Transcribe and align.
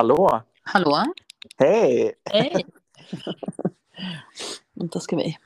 Hallå! 0.00 0.42
Hallå? 0.62 1.04
Hej! 1.58 2.12
Hej! 2.24 2.66
Vänta 4.74 5.00
ska 5.00 5.16
vi. 5.16 5.38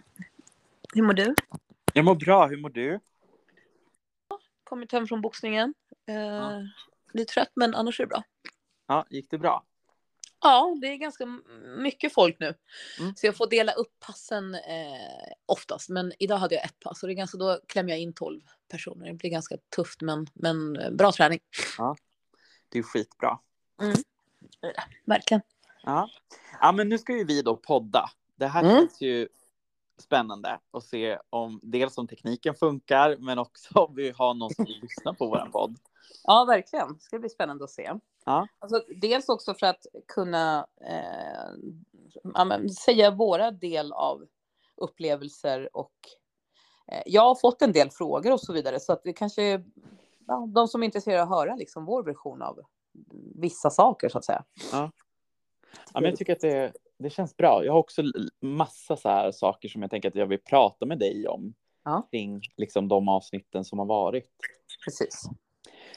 Hur 0.94 1.02
mår 1.02 1.12
du? 1.12 1.34
Jag 1.92 2.04
mår 2.04 2.14
bra, 2.14 2.46
hur 2.46 2.56
mår 2.56 2.70
du? 2.70 3.00
Kommit 4.64 4.92
hem 4.92 5.06
från 5.06 5.20
boxningen. 5.20 5.74
Eh, 6.08 6.14
Ja. 6.14 6.62
Lite 7.12 7.32
trött 7.32 7.52
men 7.54 7.74
annars 7.74 8.00
är 8.00 8.04
det 8.04 8.08
bra. 8.08 8.22
Ja, 8.86 9.06
gick 9.10 9.30
det 9.30 9.38
bra? 9.38 9.64
Ja, 10.42 10.76
det 10.80 10.86
är 10.86 10.96
ganska 10.96 11.26
mycket 11.78 12.14
folk 12.14 12.36
nu. 12.40 12.54
Mm. 13.00 13.14
Så 13.16 13.26
jag 13.26 13.36
får 13.36 13.46
dela 13.46 13.72
upp 13.72 14.00
passen 14.00 14.54
eh, 14.54 15.32
oftast. 15.46 15.88
Men 15.88 16.12
idag 16.18 16.36
hade 16.36 16.54
jag 16.54 16.64
ett 16.64 16.80
pass 16.80 17.02
och 17.02 17.06
det 17.08 17.12
är 17.12 17.16
ganska, 17.16 17.38
då 17.38 17.60
klämmer 17.66 17.90
jag 17.90 17.98
in 17.98 18.12
12 18.12 18.40
personer. 18.68 19.06
Det 19.06 19.14
blir 19.14 19.30
ganska 19.30 19.56
tufft 19.76 20.00
men, 20.00 20.26
men 20.34 20.76
eh, 20.76 20.90
bra 20.90 21.12
träning. 21.12 21.40
Det 22.68 22.78
är 22.78 22.82
skitbra. 22.82 23.38
Verkligen. 25.04 25.42
Ja. 25.82 26.08
ja, 26.60 26.72
men 26.72 26.88
nu 26.88 26.98
ska 26.98 27.12
ju 27.12 27.24
vi 27.24 27.42
då 27.42 27.56
podda. 27.56 28.10
Det 28.36 28.46
här 28.46 28.62
Mm. 28.62 28.76
känns 28.76 29.00
ju 29.00 29.28
spännande 29.98 30.58
att 30.72 30.84
se 30.84 31.18
om 31.30 31.60
dels 31.62 31.98
om 31.98 32.06
tekniken 32.08 32.54
funkar 32.54 33.16
men 33.18 33.38
också 33.38 33.78
om 33.78 33.94
vi 33.94 34.10
har 34.10 34.34
någon 34.34 34.54
som 34.54 34.64
vill 34.68 34.80
lyssna 34.82 35.14
på 35.14 35.26
vår 35.26 35.48
podd. 35.52 35.76
Ja, 36.24 36.44
verkligen. 36.44 36.94
Det 36.94 37.00
ska 37.00 37.18
bli 37.18 37.28
spännande 37.28 37.64
att 37.64 37.70
se. 37.70 37.92
Ja. 38.24 38.46
Alltså, 38.58 38.84
dels 38.96 39.28
också 39.28 39.54
för 39.54 39.66
att 39.66 39.86
kunna 40.08 40.66
eh, 40.80 41.72
ja, 42.34 42.44
men, 42.44 42.70
säga 42.70 43.10
våra 43.10 43.50
del 43.50 43.92
av 43.92 44.24
upplevelser 44.76 45.76
och 45.76 45.92
eh, 46.92 47.02
jag 47.06 47.22
har 47.22 47.34
fått 47.34 47.62
en 47.62 47.72
del 47.72 47.90
frågor 47.90 48.32
och 48.32 48.40
så 48.40 48.52
vidare 48.52 48.80
så 48.80 48.92
att 48.92 49.02
det 49.04 49.12
kanske 49.12 49.42
är 49.42 49.64
ja, 50.26 50.48
de 50.54 50.68
som 50.68 50.82
är 50.82 50.84
intresserade 50.84 51.22
av 51.22 51.32
att 51.32 51.38
höra 51.38 51.56
liksom, 51.56 51.84
vår 51.84 52.02
version 52.02 52.42
av 52.42 52.60
vissa 53.34 53.70
saker 53.70 54.08
så 54.08 54.18
att 54.18 54.24
säga. 54.24 54.44
Ja, 54.72 54.90
men 55.94 56.04
jag 56.04 56.16
tycker 56.16 56.32
att 56.32 56.40
det, 56.40 56.72
det 56.98 57.10
känns 57.10 57.36
bra. 57.36 57.64
Jag 57.64 57.72
har 57.72 57.80
också 57.80 58.02
massa 58.40 58.96
så 58.96 59.08
här 59.08 59.32
saker 59.32 59.68
som 59.68 59.82
jag 59.82 59.90
tänker 59.90 60.08
att 60.08 60.14
jag 60.14 60.26
vill 60.26 60.38
prata 60.38 60.86
med 60.86 60.98
dig 60.98 61.28
om. 61.28 61.54
Ja. 61.84 62.08
Kring 62.10 62.40
liksom 62.56 62.88
de 62.88 63.08
avsnitten 63.08 63.64
som 63.64 63.78
har 63.78 63.86
varit. 63.86 64.30
Precis. 64.84 65.22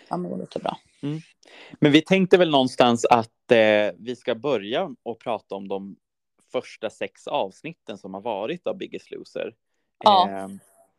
Ja, 0.10 0.18
men 0.18 0.32
det 0.32 0.38
låter 0.38 0.60
bra. 0.60 0.78
Men 1.80 1.92
vi 1.92 2.02
tänkte 2.02 2.38
väl 2.38 2.52
någonstans 2.52 3.06
att 3.06 3.52
eh, 3.52 3.96
vi 3.98 4.16
ska 4.16 4.36
börja 4.36 4.96
och 5.04 5.20
prata 5.20 5.56
om 5.56 5.68
de 5.68 5.96
första 6.52 6.90
sex 6.90 7.28
avsnitten 7.28 7.98
som 7.98 8.14
har 8.14 8.22
varit 8.22 8.68
av 8.68 8.78
Biggest 8.78 9.12
Loser. 9.12 9.56
Ja. 10.04 10.30
Eh, 10.30 10.48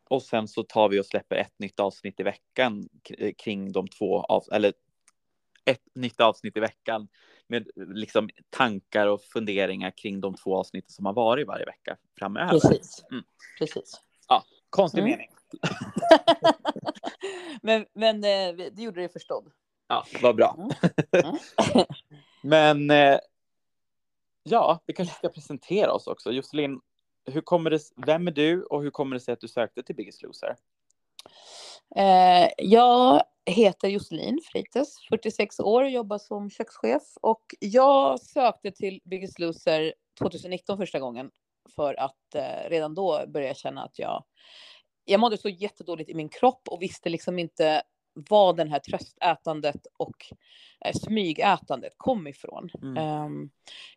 och 0.09 0.23
sen 0.23 0.47
så 0.47 0.63
tar 0.63 0.89
vi 0.89 0.99
och 0.99 1.05
släpper 1.05 1.35
ett 1.35 1.59
nytt 1.59 1.79
avsnitt 1.79 2.19
i 2.19 2.23
veckan 2.23 2.89
kring 3.37 3.71
de 3.71 3.87
två, 3.87 4.21
av, 4.21 4.43
eller 4.51 4.73
ett 5.69 5.81
nytt 5.95 6.21
avsnitt 6.21 6.57
i 6.57 6.59
veckan 6.59 7.07
med 7.47 7.67
liksom 7.75 8.29
tankar 8.49 9.07
och 9.07 9.21
funderingar 9.21 9.91
kring 9.91 10.21
de 10.21 10.35
två 10.35 10.57
avsnitten 10.57 10.91
som 10.91 11.05
har 11.05 11.13
varit 11.13 11.47
varje 11.47 11.65
vecka 11.65 11.97
framöver. 12.19 12.51
Precis. 12.51 13.03
Mm. 13.11 13.23
Precis. 13.59 14.01
Konstig 14.69 14.99
Mm. 14.99 15.11
mening. 15.11 15.29
men 17.61 17.85
men 17.93 18.15
eh, 18.15 18.55
det 18.71 18.81
gjorde 18.83 19.01
det 19.01 19.09
förstådd. 19.09 19.51
Ja, 19.87 20.05
vad 20.21 20.35
bra. 20.35 20.69
Mm. 21.13 21.35
Men 22.43 22.91
eh, 22.91 23.19
ja, 24.43 24.79
vi 24.85 24.93
kanske 24.93 25.15
ska 25.15 25.29
presentera 25.29 25.91
oss 25.91 26.07
också. 26.07 26.31
Josselin, 26.31 26.81
hur 27.25 27.41
kommer 27.41 27.69
det, 27.69 27.81
vem 27.95 28.27
är 28.27 28.31
du 28.31 28.63
och 28.63 28.83
hur 28.83 28.89
kommer 28.89 29.15
det 29.15 29.19
sig 29.19 29.33
att 29.33 29.41
du 29.41 29.47
sökte 29.47 29.83
till 29.83 29.95
Biggest 29.95 30.21
Loser? 30.21 30.55
Eh, 31.95 32.49
jag 32.57 33.23
heter 33.49 33.87
Josselin 33.87 34.39
Freites, 34.51 34.95
46 35.09 35.59
år, 35.59 35.87
jobbar 35.87 36.17
som 36.17 36.49
kökschef 36.49 37.03
och 37.21 37.43
jag 37.59 38.19
sökte 38.19 38.71
till 38.71 39.01
Biggest 39.05 39.39
Loser 39.39 39.93
2019 40.19 40.77
första 40.77 40.99
gången 40.99 41.31
för 41.75 41.99
att 41.99 42.35
eh, 42.35 42.69
redan 42.69 42.95
då 42.95 43.23
började 43.27 43.47
jag 43.47 43.57
känna 43.57 43.83
att 43.83 43.99
jag, 43.99 44.23
jag 45.05 45.19
mådde 45.19 45.37
så 45.37 45.49
jättedåligt 45.49 46.09
i 46.09 46.13
min 46.13 46.29
kropp 46.29 46.67
och 46.67 46.81
visste 46.81 47.09
liksom 47.09 47.39
inte 47.39 47.83
var 48.13 48.53
den 48.53 48.69
här 48.69 48.79
tröstätandet 48.79 49.87
och 49.97 50.25
eh, 50.85 50.93
smygätandet 50.93 51.93
kom 51.97 52.27
ifrån. 52.27 52.69
Mm. 52.81 52.97
Ehm, 52.97 53.49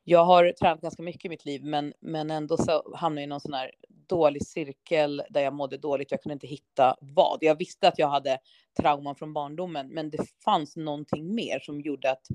jag 0.04 0.24
har 0.24 0.52
tränat 0.52 0.80
ganska 0.80 1.02
mycket 1.02 1.24
i 1.24 1.28
mitt 1.28 1.44
liv, 1.44 1.64
men, 1.64 1.92
men 2.00 2.30
ändå 2.30 2.56
så 2.56 2.96
hamnade 2.96 3.20
jag 3.20 3.26
i 3.26 3.28
någon 3.28 3.41
sån 3.41 3.54
här 3.54 3.70
dålig 4.06 4.46
cirkel 4.46 5.22
där 5.30 5.40
jag 5.40 5.54
mådde 5.54 5.76
dåligt. 5.76 6.10
Jag 6.10 6.22
kunde 6.22 6.32
inte 6.32 6.46
hitta 6.46 6.96
vad. 7.00 7.38
Jag 7.40 7.58
visste 7.58 7.88
att 7.88 7.98
jag 7.98 8.08
hade 8.08 8.38
trauman 8.80 9.16
från 9.16 9.32
barndomen, 9.32 9.88
men 9.88 10.10
det 10.10 10.18
fanns 10.44 10.76
någonting 10.76 11.34
mer 11.34 11.58
som 11.58 11.80
gjorde 11.80 12.10
att 12.10 12.26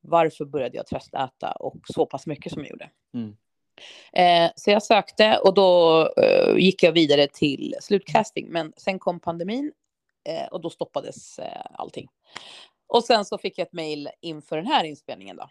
varför 0.00 0.44
började 0.44 0.76
jag 0.76 0.86
tröstäta 0.86 1.52
och 1.52 1.76
så 1.84 2.06
pass 2.06 2.26
mycket 2.26 2.52
som 2.52 2.62
jag 2.62 2.70
gjorde. 2.70 2.90
Mm. 3.14 3.36
Eh, 4.12 4.52
så 4.56 4.70
jag 4.70 4.82
sökte 4.82 5.38
och 5.44 5.54
då 5.54 6.00
eh, 6.16 6.56
gick 6.56 6.82
jag 6.82 6.92
vidare 6.92 7.26
till 7.26 7.74
slutcasting, 7.80 8.48
men 8.48 8.72
sen 8.76 8.98
kom 8.98 9.20
pandemin 9.20 9.72
eh, 10.28 10.46
och 10.46 10.60
då 10.60 10.70
stoppades 10.70 11.38
eh, 11.38 11.66
allting. 11.74 12.08
Och 12.86 13.04
sen 13.04 13.24
så 13.24 13.38
fick 13.38 13.58
jag 13.58 13.66
ett 13.66 13.72
mejl 13.72 14.08
inför 14.20 14.56
den 14.56 14.66
här 14.66 14.84
inspelningen 14.84 15.36
då. 15.36 15.48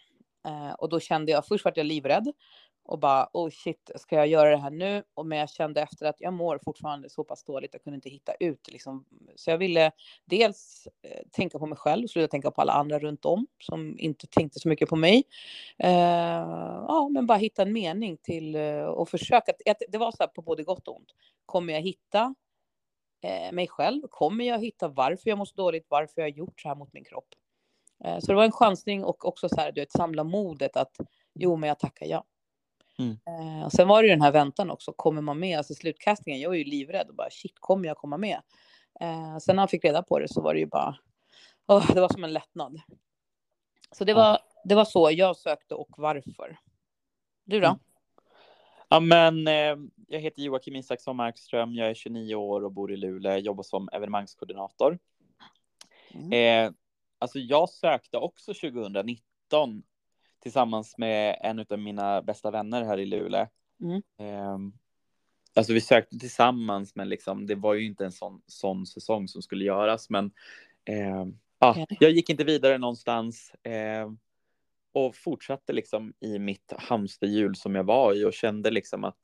Eh, 0.50 0.74
och 0.74 0.90
då 0.90 1.00
kände 1.00 1.32
jag, 1.32 1.48
först 1.48 1.66
vart 1.66 1.78
jag 1.78 1.86
livrädd 1.86 2.32
och 2.86 3.00
bara 3.00 3.30
oh 3.34 3.50
shit, 3.50 3.92
ska 3.96 4.16
jag 4.16 4.28
göra 4.28 4.50
det 4.50 4.58
här 4.58 4.70
nu? 4.70 5.04
Och 5.14 5.26
men 5.26 5.38
jag 5.38 5.50
kände 5.50 5.82
efter 5.82 6.06
att 6.06 6.16
jag 6.22 6.34
mår 6.34 6.60
fortfarande 6.64 7.10
så 7.10 7.24
pass 7.24 7.44
dåligt, 7.44 7.74
jag 7.74 7.84
kunde 7.84 7.96
inte 7.96 8.10
hitta 8.10 8.34
ut 8.40 8.68
liksom. 8.72 9.06
Så 9.36 9.50
jag 9.52 9.58
ville 9.58 9.92
dels 10.26 10.88
eh, 11.02 11.22
tänka 11.32 11.60
på 11.60 11.66
mig 11.66 11.78
själv 11.78 12.08
sluta 12.08 12.28
tänka 12.32 12.52
på 12.52 12.62
alla 12.62 12.74
andra 12.74 13.00
runt 13.00 13.26
om 13.26 13.48
som 13.60 14.00
inte 14.00 14.28
tänkte 14.28 14.60
så 14.60 14.70
mycket 14.70 14.90
på 14.90 14.96
mig. 14.96 15.24
Eh, 15.78 15.92
ja, 16.88 17.10
men 17.12 17.26
bara 17.28 17.38
hitta 17.38 17.62
en 17.62 17.74
mening 17.74 18.18
till 18.18 18.56
eh, 18.56 18.84
och 18.86 19.10
försöka. 19.10 19.52
att- 19.52 19.82
Det 19.90 19.98
var 19.98 20.12
så 20.12 20.18
här 20.20 20.28
på 20.28 20.42
både 20.42 20.64
gott 20.64 20.88
och 20.88 20.96
ont. 20.96 21.10
Kommer 21.46 21.74
jag 21.74 21.82
hitta 21.82 22.36
eh, 23.24 23.52
mig 23.52 23.68
själv? 23.68 24.02
Kommer 24.10 24.46
jag 24.46 24.60
hitta 24.60 24.88
varför 24.88 25.30
jag 25.30 25.38
mår 25.38 25.46
så 25.46 25.56
dåligt? 25.56 25.86
Varför 25.90 26.14
jag 26.22 26.24
har 26.26 26.30
gjort 26.38 26.62
så 26.62 26.68
här 26.68 26.76
mot 26.76 26.94
min 26.94 27.04
kropp? 27.04 27.28
Eh, 28.06 28.20
så 28.20 28.28
det 28.28 28.36
var 28.36 28.44
en 28.44 28.52
chansning 28.52 29.04
och 29.04 29.26
också 29.28 29.50
så 29.50 29.56
här, 29.56 29.72
du 29.72 29.82
vet, 29.82 29.92
samla 29.92 30.24
modet 30.24 30.78
att 30.78 30.98
jo, 31.34 31.56
men 31.56 31.68
jag 31.68 31.80
tackar 31.80 32.06
ja. 32.06 32.24
Mm. 33.00 33.18
Eh, 33.28 33.66
och 33.66 33.72
sen 33.72 33.88
var 33.88 34.02
det 34.02 34.08
ju 34.08 34.14
den 34.14 34.22
här 34.22 34.32
väntan 34.32 34.72
också. 34.72 34.94
Kommer 34.94 35.22
man 35.22 35.40
med? 35.40 35.58
Alltså 35.58 35.74
slutcastingen, 35.74 36.40
jag 36.40 36.54
är 36.54 36.58
ju 36.58 36.64
livrädd 36.64 37.10
och 37.10 37.16
bara 37.16 37.30
shit, 37.30 37.56
kommer 37.60 37.88
jag 37.88 37.98
komma 37.98 38.18
med? 38.18 38.42
Eh, 39.02 39.38
sen 39.38 39.56
när 39.56 39.62
han 39.62 39.68
fick 39.68 39.86
reda 39.86 40.04
på 40.04 40.20
det 40.20 40.28
så 40.28 40.42
var 40.42 40.54
det 40.54 40.60
ju 40.60 40.66
bara, 40.66 40.98
åh, 41.68 41.94
det 41.94 42.02
var 42.02 42.10
som 42.10 42.24
en 42.24 42.34
lättnad. 42.34 42.82
Så 43.92 44.04
det 44.04 44.14
var, 44.14 44.40
det 44.64 44.76
var 44.76 44.86
så 44.86 45.12
jag 45.12 45.38
sökte 45.38 45.76
och 45.76 45.90
varför. 45.98 46.58
Du 47.44 47.60
då? 47.60 47.68
Mm. 47.68 47.80
Ja, 48.90 49.00
men 49.00 49.48
eh, 49.48 49.76
jag 50.08 50.20
heter 50.20 50.42
Joakim 50.42 50.76
Isaksson 50.76 51.16
Markström. 51.16 51.74
Jag 51.74 51.90
är 51.90 51.94
29 51.94 52.36
år 52.36 52.64
och 52.64 52.72
bor 52.72 52.92
i 52.92 52.98
Luleå. 52.98 53.32
Jag 53.32 53.40
jobbar 53.40 53.64
som 53.64 53.90
evenemangskoordinator. 53.92 55.00
Mm. 56.14 56.34
Eh, 56.68 56.74
alltså 57.20 57.40
jag 57.40 57.70
sökte 57.70 58.18
också 58.18 58.54
2019 58.54 59.84
tillsammans 60.46 60.98
med 60.98 61.40
en 61.42 61.66
av 61.70 61.80
mina 61.80 62.22
bästa 62.22 62.52
vänner 62.52 62.84
här 62.84 63.00
i 63.00 63.06
Luleå. 63.06 63.48
Mm. 63.82 64.02
Eh, 64.20 64.58
alltså 65.56 65.74
vi 65.74 65.82
sökte 65.82 66.20
tillsammans, 66.20 66.96
men 66.96 67.10
liksom, 67.10 67.48
det 67.48 67.56
var 67.56 67.74
ju 67.74 67.86
inte 67.86 68.06
en 68.06 68.12
sån, 68.12 68.42
sån 68.48 68.86
säsong 68.86 69.28
som 69.28 69.42
skulle 69.42 69.66
göras. 69.66 70.10
Men 70.10 70.32
eh, 70.86 71.26
ja, 71.60 71.86
jag 72.00 72.12
gick 72.12 72.30
inte 72.30 72.44
vidare 72.44 72.78
någonstans 72.78 73.54
eh, 73.64 74.12
och 74.94 75.16
fortsatte 75.16 75.74
liksom 75.74 76.14
i 76.20 76.40
mitt 76.40 76.74
hamsterhjul 76.78 77.56
som 77.56 77.76
jag 77.76 77.84
var 77.84 78.14
i 78.14 78.26
och 78.26 78.34
kände 78.34 78.72
liksom 78.72 79.04
att, 79.04 79.20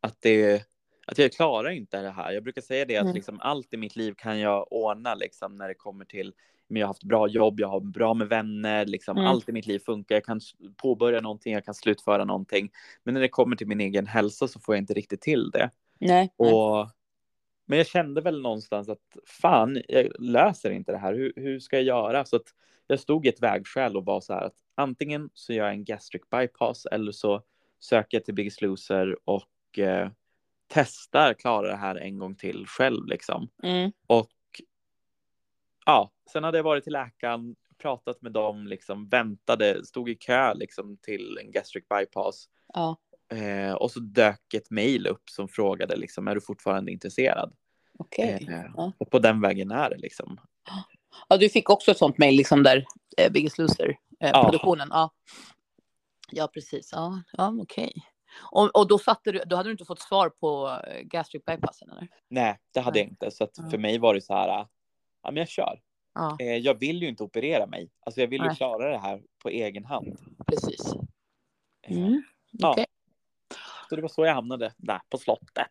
att 0.00 0.16
det 0.20 0.66
att 1.06 1.18
jag 1.18 1.32
klarar 1.32 1.70
inte 1.70 2.02
det 2.02 2.10
här. 2.10 2.32
Jag 2.32 2.42
brukar 2.42 2.62
säga 2.62 2.84
det 2.84 2.96
att 2.96 3.02
Mm. 3.02 3.14
liksom 3.14 3.40
allt 3.40 3.74
i 3.74 3.76
mitt 3.76 3.96
liv 3.96 4.14
kan 4.18 4.38
jag 4.40 4.72
ordna 4.72 5.14
liksom 5.14 5.56
när 5.56 5.68
det 5.68 5.74
kommer 5.74 6.04
till 6.04 6.34
men 6.68 6.80
jag 6.80 6.86
har 6.86 6.90
haft 6.90 7.04
bra 7.04 7.28
jobb, 7.28 7.60
jag 7.60 7.68
har 7.68 7.80
bra 7.80 8.14
med 8.14 8.28
vänner, 8.28 8.86
liksom 8.86 9.16
Mm. 9.16 9.28
allt 9.30 9.48
i 9.48 9.52
mitt 9.52 9.66
liv 9.66 9.78
funkar. 9.78 10.14
Jag 10.14 10.24
kan 10.24 10.40
påbörja 10.76 11.20
någonting, 11.20 11.52
jag 11.52 11.64
kan 11.64 11.74
slutföra 11.74 12.24
någonting. 12.24 12.70
Men 13.02 13.14
när 13.14 13.20
det 13.20 13.28
kommer 13.28 13.56
till 13.56 13.66
min 13.66 13.80
egen 13.80 14.06
hälsa 14.06 14.48
så 14.48 14.60
får 14.60 14.74
jag 14.74 14.82
inte 14.82 14.94
riktigt 14.94 15.20
till 15.20 15.50
det. 15.50 15.70
Nej. 15.98 16.32
Och, 16.36 16.90
men 17.66 17.78
jag 17.78 17.86
kände 17.86 18.20
väl 18.20 18.40
någonstans 18.42 18.88
att 18.88 19.16
fan, 19.26 19.82
jag 19.88 20.06
löser 20.18 20.70
inte 20.70 20.92
det 20.92 20.98
här. 20.98 21.14
Hur, 21.14 21.32
hur 21.36 21.60
ska 21.60 21.76
jag 21.76 21.84
göra? 21.84 22.24
Så 22.24 22.36
att 22.36 22.46
jag 22.86 23.00
stod 23.00 23.26
i 23.26 23.28
ett 23.28 23.42
vägskäl 23.42 23.96
och 23.96 24.04
var 24.04 24.20
så 24.20 24.32
här 24.32 24.42
att 24.42 24.56
antingen 24.74 25.30
så 25.34 25.52
gör 25.52 25.64
jag 25.64 25.74
en 25.74 25.84
gastric 25.84 26.22
bypass 26.30 26.86
eller 26.86 27.12
så 27.12 27.42
söker 27.80 28.16
jag 28.16 28.24
till 28.24 28.34
Biggest 28.34 28.62
Loser 28.62 29.16
och 29.24 29.78
eh, 29.78 30.10
testar 30.66 31.34
klara 31.34 31.68
det 31.68 31.76
här 31.76 31.96
en 31.96 32.18
gång 32.18 32.34
till 32.34 32.66
själv 32.66 33.06
liksom. 33.06 33.48
Mm. 33.62 33.92
Och 34.06 34.30
ja, 35.86 36.10
sen 36.32 36.44
hade 36.44 36.58
jag 36.58 36.62
varit 36.64 36.84
till 36.84 36.92
läkaren, 36.92 37.56
pratat 37.78 38.22
med 38.22 38.32
dem, 38.32 38.66
liksom 38.66 39.08
väntade, 39.08 39.84
stod 39.86 40.08
i 40.08 40.14
kö 40.14 40.54
liksom 40.54 40.96
till 41.02 41.38
en 41.40 41.50
gastric 41.52 41.84
bypass. 41.88 42.48
Ja, 42.74 42.96
Eh, 43.32 43.72
och 43.72 43.90
så 43.90 44.00
dök 44.00 44.54
ett 44.54 44.70
mejl 44.70 45.06
upp 45.06 45.30
som 45.30 45.48
frågade 45.48 45.96
liksom, 45.96 46.28
är 46.28 46.34
du 46.34 46.40
fortfarande 46.40 46.92
intresserad? 46.92 47.54
okej. 47.98 48.46
Eh, 48.50 48.64
Ja. 48.76 48.92
Och 48.98 49.10
på 49.10 49.18
den 49.18 49.40
vägen 49.40 49.70
är 49.70 49.90
det 49.90 49.96
liksom. 49.96 50.40
Ja, 51.28 51.36
du 51.36 51.48
fick 51.48 51.70
också 51.70 51.90
ett 51.90 51.98
sånt 51.98 52.18
mejl 52.18 52.36
liksom 52.36 52.62
där 52.62 52.84
eh, 53.18 53.32
Biggest 53.32 53.58
Loser 53.58 53.88
eh, 54.20 54.30
Ja. 54.32 54.42
produktionen. 54.44 54.88
Ja. 54.90 55.10
ja, 56.30 56.48
precis. 56.54 56.88
Ja, 56.92 57.22
ja 57.32 57.56
okej. 57.60 57.92
Och, 58.52 58.76
och 58.76 58.88
då, 58.88 58.98
satte 58.98 59.32
du, 59.32 59.42
då 59.46 59.56
hade 59.56 59.68
du 59.68 59.72
inte 59.72 59.84
fått 59.84 60.00
svar 60.00 60.28
på 60.28 60.78
eh, 60.86 61.00
gastric 61.02 61.44
bypassen 61.44 61.90
eller? 61.90 62.08
Nej, 62.28 62.58
det 62.74 62.80
hade 62.80 62.98
jag 62.98 63.08
inte. 63.08 63.30
Så 63.30 63.48
för 63.70 63.78
mig 63.78 63.98
var 63.98 64.14
det 64.14 64.20
så 64.20 64.34
här, 64.34 64.48
ja 64.48 64.68
men 65.24 65.36
jag 65.36 65.48
kör. 65.48 65.80
Ja, 66.14 66.36
Eh, 66.40 66.56
jag 66.56 66.78
vill 66.78 67.02
ju 67.02 67.08
inte 67.08 67.22
operera 67.22 67.66
mig. 67.66 67.90
Alltså 68.00 68.20
jag 68.20 68.28
vill 68.28 68.40
ju 68.40 68.46
Nej. 68.46 68.56
klara 68.56 68.90
det 68.90 68.98
här 68.98 69.22
på 69.42 69.48
egen 69.48 69.84
hand. 69.84 70.18
precis. 70.46 70.80
Eh, 71.82 71.96
Mm. 71.98 72.22
Ja. 72.50 72.70
okej. 72.72 72.86
Så 73.88 73.96
det 73.96 74.02
var 74.02 74.08
så 74.08 74.24
jag 74.26 74.34
hamnade 74.34 74.72
där 74.76 75.00
på 75.08 75.18
slottet. 75.18 75.66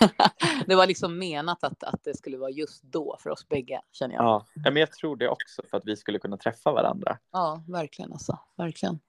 det 0.66 0.74
var 0.74 0.86
liksom 0.86 1.18
menat 1.18 1.64
att, 1.64 1.82
att 1.82 2.04
det 2.04 2.16
skulle 2.16 2.36
vara 2.38 2.50
just 2.50 2.82
då 2.82 3.16
för 3.20 3.30
oss 3.30 3.48
bägge, 3.48 3.80
känner 3.92 4.14
jag. 4.14 4.24
Ja. 4.24 4.46
ja, 4.54 4.70
men 4.70 4.76
jag 4.76 4.92
tror 4.92 5.16
det 5.16 5.28
också 5.28 5.62
för 5.70 5.76
att 5.76 5.86
vi 5.86 5.96
skulle 5.96 6.18
kunna 6.18 6.36
träffa 6.36 6.72
varandra. 6.72 7.18
Ja, 7.32 7.64
verkligen 7.68 8.12
alltså. 8.12 8.38
Verkligen. 8.56 9.00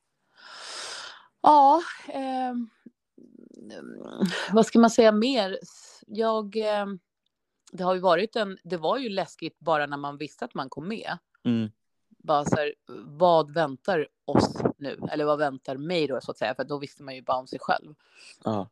Ja, 1.41 1.81
ehm, 2.13 2.69
vad 4.51 4.65
ska 4.65 4.79
man 4.79 4.89
säga 4.89 5.11
mer? 5.11 5.59
Jag, 6.07 6.55
ehm, 6.55 6.99
det 7.71 7.83
har 7.83 7.93
ju 7.93 7.99
varit 7.99 8.35
en, 8.35 8.57
det 8.63 8.77
var 8.77 8.97
ju 8.97 9.09
läskigt 9.09 9.59
bara 9.59 9.85
när 9.85 9.97
man 9.97 10.17
visste 10.17 10.45
att 10.45 10.53
man 10.53 10.69
kom 10.69 10.87
med. 10.87 11.17
Mm. 11.43 11.71
Bara 12.09 12.45
så 12.45 12.55
här, 12.55 12.73
vad 13.05 13.53
väntar 13.53 14.07
oss 14.25 14.63
nu? 14.77 14.99
Eller 15.11 15.25
vad 15.25 15.39
väntar 15.39 15.77
mig 15.77 16.07
då 16.07 16.21
så 16.21 16.31
att 16.31 16.37
säga? 16.37 16.55
För 16.55 16.63
då 16.63 16.77
visste 16.77 17.03
man 17.03 17.15
ju 17.15 17.21
bara 17.21 17.37
om 17.37 17.47
sig 17.47 17.59
själv. 17.61 17.93
Ja. 18.43 18.67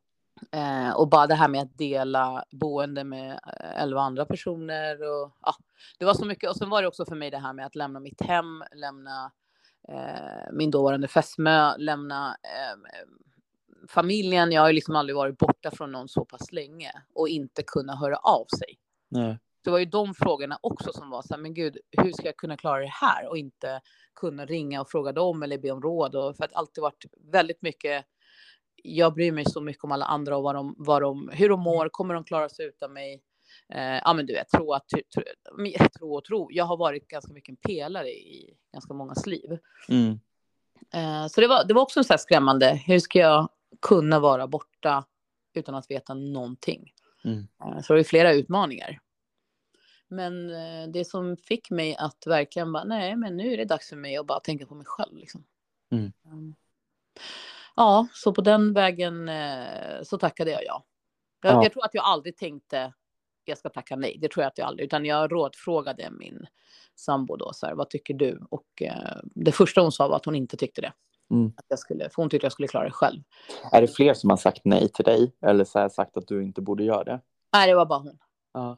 Eh, 0.52 0.92
och 0.92 1.08
bara 1.08 1.28
det 1.28 1.36
här 1.36 1.48
med 1.48 1.62
att 1.62 1.78
dela 1.78 2.46
boende 2.52 3.04
med 3.04 3.32
eh, 3.32 3.82
elva 3.82 4.02
andra 4.02 4.26
personer. 4.26 5.02
Och, 5.02 5.32
ja, 5.42 5.56
det 5.98 6.06
var 6.06 6.14
så 6.14 6.26
mycket. 6.26 6.50
Och 6.50 6.56
sen 6.56 6.70
var 6.70 6.82
det 6.82 6.88
också 6.88 7.06
för 7.06 7.16
mig 7.16 7.32
det 7.32 7.38
här 7.38 7.54
med 7.54 7.66
att 7.66 7.76
lämna 7.76 8.00
mitt 8.00 8.22
hem, 8.22 8.64
lämna 8.76 9.32
eh, 9.88 10.52
min 10.54 10.72
dåvarande 10.72 11.08
fästmö, 11.08 11.78
lämna 11.78 12.38
eh, 12.44 12.78
familjen. 13.88 14.52
Jag 14.52 14.62
har 14.62 14.68
ju 14.70 14.74
liksom 14.74 14.96
aldrig 14.96 15.16
varit 15.16 15.38
borta 15.38 15.72
från 15.72 15.92
någon 15.92 16.10
så 16.10 16.26
pass 16.26 16.52
länge 16.52 16.92
och 17.14 17.30
inte 17.30 17.64
kunna 17.64 17.96
höra 17.96 18.16
av 18.16 18.46
sig. 18.60 18.80
Nej. 19.10 19.38
Det 19.64 19.70
var 19.70 19.80
ju 19.80 19.86
de 19.86 20.14
frågorna 20.14 20.60
också 20.62 20.94
som 20.94 21.10
var 21.10 21.22
så 21.22 21.34
här, 21.34 21.42
men 21.42 21.54
gud, 21.54 21.78
hur 21.92 22.12
ska 22.12 22.26
jag 22.26 22.38
kunna 22.38 22.58
klara 22.58 22.82
det 22.82 22.92
här 22.92 23.28
och 23.28 23.38
inte 23.38 23.82
kunna 24.16 24.46
ringa 24.46 24.82
och 24.82 24.90
fråga 24.90 25.12
dem 25.12 25.44
eller 25.44 25.58
be 25.58 25.72
om 25.72 25.82
råd 25.82 26.16
och 26.16 26.38
för 26.38 26.44
att 26.44 26.54
alltid 26.54 26.82
varit 26.82 27.06
väldigt 27.32 27.62
mycket. 27.62 28.06
Jag 28.84 29.14
bryr 29.14 29.32
mig 29.32 29.46
så 29.46 29.62
mycket 29.62 29.84
om 29.84 29.92
alla 29.92 30.06
andra 30.06 30.38
och 30.38 30.44
vad 30.44 30.56
de, 30.56 30.76
vad 30.78 31.02
de, 31.02 31.30
hur 31.34 31.50
de 31.50 31.60
mår, 31.60 31.90
kommer 31.92 32.14
de 32.14 32.24
klara 32.24 32.50
sig 32.50 32.66
utan 32.66 32.94
mig? 32.94 33.22
Eh, 33.74 33.98
ja, 34.04 34.14
men 34.14 34.26
du 34.26 34.34
vet, 34.34 34.50
tro 34.50 34.74
att 34.74 34.90
tro, 34.90 35.22
tro 35.98 36.16
och 36.16 36.24
tro. 36.24 36.48
Jag 36.52 36.66
har 36.66 36.78
varit 36.78 37.08
ganska 37.08 37.34
mycket 37.34 37.50
en 37.50 37.56
pelare 37.56 38.10
i 38.10 38.58
ganska 38.74 38.94
mångas 38.94 39.26
liv. 39.26 39.58
Mm. 39.90 40.20
Eh, 40.94 41.28
så 41.28 41.42
det 41.42 41.48
var, 41.48 41.64
det 41.68 41.74
var 41.74 41.82
också 41.82 42.04
så 42.04 42.14
här 42.14 42.18
skrämmande. 42.18 42.82
Hur 42.86 43.00
ska 43.00 43.20
jag 43.20 43.50
kunna 43.82 44.20
vara 44.20 44.48
borta 44.48 45.06
utan 45.54 45.76
att 45.76 45.92
veta 45.92 46.14
någonting? 46.14 46.94
Mm. 47.26 47.48
Eh, 47.64 47.82
så 47.82 47.94
det 47.94 48.00
är 48.00 48.04
flera 48.04 48.34
utmaningar. 48.34 49.00
Men 50.08 50.50
eh, 50.50 50.88
det 50.94 51.06
som 51.06 51.38
fick 51.38 51.70
mig 51.70 51.96
att 51.96 52.28
verkligen 52.28 52.72
bara, 52.74 52.84
nej, 52.84 53.16
men 53.16 53.38
nu 53.38 53.54
är 53.54 53.58
det 53.58 53.66
dags 53.66 53.90
för 53.90 53.96
mig 53.96 54.18
att 54.18 54.28
bara 54.28 54.40
tänka 54.40 54.66
på 54.66 54.76
mig 54.76 54.86
själv. 54.86 55.18
Liksom. 55.18 55.44
Mm. 55.92 56.12
Mm. 56.26 56.56
Ja, 57.76 58.08
så 58.14 58.34
på 58.34 58.42
den 58.42 58.74
vägen 58.74 59.30
eh, 59.30 60.04
så 60.04 60.18
tackade 60.18 60.52
jag 60.52 60.64
ja. 60.66 60.86
Jag, 61.42 61.54
Ja. 61.54 61.64
jag 61.64 61.74
tror 61.74 61.86
att 61.86 61.94
jag 61.94 62.04
aldrig 62.06 62.38
tänkte 62.38 62.94
jag 63.50 63.58
ska 63.58 63.70
tacka 63.70 63.96
nej. 63.96 64.18
Det 64.22 64.32
tror 64.32 64.44
jag 64.44 64.50
att 64.50 64.58
jag 64.58 64.68
aldrig, 64.68 64.86
utan 64.86 65.06
jag 65.06 65.32
rådfrågade 65.32 66.10
min 66.12 66.46
sambo 66.96 67.36
då 67.36 67.54
så 67.54 67.66
här, 67.66 67.74
vad 67.76 67.90
tycker 67.90 68.14
du? 68.14 68.42
Och 68.50 68.82
eh, 68.82 69.18
det 69.24 69.52
första 69.52 69.82
hon 69.82 69.92
sa 69.92 70.08
var 70.08 70.16
att 70.16 70.26
hon 70.26 70.36
inte 70.36 70.58
tyckte 70.58 70.82
det. 70.82 70.94
Mm. 71.32 71.54
Att 71.58 71.66
jag 71.68 71.80
skulle, 71.80 72.10
för 72.10 72.22
hon 72.22 72.30
tyckte 72.30 72.46
jag 72.46 72.52
skulle 72.52 72.68
klara 72.68 72.86
det 72.86 72.92
själv. 72.92 73.22
Är 73.72 73.82
det 73.82 73.88
fler 73.88 74.14
som 74.14 74.30
har 74.30 74.38
sagt 74.38 74.62
nej 74.66 74.90
till 74.90 75.06
dig? 75.06 75.36
Eller 75.42 75.64
så 75.64 75.80
har 75.80 75.90
sagt 75.90 76.18
att 76.18 76.28
du 76.28 76.44
inte 76.44 76.62
borde 76.62 76.84
göra 76.84 77.04
det? 77.04 77.22
Nej, 77.54 77.68
det 77.68 77.76
var 77.76 77.86
bara 77.86 78.00
hon. 78.00 78.20
Ja. 78.54 78.78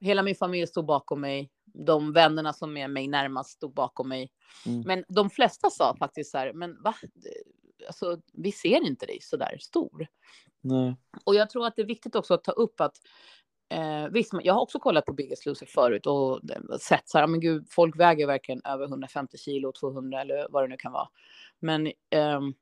Hela 0.00 0.22
min 0.22 0.34
familj 0.34 0.66
stod 0.66 0.86
bakom 0.86 1.20
mig. 1.20 1.50
De 1.64 2.12
vännerna 2.12 2.52
som 2.52 2.76
är 2.76 2.88
mig 2.88 3.08
närmast 3.08 3.50
stod 3.50 3.74
bakom 3.74 4.08
mig. 4.08 4.30
Mm. 4.66 4.80
Men 4.80 5.04
de 5.08 5.30
flesta 5.30 5.70
sa 5.70 5.96
faktiskt 5.96 6.30
så 6.30 6.38
här, 6.38 6.52
men 6.52 6.82
va? 6.82 6.94
Alltså, 7.86 8.20
vi 8.32 8.52
ser 8.52 8.86
inte 8.86 9.06
dig 9.06 9.18
så 9.22 9.36
där 9.36 9.56
stor. 9.60 10.06
Nej. 10.60 10.96
Och 11.24 11.34
jag 11.34 11.50
tror 11.50 11.66
att 11.66 11.76
det 11.76 11.82
är 11.82 11.86
viktigt 11.86 12.14
också 12.14 12.34
att 12.34 12.44
ta 12.44 12.52
upp 12.52 12.80
att 12.80 12.96
eh, 13.68 14.08
visst, 14.10 14.32
jag 14.42 14.54
har 14.54 14.60
också 14.60 14.78
kollat 14.78 15.06
på 15.06 15.12
Biggest 15.12 15.46
Loser 15.46 15.66
förut 15.66 16.06
och 16.06 16.40
sett 16.80 17.08
så 17.08 17.18
här, 17.18 17.26
men 17.26 17.40
gud, 17.40 17.66
folk 17.70 18.00
väger 18.00 18.26
verkligen 18.26 18.62
över 18.64 18.84
150 18.86 19.38
kilo, 19.38 19.72
200 19.72 20.20
eller 20.20 20.46
vad 20.50 20.64
det 20.64 20.68
nu 20.68 20.76
kan 20.76 20.92
vara. 20.92 21.08
Men 21.60 21.92
ehm, 22.10 22.54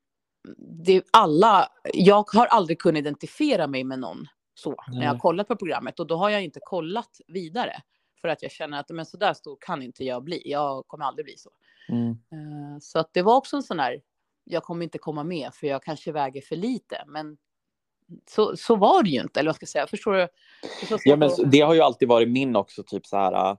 det 0.57 1.03
alla, 1.11 1.71
jag 1.93 2.29
har 2.33 2.45
aldrig 2.45 2.79
kunnat 2.79 2.99
identifiera 2.99 3.67
mig 3.67 3.83
med 3.83 3.99
någon 3.99 4.27
så 4.53 4.75
när 4.87 5.01
jag 5.01 5.07
har 5.07 5.13
Nej. 5.13 5.21
kollat 5.21 5.47
på 5.47 5.55
programmet 5.55 5.99
och 5.99 6.07
då 6.07 6.15
har 6.15 6.29
jag 6.29 6.43
inte 6.43 6.59
kollat 6.63 7.21
vidare 7.27 7.81
för 8.21 8.27
att 8.27 8.43
jag 8.43 8.51
känner 8.51 8.79
att 8.79 8.89
men 8.89 9.05
så 9.05 9.17
där 9.17 9.33
stor 9.33 9.57
kan 9.61 9.81
inte 9.83 10.03
jag 10.03 10.23
bli. 10.23 10.41
Jag 10.45 10.87
kommer 10.87 11.05
aldrig 11.05 11.25
bli 11.25 11.37
så. 11.37 11.49
Mm. 11.89 12.09
Eh, 12.11 12.79
Så 12.79 12.99
att 12.99 13.13
det 13.13 13.21
var 13.21 13.35
också 13.35 13.55
en 13.55 13.63
sån 13.63 13.79
här, 13.79 14.01
jag 14.43 14.63
kommer 14.63 14.83
inte 14.83 14.97
komma 14.97 15.23
med 15.23 15.53
för 15.53 15.67
jag 15.67 15.83
kanske 15.83 16.11
väger 16.11 16.41
för 16.41 16.55
lite. 16.55 17.03
Men 17.07 17.37
så, 18.29 18.57
så 18.57 18.75
var 18.75 19.03
det 19.03 19.09
ju 19.09 19.21
inte, 19.21 19.39
eller 19.39 19.49
vad 19.49 19.55
ska 19.55 19.63
jag 19.63 19.69
säga? 19.69 19.87
Förstår 19.87 20.13
du? 20.13 20.27
Så 20.87 20.97
Ja, 21.05 21.15
men 21.15 21.29
så- 21.31 21.43
det 21.43 21.59
har 21.61 21.73
ju 21.73 21.81
alltid 21.81 22.07
varit 22.07 22.29
min 22.29 22.55
också 22.55 22.83
typ 22.83 23.05
så 23.05 23.17
här 23.17 23.51
äh, 23.51 23.57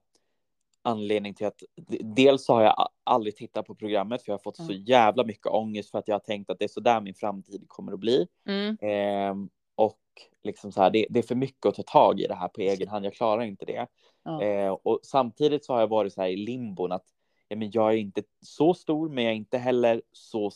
anledning 0.82 1.34
till 1.34 1.46
att 1.46 1.62
dels 2.00 2.44
så 2.44 2.52
har 2.54 2.62
jag 2.62 2.88
aldrig 3.04 3.36
tittat 3.36 3.66
på 3.66 3.74
programmet 3.74 4.22
för 4.22 4.32
jag 4.32 4.38
har 4.38 4.42
fått 4.42 4.56
så 4.56 4.62
Mm. 4.72 4.84
jävla 4.84 5.24
mycket 5.24 5.46
ångest 5.46 5.90
för 5.90 5.98
att 5.98 6.08
jag 6.08 6.14
har 6.14 6.20
tänkt 6.20 6.50
att 6.50 6.58
det 6.58 6.64
är 6.64 6.68
så 6.68 6.80
där 6.80 7.00
min 7.00 7.14
framtid 7.14 7.64
kommer 7.66 7.92
att 7.92 7.98
bli. 8.00 8.26
Mm, 8.46 8.76
Ehm, 8.80 9.48
och 9.74 9.98
liksom 10.42 10.72
så 10.72 10.82
här, 10.82 10.90
det, 10.90 11.06
det 11.10 11.18
är 11.18 11.22
för 11.22 11.34
mycket 11.34 11.66
att 11.66 11.74
ta 11.74 11.82
tag 11.82 12.20
i 12.20 12.26
det 12.26 12.34
här 12.34 12.48
på 12.48 12.60
egen 12.60 12.88
hand. 12.88 13.06
Jag 13.06 13.14
klarar 13.14 13.42
inte 13.42 13.64
det. 13.64 13.86
ja. 14.24 14.42
Eh, 14.42 14.70
och 14.82 15.00
samtidigt 15.02 15.64
så 15.64 15.72
har 15.72 15.80
jag 15.80 15.88
varit 15.88 16.12
så 16.12 16.20
här 16.20 16.28
i 16.28 16.36
limbon 16.36 16.92
att 16.92 17.04
ja, 17.48 17.56
men 17.56 17.70
jag 17.70 17.92
är 17.92 17.96
inte 17.96 18.22
så 18.40 18.74
stor, 18.74 19.08
men 19.08 19.24
jag 19.24 19.30
är 19.32 19.36
inte 19.36 19.58
heller 19.58 20.02
så, 20.12 20.50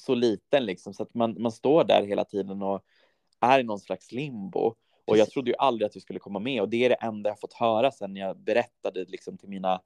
så 0.00 0.14
liten 0.14 0.64
liksom. 0.66 0.94
Så 0.94 1.02
att 1.02 1.14
man, 1.14 1.36
man 1.42 1.52
står 1.52 1.84
där 1.84 2.02
hela 2.06 2.24
tiden 2.24 2.62
och 2.62 2.84
är 3.42 3.60
i 3.60 3.62
någon 3.62 3.80
slags 3.80 4.12
limbo. 4.12 4.74
Och 5.04 5.16
jag 5.18 5.30
trodde 5.30 5.50
ju 5.50 5.56
aldrig 5.58 5.86
att 5.86 5.96
vi 5.96 6.00
skulle 6.00 6.18
komma 6.18 6.38
med 6.38 6.62
och 6.62 6.68
det 6.68 6.84
är 6.84 6.88
det 6.88 6.94
enda 6.94 7.30
jag 7.30 7.40
fått 7.40 7.52
höra 7.52 7.90
sen 7.90 8.16
jag 8.16 8.38
berättade 8.38 9.04
liksom 9.04 9.38
till 9.38 9.48
mina 9.48 9.80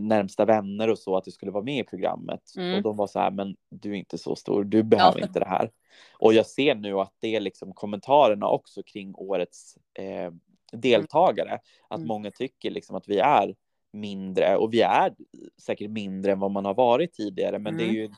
närmsta 0.00 0.44
vänner 0.44 0.90
och 0.90 0.98
så 0.98 1.16
att 1.16 1.24
du 1.24 1.30
skulle 1.30 1.52
vara 1.52 1.64
med 1.64 1.78
i 1.78 1.84
programmet. 1.84 2.40
Mm. 2.56 2.74
Och 2.74 2.82
de 2.82 2.96
var 2.96 3.06
så 3.06 3.18
här, 3.18 3.30
men 3.30 3.56
du 3.70 3.90
är 3.90 3.94
inte 3.94 4.18
så 4.18 4.36
stor, 4.36 4.64
du 4.64 4.82
behöver 4.82 5.20
Ja. 5.20 5.26
inte 5.26 5.40
det 5.40 5.48
här. 5.48 5.70
Och 6.18 6.34
jag 6.34 6.46
ser 6.46 6.74
nu 6.74 7.00
att 7.00 7.14
det 7.20 7.36
är 7.36 7.40
liksom 7.40 7.72
kommentarerna 7.72 8.48
också 8.48 8.82
kring 8.82 9.14
årets 9.14 9.76
eh, 9.98 10.32
deltagare. 10.72 11.58
Att 11.88 11.98
Mm. 11.98 12.08
många 12.08 12.30
tycker 12.30 12.70
liksom 12.70 12.96
att 12.96 13.08
vi 13.08 13.18
är 13.18 13.54
mindre 13.92 14.56
och 14.56 14.72
vi 14.74 14.80
är 14.80 15.14
säkert 15.62 15.90
mindre 15.90 16.32
än 16.32 16.40
vad 16.40 16.50
man 16.50 16.64
har 16.64 16.74
varit 16.74 17.12
tidigare. 17.12 17.58
Men 17.58 17.76
det 17.76 17.82
är 17.82 17.88
Mm. 17.88 17.96
ju 17.96 18.10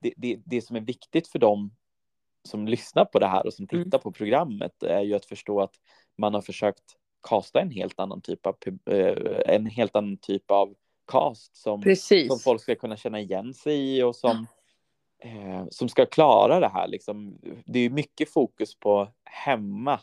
det, 0.00 0.12
det, 0.16 0.40
det 0.44 0.62
som 0.62 0.76
är 0.76 0.80
viktigt 0.80 1.28
för 1.28 1.38
dem 1.38 1.70
som 2.48 2.68
lyssnar 2.68 3.04
på 3.04 3.18
det 3.18 3.26
här 3.26 3.46
och 3.46 3.54
som 3.54 3.66
Mm. 3.72 3.84
tittar 3.84 3.98
på 3.98 4.12
programmet 4.12 4.82
är 4.82 5.00
ju 5.00 5.14
att 5.14 5.24
förstå 5.24 5.60
att 5.60 5.74
man 6.18 6.34
har 6.34 6.40
försökt 6.40 6.84
kasta 7.28 7.60
en 7.60 7.70
helt 7.70 8.00
annan 8.00 8.20
typ 8.20 8.46
av 8.46 8.56
eh, 8.90 9.54
en 9.54 9.66
helt 9.66 9.96
annan 9.96 10.16
typ 10.16 10.50
av 10.50 10.74
cast 11.06 11.56
som, 11.56 11.82
Precis. 11.82 12.28
som 12.28 12.38
folk 12.38 12.62
ska 12.62 12.74
kunna 12.74 12.96
känna 12.96 13.20
igen 13.20 13.54
sig 13.54 13.96
i 13.98 14.02
och 14.02 14.16
som 14.16 14.46
eh, 15.24 15.64
som 15.70 15.88
ska 15.88 16.06
klara 16.06 16.60
det 16.60 16.68
här 16.68 16.88
liksom. 16.88 17.38
Det 17.66 17.78
är 17.78 17.90
mycket 17.90 18.32
fokus 18.32 18.74
på 18.78 19.08
hemma. 19.24 20.00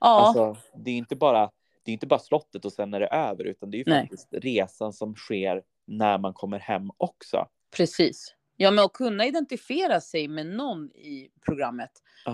ja, 0.00 0.06
Alltså, 0.08 0.56
det 0.74 0.90
är 0.90 0.96
inte 0.96 1.16
bara 1.16 1.50
det 1.82 1.90
är 1.90 1.92
inte 1.92 2.06
bara 2.06 2.20
slottet 2.20 2.64
och 2.64 2.72
sen 2.72 2.94
är 2.94 3.00
det 3.00 3.06
över 3.06 3.44
utan 3.44 3.70
det 3.70 3.76
är 3.76 3.78
ju 3.78 3.84
Nej. 3.86 4.02
faktiskt 4.02 4.28
resan 4.32 4.92
som 4.92 5.14
sker 5.14 5.62
när 5.86 6.18
man 6.18 6.32
kommer 6.34 6.58
hem 6.58 6.90
också. 6.96 7.46
precis. 7.76 8.34
Ja, 8.62 8.70
men 8.70 8.84
att 8.84 8.92
kunna 8.92 9.26
identifiera 9.26 10.00
sig 10.00 10.28
med 10.28 10.46
någon 10.46 10.90
i 10.90 11.30
programmet. 11.46 11.90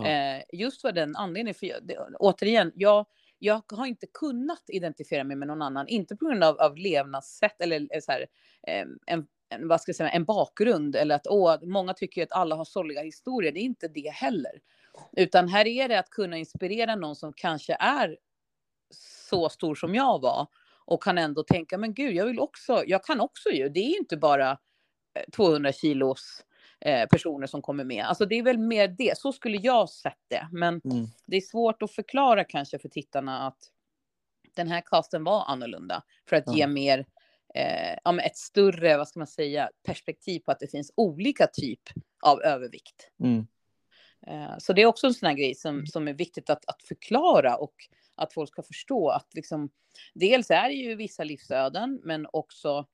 Eh, 0.06 0.42
just 0.52 0.80
för 0.80 0.92
den 0.92 1.16
anledningen. 1.16 1.54
För 1.54 1.66
jag, 1.66 1.86
det, 1.86 1.98
återigen, 2.18 2.72
jag, 2.74 3.06
jag 3.38 3.62
har 3.72 3.86
inte 3.86 4.06
kunnat 4.06 4.62
identifiera 4.68 5.24
mig 5.24 5.36
med 5.36 5.48
någon 5.48 5.62
annan. 5.62 5.88
Inte 5.88 6.16
på 6.16 6.24
grund 6.26 6.44
av, 6.44 6.58
av 6.58 6.76
levnadssätt 6.76 7.60
eller 7.60 7.80
eh, 7.80 8.00
så 8.00 8.12
här, 8.12 8.26
eh, 8.66 8.86
en, 9.06 9.26
en, 9.48 9.68
vad 9.68 9.80
ska 9.80 9.90
jag 9.90 9.96
säga, 9.96 10.10
en 10.10 10.24
bakgrund. 10.24 10.96
Eller 10.96 11.14
att 11.14 11.26
åh, 11.26 11.56
många 11.62 11.94
tycker 11.94 12.22
att 12.22 12.32
alla 12.32 12.54
har 12.56 12.64
sorgliga 12.64 13.02
historier. 13.02 13.52
Det 13.52 13.60
är 13.60 13.64
inte 13.64 13.88
det 13.88 14.10
heller. 14.10 14.52
Utan 15.16 15.48
här 15.48 15.66
är 15.66 15.88
det 15.88 15.98
att 15.98 16.10
kunna 16.10 16.38
inspirera 16.38 16.96
någon 16.96 17.16
som 17.16 17.32
kanske 17.32 17.76
är 17.80 18.16
så 19.30 19.48
stor 19.48 19.74
som 19.74 19.94
jag 19.94 20.20
var. 20.20 20.46
Och 20.84 21.02
kan 21.02 21.18
ändå 21.18 21.42
tänka, 21.42 21.78
men 21.78 21.94
gud, 21.94 22.14
jag 22.14 22.26
vill 22.26 22.40
också, 22.40 22.84
jag 22.86 23.04
kan 23.04 23.20
också 23.20 23.50
ju. 23.50 23.68
Det 23.68 23.80
är 23.80 23.98
inte 23.98 24.16
bara 24.16 24.58
200 25.32 25.72
kilos 25.72 26.44
eh, 26.80 27.08
personer 27.08 27.46
som 27.46 27.62
kommer 27.62 27.84
med. 27.84 28.04
Alltså 28.04 28.26
det 28.26 28.34
är 28.38 28.42
väl 28.42 28.58
mer 28.58 28.88
det. 28.88 29.18
Så 29.18 29.32
skulle 29.32 29.56
jag 29.56 29.88
sett 29.90 30.18
det. 30.28 30.48
Men 30.52 30.80
Mm. 30.84 31.06
det 31.26 31.36
är 31.36 31.40
svårt 31.40 31.82
att 31.82 31.92
förklara 31.92 32.44
kanske 32.44 32.78
för 32.78 32.88
tittarna 32.88 33.46
att 33.46 33.58
den 34.54 34.68
här 34.68 34.82
casten 34.86 35.24
var 35.24 35.44
annorlunda. 35.44 36.02
För 36.28 36.36
att 36.36 36.44
Ja. 36.46 36.54
ge 36.56 36.66
mer 36.66 37.06
eh, 37.54 37.98
ja, 38.04 38.20
ett 38.20 38.36
större, 38.36 38.96
vad 38.96 39.08
ska 39.08 39.20
man 39.20 39.26
säga, 39.26 39.70
perspektiv 39.86 40.40
på 40.40 40.50
att 40.52 40.60
det 40.60 40.70
finns 40.70 40.92
olika 40.96 41.46
typ 41.46 41.80
av 42.22 42.42
övervikt. 42.42 43.10
Mm. 43.22 43.46
Eh, 44.26 44.58
så 44.58 44.72
det 44.72 44.82
är 44.82 44.86
också 44.86 45.06
en 45.06 45.14
sån 45.14 45.26
här 45.26 45.34
grej 45.36 45.54
som, 45.54 45.86
som 45.86 46.08
är 46.08 46.12
viktigt 46.14 46.50
att, 46.50 46.64
att 46.68 46.82
förklara 46.82 47.56
och 47.56 47.74
att 48.14 48.32
folk 48.32 48.50
ska 48.50 48.62
förstå 48.62 49.08
att 49.08 49.34
liksom, 49.34 49.70
dels 50.14 50.50
är 50.50 50.68
det 50.68 50.74
ju 50.74 50.94
vissa 50.94 51.24
livsöden, 51.24 52.00
men 52.04 52.26
också 52.32 52.86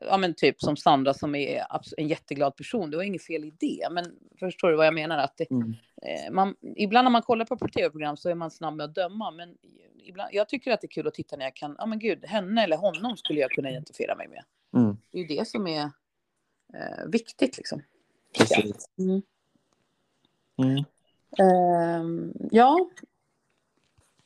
ja 0.00 0.16
men 0.16 0.34
typ 0.34 0.60
som 0.60 0.76
Sandra 0.76 1.14
som 1.14 1.34
är 1.34 1.66
en 1.96 2.08
jätteglad 2.08 2.56
person, 2.56 2.90
det 2.90 2.96
var 2.96 3.04
inget 3.04 3.24
fel 3.24 3.44
i 3.44 3.54
det. 3.60 3.88
Men 3.90 4.04
förstår 4.38 4.70
du 4.70 4.76
vad 4.76 4.86
jag 4.86 4.94
menar? 4.94 5.18
Att 5.18 5.36
det, 5.36 5.50
Mm. 5.50 5.74
eh, 6.02 6.32
man, 6.32 6.56
ibland 6.76 7.04
när 7.04 7.10
man 7.10 7.22
kollar 7.22 7.44
på 7.44 7.68
tv-program 7.68 8.16
så 8.16 8.28
är 8.28 8.34
man 8.34 8.50
snabb 8.50 8.74
med 8.74 8.84
att 8.84 8.94
döma. 8.94 9.30
Men 9.30 9.56
ibland, 10.04 10.30
jag 10.32 10.48
tycker 10.48 10.72
att 10.72 10.80
det 10.80 10.86
är 10.86 10.88
kul 10.88 11.06
att 11.06 11.14
titta 11.14 11.36
när 11.36 11.44
jag 11.44 11.56
kan, 11.56 11.74
ja 11.78 11.86
men 11.86 11.98
gud, 11.98 12.24
henne 12.24 12.64
eller 12.64 12.76
honom 12.76 13.16
skulle 13.16 13.40
jag 13.40 13.50
kunna 13.50 13.70
identifiera 13.70 14.16
mig 14.16 14.28
med. 14.28 14.44
Mm. 14.76 14.96
Det 15.10 15.18
är 15.18 15.22
ju 15.22 15.36
det 15.36 15.48
som 15.48 15.66
är 15.66 15.82
eh, 16.74 17.06
viktigt 17.06 17.56
liksom. 17.56 17.82
Precis. 18.38 18.88
Mm. 18.98 19.22
Ehm, 21.38 22.32
ja, 22.50 22.90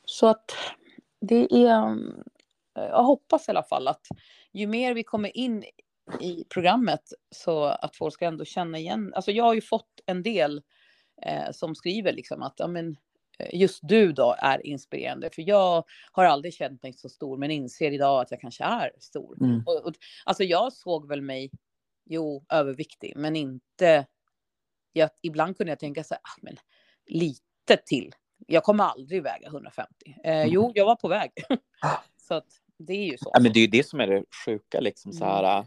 så 0.05 0.27
att 0.27 0.51
det 1.19 1.53
är, 1.53 1.97
jag 2.73 3.03
hoppas 3.03 3.47
i 3.47 3.51
alla 3.51 3.63
fall 3.63 3.87
att 3.87 4.07
ju 4.55 4.67
mer 4.67 4.93
vi 4.93 5.03
kommer 5.03 5.37
in 5.37 5.65
i 6.19 6.43
programmet 6.49 7.03
så 7.31 7.63
att 7.63 7.95
folk 7.95 8.13
ska 8.13 8.25
ändå 8.25 8.45
känna 8.45 8.77
igen. 8.77 9.13
Alltså 9.15 9.31
jag 9.31 9.43
har 9.43 9.53
ju 9.53 9.61
fått 9.61 9.99
en 10.05 10.23
del 10.23 10.61
eh, 11.21 11.51
som 11.51 11.75
skriver 11.75 12.13
liksom 12.13 12.43
att 12.43 12.53
ja, 12.57 12.67
men, 12.67 12.97
eh, 13.39 13.59
just 13.59 13.79
du 13.81 14.11
då 14.11 14.35
är 14.39 14.65
inspirerande. 14.65 15.29
För 15.29 15.41
jag 15.41 15.83
har 16.11 16.25
aldrig 16.25 16.53
känt 16.53 16.83
mig 16.83 16.93
så 16.93 17.09
stor 17.09 17.37
men 17.37 17.51
inser 17.51 17.91
idag 17.91 18.21
att 18.21 18.31
jag 18.31 18.41
kanske 18.41 18.63
är 18.63 18.91
stor. 18.99 19.37
Mm. 19.43 19.63
Och, 19.65 19.85
och, 19.85 19.93
alltså 20.25 20.43
jag 20.43 20.73
såg 20.73 21.07
väl 21.07 21.21
mig, 21.21 21.51
jo, 22.05 22.45
överviktig, 22.49 23.13
men 23.15 23.35
inte... 23.35 24.05
Jag, 24.93 25.09
ibland 25.21 25.57
kunde 25.57 25.71
jag 25.71 25.79
tänka 25.79 26.03
så 26.03 26.13
här, 26.13 26.21
ah, 26.21 26.39
men 26.41 26.57
lite 27.05 27.77
till. 27.85 28.11
Jag 28.47 28.63
kommer 28.63 28.83
aldrig 28.83 29.23
väga 29.23 29.47
150. 29.47 29.91
Eh, 30.23 30.35
Mm. 30.35 30.49
Jo, 30.49 30.71
jag 30.75 30.85
var 30.85 30.95
på 30.95 31.07
väg. 31.07 31.31
så 32.17 32.33
att 32.33 32.47
det 32.77 32.93
är 32.93 33.11
ju 33.11 33.17
så. 33.17 33.29
Ja, 33.33 33.39
men 33.41 33.53
det 33.53 33.59
är 33.59 33.61
ju 33.61 33.67
det 33.67 33.83
som 33.87 33.99
är 33.99 34.07
det 34.07 34.23
sjuka 34.45 34.79
liksom 34.79 35.13
så 35.13 35.23
Mm. 35.23 35.35
här. 35.35 35.59
äh, 35.59 35.65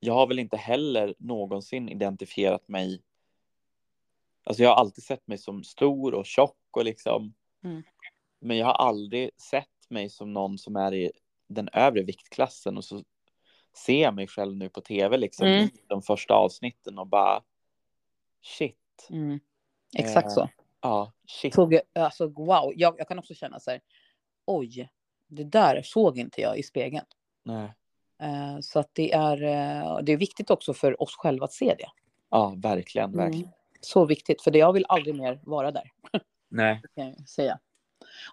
Jag 0.00 0.14
har 0.14 0.26
väl 0.26 0.38
inte 0.38 0.56
heller 0.56 1.14
någonsin 1.18 1.88
identifierat 1.88 2.68
mig. 2.68 3.02
Alltså 4.44 4.62
jag 4.62 4.70
har 4.70 4.76
alltid 4.76 5.04
sett 5.04 5.26
mig 5.26 5.38
som 5.38 5.64
stor 5.64 6.14
och 6.14 6.26
tjock 6.26 6.56
och 6.70 6.84
liksom. 6.84 7.34
Mm. 7.64 7.82
Men 8.38 8.56
jag 8.56 8.66
har 8.66 8.72
aldrig 8.74 9.30
sett 9.40 9.66
mig 9.88 10.10
som 10.10 10.32
någon 10.32 10.58
som 10.58 10.76
är 10.76 10.94
i 10.94 11.12
den 11.46 11.68
övre 11.72 12.02
viktklassen 12.02 12.76
och 12.76 12.84
så 12.84 13.04
ser 13.76 14.02
jag 14.02 14.14
mig 14.14 14.26
själv 14.26 14.56
nu 14.56 14.68
på 14.68 14.80
tv 14.80 15.16
liksom 15.16 15.46
Mm. 15.46 15.68
de 15.86 16.02
första 16.02 16.34
avsnitten 16.34 16.98
och 16.98 17.06
bara 17.06 17.42
shit. 18.42 19.06
Mm. 19.10 19.40
Exakt 19.96 20.26
Eh, 20.26 20.32
så. 20.32 20.48
Ja, 20.80 21.12
shit. 21.26 21.54
Jag, 21.56 21.80
alltså, 21.94 22.26
wow, 22.28 22.72
jag, 22.76 22.94
jag 22.98 23.08
kan 23.08 23.18
också 23.18 23.34
känna 23.34 23.60
så 23.60 23.70
här, 23.70 23.80
oj, 24.46 24.88
det 25.30 25.44
där 25.44 25.82
såg 25.82 26.18
inte 26.18 26.40
jag 26.40 26.58
i 26.58 26.62
spegeln. 26.62 27.04
Nej. 27.44 27.72
Eh, 28.22 28.60
så 28.60 28.78
att 28.78 28.90
det 28.92 29.12
är, 29.12 29.42
eh, 29.42 29.98
det 30.02 30.12
är 30.12 30.16
viktigt 30.16 30.50
också 30.50 30.74
för 30.74 31.02
oss 31.02 31.14
själva 31.16 31.44
att 31.44 31.52
se 31.52 31.74
det. 31.78 31.88
Ja, 32.30 32.54
verkligen, 32.56 33.12
verkligen. 33.16 33.44
Mm. 33.44 33.54
Så 33.80 34.04
viktigt, 34.04 34.42
för 34.42 34.56
jag 34.56 34.72
vill 34.72 34.84
aldrig 34.88 35.14
mer 35.14 35.40
vara 35.42 35.70
där. 35.70 35.90
Nej. 36.50 36.82
kan 36.94 37.06
jag 37.08 37.28
säga. 37.28 37.58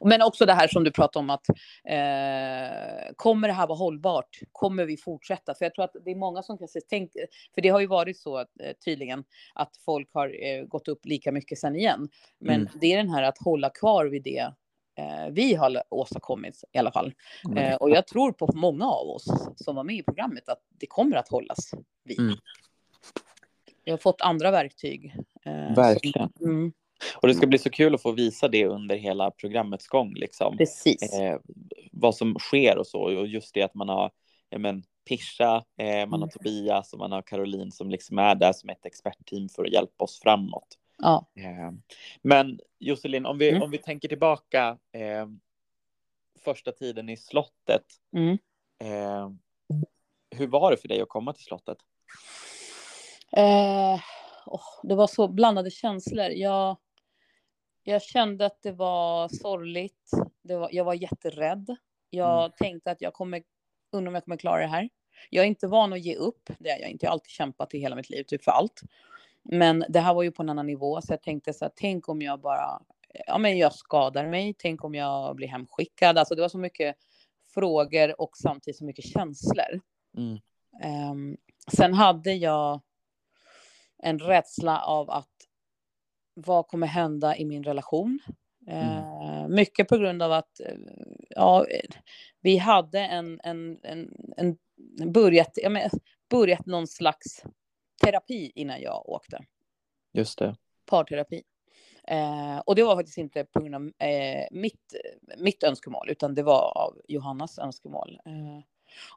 Men 0.01 0.22
också 0.22 0.46
det 0.46 0.54
här 0.54 0.68
som 0.68 0.84
du 0.84 0.92
pratade 0.92 1.20
om 1.20 1.30
att 1.30 1.50
eh, 1.84 3.13
kommer 3.16 3.48
det 3.48 3.54
här 3.54 3.68
vara 3.68 3.77
hållbart? 3.77 4.39
Kommer 4.51 4.86
vi 4.86 4.98
fortsätta? 4.98 5.54
För 5.56 5.66
jag 5.66 5.74
tror 5.75 5.86
att 5.86 5.96
det 6.06 6.12
är 6.12 6.16
många 6.16 6.44
som 6.44 6.58
kanske 6.58 6.82
tänker, 6.82 7.22
för 7.56 7.62
det 7.62 7.70
har 7.70 7.80
ju 7.80 7.88
varit 7.88 8.18
så 8.20 8.38
att, 8.38 8.48
eh, 8.63 8.72
tydligen 8.86 9.24
att 9.54 9.77
folk 9.86 10.10
har 10.13 10.46
eh, 10.46 10.63
gått 10.63 10.88
upp 10.88 11.06
lika 11.06 11.32
mycket 11.32 11.60
sen 11.60 11.75
igen. 11.75 12.10
Men 12.39 12.56
Mm. 12.62 12.74
det 12.82 12.94
är 12.94 12.98
den 12.98 13.10
här 13.10 13.24
att 13.24 13.38
hålla 13.38 13.70
kvar 13.70 14.06
vid 14.06 14.24
det 14.24 14.51
vi 15.32 15.56
har 15.56 15.84
åstadkommit 15.89 16.63
i 16.74 16.77
alla 16.77 16.92
fall. 16.92 17.13
Mm. 17.46 17.58
Eh, 17.58 17.75
och 17.75 17.89
jag 17.89 18.08
tror 18.08 18.32
på 18.32 18.50
många 18.54 18.86
av 18.86 19.08
oss 19.10 19.25
som 19.56 19.75
var 19.75 19.84
med 19.84 19.96
i 19.96 20.04
programmet 20.04 20.50
att 20.50 20.60
det 20.80 20.88
kommer 20.88 21.18
att 21.18 21.27
hållas 21.30 21.72
vid. 22.04 22.20
Mm. 22.20 22.36
Jag 23.84 23.94
har 23.94 23.98
fått 23.98 24.22
andra 24.22 24.51
verktyg. 24.51 25.16
eh, 25.46 25.75
Verkligen. 25.75 26.30
Mm, 26.42 26.74
Och 27.22 27.27
det 27.27 27.34
ska 27.34 27.48
bli 27.48 27.58
så 27.58 27.70
kul 27.70 27.96
att 27.96 28.01
få 28.01 28.12
visa 28.12 28.48
det 28.48 28.66
under 28.66 28.96
hela 28.96 29.32
programmets 29.32 29.88
gång 29.88 30.13
liksom. 30.13 30.58
precis. 30.58 31.13
eh, 31.13 31.39
vad 31.92 32.16
som 32.16 32.36
sker 32.39 32.77
och 32.77 32.88
så. 32.88 33.01
Och 33.01 33.27
just 33.27 33.54
det 33.54 33.62
att 33.63 33.74
man 33.75 33.89
har 33.89 34.12
ja, 34.50 34.58
men, 34.58 34.84
Pisha, 35.10 35.63
eh, 35.77 36.08
man 36.08 36.22
har 36.22 36.27
Mm. 36.27 36.30
Tobias 36.30 36.94
och 36.94 37.00
man 37.00 37.12
har 37.12 37.22
Caroline 37.22 37.72
som 37.72 37.89
liksom 37.89 38.18
är 38.20 38.36
där 38.36 38.54
som 38.54 38.70
ett 38.70 38.86
expertteam 38.86 39.50
för 39.50 39.63
att 39.66 39.72
hjälpa 39.74 40.04
oss 40.04 40.20
framåt. 40.24 40.68
Ja. 40.98 41.25
Eh, 41.36 41.72
men 42.22 42.60
Josselin, 42.80 43.25
om 43.25 43.38
vi, 43.38 43.50
Mm. 43.50 43.62
om 43.62 43.72
vi 43.72 43.77
tänker 43.77 44.08
tillbaka 44.08 44.77
eh, 44.92 45.27
första 46.39 46.72
tiden 46.72 47.10
i 47.10 47.18
slottet. 47.18 47.86
Mm. 48.16 48.38
Eh, 48.84 49.30
hur 50.36 50.48
var 50.48 50.72
det 50.72 50.77
för 50.77 50.88
dig 50.88 51.01
att 51.01 51.10
komma 51.10 51.34
till 51.34 51.44
slottet? 51.44 51.77
Eh, 53.32 54.00
åh, 54.46 54.62
det 54.84 54.96
var 54.96 55.08
så 55.08 55.27
blandade 55.27 55.72
känslor. 55.72 56.25
Jag, 56.30 56.77
jag 57.84 58.01
kände 58.01 58.46
att 58.46 58.62
det 58.62 58.72
var 58.72 59.27
sorgligt. 59.27 60.12
Det 60.44 60.58
var, 60.58 60.70
jag 60.72 60.84
var 60.84 60.94
jätterädd. 60.94 61.75
Jag 62.10 62.39
Mm. 62.39 62.51
tänkte 62.58 62.92
att 62.92 63.01
jag 63.01 63.13
kommer, 63.13 63.44
undrar 63.92 64.08
om 64.10 64.16
jag 64.16 64.24
kommer 64.24 64.38
klara 64.38 64.62
det 64.62 64.68
här. 64.68 64.89
Jag 65.30 65.44
är 65.44 65.48
inte 65.48 65.68
van 65.68 65.94
att 65.94 66.00
ge 66.01 66.16
upp. 66.16 66.50
Det 66.60 66.70
är 66.70 66.80
jag 66.80 66.89
inte. 66.89 67.06
Jag 67.06 67.10
har 67.10 67.13
alltid 67.13 67.30
kämpat 67.32 67.74
i 67.74 67.80
hela 67.80 67.96
mitt 67.96 68.10
liv, 68.10 68.24
typ 68.24 68.44
för 68.44 68.51
allt. 68.51 68.82
Men 69.51 69.86
det 69.89 70.00
här 70.00 70.13
var 70.13 70.24
ju 70.24 70.32
på 70.32 70.44
en 70.44 70.50
annan 70.50 70.68
nivå, 70.68 71.01
så 71.01 71.13
jag 71.13 71.22
tänkte 71.22 71.54
så 71.54 71.66
här, 71.66 71.72
tänk 71.75 72.10
om 72.10 72.22
jag 72.22 72.42
bara, 72.42 72.82
ja 73.27 73.38
men 73.38 73.58
jag 73.58 73.74
skadar 73.74 74.27
mig, 74.27 74.56
tänk 74.58 74.84
om 74.84 74.96
jag 74.96 75.36
blir 75.36 75.48
hemskickad. 75.48 76.18
Alltså 76.18 76.36
det 76.36 76.42
var 76.42 76.50
så 76.50 76.58
mycket 76.58 76.96
frågor 77.54 78.22
och 78.22 78.38
samtidigt 78.38 78.77
så 78.77 78.86
mycket 78.86 79.06
känslor. 79.06 79.82
Mm. 80.18 80.39
Ehm, 80.84 81.38
sen 81.72 81.94
hade 81.94 82.34
jag 82.34 82.82
en 84.04 84.20
rädsla 84.20 84.82
av 84.82 85.10
att 85.10 85.32
vad 86.34 86.68
kommer 86.68 86.88
hända 86.88 87.38
i 87.38 87.46
min 87.46 87.63
relation? 87.63 88.20
Eh, 88.68 89.48
mycket 89.48 89.88
på 89.88 89.98
grund 89.98 90.22
av 90.22 90.32
att 90.32 90.60
eh, 90.60 90.77
ja, 91.30 91.66
vi 92.42 92.58
hade 92.58 93.00
en, 93.00 93.39
en, 93.44 93.80
en, 93.84 94.10
en 94.38 94.58
börjat, 95.12 95.51
ja, 95.56 95.70
men, 95.70 95.89
börjat 96.30 96.66
någon 96.66 96.88
slags 96.88 97.44
terapi 98.04 98.51
innan 98.56 98.82
jag 98.82 99.10
åkte. 99.10 99.46
Just 100.13 100.39
det. 100.39 100.56
Parterapi. 100.86 101.44
Eh, 102.08 102.58
och 102.66 102.75
det 102.75 102.84
var 102.84 102.96
faktiskt 102.96 103.18
inte 103.18 103.46
på 103.46 103.60
grund 103.60 103.75
av 103.75 104.08
eh, 104.08 104.48
mitt, 104.51 104.96
mitt 105.38 105.63
önskemål, 105.63 106.10
utan 106.10 106.36
det 106.36 106.44
var 106.44 106.77
av 106.77 107.01
Johannas 107.08 107.60
önskemål. 107.60 108.20
Eh, 108.25 108.63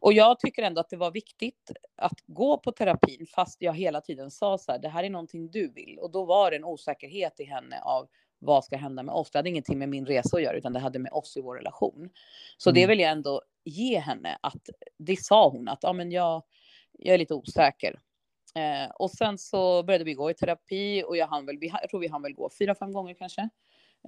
och 0.01 0.13
jag 0.13 0.39
tycker 0.39 0.63
ändå 0.63 0.81
att 0.81 0.89
det 0.89 0.97
var 0.97 1.11
viktigt 1.11 1.71
att 1.97 2.21
gå 2.27 2.59
på 2.59 2.73
terapin, 2.73 3.27
fast 3.27 3.63
jag 3.63 3.75
hela 3.75 4.01
tiden 4.01 4.31
sa 4.31 4.59
så 4.59 4.73
här, 4.73 4.79
det 4.79 4.89
här 4.89 5.05
är 5.05 5.11
någonting 5.11 5.51
du 5.51 5.69
vill. 5.73 5.99
Och 5.99 6.11
då 6.11 6.25
var 6.25 6.51
det 6.51 6.57
en 6.57 6.65
osäkerhet 6.65 7.41
i 7.41 7.45
henne 7.45 7.81
av 7.83 8.09
vad 8.39 8.65
ska 8.65 8.77
hända 8.77 9.03
med 9.03 9.15
oss. 9.15 9.31
Det 9.31 9.39
hade 9.39 9.49
ingenting 9.49 9.79
med 9.79 9.89
min 9.89 10.07
resa 10.07 10.37
att 10.37 10.43
göra, 10.43 10.57
utan 10.57 10.73
det 10.73 10.81
hade 10.81 10.99
med 10.99 11.13
oss 11.13 11.37
i 11.37 11.41
vår 11.41 11.57
relation. 11.57 12.11
Så 12.57 12.71
det 12.71 12.81
Mm. 12.81 12.89
vill 12.89 13.01
jag 13.01 13.11
ändå 13.11 13.43
ge 13.65 13.99
henne, 13.99 14.39
att 14.41 14.69
det 14.99 15.17
sa 15.25 15.49
hon, 15.49 15.69
att 15.69 15.83
ja, 15.83 15.93
men 15.93 16.13
jag, 16.13 16.43
jag 16.93 17.15
är 17.15 17.19
lite 17.19 17.35
osäker. 17.35 17.99
Eh, 18.55 18.91
och 18.99 19.11
sen 19.11 19.39
så 19.39 19.83
började 19.83 20.05
vi 20.05 20.15
gå 20.15 20.31
i 20.31 20.35
terapi 20.35 21.05
och 21.07 21.17
jag, 21.17 21.27
hann 21.27 21.47
väl, 21.47 21.59
vi, 21.59 21.73
jag 21.81 21.91
tror 21.91 22.01
vi 22.01 22.09
hann 22.09 22.23
väl 22.23 22.35
gå 22.35 22.51
fyra, 22.59 22.75
fem 22.75 22.93
gånger 22.93 23.15
kanske. 23.15 23.49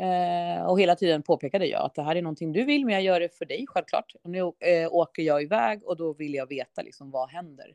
Eh, 0.00 0.64
och 0.64 0.80
hela 0.80 0.96
tiden 0.96 1.22
påpekade 1.22 1.66
jag 1.66 1.82
att 1.82 1.94
det 1.94 2.02
här 2.02 2.16
är 2.16 2.22
någonting 2.22 2.52
du 2.52 2.64
vill, 2.64 2.84
men 2.84 2.94
jag 2.94 3.02
gör 3.02 3.20
det 3.20 3.28
för 3.38 3.44
dig 3.44 3.64
självklart. 3.68 4.12
Och 4.22 4.30
nu 4.30 4.38
eh, 4.40 4.92
åker 4.92 5.22
jag 5.22 5.42
iväg 5.42 5.84
och 5.84 5.96
då 5.96 6.12
vill 6.12 6.34
jag 6.34 6.49
veta 6.49 6.82
liksom 6.82 7.11
vad 7.11 7.30
händer. 7.30 7.75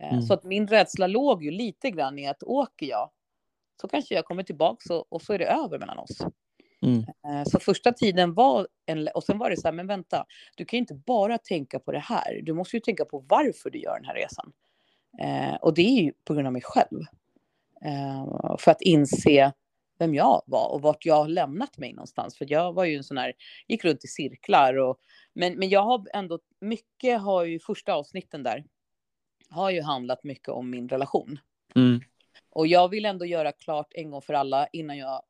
Eh, 0.00 0.08
Mm. 0.12 0.22
Så 0.22 0.34
att 0.34 0.44
min 0.44 0.66
rädsla 0.68 1.06
låg 1.06 1.42
ju 1.44 1.50
lite 1.50 1.90
grann 1.90 2.18
i 2.18 2.26
att 2.28 2.42
åker 2.42 2.86
jag 2.86 3.10
så 3.80 3.88
kanske 3.88 4.14
jag 4.14 4.24
kommer 4.24 4.42
tillbaka 4.42 4.94
och, 4.94 5.12
och 5.12 5.22
så 5.22 5.32
är 5.32 5.38
det 5.38 5.46
över 5.46 5.78
mellan 5.78 5.98
oss. 5.98 6.18
Mm. 6.82 6.98
Eh, 6.98 7.44
Så 7.44 7.58
första 7.60 7.92
tiden 7.92 8.34
var 8.34 8.68
en, 8.86 9.08
och 9.14 9.24
sen 9.24 9.38
var 9.38 9.50
det 9.50 9.56
så 9.56 9.68
här, 9.68 9.72
men 9.72 9.86
vänta, 9.86 10.26
du 10.56 10.64
kan 10.64 10.76
ju 10.76 10.80
inte 10.80 10.94
bara 10.94 11.38
tänka 11.38 11.78
på 11.78 11.92
det 11.92 11.98
här. 11.98 12.40
Du 12.42 12.52
måste 12.52 12.76
ju 12.76 12.80
tänka 12.80 13.04
på 13.04 13.18
varför 13.28 13.70
du 13.70 13.78
gör 13.78 13.94
den 13.94 14.04
här 14.04 14.14
resan. 14.14 14.52
Eh, 15.20 15.54
och 15.54 15.74
det 15.74 15.82
är 15.82 16.02
ju 16.02 16.12
på 16.24 16.34
grund 16.34 16.46
av 16.46 16.52
mig 16.52 16.62
själv. 16.62 17.00
Eh, 17.84 18.56
för 18.58 18.70
att 18.70 18.82
inse 18.82 19.52
vem 19.98 20.14
jag 20.14 20.42
var 20.46 20.68
och 20.68 20.82
vart 20.82 21.06
jag 21.06 21.14
har 21.14 21.28
lämnat 21.28 21.78
mig 21.78 21.92
någonstans. 21.92 22.38
För 22.38 22.46
jag 22.52 22.72
var 22.72 22.84
ju 22.84 22.96
en 22.96 23.04
sån 23.04 23.18
här, 23.18 23.32
gick 23.68 23.84
runt 23.84 24.04
i 24.04 24.08
cirklar 24.08 24.74
och, 24.74 24.98
men, 25.32 25.54
men 25.58 25.68
jag 25.68 25.82
har 25.82 26.06
ändå, 26.14 26.38
mycket 26.60 27.20
har 27.20 27.44
ju, 27.44 27.58
första 27.58 27.94
avsnitten 27.94 28.42
där, 28.42 28.64
har 29.50 29.70
ju 29.70 29.82
handlat 29.82 30.24
mycket 30.24 30.48
om 30.48 30.70
min 30.70 30.88
relation. 30.88 31.38
Mm. 31.74 32.00
Och 32.50 32.66
jag 32.66 32.88
vill 32.88 33.04
ändå 33.04 33.24
göra 33.24 33.52
klart 33.52 33.92
en 33.94 34.10
gång 34.10 34.22
för 34.22 34.34
alla 34.34 34.66
innan 34.72 34.98
jag... 34.98 35.22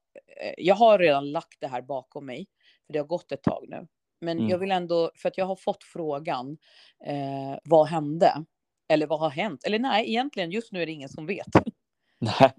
eh, 0.43 0.55
Jag 0.59 0.75
har 0.75 0.99
redan 0.99 1.33
lagt 1.33 1.61
det 1.61 1.67
här 1.67 1.83
bakom 1.83 2.27
mig, 2.27 2.47
för 2.87 2.93
det 2.93 2.99
har 2.99 3.07
gått 3.07 3.33
ett 3.33 3.43
tag 3.43 3.65
nu. 3.69 3.87
Men 4.21 4.39
Mm. 4.39 4.51
jag 4.51 4.59
vill 4.59 4.71
ändå, 4.71 5.11
för 5.15 5.29
att 5.29 5.39
jag 5.39 5.47
har 5.47 5.57
fått 5.57 5.85
frågan, 5.85 6.59
eh, 7.07 7.59
vad 7.65 7.87
hände? 7.87 8.45
Eller 8.89 9.07
vad 9.07 9.21
har 9.21 9.31
hänt? 9.31 9.65
Eller 9.65 9.79
nej, 9.79 10.09
egentligen 10.09 10.51
just 10.51 10.73
nu 10.73 10.83
är 10.83 10.87
det 10.87 10.93
ingen 10.93 11.09
som 11.09 11.27
vet. 11.27 11.47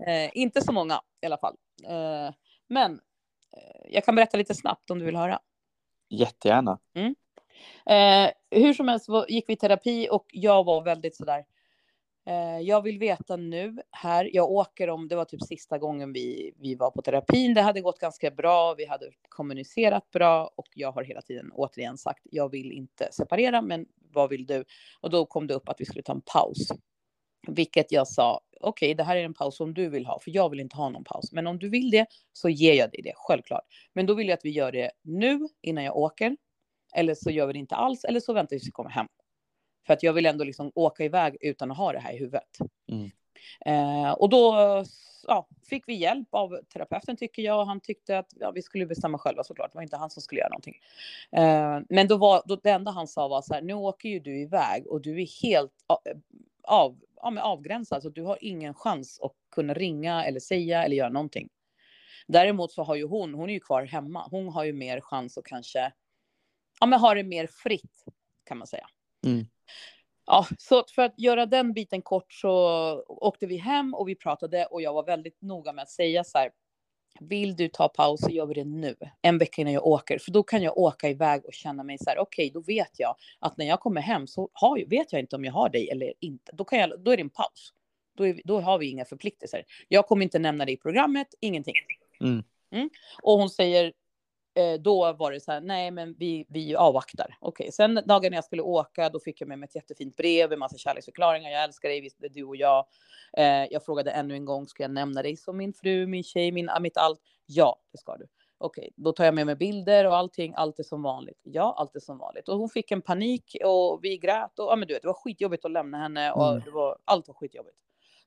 Eh, 0.08 0.30
inte 0.34 0.62
så 0.62 0.72
många 0.72 1.02
i 1.22 1.26
alla 1.26 1.38
fall. 1.38 1.56
Eh, 1.88 2.34
men 2.70 2.94
eh, 3.58 3.92
jag 3.92 4.06
kan 4.06 4.16
berätta 4.16 4.38
lite 4.38 4.56
snabbt 4.56 4.90
om 4.90 5.00
du 5.00 5.06
vill 5.06 5.16
höra. 5.16 5.40
Jättegärna. 6.10 6.80
Eh, 7.86 8.32
hur 8.52 8.74
som 8.74 8.88
helst 8.88 9.10
gick 9.28 9.50
vi 9.50 9.54
i 9.54 9.58
terapi 9.58 10.08
och 10.12 10.26
jag 10.32 10.64
var 10.64 10.84
väldigt 10.84 11.16
sådär. 11.16 11.46
Eh, 12.30 12.60
jag 12.62 12.82
vill 12.82 13.00
veta 13.00 13.36
nu 13.36 13.78
här. 13.92 14.30
Jag 14.34 14.52
åker 14.52 14.90
om 14.90 15.08
det 15.08 15.16
var 15.16 15.26
typ 15.26 15.42
sista 15.42 15.78
gången 15.78 16.14
vi, 16.14 16.54
vi 16.58 16.76
var 16.76 16.92
på 16.92 17.02
terapin. 17.02 17.54
Det 17.54 17.62
hade 17.62 17.82
gått 17.82 18.00
ganska 18.00 18.32
bra. 18.32 18.74
Vi 18.74 18.86
hade 18.86 19.12
kommunicerat 19.30 20.12
bra 20.12 20.52
och 20.56 20.68
jag 20.74 20.92
har 20.92 21.04
hela 21.04 21.22
tiden 21.22 21.52
återigen 21.54 21.98
sagt 21.98 22.22
jag 22.24 22.52
vill 22.52 22.72
inte 22.72 23.10
separera, 23.12 23.62
men 23.62 23.86
vad 24.14 24.30
vill 24.30 24.46
du? 24.46 24.66
Och 25.02 25.10
då 25.10 25.26
kom 25.26 25.48
det 25.48 25.54
upp 25.54 25.70
att 25.70 25.82
vi 25.82 25.86
skulle 25.86 26.04
ta 26.04 26.14
en 26.14 26.22
paus, 26.22 26.68
vilket 27.48 27.92
jag 27.92 28.08
sa. 28.08 28.42
Okej, 28.62 28.94
det 28.96 29.04
här 29.04 29.18
är 29.18 29.26
en 29.26 29.34
paus 29.34 29.58
som 29.58 29.74
du 29.74 29.90
vill 29.90 30.06
ha, 30.06 30.20
för 30.20 30.32
jag 30.32 30.50
vill 30.50 30.60
inte 30.60 30.76
ha 30.76 30.90
någon 30.90 31.04
paus. 31.04 31.32
Men 31.32 31.48
om 31.48 31.60
du 31.60 31.70
vill 31.70 31.92
det 31.92 32.06
så 32.34 32.50
ger 32.50 32.74
jag 32.74 32.92
dig 32.92 33.02
det, 33.04 33.14
självklart. 33.16 33.66
Men 33.94 34.06
då 34.06 34.14
vill 34.14 34.28
jag 34.28 34.38
att 34.38 34.46
vi 34.46 34.50
gör 34.50 34.72
det 34.72 34.92
nu 35.04 35.48
innan 35.62 35.84
jag 35.84 35.98
åker. 35.98 36.38
Eller 36.96 37.16
så 37.16 37.32
gör 37.32 37.48
vi 37.48 37.54
det 37.54 37.60
inte 37.60 37.76
alls, 37.76 38.04
eller 38.04 38.20
så 38.20 38.34
väntar 38.34 38.56
vi 38.56 38.60
tills 38.60 38.68
vi 38.68 38.72
kommer 38.72 38.90
hem. 38.90 39.08
För 39.90 39.94
att 39.94 40.04
jag 40.04 40.14
vill 40.14 40.26
ändå 40.26 40.44
liksom 40.44 40.72
åka 40.76 41.04
iväg 41.04 41.38
utan 41.42 41.72
att 41.72 41.78
ha 41.78 41.92
det 41.94 42.00
här 42.00 42.14
i 42.14 42.18
huvudet. 42.18 42.58
Mm. 42.92 43.12
Eh, 43.66 44.12
och 44.12 44.30
då 44.30 44.54
ja, 45.28 45.48
fick 45.70 45.84
vi 45.88 45.94
hjälp 45.94 46.28
av 46.32 46.60
terapeuten 46.74 47.18
tycker 47.18 47.42
jag. 47.42 47.66
Han 47.66 47.80
tyckte 47.80 48.18
att 48.18 48.34
ja, 48.40 48.52
vi 48.52 48.62
skulle 48.62 48.86
bestämma 48.86 49.18
själva 49.18 49.44
såklart. 49.44 49.72
Det 49.72 49.78
var 49.78 49.84
inte 49.84 49.98
han 49.98 50.10
som 50.10 50.22
skulle 50.22 50.40
göra 50.42 50.50
någonting. 50.50 50.76
Eh, 51.32 51.80
men 51.90 52.08
då 52.08 52.18
var, 52.18 52.44
då, 52.46 52.56
det 52.56 52.70
enda 52.70 52.92
han 52.92 53.08
sa 53.08 53.28
var 53.28 53.42
så 53.42 53.54
här, 53.54 53.62
nu 53.62 53.74
åker 53.74 54.10
ju 54.10 54.20
du 54.20 54.42
iväg 54.42 54.88
och 54.88 55.02
du 55.02 55.22
är 55.22 55.44
helt 55.44 55.74
a- 55.88 56.02
av, 56.64 57.00
men 57.24 57.38
avgränsad. 57.38 58.04
Så 58.04 58.10
du 58.10 58.24
har 58.24 58.38
ingen 58.42 58.74
chans 58.74 59.20
att 59.22 59.34
kunna 59.52 59.74
ringa 59.74 60.26
eller 60.26 60.40
säga 60.40 60.84
eller 60.84 60.96
göra 60.96 61.10
någonting. 61.10 61.50
Däremot 62.28 62.72
så 62.72 62.84
har 62.84 62.96
ju 62.96 63.08
hon, 63.08 63.34
hon 63.34 63.50
är 63.50 63.54
ju 63.54 63.60
kvar 63.60 63.84
hemma. 63.84 64.28
Hon 64.32 64.50
har 64.50 64.64
ju 64.64 64.74
mer 64.74 65.02
chans 65.02 65.38
att 65.38 65.46
kanske, 65.46 65.92
ja 66.80 66.86
men 66.86 67.00
ha 67.00 67.14
det 67.14 67.24
mer 67.24 67.48
fritt 67.48 68.06
kan 68.44 68.58
man 68.58 68.68
säga. 68.68 68.88
Mm. 69.26 69.46
Ja, 70.26 70.48
så 70.58 70.84
för 70.96 71.02
att 71.02 71.20
göra 71.20 71.46
den 71.46 71.74
biten 71.74 72.02
kort 72.02 72.34
så 72.34 72.52
åkte 73.08 73.46
vi 73.46 73.58
hem 73.58 73.94
och 73.94 74.10
vi 74.10 74.16
pratade 74.16 74.66
och 74.66 74.82
jag 74.82 74.94
var 74.94 75.06
väldigt 75.06 75.42
noga 75.42 75.74
med 75.74 75.82
att 75.82 75.90
säga 75.90 76.24
så 76.24 76.38
här. 76.38 76.52
Vill 77.20 77.56
du 77.56 77.68
ta 77.68 77.88
paus 77.88 78.22
så 78.22 78.30
gör 78.30 78.46
vi 78.46 78.54
det 78.54 78.64
nu, 78.64 78.96
en 79.22 79.38
vecka 79.38 79.62
innan 79.62 79.74
jag 79.74 79.88
åker. 79.88 80.20
För 80.20 80.32
då 80.32 80.44
kan 80.44 80.62
jag 80.62 80.78
åka 80.78 81.10
iväg 81.10 81.46
och 81.46 81.54
känna 81.54 81.84
mig 81.84 81.98
så 81.98 82.10
här, 82.10 82.20
okej, 82.20 82.52
då 82.54 82.62
vet 82.62 83.00
jag 83.00 83.16
att 83.40 83.58
när 83.58 83.66
jag 83.66 83.80
kommer 83.80 84.02
hem 84.02 84.28
så 84.28 84.50
har, 84.54 84.90
vet 84.90 85.14
jag 85.14 85.22
inte 85.22 85.36
om 85.36 85.46
jag 85.46 85.54
har 85.54 85.70
dig 85.70 85.90
eller 85.90 86.14
inte. 86.20 86.52
Då, 86.56 86.64
kan 86.64 86.80
jag, 86.80 87.00
då 87.00 87.12
är 87.12 87.18
det 87.18 87.24
en 87.24 87.30
paus. 87.30 87.74
Då, 88.18 88.28
är 88.28 88.42
då 88.44 88.60
har 88.60 88.78
vi 88.78 88.90
inga 88.90 89.06
förpliktelser. 89.06 89.64
Jag 89.88 90.08
kommer 90.08 90.24
inte 90.24 90.40
nämna 90.40 90.66
det 90.66 90.72
i 90.72 90.78
programmet, 90.78 91.28
ingenting. 91.40 91.74
Mm. 92.72 92.90
Och 93.22 93.34
hon 93.34 93.50
säger, 93.50 93.94
eh, 94.56 94.74
då 94.82 95.14
var 95.14 95.32
det 95.32 95.40
så 95.40 95.52
här, 95.52 95.62
nej 95.62 95.92
men 95.92 96.16
vi, 96.20 96.46
vi 96.50 96.76
avvaktar. 96.76 97.38
Okej, 97.40 97.72
sen 97.72 97.96
dagen 98.06 98.32
när 98.32 98.38
jag 98.38 98.46
skulle 98.46 98.62
åka, 98.62 99.10
då 99.10 99.20
fick 99.20 99.42
jag 99.42 99.48
med 99.48 99.60
mig 99.60 99.68
ett 99.68 99.76
jättefint 99.76 100.16
brev 100.16 100.50
med 100.50 100.60
massa 100.60 100.78
kärleksförklaringar. 100.78 101.50
Jag 101.50 101.64
älskar 101.64 101.90
dig, 101.90 102.02
visst 102.02 102.24
är 102.24 102.30
du 102.30 102.44
och 102.44 102.56
jag. 102.56 102.86
Eh, 103.38 103.66
jag 103.72 103.86
frågade 103.86 104.12
ännu 104.12 104.34
en 104.34 104.46
gång, 104.46 104.68
ska 104.68 104.84
jag 104.84 104.92
nämna 104.92 105.22
dig 105.22 105.38
som 105.38 105.58
min 105.58 105.74
fru, 105.74 106.08
min 106.08 106.24
tjej, 106.24 106.52
min, 106.52 106.70
mitt 106.82 106.98
allt? 106.98 107.20
Ja, 107.46 107.80
det 107.92 107.98
ska 107.98 108.18
du. 108.18 108.28
Okej, 108.58 108.90
då 108.96 109.12
tar 109.12 109.26
jag 109.26 109.34
med 109.34 109.46
mig 109.46 109.56
bilder 109.56 110.08
och 110.08 110.16
allting, 110.16 110.54
allt 110.58 110.80
är 110.80 110.84
som 110.84 111.02
vanligt. 111.02 111.40
Ja, 111.44 111.76
allt 111.78 111.96
är 111.96 112.00
som 112.00 112.18
vanligt. 112.18 112.50
Och 112.50 112.58
hon 112.58 112.70
fick 112.70 112.92
en 112.92 113.02
panik 113.02 113.56
och 113.66 114.00
vi 114.04 114.18
grät 114.18 114.60
och 114.60 114.66
ja, 114.66 114.76
men 114.76 114.88
du 114.88 114.94
vet, 114.94 115.02
det 115.02 115.08
var 115.08 115.14
skitjobbigt 115.14 115.66
att 115.66 115.72
lämna 115.72 115.98
henne 115.98 116.32
och 116.32 116.50
Mm. 116.50 116.62
det 116.66 116.72
var, 116.72 116.98
allt 117.06 117.28
var 117.28 117.36
skitjobbigt. 117.36 117.78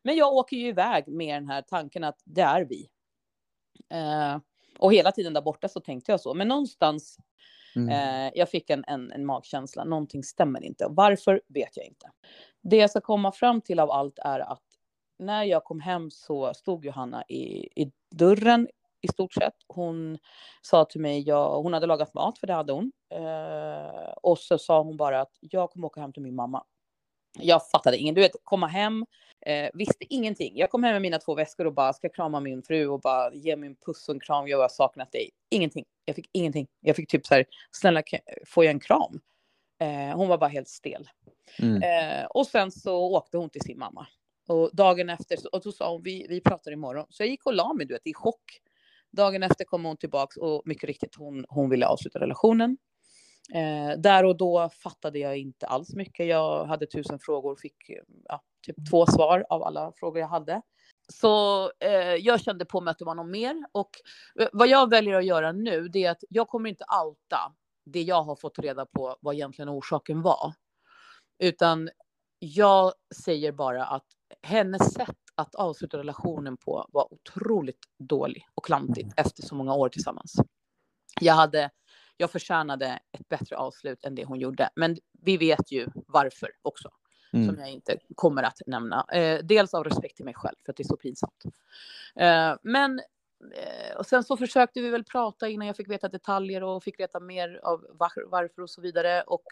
Men 0.03 0.17
jag 0.17 0.33
åker 0.33 0.57
ju 0.57 0.69
iväg 0.69 1.09
med 1.09 1.35
den 1.37 1.49
här 1.49 1.63
tanken 1.63 2.05
att 2.05 2.21
det 2.25 2.41
är 2.41 2.65
vi. 2.65 2.89
Eh, 3.91 4.39
och 4.79 4.93
hela 4.93 5.13
tiden 5.13 5.33
där 5.35 5.43
borta 5.43 5.69
så 5.69 5.81
tänkte 5.81 6.13
jag 6.13 6.21
så. 6.21 6.35
Men 6.35 6.49
någonstans, 6.49 7.19
Mm. 7.77 7.89
eh, 7.89 8.33
jag 8.35 8.49
fick 8.49 8.71
en, 8.71 8.85
en, 8.87 9.13
en 9.13 9.27
magkänsla. 9.27 9.85
Någonting 9.85 10.23
stämmer 10.25 10.65
inte. 10.65 10.87
Varför 10.91 11.41
vet 11.49 11.77
jag 11.77 11.87
inte. 11.87 12.11
Det 12.63 12.77
jag 12.77 12.91
ska 12.91 13.01
komma 13.01 13.33
fram 13.33 13.61
till 13.61 13.81
av 13.81 13.91
allt 13.91 14.19
är 14.19 14.41
att 14.41 14.63
när 15.19 15.45
jag 15.45 15.65
kom 15.65 15.81
hem 15.81 16.11
så 16.11 16.55
stod 16.55 16.85
Johanna 16.85 17.25
i, 17.29 17.69
i 17.83 17.93
dörren 18.15 18.69
i 19.01 19.09
stort 19.09 19.33
sett. 19.33 19.55
Hon 19.69 20.19
sa 20.63 20.85
till 20.85 21.01
mig, 21.01 21.21
jag, 21.21 21.63
hon 21.63 21.73
hade 21.73 21.87
lagat 21.87 22.15
mat, 22.15 22.39
för 22.39 22.47
det 22.47 22.53
hade 22.53 22.73
hon. 22.73 22.93
Eh, 23.15 24.13
och 24.23 24.39
så 24.39 24.59
sa 24.59 24.83
hon 24.83 24.97
bara 24.97 25.21
att 25.21 25.33
jag 25.41 25.71
kommer 25.71 25.87
åka 25.87 26.01
hem 26.01 26.13
till 26.13 26.23
min 26.23 26.35
mamma. 26.35 26.65
Jag 27.39 27.71
fattade 27.71 27.97
ingen, 27.97 28.15
du 28.15 28.21
vet, 28.21 28.33
komma 28.45 28.67
hem, 28.67 29.07
eh, 29.47 29.71
visste 29.75 30.15
ingenting. 30.15 30.57
Jag 30.57 30.71
kom 30.71 30.85
hem 30.85 30.93
med 30.93 31.03
mina 31.03 31.19
två 31.19 31.35
väskor 31.35 31.67
och 31.67 31.75
bara 31.75 31.93
ska 31.93 32.09
krama 32.09 32.41
min 32.41 32.63
fru 32.63 32.87
och 32.87 33.01
bara 33.01 33.35
ge 33.35 33.57
mig 33.57 33.67
en 33.67 33.77
puss 33.77 34.09
och 34.09 34.15
en 34.15 34.21
kram. 34.21 34.49
Jag 34.49 34.59
har 34.59 34.69
saknat 34.69 35.13
dig. 35.13 35.31
Ingenting. 35.51 35.85
Jag 36.05 36.17
fick 36.17 36.31
ingenting. 36.33 36.67
Jag 36.81 36.97
fick 36.97 37.11
typ 37.11 37.27
så 37.27 37.35
här, 37.35 37.45
snälla 37.71 38.03
får 38.47 38.65
jag 38.65 38.71
en 38.71 38.81
kram? 38.81 39.21
Eh, 39.81 40.17
hon 40.17 40.29
var 40.29 40.39
bara 40.39 40.51
helt 40.51 40.69
stel. 40.69 41.09
Mm. 41.59 41.83
Eh, 41.83 42.27
och 42.27 42.47
sen 42.47 42.71
så 42.71 42.97
åkte 42.97 43.37
hon 43.37 43.51
till 43.51 43.61
sin 43.61 43.79
mamma. 43.79 44.07
Och 44.49 44.71
dagen 44.73 45.11
efter, 45.11 45.39
och 45.53 45.61
då 45.65 45.73
sa 45.73 45.93
hon, 45.93 46.03
vi, 46.03 46.27
vi 46.29 46.41
pratar 46.41 46.73
imorgon. 46.73 47.07
Så 47.09 47.23
jag 47.23 47.31
gick 47.31 47.47
och 47.47 47.55
la 47.55 47.73
mig, 47.73 47.87
du 47.87 47.95
vet, 47.95 48.07
i 48.07 48.15
chock. 48.15 48.61
Dagen 49.11 49.43
efter 49.43 49.65
kom 49.65 49.85
hon 49.85 49.97
tillbaks 49.97 50.37
och 50.37 50.63
mycket 50.65 50.85
riktigt, 50.85 51.15
hon, 51.15 51.45
hon 51.49 51.71
ville 51.71 51.87
avsluta 51.87 52.21
relationen. 52.21 52.77
Eh, 53.55 53.99
där 53.99 54.25
och 54.25 54.37
då 54.37 54.69
fattade 54.69 55.19
jag 55.19 55.39
inte 55.39 55.67
alls 55.67 55.95
mycket. 55.95 56.27
Jag 56.27 56.65
hade 56.65 56.87
tusen 56.87 57.19
frågor, 57.19 57.57
fick 57.57 57.89
eh, 57.89 58.03
ja, 58.25 58.43
typ 58.67 58.77
två 58.91 59.07
svar 59.07 59.47
av 59.49 59.63
alla 59.63 59.93
frågor 59.97 60.21
jag 60.21 60.29
hade. 60.29 60.63
Så 61.13 61.65
eh, 61.81 62.15
jag 62.15 62.41
kände 62.41 62.65
på 62.65 62.81
mig 62.81 62.91
att 62.91 62.99
det 62.99 63.05
var 63.05 63.15
något 63.15 63.31
mer. 63.31 63.67
Och 63.73 63.91
eh, 64.41 64.49
vad 64.53 64.69
jag 64.69 64.91
väljer 64.91 65.15
att 65.15 65.25
göra 65.25 65.53
nu, 65.53 65.89
det 65.89 66.05
är 66.05 66.11
att 66.11 66.25
jag 66.29 66.49
kommer 66.49 66.71
inte 66.71 66.85
outa 67.05 67.53
det 67.85 68.03
jag 68.03 68.23
har 68.23 68.37
fått 68.37 68.59
reda 68.59 68.87
på 68.87 69.17
vad 69.21 69.35
egentligen 69.35 69.69
orsaken 69.69 70.23
var. 70.23 70.55
Utan 71.39 71.91
jag 72.39 72.93
säger 73.25 73.53
bara 73.53 73.87
att 73.87 74.07
hennes 74.43 74.95
sätt 74.95 75.17
att 75.35 75.55
avsluta 75.55 75.99
relationen 75.99 76.57
på 76.57 76.87
var 76.93 77.13
otroligt 77.13 77.81
dålig 77.99 78.47
och 78.55 78.65
klantigt 78.65 79.13
efter 79.17 79.43
så 79.43 79.55
många 79.55 79.75
år 79.75 79.89
tillsammans. 79.89 80.35
Jag, 81.21 81.35
hade, 81.35 81.71
jag 82.23 82.31
förtjänade 82.31 82.99
ett 83.13 83.29
bättre 83.29 83.57
avslut 83.57 84.05
än 84.05 84.15
det 84.15 84.25
hon 84.25 84.41
gjorde. 84.41 84.71
Men 84.77 84.97
vi 85.23 85.37
vet 85.37 85.73
ju 85.73 85.87
varför 85.95 86.51
också, 86.63 86.91
som 87.31 87.41
Mm. 87.41 87.61
jag 87.61 87.71
inte 87.71 87.97
kommer 88.15 88.43
att 88.43 88.59
nämna. 88.67 89.05
Eh, 89.13 89.39
dels 89.45 89.75
av 89.75 89.85
respekt 89.85 90.17
till 90.17 90.25
mig 90.25 90.35
själv, 90.35 90.57
för 90.65 90.73
att 90.73 90.77
det 90.77 90.83
är 90.83 90.89
så 90.89 90.97
pinsamt. 90.97 91.43
Eh, 92.17 92.55
men 92.63 92.99
eh, 93.55 93.97
och 93.97 94.07
sen 94.07 94.25
så 94.25 94.37
försökte 94.37 94.81
vi 94.81 94.91
väl 94.91 95.05
prata 95.05 95.49
innan 95.49 95.67
jag 95.67 95.77
fick 95.77 95.91
veta 95.91 96.09
detaljer 96.09 96.63
och 96.63 96.85
fick 96.85 97.01
veta 97.01 97.21
mer 97.21 97.61
av 97.63 97.87
var, 97.91 98.13
varför 98.31 98.63
och 98.63 98.71
så 98.71 98.81
vidare. 98.81 99.23
Och 99.27 99.45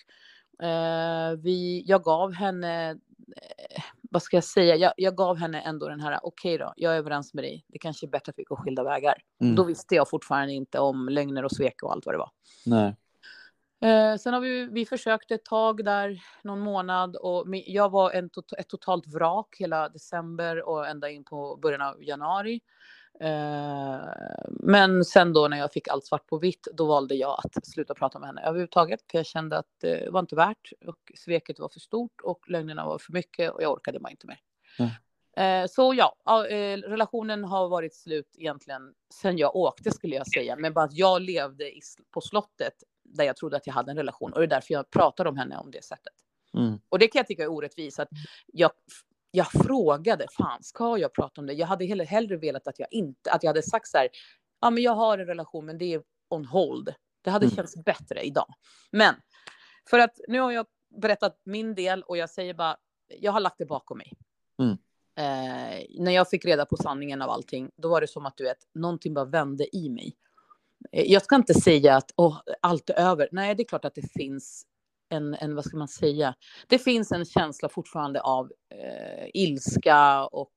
eh, 0.67 1.33
vi, 1.37 1.83
jag 1.87 2.03
gav 2.03 2.33
henne, 2.33 2.91
eh, 3.37 3.83
vad 4.11 4.23
ska 4.23 4.37
jag 4.37 4.45
säga, 4.45 4.77
jag, 4.77 4.93
jag 4.97 5.17
gav 5.17 5.37
henne 5.37 5.61
ändå 5.61 5.89
den 5.89 6.01
här, 6.01 6.19
okej 6.23 6.59
då, 6.59 6.73
jag 6.77 6.95
är 6.95 6.99
överens 6.99 7.35
med 7.35 7.45
dig, 7.45 7.65
det 7.69 7.79
kanske 7.79 8.07
är 8.07 8.09
bättre 8.09 8.31
att 8.31 8.39
vi 8.39 8.45
går 8.45 8.57
skilda 8.57 8.85
vägar. 8.85 9.23
Mm. 9.41 9.55
Då 9.55 9.65
visste 9.65 9.95
jag 9.95 10.11
fortfarande 10.11 10.53
inte 10.53 10.79
om 10.79 11.09
lögner 11.09 11.45
och 11.45 11.53
svek 11.53 11.83
och 11.83 11.93
allt 11.93 12.07
vad 12.07 12.15
det 12.15 12.19
var. 12.19 12.31
Nej. 12.67 12.97
Eh, 13.83 14.17
sen 14.17 14.35
har 14.35 14.41
vi, 14.41 14.69
vi 14.73 14.87
försökt 14.87 15.31
ett 15.31 15.45
tag 15.45 15.85
där, 15.85 16.23
någon 16.43 16.61
månad. 16.61 17.17
Och 17.17 17.47
jag 17.67 17.91
var 17.91 18.11
en 18.11 18.31
ett 18.59 18.69
totalt 18.69 19.07
vrak 19.07 19.57
hela 19.59 19.89
december 19.89 20.69
och 20.69 20.89
ända 20.89 21.11
in 21.11 21.25
på 21.25 21.59
början 21.63 21.83
av 21.83 22.05
januari. 22.05 22.61
Eh, 23.21 24.01
men 24.49 25.05
sen 25.05 25.33
då 25.33 25.49
när 25.49 25.59
jag 25.59 25.73
fick 25.73 25.89
allt 25.89 26.05
svart 26.05 26.27
på 26.27 26.39
vitt, 26.39 26.69
då 26.73 26.87
valde 26.87 27.15
jag 27.15 27.41
att 27.45 27.67
sluta 27.67 27.95
prata 27.95 28.19
med 28.19 28.29
henne 28.29 28.43
överhuvudtaget. 28.43 29.01
För 29.11 29.19
jag 29.19 29.27
kände 29.27 29.59
att 29.59 29.67
det 29.81 30.11
var 30.11 30.21
inte 30.21 30.37
värt 30.37 30.73
och 30.87 31.13
sveket 31.15 31.59
var 31.59 31.69
för 31.69 31.81
stort 31.81 32.21
och 32.23 32.51
lögnerna 32.51 32.87
var 32.87 32.99
för 32.99 33.13
mycket 33.13 33.51
och 33.51 33.63
jag 33.63 33.73
orkade 33.73 34.01
bara 34.01 34.11
inte 34.11 34.27
mer. 34.27 34.41
Mm. 34.79 34.91
Eh, 35.37 35.69
så 35.69 35.95
ja, 35.95 36.47
eh, 36.47 36.77
relationen 36.77 37.45
har 37.45 37.69
varit 37.69 37.95
slut 37.95 38.35
egentligen 38.39 38.95
sen 39.15 39.39
jag 39.39 39.57
åkte 39.57 39.91
skulle 39.91 40.17
jag 40.17 40.27
säga. 40.27 40.57
Men 40.57 40.73
bara 40.73 40.85
att 40.85 40.97
jag 40.97 41.23
levde 41.23 41.73
på 42.11 42.21
slottet 42.21 42.75
där 43.05 43.25
jag 43.25 43.37
trodde 43.37 43.57
att 43.57 43.67
jag 43.67 43.75
hade 43.75 43.91
en 43.91 43.97
relation. 43.97 44.33
Och 44.33 44.39
det 44.39 44.47
är 44.47 44.49
därför 44.49 44.75
jag 44.75 44.91
pratar 44.91 45.27
om 45.27 45.37
henne 45.37 45.57
om 45.57 45.71
det 45.71 45.85
sättet. 45.85 46.15
Mm. 46.55 46.79
Och 46.89 46.99
det 46.99 47.09
kan 47.09 47.19
jag 47.19 47.27
tycka 47.27 47.43
är 47.43 47.49
orättvist. 47.49 47.99
Att 47.99 48.09
jag, 48.47 48.71
jag 49.31 49.53
frågade, 49.53 50.27
fan 50.37 50.63
ska 50.63 50.99
jag 50.99 51.13
prata 51.15 51.41
om 51.41 51.47
det? 51.47 51.53
Jag 51.53 51.67
hade 51.67 51.85
hellre, 51.85 52.05
hellre 52.05 52.37
velat 52.37 52.67
att 52.67 52.79
jag 52.79 52.89
inte, 52.91 53.33
att 53.33 53.43
jag 53.43 53.49
hade 53.49 53.63
sagt 53.63 53.89
så 53.89 53.99
här, 53.99 54.09
ja 54.61 54.71
men 54.71 54.83
jag 54.83 54.95
har 54.95 55.19
en 55.19 55.27
relation 55.27 55.67
men 55.67 55.79
det 55.79 55.95
är 55.95 56.03
on 56.29 56.45
hold. 56.45 56.95
Det 57.23 57.31
hade 57.31 57.47
Mm. 57.47 57.57
känts 57.57 57.85
bättre 57.85 58.23
idag. 58.23 58.55
Men 58.91 59.15
för 59.91 59.99
att 59.99 60.21
nu 60.29 60.41
har 60.41 60.51
jag 60.53 60.67
berättat 61.01 61.41
min 61.45 61.75
del 61.75 62.03
och 62.03 62.17
jag 62.17 62.31
säger 62.31 62.55
bara, 62.55 62.77
jag 63.21 63.33
har 63.33 63.41
lagt 63.41 63.59
det 63.59 63.67
bakom 63.67 63.99
mig. 63.99 64.13
Mm. 64.59 64.73
Eh, 65.17 65.85
när 65.99 66.13
jag 66.13 66.29
fick 66.31 66.45
reda 66.45 66.67
på 66.67 66.77
sanningen 66.77 67.23
av 67.23 67.31
allting, 67.31 67.71
då 67.77 67.89
var 67.89 68.01
det 68.01 68.07
som 68.09 68.27
att 68.27 68.37
du 68.37 68.45
vet, 68.45 68.59
någonting 68.75 69.15
bara 69.15 69.25
vände 69.25 69.77
i 69.77 69.89
mig. 69.89 70.17
Jag 70.91 71.23
ska 71.23 71.37
inte 71.37 71.55
säga 71.55 71.97
att 71.97 72.13
oh, 72.17 72.41
allt 72.61 72.91
är 72.91 72.95
över. 72.95 73.29
Nej, 73.33 73.55
det 73.55 73.63
är 73.63 73.65
klart 73.65 73.85
att 73.85 73.95
det 73.95 74.13
finns 74.13 74.67
en, 75.11 75.35
en, 75.35 75.55
vad 75.55 75.65
ska 75.65 75.77
man 75.77 75.89
säga, 75.89 76.35
det 76.67 76.79
finns 76.79 77.13
en 77.13 77.25
känsla 77.25 77.69
fortfarande 77.69 78.21
av 78.21 78.53
eh, 78.75 79.29
ilska 79.35 80.25
och 80.27 80.53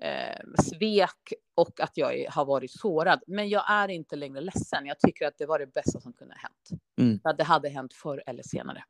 eh, 0.00 0.62
svek 0.62 1.32
och 1.54 1.80
att 1.80 1.96
jag 1.96 2.26
har 2.30 2.44
varit 2.44 2.70
sårad. 2.70 3.22
Men 3.26 3.48
jag 3.48 3.70
är 3.70 3.88
inte 3.88 4.16
längre 4.16 4.40
ledsen. 4.40 4.86
Jag 4.86 4.98
tycker 5.00 5.26
att 5.26 5.38
det 5.38 5.46
var 5.46 5.58
det 5.58 5.66
bästa 5.66 6.00
som 6.00 6.12
kunde 6.12 6.34
ha 6.34 6.40
hänt. 6.40 6.82
Mm. 7.00 7.20
Att 7.24 7.38
det 7.38 7.44
hade 7.44 7.68
hänt 7.68 7.94
förr 7.94 8.22
eller 8.26 8.42
senare. 8.42 8.84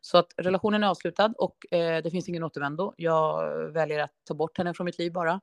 Så 0.00 0.18
att 0.18 0.32
relationen 0.36 0.82
är 0.82 0.88
avslutad 0.88 1.34
och 1.38 1.72
eh, 1.72 2.02
det 2.02 2.10
finns 2.10 2.28
ingen 2.28 2.44
återvändo. 2.44 2.94
Jag 2.96 3.58
väljer 3.72 3.98
att 3.98 4.12
ta 4.24 4.34
bort 4.34 4.58
henne 4.58 4.74
från 4.74 4.84
mitt 4.84 4.98
liv 4.98 5.12
bara, 5.12 5.40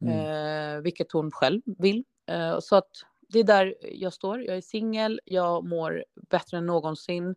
Mm. 0.00 0.76
eh, 0.76 0.82
vilket 0.82 1.12
hon 1.12 1.30
själv 1.30 1.62
vill. 1.64 2.04
Eh, 2.26 2.58
så 2.60 2.76
att 2.76 2.90
det 3.28 3.38
är 3.38 3.44
där 3.44 3.74
jag 3.82 4.12
står. 4.12 4.40
Jag 4.42 4.56
är 4.56 4.60
singel, 4.60 5.20
jag 5.24 5.64
mår 5.64 6.04
bättre 6.30 6.56
än 6.58 6.66
någonsin. 6.66 7.34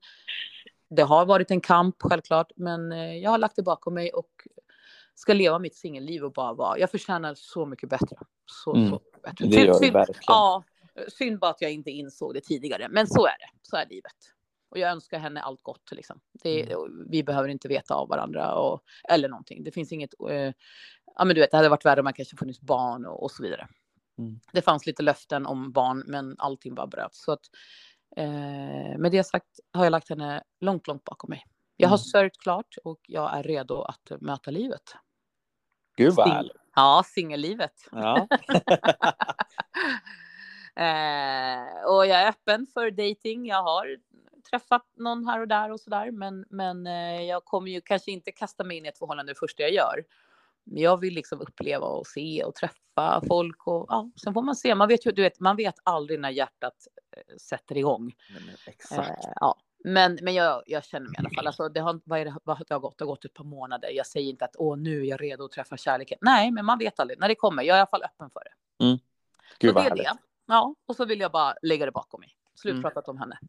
Det 0.89 1.01
har 1.01 1.25
varit 1.25 1.51
en 1.51 1.61
kamp 1.61 1.95
självklart, 1.99 2.51
men 2.55 2.91
eh, 2.91 3.17
jag 3.17 3.31
har 3.31 3.37
lagt 3.37 3.55
det 3.55 3.63
bakom 3.63 3.93
mig 3.93 4.09
och 4.13 4.29
ska 5.15 5.33
leva 5.33 5.59
mitt 5.59 5.75
singelliv 5.75 6.23
och 6.23 6.31
bara 6.33 6.53
vara. 6.53 6.79
Jag 6.79 6.91
förtjänar 6.91 7.33
så 7.35 7.65
mycket 7.65 7.89
bättre. 7.89 8.17
Så, 8.45 8.75
Mm. 8.75 8.89
så 8.89 8.95
mycket 8.95 9.21
bättre. 9.21 9.45
Det 9.47 9.55
gör 9.55 9.65
du 9.67 9.73
Synd- 9.73 9.93
verkligen. 9.93 10.21
Ja, 10.27 10.63
synd 11.07 11.39
bara 11.39 11.51
att 11.51 11.61
jag 11.61 11.71
inte 11.71 11.91
insåg 11.91 12.33
det 12.33 12.41
tidigare. 12.41 12.87
Men 12.89 13.07
så 13.07 13.25
är 13.25 13.37
det. 13.39 13.49
Så 13.61 13.75
är 13.77 13.85
livet. 13.89 14.15
Och 14.71 14.77
jag 14.79 14.91
önskar 14.91 15.19
henne 15.19 15.41
allt 15.41 15.63
gott. 15.63 15.91
Liksom. 15.91 16.19
Det, 16.43 16.75
Vi 17.09 17.23
behöver 17.23 17.49
inte 17.49 17.67
veta 17.67 17.95
av 17.95 18.07
varandra 18.09 18.55
och, 18.55 18.81
eller 19.09 19.29
någonting. 19.29 19.63
Det 19.63 19.71
finns 19.71 19.91
inget... 19.91 20.13
Eh, 20.29 20.53
ja, 21.15 21.25
men 21.25 21.35
du 21.35 21.41
vet, 21.41 21.51
det 21.51 21.57
hade 21.57 21.69
varit 21.69 21.85
värre 21.85 21.99
om 21.99 22.03
man 22.03 22.13
kanske 22.13 22.37
funnits 22.37 22.61
barn 22.61 23.05
och, 23.05 23.23
och 23.23 23.31
så 23.31 23.43
vidare. 23.43 23.67
Mm. 24.19 24.39
Det 24.51 24.61
fanns 24.61 24.85
lite 24.85 25.03
löften 25.03 25.45
om 25.45 25.71
barn, 25.71 26.03
men 26.07 26.35
allting 26.39 26.75
bara 26.75 26.87
bröts. 26.87 27.23
Så 27.23 27.31
att, 27.31 27.41
eh, 28.15 28.97
med 28.97 29.11
det 29.11 29.23
sagt 29.23 29.59
har 29.73 29.83
jag 29.83 29.91
lagt 29.91 30.09
henne 30.09 30.43
långt, 30.61 30.87
långt 30.87 31.03
bakom 31.03 31.29
mig. 31.29 31.45
Jag 31.77 31.89
har 31.89 31.97
Mm. 31.97 32.03
sörjt 32.03 32.37
klart 32.37 32.75
och 32.83 32.99
jag 33.07 33.37
är 33.37 33.43
redo 33.43 33.81
att 33.81 34.11
möta 34.21 34.51
livet. 34.51 34.83
Gud 35.97 36.13
vad 36.13 36.29
härligt. 36.29 36.51
Ja, 36.75 37.03
singellivet. 37.05 37.73
Ja. 37.91 38.27
Eh, 40.75 41.85
och 41.85 42.05
jag 42.07 42.21
är 42.21 42.29
öppen 42.29 42.67
för 42.73 42.91
dating. 42.91 43.45
Jag 43.47 43.63
har 43.63 43.97
träffat 44.51 44.85
någon 44.97 45.25
här 45.27 45.39
och 45.41 45.47
där 45.47 45.71
och 45.71 45.79
sådär. 45.79 46.11
Men, 46.11 46.45
men 46.49 46.87
eh, 46.87 47.21
jag 47.21 47.45
kommer 47.45 47.71
ju 47.71 47.81
kanske 47.81 48.11
inte 48.11 48.31
kasta 48.31 48.63
mig 48.63 48.77
in 48.77 48.85
i 48.85 48.89
ett 48.89 48.97
förhållande 48.97 49.31
det 49.31 49.39
första 49.39 49.63
jag 49.63 49.71
gör. 49.71 50.03
Men 50.71 50.83
jag 50.83 50.99
vill 50.99 51.13
liksom 51.13 51.41
uppleva 51.41 51.85
och 51.85 52.07
se 52.07 52.43
och 52.43 52.55
träffa 52.55 53.21
folk 53.27 53.67
och 53.67 53.85
ja, 53.89 54.09
sen 54.23 54.33
får 54.33 54.41
man 54.41 54.55
se. 54.55 54.75
Man 54.75 54.87
vet 54.87 55.05
ju, 55.05 55.11
du 55.11 55.21
vet, 55.21 55.39
man 55.39 55.55
vet 55.55 55.75
aldrig 55.83 56.19
när 56.19 56.29
hjärtat 56.29 56.87
eh, 57.17 57.35
sätter 57.37 57.77
igång. 57.77 58.15
Men 58.33 58.43
Exakt. 58.67 59.09
Eh, 59.09 59.31
ja. 59.35 59.55
Men, 59.83 60.19
men 60.21 60.33
jag, 60.33 60.63
jag 60.65 60.83
känner 60.83 61.05
mig 61.05 61.15
i 61.15 61.19
alla 61.19 61.29
fall. 61.29 61.47
Alltså, 61.47 61.69
det, 61.69 61.79
har, 61.79 62.01
vad 62.03 62.19
är 62.19 62.25
det, 62.25 62.35
vad 62.43 62.57
det 62.67 62.73
har 62.73 62.79
gått? 62.79 62.97
Det 62.97 63.03
har 63.03 63.07
gått 63.09 63.25
ett 63.25 63.33
par 63.33 63.43
månader. 63.43 63.89
Jag 63.89 64.07
säger 64.07 64.29
inte 64.29 64.45
att 64.45 64.55
Åh, 64.57 64.77
nu 64.77 65.01
är 65.01 65.05
jag 65.05 65.21
redo 65.21 65.45
att 65.45 65.51
träffa 65.51 65.77
kärleken. 65.77 66.17
Nej, 66.21 66.51
men 66.51 66.65
man 66.65 66.77
vet 66.79 66.99
aldrig 66.99 67.19
när 67.19 67.27
det 67.27 67.35
kommer. 67.35 67.63
Jag 67.63 67.73
är 67.73 67.77
i 67.77 67.81
alla 67.81 67.87
fall 67.87 68.03
öppen 68.03 68.29
för 68.29 68.39
det. 68.43 68.53
Gud 69.59 69.69
så 69.73 69.79
det 69.79 69.85
är 69.85 69.89
härligt. 69.89 70.05
det. 70.05 70.17
Ja, 70.45 70.75
och 70.85 70.95
så 70.95 71.05
vill 71.05 71.19
jag 71.19 71.31
bara 71.31 71.55
lägga 71.61 71.85
det 71.85 71.91
bakom 71.91 72.19
mig. 72.19 72.35
Slutpratat 72.55 73.07
om 73.07 73.17
henne. 73.17 73.39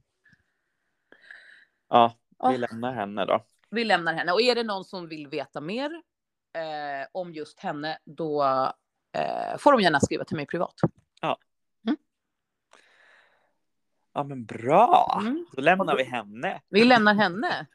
Ja, 1.89 2.15
Ja. 2.39 2.51
vi 2.51 2.59
lämnar 2.59 2.93
henne 2.93 3.25
då. 3.25 3.45
Vi 3.71 3.85
lämnar 3.85 4.15
henne. 4.15 4.33
Och 4.33 4.41
är 4.43 4.55
det 4.55 4.63
någon 4.63 4.85
som 4.85 5.09
vill 5.09 5.29
veta 5.29 5.61
mer 5.61 6.03
eh, 6.55 7.07
om 7.13 7.33
just 7.33 7.61
henne, 7.61 7.99
då 8.05 8.43
eh, 9.17 9.59
får 9.59 9.73
de 9.73 9.81
gärna 9.81 10.01
skriva 10.01 10.25
till 10.25 10.37
mig 10.37 10.47
privat. 10.47 10.75
Ja 14.13 14.25
men 14.25 14.45
bra. 14.47 15.19
Mm. 15.21 15.47
Då 15.53 15.63
lämnar 15.63 15.97
vi 15.97 16.05
henne. 16.05 16.61
Vi 16.69 16.85
lämnar 16.85 17.15
henne. 17.15 17.67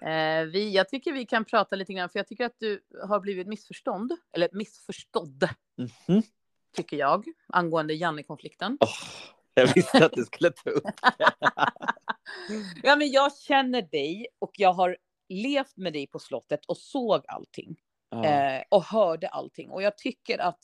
Eh, 0.00 0.44
vi, 0.46 0.74
jag 0.74 0.88
tycker 0.88 1.12
vi 1.12 1.26
kan 1.26 1.44
prata 1.44 1.76
lite 1.76 1.92
grann, 1.92 2.08
för 2.08 2.18
jag 2.18 2.26
tycker 2.28 2.44
att 2.46 2.56
du 2.58 2.80
har 3.08 3.20
blivit 3.20 3.46
missförstånd, 3.46 4.12
eller 4.32 4.48
missförstådd, 4.52 5.48
Mhm. 6.08 6.22
tycker 6.76 6.96
jag, 6.96 7.24
angående 7.48 7.94
Janne-konflikten. 7.94 8.78
Åh, 8.80 8.88
jag 9.54 9.74
visste 9.74 10.06
att 10.06 10.12
du 10.12 10.24
skulle 10.24 10.50
ta 10.50 10.70
upp 10.70 10.84
Ja, 12.82 12.96
men 12.96 13.10
jag 13.10 13.36
känner 13.36 13.82
dig 13.82 14.26
och 14.38 14.50
jag 14.54 14.72
har 14.72 14.96
levt 15.28 15.76
med 15.76 15.92
dig 15.92 16.06
på 16.06 16.18
slottet 16.18 16.66
och 16.66 16.76
såg 16.76 17.24
allting. 17.28 17.76
Eh, 18.22 18.62
och 18.68 18.84
hörde 18.84 19.28
allting. 19.28 19.70
Och 19.70 19.82
jag 19.82 19.98
tycker 19.98 20.38
att 20.38 20.58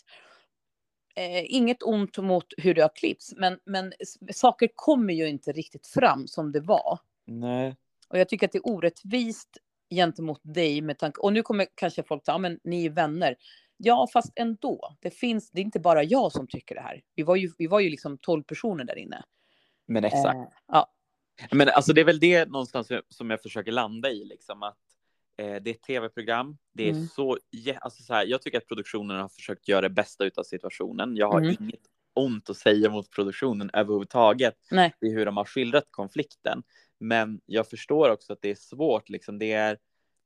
eh, 1.17 1.55
inget 1.55 1.83
ont 1.83 2.19
mot 2.19 2.47
hur 2.57 2.75
det 2.75 2.83
har 2.83 2.97
klippts, 2.97 3.35
men, 3.37 3.59
men 3.65 3.93
saker 4.33 4.69
kommer 4.75 5.15
ju 5.15 5.29
inte 5.29 5.53
riktigt 5.53 5.87
fram 5.87 6.27
som 6.27 6.53
det 6.53 6.61
var. 6.61 6.99
Nej. 7.27 7.77
Och 8.09 8.19
jag 8.19 8.29
tycker 8.29 8.47
att 8.47 8.53
det 8.53 8.59
är 8.59 8.69
orättvist 8.69 9.59
gentemot 9.91 10.41
dig 10.43 10.81
med 10.81 10.99
tanke, 10.99 11.21
och 11.21 11.33
nu 11.33 11.43
kommer 11.43 11.67
kanske 11.75 12.03
folk 12.03 12.25
säga, 12.25 12.35
ja, 12.35 12.39
men 12.39 12.61
ni 12.65 12.87
är 12.87 12.91
vänner. 12.91 13.37
Ja, 13.77 14.09
fast 14.13 14.33
ändå. 14.37 14.97
Det 15.01 15.11
finns, 15.11 15.51
det 15.51 15.61
är 15.61 15.65
inte 15.65 15.81
bara 15.81 16.03
jag 16.03 16.33
som 16.33 16.47
tycker 16.47 16.75
det 16.75 16.81
här. 16.81 17.03
Vi 17.15 17.23
var 17.23 17.37
ju, 17.37 17.51
vi 17.59 17.67
var 17.67 17.81
ju 17.81 17.91
liksom 17.91 18.19
12 18.19 18.43
personer 18.43 18.85
där 18.85 18.99
inne. 18.99 19.23
Men 19.87 20.05
exakt. 20.05 20.37
Eh, 20.37 20.45
ja, 20.69 20.93
Men 21.53 21.69
alltså 21.69 21.93
det 21.93 22.01
är 22.01 22.05
väl 22.05 22.21
det 22.21 22.49
någonstans 22.49 22.93
som 23.09 23.31
jag 23.31 23.43
försöker 23.43 23.73
landa 23.73 24.11
i 24.11 24.25
liksom 24.25 24.63
att 24.63 24.89
eh, 25.40 25.62
det 25.62 25.70
är 25.70 25.74
ett 25.74 25.83
tv-program. 25.83 26.59
Det 26.74 26.88
är 26.88 26.90
Mm. 26.92 27.07
så, 27.07 27.38
alltså 27.81 28.03
så 28.03 28.14
här, 28.14 28.26
jag 28.26 28.42
tycker 28.42 28.59
att 28.59 28.66
produktionen 28.66 29.20
har 29.20 29.29
försökt 29.29 29.68
göra 29.68 29.81
det 29.81 29.90
bästa 29.90 30.24
utav 30.24 30.42
situationen. 30.42 31.16
Jag 31.16 31.31
har 31.31 31.40
Mm. 31.40 31.57
inget 31.61 31.81
ont 32.14 32.50
att 32.50 32.57
säga 32.57 32.90
mot 32.90 33.11
produktionen 33.11 33.70
överhuvudtaget 33.72 34.55
nej, 34.70 34.94
i 35.00 35.11
hur 35.11 35.26
de 35.26 35.37
har 35.37 35.44
skildrat 35.44 35.85
konflikten. 35.90 36.62
Men 36.98 37.40
jag 37.46 37.68
förstår 37.68 38.11
också 38.11 38.33
att 38.33 38.42
det 38.42 38.50
är 38.50 38.55
svårt. 38.55 39.09
Liksom. 39.09 39.38
Det 39.38 39.53
är 39.53 39.79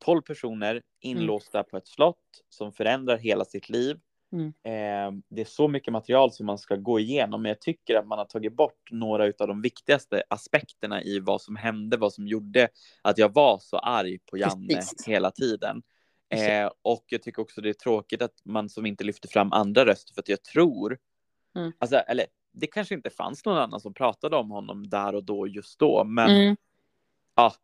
12 0.05 0.23
personer 0.23 0.83
inlåsta 1.01 1.63
på 1.63 1.77
ett 1.77 1.87
slott 1.89 2.19
som 2.49 2.73
förändrar 2.73 3.17
hela 3.19 3.45
sitt 3.45 3.69
liv. 3.69 4.01
Mm. 4.35 4.47
Eh, 4.47 5.23
det 5.29 5.41
är 5.41 5.45
så 5.45 5.69
mycket 5.69 5.93
material 5.93 6.33
som 6.33 6.47
man 6.47 6.59
ska 6.59 6.77
gå 6.77 7.01
igenom, 7.01 7.43
men 7.43 7.49
jag 7.49 7.61
tycker 7.61 7.95
att 7.95 8.07
man 8.07 8.19
har 8.19 8.25
tagit 8.25 8.53
bort 8.57 8.89
några 8.91 9.25
av 9.25 9.49
de 9.49 9.63
viktigaste 9.63 10.23
aspekterna 10.31 11.03
i 11.03 11.21
vad 11.21 11.43
som 11.43 11.57
hände, 11.57 11.97
vad 11.97 12.13
som 12.13 12.29
gjorde 12.29 12.69
att 13.03 13.19
jag 13.19 13.35
var 13.35 13.59
så 13.59 13.79
arg 13.79 14.19
på 14.19 14.39
Janne 14.39 14.75
Precis. 14.75 15.09
hela 15.09 15.31
tiden. 15.31 15.83
Eh, 16.29 16.71
och 16.83 17.05
jag 17.09 17.23
tycker 17.23 17.43
också 17.43 17.61
det 17.61 17.69
är 17.69 17.73
tråkigt 17.75 18.23
att 18.23 18.35
man 18.45 18.69
som 18.69 18.87
inte 18.87 19.05
lyfter 19.05 19.29
fram 19.29 19.53
andra 19.53 19.87
röster, 19.87 20.15
för 20.15 20.21
att 20.21 20.29
jag 20.29 20.43
tror, 20.43 20.99
Mm. 21.57 21.73
alltså, 21.79 21.97
eller 21.97 22.27
det 22.53 22.67
kanske 22.67 22.95
inte 22.95 23.11
fanns 23.11 23.45
någon 23.45 23.59
annan 23.59 23.81
som 23.81 23.95
pratade 23.95 24.37
om 24.37 24.51
honom 24.51 24.89
där 24.89 25.15
och 25.15 25.25
då, 25.25 25.47
just 25.47 25.79
då, 25.79 26.05
men 26.05 26.31
mm. 26.31 26.57
ja, 27.35 27.55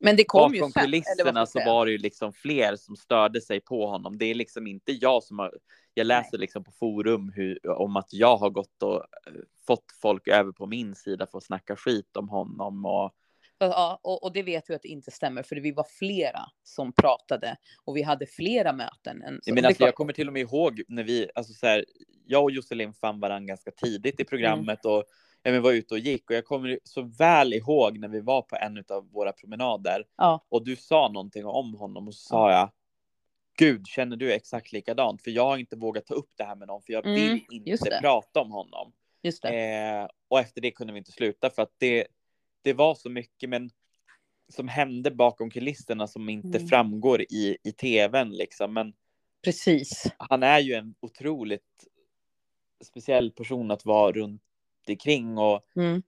men 0.00 0.16
det 0.16 0.24
kom 0.24 0.54
ju 0.54 0.60
bakom 0.60 0.72
eller 0.82 0.82
vad 0.82 0.84
kulisserna 0.84 1.46
så 1.46 1.58
var 1.58 1.86
det 1.86 1.92
ju 1.92 1.98
liksom 1.98 2.32
fler 2.32 2.76
som 2.76 2.96
störde 2.96 3.40
sig 3.40 3.60
på 3.60 3.86
honom. 3.86 4.18
Det 4.18 4.24
är 4.24 4.34
liksom 4.34 4.66
inte 4.66 4.92
jag 4.92 5.22
som 5.22 5.38
har, 5.38 5.52
jag 5.94 6.06
läser 6.06 6.38
liksom 6.38 6.64
på 6.64 6.72
forum 6.72 7.32
hur, 7.34 7.70
om 7.70 7.96
att 7.96 8.12
jag 8.12 8.36
har 8.36 8.50
gått 8.50 8.82
och 8.82 8.96
eh, 8.96 9.32
fått 9.66 9.84
folk 10.02 10.28
över 10.28 10.52
på 10.52 10.66
min 10.66 10.94
sida 10.94 11.26
för 11.26 11.38
att 11.38 11.44
snacka 11.44 11.76
skit 11.76 12.16
om 12.16 12.28
honom 12.28 12.86
och 12.86 13.14
Ja, 13.62 14.00
och, 14.02 14.22
och 14.22 14.32
det 14.32 14.42
vet 14.42 14.70
vi 14.70 14.74
att 14.74 14.82
det 14.82 14.88
inte 14.88 15.10
stämmer, 15.10 15.42
för 15.42 15.56
vi 15.56 15.72
var 15.72 15.86
flera 15.98 16.40
som 16.62 16.92
pratade 16.92 17.56
och 17.84 17.96
vi 17.96 18.02
hade 18.02 18.26
flera 18.26 18.72
möten. 18.72 19.22
Än, 19.22 19.40
menar, 19.46 19.62
är 19.62 19.66
alltså, 19.66 19.84
jag 19.84 19.94
kommer 19.94 20.12
till 20.12 20.26
och 20.26 20.32
med 20.32 20.42
ihåg 20.42 20.82
när 20.88 21.04
vi, 21.04 21.28
alltså 21.34 21.52
så 21.52 21.66
här, 21.66 21.84
jag 22.26 22.42
och 22.42 22.50
Josselin 22.50 22.92
fann 22.92 23.20
varandra 23.20 23.46
ganska 23.46 23.70
tidigt 23.70 24.20
i 24.20 24.24
programmet 24.24 24.84
och 24.84 25.04
ja, 25.42 25.50
men 25.52 25.62
var 25.62 25.72
ute 25.72 25.94
och 25.94 26.00
gick 26.00 26.30
och 26.30 26.36
jag 26.36 26.44
kommer 26.44 26.78
så 26.84 27.02
väl 27.02 27.52
ihåg 27.52 27.98
när 27.98 28.08
vi 28.08 28.20
var 28.20 28.42
på 28.42 28.56
en 28.56 28.84
av 28.88 29.10
våra 29.12 29.32
promenader 29.32 30.04
Ja, 30.16 30.46
och 30.48 30.64
du 30.64 30.76
sa 30.76 31.08
någonting 31.08 31.46
om 31.46 31.74
honom 31.74 32.08
och 32.08 32.14
så 32.14 32.28
sa 32.28 32.52
jag 32.52 32.70
Gud, 33.58 33.86
känner 33.86 34.16
du 34.16 34.32
exakt 34.32 34.72
likadant? 34.72 35.22
För 35.22 35.30
jag 35.30 35.44
har 35.44 35.58
inte 35.58 35.76
vågat 35.76 36.06
ta 36.06 36.14
upp 36.14 36.30
det 36.36 36.44
här 36.44 36.54
med 36.56 36.68
någon 36.68 36.82
för 36.82 36.92
jag 36.92 37.06
Mm, 37.06 37.14
vill 37.14 37.42
just 37.66 37.86
inte 37.86 37.98
prata 38.00 38.40
om 38.40 38.50
honom. 38.50 38.92
just. 39.22 39.44
Eh, 39.44 40.08
och 40.28 40.40
efter 40.40 40.60
det 40.60 40.70
kunde 40.70 40.92
vi 40.92 40.98
inte 40.98 41.12
sluta 41.12 41.50
för 41.50 41.62
att 41.62 41.74
det, 41.78 42.06
det 42.62 42.72
var 42.72 42.94
så 42.94 43.10
mycket 43.10 43.48
men 43.48 43.70
som 44.48 44.68
hände 44.68 45.10
bakom 45.10 45.50
kulisserna 45.50 46.06
som 46.06 46.28
inte 46.28 46.58
Mm. 46.58 46.68
framgår 46.68 47.22
i, 47.22 47.56
i 47.62 47.72
tvn 47.72 48.30
liksom. 48.30 48.74
Men 48.74 48.92
Precis. 49.44 50.06
han 50.18 50.42
är 50.42 50.58
ju 50.58 50.74
en 50.74 50.94
otroligt 51.00 51.86
speciell 52.84 53.30
person 53.30 53.70
att 53.70 53.84
vara 53.84 54.12
runt 54.12 54.42
omkring 54.88 55.38
och 55.38 55.60
Mm. 55.76 56.02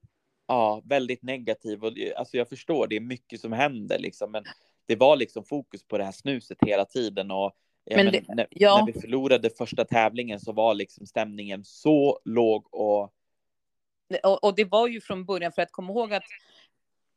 ja, 0.46 0.82
väldigt 0.84 1.22
negativ. 1.22 1.84
Och 1.84 1.92
alltså 2.16 2.36
jag 2.36 2.48
förstår, 2.48 2.86
det 2.86 2.96
är 2.96 3.00
mycket 3.00 3.40
som 3.40 3.52
händer 3.52 3.98
liksom, 3.98 4.30
men 4.32 4.44
det 4.86 4.96
var 4.96 5.16
liksom 5.16 5.44
fokus 5.44 5.84
på 5.84 5.98
det 5.98 6.04
här 6.04 6.12
snuset 6.12 6.58
hela 6.66 6.84
tiden 6.84 7.30
och 7.30 7.52
ja, 7.84 7.96
Men 7.96 8.06
men 8.06 8.12
det- 8.12 8.34
när, 8.34 8.46
ja. 8.50 8.78
när 8.86 8.92
vi 8.92 9.00
förlorade 9.00 9.50
första 9.50 9.84
tävlingen 9.84 10.40
så 10.40 10.52
var 10.52 10.74
liksom 10.74 11.06
stämningen 11.06 11.64
så 11.64 12.20
låg 12.24 12.74
och 12.74 13.12
Och, 14.22 14.44
och 14.44 14.54
det 14.56 14.64
var 14.64 14.88
ju 14.88 15.00
från 15.00 15.24
början, 15.24 15.52
för 15.52 15.62
att 15.62 15.72
komma 15.72 15.92
ihåg 15.92 16.12
att 16.14 16.24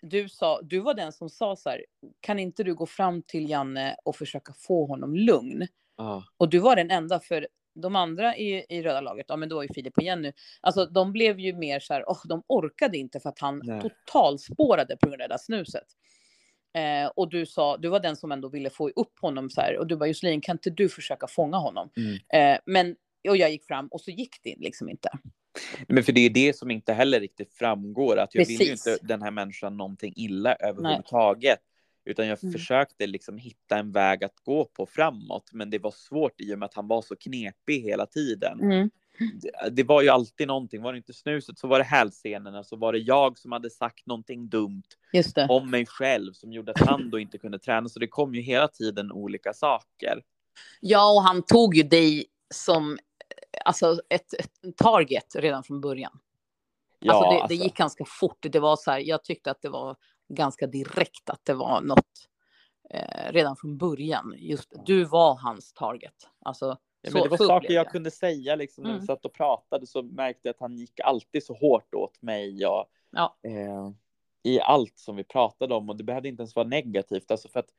du 0.01 0.29
sa, 0.29 0.61
du 0.61 0.79
var 0.79 0.93
den 0.93 1.11
som 1.11 1.29
sa 1.29 1.55
så 1.55 1.69
här, 1.69 1.85
kan 2.19 2.39
inte 2.39 2.63
du 2.63 2.75
gå 2.75 2.85
fram 2.85 3.21
till 3.21 3.49
Janne 3.49 3.95
och 4.03 4.15
försöka 4.15 4.53
få 4.53 4.85
honom 4.85 5.15
lugn? 5.15 5.67
ja, 5.97 6.23
Och 6.37 6.49
du 6.49 6.59
var 6.59 6.75
den 6.75 6.91
enda, 6.91 7.19
för 7.19 7.47
de 7.75 7.95
andra 7.95 8.38
i, 8.38 8.65
i 8.69 8.81
röda 8.81 9.01
laget, 9.01 9.25
ja 9.29 9.35
men 9.35 9.49
då 9.49 9.63
är 9.63 9.67
Filip 9.73 9.97
och 9.97 10.03
Jenny, 10.03 10.31
alltså 10.61 10.85
de 10.85 11.11
blev 11.11 11.39
ju 11.39 11.53
mer 11.53 11.79
så 11.79 11.93
här, 11.93 12.03
oh, 12.03 12.19
de 12.27 12.43
orkade 12.47 12.97
inte 12.97 13.19
för 13.19 13.29
att 13.29 13.39
han 13.39 13.61
Nej. 13.63 13.81
totalspårade 13.81 14.97
på 14.97 15.07
grund 15.07 15.21
av 15.21 15.27
det 15.27 15.33
där 15.33 15.38
snuset. 15.38 15.88
Eh, 16.75 17.11
och 17.15 17.29
du 17.29 17.45
sa, 17.45 17.77
du 17.77 17.89
var 17.89 17.99
den 17.99 18.15
som 18.15 18.31
ändå 18.31 18.49
ville 18.49 18.69
få 18.69 18.89
upp 18.89 19.19
honom 19.21 19.49
så 19.49 19.61
här, 19.61 19.77
och 19.77 19.88
du 19.88 19.95
bara 19.95 20.07
Josselin, 20.07 20.41
kan 20.41 20.53
inte 20.53 20.69
du 20.69 20.89
försöka 20.89 21.27
fånga 21.27 21.57
honom? 21.57 21.89
Mm. 21.97 22.53
Eh, 22.53 22.59
men, 22.65 22.95
och 23.29 23.38
jag 23.38 23.51
gick 23.51 23.65
fram 23.65 23.88
och 23.88 24.01
så 24.01 24.11
gick 24.11 24.35
det 24.43 24.55
liksom 24.57 24.89
inte. 24.89 25.09
Men 25.88 26.03
för 26.03 26.11
det 26.11 26.21
är 26.21 26.29
det 26.29 26.55
som 26.55 26.71
inte 26.71 26.93
heller 26.93 27.19
riktigt 27.19 27.53
framgår, 27.53 28.17
att 28.17 28.35
jag 28.35 28.45
vill 28.45 28.61
ju 28.61 28.69
Precis. 28.69 28.88
inte 28.88 29.07
den 29.07 29.21
här 29.21 29.31
människan 29.31 29.77
någonting 29.77 30.13
illa 30.15 30.55
överhuvudtaget. 30.55 31.59
Utan 32.05 32.27
jag 32.27 32.43
Mm. 32.43 32.53
försökte 32.53 33.07
liksom 33.07 33.37
hitta 33.37 33.77
en 33.77 33.91
väg 33.91 34.23
att 34.23 34.35
gå 34.43 34.65
på 34.65 34.85
framåt, 34.85 35.49
men 35.53 35.69
det 35.69 35.79
var 35.79 35.91
svårt 35.91 36.41
i 36.41 36.53
och 36.53 36.59
med 36.59 36.65
att 36.65 36.73
han 36.73 36.87
var 36.87 37.01
så 37.01 37.15
knepig 37.15 37.81
hela 37.81 38.05
tiden. 38.05 38.59
Mm. 38.61 38.89
Det, 39.41 39.69
det 39.69 39.83
var 39.83 40.01
ju 40.01 40.09
alltid 40.09 40.47
någonting, 40.47 40.81
var 40.81 40.93
det 40.93 40.97
inte 40.97 41.13
snuset 41.13 41.59
så 41.59 41.67
var 41.67 41.79
det 41.79 41.85
hälsenorna, 41.85 42.63
så 42.63 42.75
var 42.75 42.93
det 42.93 42.99
jag 42.99 43.37
som 43.37 43.51
hade 43.51 43.69
sagt 43.69 44.05
någonting 44.05 44.49
dumt 44.49 44.83
Just 45.13 45.35
det. 45.35 45.47
om 45.49 45.71
mig 45.71 45.85
själv 45.85 46.33
som 46.33 46.53
gjorde 46.53 46.71
att 46.71 46.87
han 46.87 47.09
då 47.09 47.19
inte 47.19 47.37
kunde 47.37 47.59
träna. 47.59 47.89
Så 47.89 47.99
det 47.99 48.07
kom 48.07 48.35
ju 48.35 48.41
hela 48.41 48.67
tiden 48.67 49.11
olika 49.11 49.53
saker. 49.53 50.23
Ja, 50.81 51.13
och 51.13 51.21
han 51.23 51.43
tog 51.43 51.75
ju 51.75 51.83
dig 51.83 52.25
som 52.53 52.97
alltså 53.65 54.01
ett, 54.09 54.33
ett 54.33 54.77
target 54.77 55.35
redan 55.35 55.63
från 55.63 55.81
början. 55.81 56.19
Ja, 56.99 57.13
alltså 57.13 57.29
det, 57.29 57.35
det 57.37 57.41
alltså. 57.41 57.63
gick 57.63 57.77
ganska 57.77 58.05
fort. 58.07 58.45
Det 58.49 58.59
var 58.59 58.75
så 58.75 58.91
här, 58.91 58.99
jag 58.99 59.23
tyckte 59.23 59.51
att 59.51 59.61
det 59.61 59.69
var 59.69 59.95
ganska 60.27 60.67
direkt 60.67 61.29
att 61.29 61.41
det 61.45 61.53
var 61.53 61.81
något 61.81 62.29
eh, 62.89 63.31
redan 63.31 63.55
från 63.55 63.77
början. 63.77 64.33
Just 64.38 64.73
du 64.85 65.03
var 65.03 65.35
hans 65.35 65.73
target. 65.73 66.13
Alltså, 66.45 66.77
Ja, 67.01 67.11
men 67.13 67.23
det 67.23 67.29
var 67.29 67.38
saker 67.38 67.55
upplevde 67.55 67.73
jag 67.73 67.89
kunde 67.91 68.11
säga 68.11 68.55
liksom 68.55 68.83
när 68.83 68.89
vi 68.91 68.95
Mm. 68.95 69.05
satt 69.07 69.25
och 69.25 69.33
pratade 69.33 69.88
så 69.88 70.03
märkte 70.03 70.47
jag 70.47 70.53
att 70.53 70.59
han 70.59 70.77
gick 70.77 70.99
alltid 70.99 71.43
så 71.45 71.53
hårt 71.53 71.93
åt 71.93 72.21
mig 72.21 72.65
och 72.65 72.85
Ja. 73.11 73.38
eh, 73.43 73.91
i 74.43 74.59
allt 74.59 74.97
som 74.99 75.15
vi 75.15 75.23
pratade 75.23 75.75
om 75.75 75.89
och 75.89 75.95
det 75.97 76.03
behövde 76.03 76.29
inte 76.29 76.41
ens 76.41 76.55
vara 76.55 76.67
negativt 76.67 77.31
alltså 77.31 77.49
för 77.49 77.59
att 77.59 77.69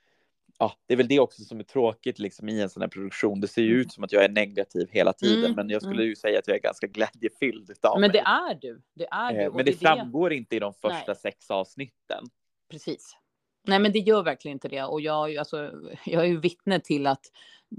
ja, 0.59 0.73
det 0.87 0.93
är 0.95 0.97
väl 0.97 1.09
det 1.09 1.21
också 1.21 1.43
som 1.45 1.59
är 1.61 1.65
tråkigt 1.65 2.19
liksom 2.19 2.49
i 2.49 2.61
en 2.61 2.71
sån 2.71 2.81
här 2.83 2.89
produktion. 2.89 3.41
Det 3.41 3.49
ser 3.49 3.63
ju 3.63 3.69
Mm. 3.69 3.81
ut 3.81 3.93
som 3.93 4.05
att 4.05 4.13
jag 4.13 4.25
är 4.25 4.29
negativ 4.29 4.89
hela 4.91 5.13
tiden, 5.13 5.45
Mm, 5.45 5.57
men 5.57 5.69
jag 5.69 5.83
skulle 5.83 5.95
mm. 5.95 6.07
ju 6.09 6.17
säga 6.17 6.39
att 6.39 6.49
jag 6.49 6.57
är 6.57 6.61
ganska 6.61 6.87
glädjefylld 6.87 7.71
Men 7.83 8.01
mig. 8.01 8.11
det 8.11 8.19
är 8.19 8.55
du. 8.55 8.83
Det 8.95 9.07
är 9.11 9.33
du. 9.33 9.41
eh, 9.41 9.53
men 9.55 9.65
det, 9.65 9.71
är 9.71 9.77
framgår 9.77 10.33
inte 10.33 10.57
i 10.57 10.59
de 10.59 10.75
första 10.75 11.05
Nej. 11.13 11.17
sex 11.17 11.51
avsnitten. 11.51 12.25
Precis. 12.71 13.17
Nej, 13.65 13.79
men 13.79 13.93
det 13.93 13.99
gör 13.99 14.23
verkligen 14.23 14.57
inte 14.57 14.69
det. 14.69 14.83
Och 14.85 15.01
jag, 15.01 15.37
alltså, 15.37 15.73
jag 16.07 16.23
är 16.23 16.29
ju 16.29 16.41
vittne 16.41 16.81
till 16.81 17.07
att 17.07 17.27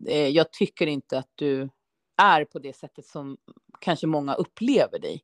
eh, 0.08 0.28
jag 0.28 0.52
tycker 0.54 0.88
inte 0.88 1.18
att 1.18 1.32
du 1.36 1.70
är 2.18 2.46
på 2.46 2.60
det 2.60 2.76
sättet 2.76 3.06
som 3.06 3.38
kanske 3.82 4.08
många 4.08 4.34
upplever 4.34 5.00
dig. 5.00 5.24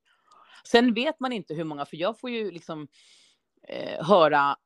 Sen 0.67 0.93
vet 0.93 1.19
man 1.19 1.31
inte 1.33 1.53
hur 1.53 1.63
många, 1.63 1.85
för 1.85 1.97
jag 1.97 2.19
får 2.19 2.29
ju 2.29 2.51
liksom 2.51 2.87
eh, 3.67 4.05
höra 4.05 4.57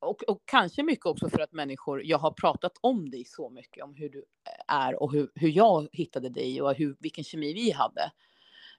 och, 0.00 0.22
och 0.22 0.42
kanske 0.44 0.82
mycket 0.82 1.06
också 1.06 1.30
för 1.30 1.40
att 1.40 1.52
människor, 1.52 2.04
jag 2.04 2.18
har 2.18 2.30
pratat 2.30 2.72
om 2.80 3.10
dig 3.10 3.24
så 3.24 3.50
mycket, 3.50 3.84
om 3.84 3.94
hur 3.94 4.08
du 4.08 4.24
är 4.68 5.02
och 5.02 5.12
hur, 5.12 5.30
hur 5.34 5.48
jag 5.48 5.88
hittade 5.92 6.28
dig 6.28 6.62
och 6.62 6.74
hur, 6.74 6.96
vilken 7.00 7.24
kemi 7.24 7.52
vi 7.52 7.70
hade. 7.70 8.02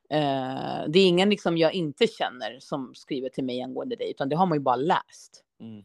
Eh, 0.10 0.90
det 0.90 1.00
är 1.00 1.08
ingen 1.08 1.30
liksom 1.30 1.58
jag 1.58 1.74
inte 1.74 2.08
känner 2.08 2.60
som 2.60 2.96
skriver 2.96 3.30
till 3.30 3.44
mig 3.44 3.62
angående 3.62 3.96
dig, 3.96 4.12
utan 4.12 4.30
det 4.30 4.36
har 4.36 4.46
man 4.46 4.58
ju 4.58 4.62
bara 4.62 4.76
läst. 4.76 5.44
Mm. 5.60 5.84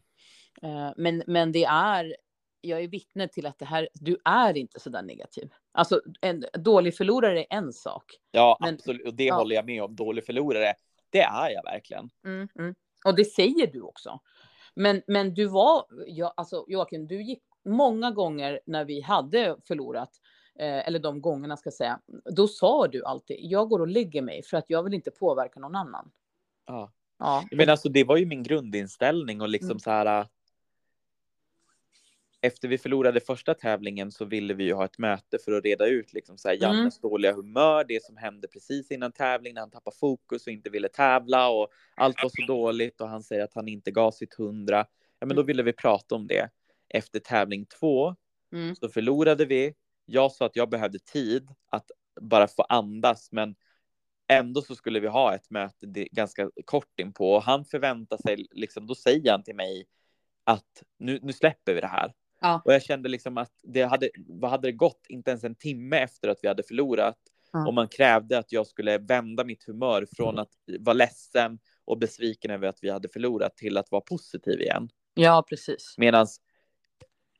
Eh, 0.61 0.93
men, 0.97 1.23
men 1.27 1.51
det 1.51 1.63
är, 1.63 2.15
jag 2.61 2.83
är 2.83 2.87
vittne 2.87 3.27
till 3.27 3.45
att 3.45 3.59
det 3.59 3.65
här, 3.65 3.89
du 3.93 4.17
är 4.25 4.57
inte 4.57 4.79
så 4.79 4.89
där 4.89 5.03
negativ. 5.03 5.49
Alltså 5.71 6.01
en 6.21 6.45
dålig 6.53 6.97
förlorare 6.97 7.39
är 7.39 7.47
en 7.49 7.73
sak. 7.73 8.03
Ja, 8.31 8.57
Men- 8.59 8.73
absolut. 8.73 9.07
Och 9.07 9.13
det 9.13 9.23
ja. 9.23 9.35
håller 9.35 9.55
jag 9.55 9.65
med 9.65 9.83
om. 9.83 9.95
Dålig 9.95 10.25
förlorare, 10.25 10.73
det 11.09 11.21
är 11.21 11.49
jag 11.49 11.63
verkligen. 11.63 12.09
Mm, 12.25 12.47
mm. 12.59 12.75
Och 13.05 13.15
det 13.15 13.25
säger 13.25 13.67
du 13.67 13.81
också. 13.81 14.19
Men, 14.77 15.01
men 15.07 15.33
du 15.33 15.45
var, 15.45 15.85
ja, 16.07 16.33
alltså 16.37 16.65
Joakim, 16.67 17.07
du 17.07 17.21
gick 17.23 17.43
många 17.65 18.11
gånger 18.11 18.59
när 18.65 18.85
vi 18.85 19.01
hade 19.01 19.57
förlorat, 19.67 20.09
eh, 20.59 20.87
eller 20.87 20.99
de 20.99 21.21
gångerna 21.21 21.57
ska 21.57 21.67
jag 21.67 21.73
säga, 21.73 21.99
då 22.35 22.47
sa 22.47 22.87
du 22.87 23.05
alltid, 23.05 23.37
jag 23.39 23.69
går 23.69 23.79
och 23.79 23.87
lägger 23.87 24.21
mig 24.21 24.43
för 24.43 24.57
att 24.57 24.65
jag 24.67 24.83
vill 24.83 24.93
inte 24.93 25.11
påverka 25.11 25.59
någon 25.59 25.75
annan. 25.75 26.11
Ja. 26.67 26.91
Ja, 27.19 27.43
Men 27.51 27.69
alltså 27.69 27.89
det 27.89 28.03
var 28.03 28.17
ju 28.17 28.25
min 28.25 28.43
grundinställning 28.43 29.41
och 29.41 29.49
liksom 29.49 29.69
Mm. 29.71 29.79
så 29.79 29.91
här. 29.91 30.27
Efter 32.41 32.67
vi 32.67 32.77
förlorade 32.77 33.19
första 33.19 33.53
tävlingen 33.53 34.11
så 34.11 34.25
ville 34.25 34.53
vi 34.53 34.63
ju 34.63 34.73
ha 34.73 34.85
ett 34.85 34.97
möte 34.97 35.37
för 35.45 35.51
att 35.51 35.63
reda 35.63 35.87
ut 35.87 36.13
liksom 36.13 36.37
så 36.37 36.47
här 36.47 36.55
Mm. 36.55 36.77
Jannes 36.77 36.99
dåliga 36.99 37.33
humör, 37.33 37.83
det 37.87 38.03
som 38.03 38.17
hände 38.17 38.47
precis 38.47 38.91
innan 38.91 39.11
tävling 39.11 39.53
när 39.53 39.61
han 39.61 39.71
tappade 39.71 39.95
fokus 39.97 40.47
och 40.47 40.53
inte 40.53 40.69
ville 40.69 40.89
tävla 40.89 41.49
och 41.49 41.67
allt 41.95 42.23
var 42.23 42.29
så 42.29 42.45
dåligt 42.47 43.01
och 43.01 43.09
han 43.09 43.23
säger 43.23 43.43
att 43.43 43.53
han 43.53 43.67
inte 43.67 43.91
gav 43.91 44.11
sitt 44.11 44.33
hundra. 44.33 44.85
Ja, 45.19 45.25
men 45.25 45.35
då 45.35 45.41
Mm. 45.41 45.45
ville 45.45 45.63
vi 45.63 45.73
prata 45.73 46.15
om 46.15 46.27
det. 46.27 46.49
Efter 46.89 47.19
tävling 47.19 47.65
två 47.65 48.15
mm, 48.53 48.75
så 48.75 48.89
förlorade 48.89 49.45
vi. 49.45 49.73
Jag 50.05 50.31
sa 50.31 50.45
att 50.45 50.55
jag 50.55 50.69
behövde 50.69 50.99
tid 50.99 51.49
att 51.71 51.91
bara 52.21 52.47
få 52.47 52.61
andas, 52.63 53.31
men 53.31 53.55
ändå 54.27 54.61
så 54.61 54.75
skulle 54.75 54.99
vi 54.99 55.07
ha 55.07 55.35
ett 55.35 55.49
möte 55.49 55.85
ganska 56.11 56.51
kort 56.65 56.99
inpå 56.99 57.33
och 57.33 57.43
han 57.43 57.65
förväntar 57.65 58.17
sig 58.17 58.47
liksom, 58.51 58.87
då 58.87 58.95
säger 58.95 59.31
han 59.31 59.43
till 59.43 59.55
mig 59.55 59.85
att 60.43 60.83
nu, 60.97 61.19
nu 61.23 61.33
släpper 61.33 61.73
vi 61.73 61.81
det 61.81 61.87
här. 61.87 62.13
Ja. 62.39 62.61
Och 62.65 62.73
jag 62.73 62.83
kände 62.83 63.09
liksom 63.09 63.37
att 63.37 63.51
det 63.63 63.81
hade, 63.83 64.09
vad 64.27 64.51
hade 64.51 64.67
det 64.67 64.71
gått, 64.71 65.05
inte 65.09 65.31
ens 65.31 65.43
en 65.43 65.55
timme 65.55 65.97
efter 65.97 66.27
att 66.29 66.39
vi 66.41 66.47
hade 66.47 66.63
förlorat, 66.63 67.17
Ja. 67.51 67.67
och 67.67 67.73
man 67.73 67.87
krävde 67.87 68.37
att 68.37 68.51
jag 68.51 68.67
skulle 68.67 68.97
vända 68.97 69.43
mitt 69.43 69.63
humör 69.63 70.07
från 70.15 70.39
att 70.39 70.49
vara 70.79 70.93
ledsen 70.93 71.59
och 71.85 71.97
besviken 71.97 72.51
över 72.51 72.67
att 72.67 72.79
vi 72.81 72.89
hade 72.89 73.09
förlorat 73.09 73.57
till 73.57 73.77
att 73.77 73.91
vara 73.91 74.01
positiv 74.01 74.61
igen. 74.61 74.89
ja 75.13 75.43
precis. 75.49 75.95
Medan 75.97 76.27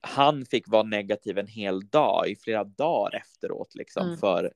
han 0.02 0.46
fick 0.46 0.68
vara 0.68 0.84
negativ 0.84 1.38
en 1.38 1.48
hel 1.48 1.88
dag, 1.90 2.30
i 2.30 2.36
flera 2.36 2.64
dagar 2.64 3.16
efteråt, 3.16 3.76
liksom, 3.76 4.06
Mm. 4.06 4.18
för 4.18 4.54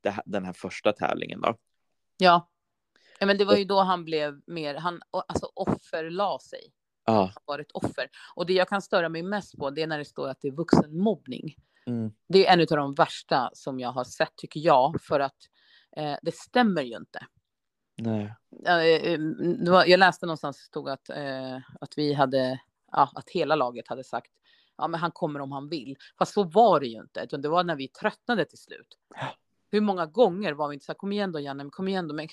det 0.00 0.16
den 0.26 0.44
här 0.44 0.52
första 0.52 0.92
tävlingen. 0.92 1.40
Då. 1.40 1.54
Ja. 2.18 2.48
ja, 3.20 3.26
men 3.26 3.38
det 3.38 3.44
var 3.44 3.56
ju 3.56 3.64
då 3.64 3.80
han 3.80 4.04
blev 4.04 4.40
mer, 4.46 4.74
han 4.74 5.00
alltså 5.10 5.46
offerla 5.54 6.38
sig. 6.38 6.72
Ja. 7.04 7.32
var 7.44 7.58
ett 7.58 7.72
offer. 7.72 8.08
Och 8.34 8.46
det 8.46 8.52
jag 8.52 8.68
kan 8.68 8.82
störa 8.82 9.08
mig 9.08 9.22
mest 9.22 9.58
på 9.58 9.70
det 9.70 9.82
är 9.82 9.86
när 9.86 9.98
det 9.98 10.04
står 10.04 10.28
att 10.28 10.38
det 10.40 10.48
är 10.48 10.52
vuxenmobbning. 10.52 11.54
Mm. 11.86 12.12
Det 12.28 12.46
är 12.46 12.52
en 12.52 12.60
av 12.60 12.66
de 12.66 12.94
värsta 12.94 13.50
som 13.52 13.80
jag 13.80 13.92
har 13.92 14.04
sett 14.04 14.36
tycker 14.36 14.60
jag 14.60 15.02
för 15.02 15.20
att 15.20 15.38
eh, 15.96 16.16
det 16.22 16.34
stämmer 16.34 16.82
ju 16.82 16.96
inte. 16.96 17.26
Nej. 17.96 18.34
Eh, 18.66 19.18
var, 19.70 19.84
jag 19.84 19.98
läste 19.98 20.26
någonstans 20.26 20.56
stod 20.56 20.88
att, 20.88 21.08
eh, 21.08 21.56
att 21.80 21.94
vi 21.96 22.12
hade, 22.12 22.60
ja, 22.92 23.10
att 23.14 23.30
hela 23.30 23.54
laget 23.54 23.88
hade 23.88 24.04
sagt 24.04 24.32
ja, 24.76 24.88
men 24.88 25.00
han 25.00 25.10
kommer 25.10 25.40
om 25.40 25.52
han 25.52 25.68
vill. 25.68 25.96
Fast 26.18 26.32
så 26.32 26.44
var 26.44 26.80
det 26.80 26.86
ju 26.86 27.00
inte, 27.00 27.20
utan 27.20 27.42
det 27.42 27.48
var 27.48 27.64
när 27.64 27.76
vi 27.76 27.88
tröttnade 27.88 28.44
till 28.44 28.58
slut. 28.58 28.98
Hur 29.72 29.80
många 29.80 30.06
gånger 30.06 30.52
var 30.52 30.68
vi 30.68 30.74
inte 30.74 30.86
så 30.86 30.92
här, 30.92 30.96
kom 30.96 31.12
igen 31.12 31.32
då 31.32 31.40
Janne, 31.40 31.70
kom 31.70 31.88
igen 31.88 32.08
då, 32.08 32.14
men 32.14 32.28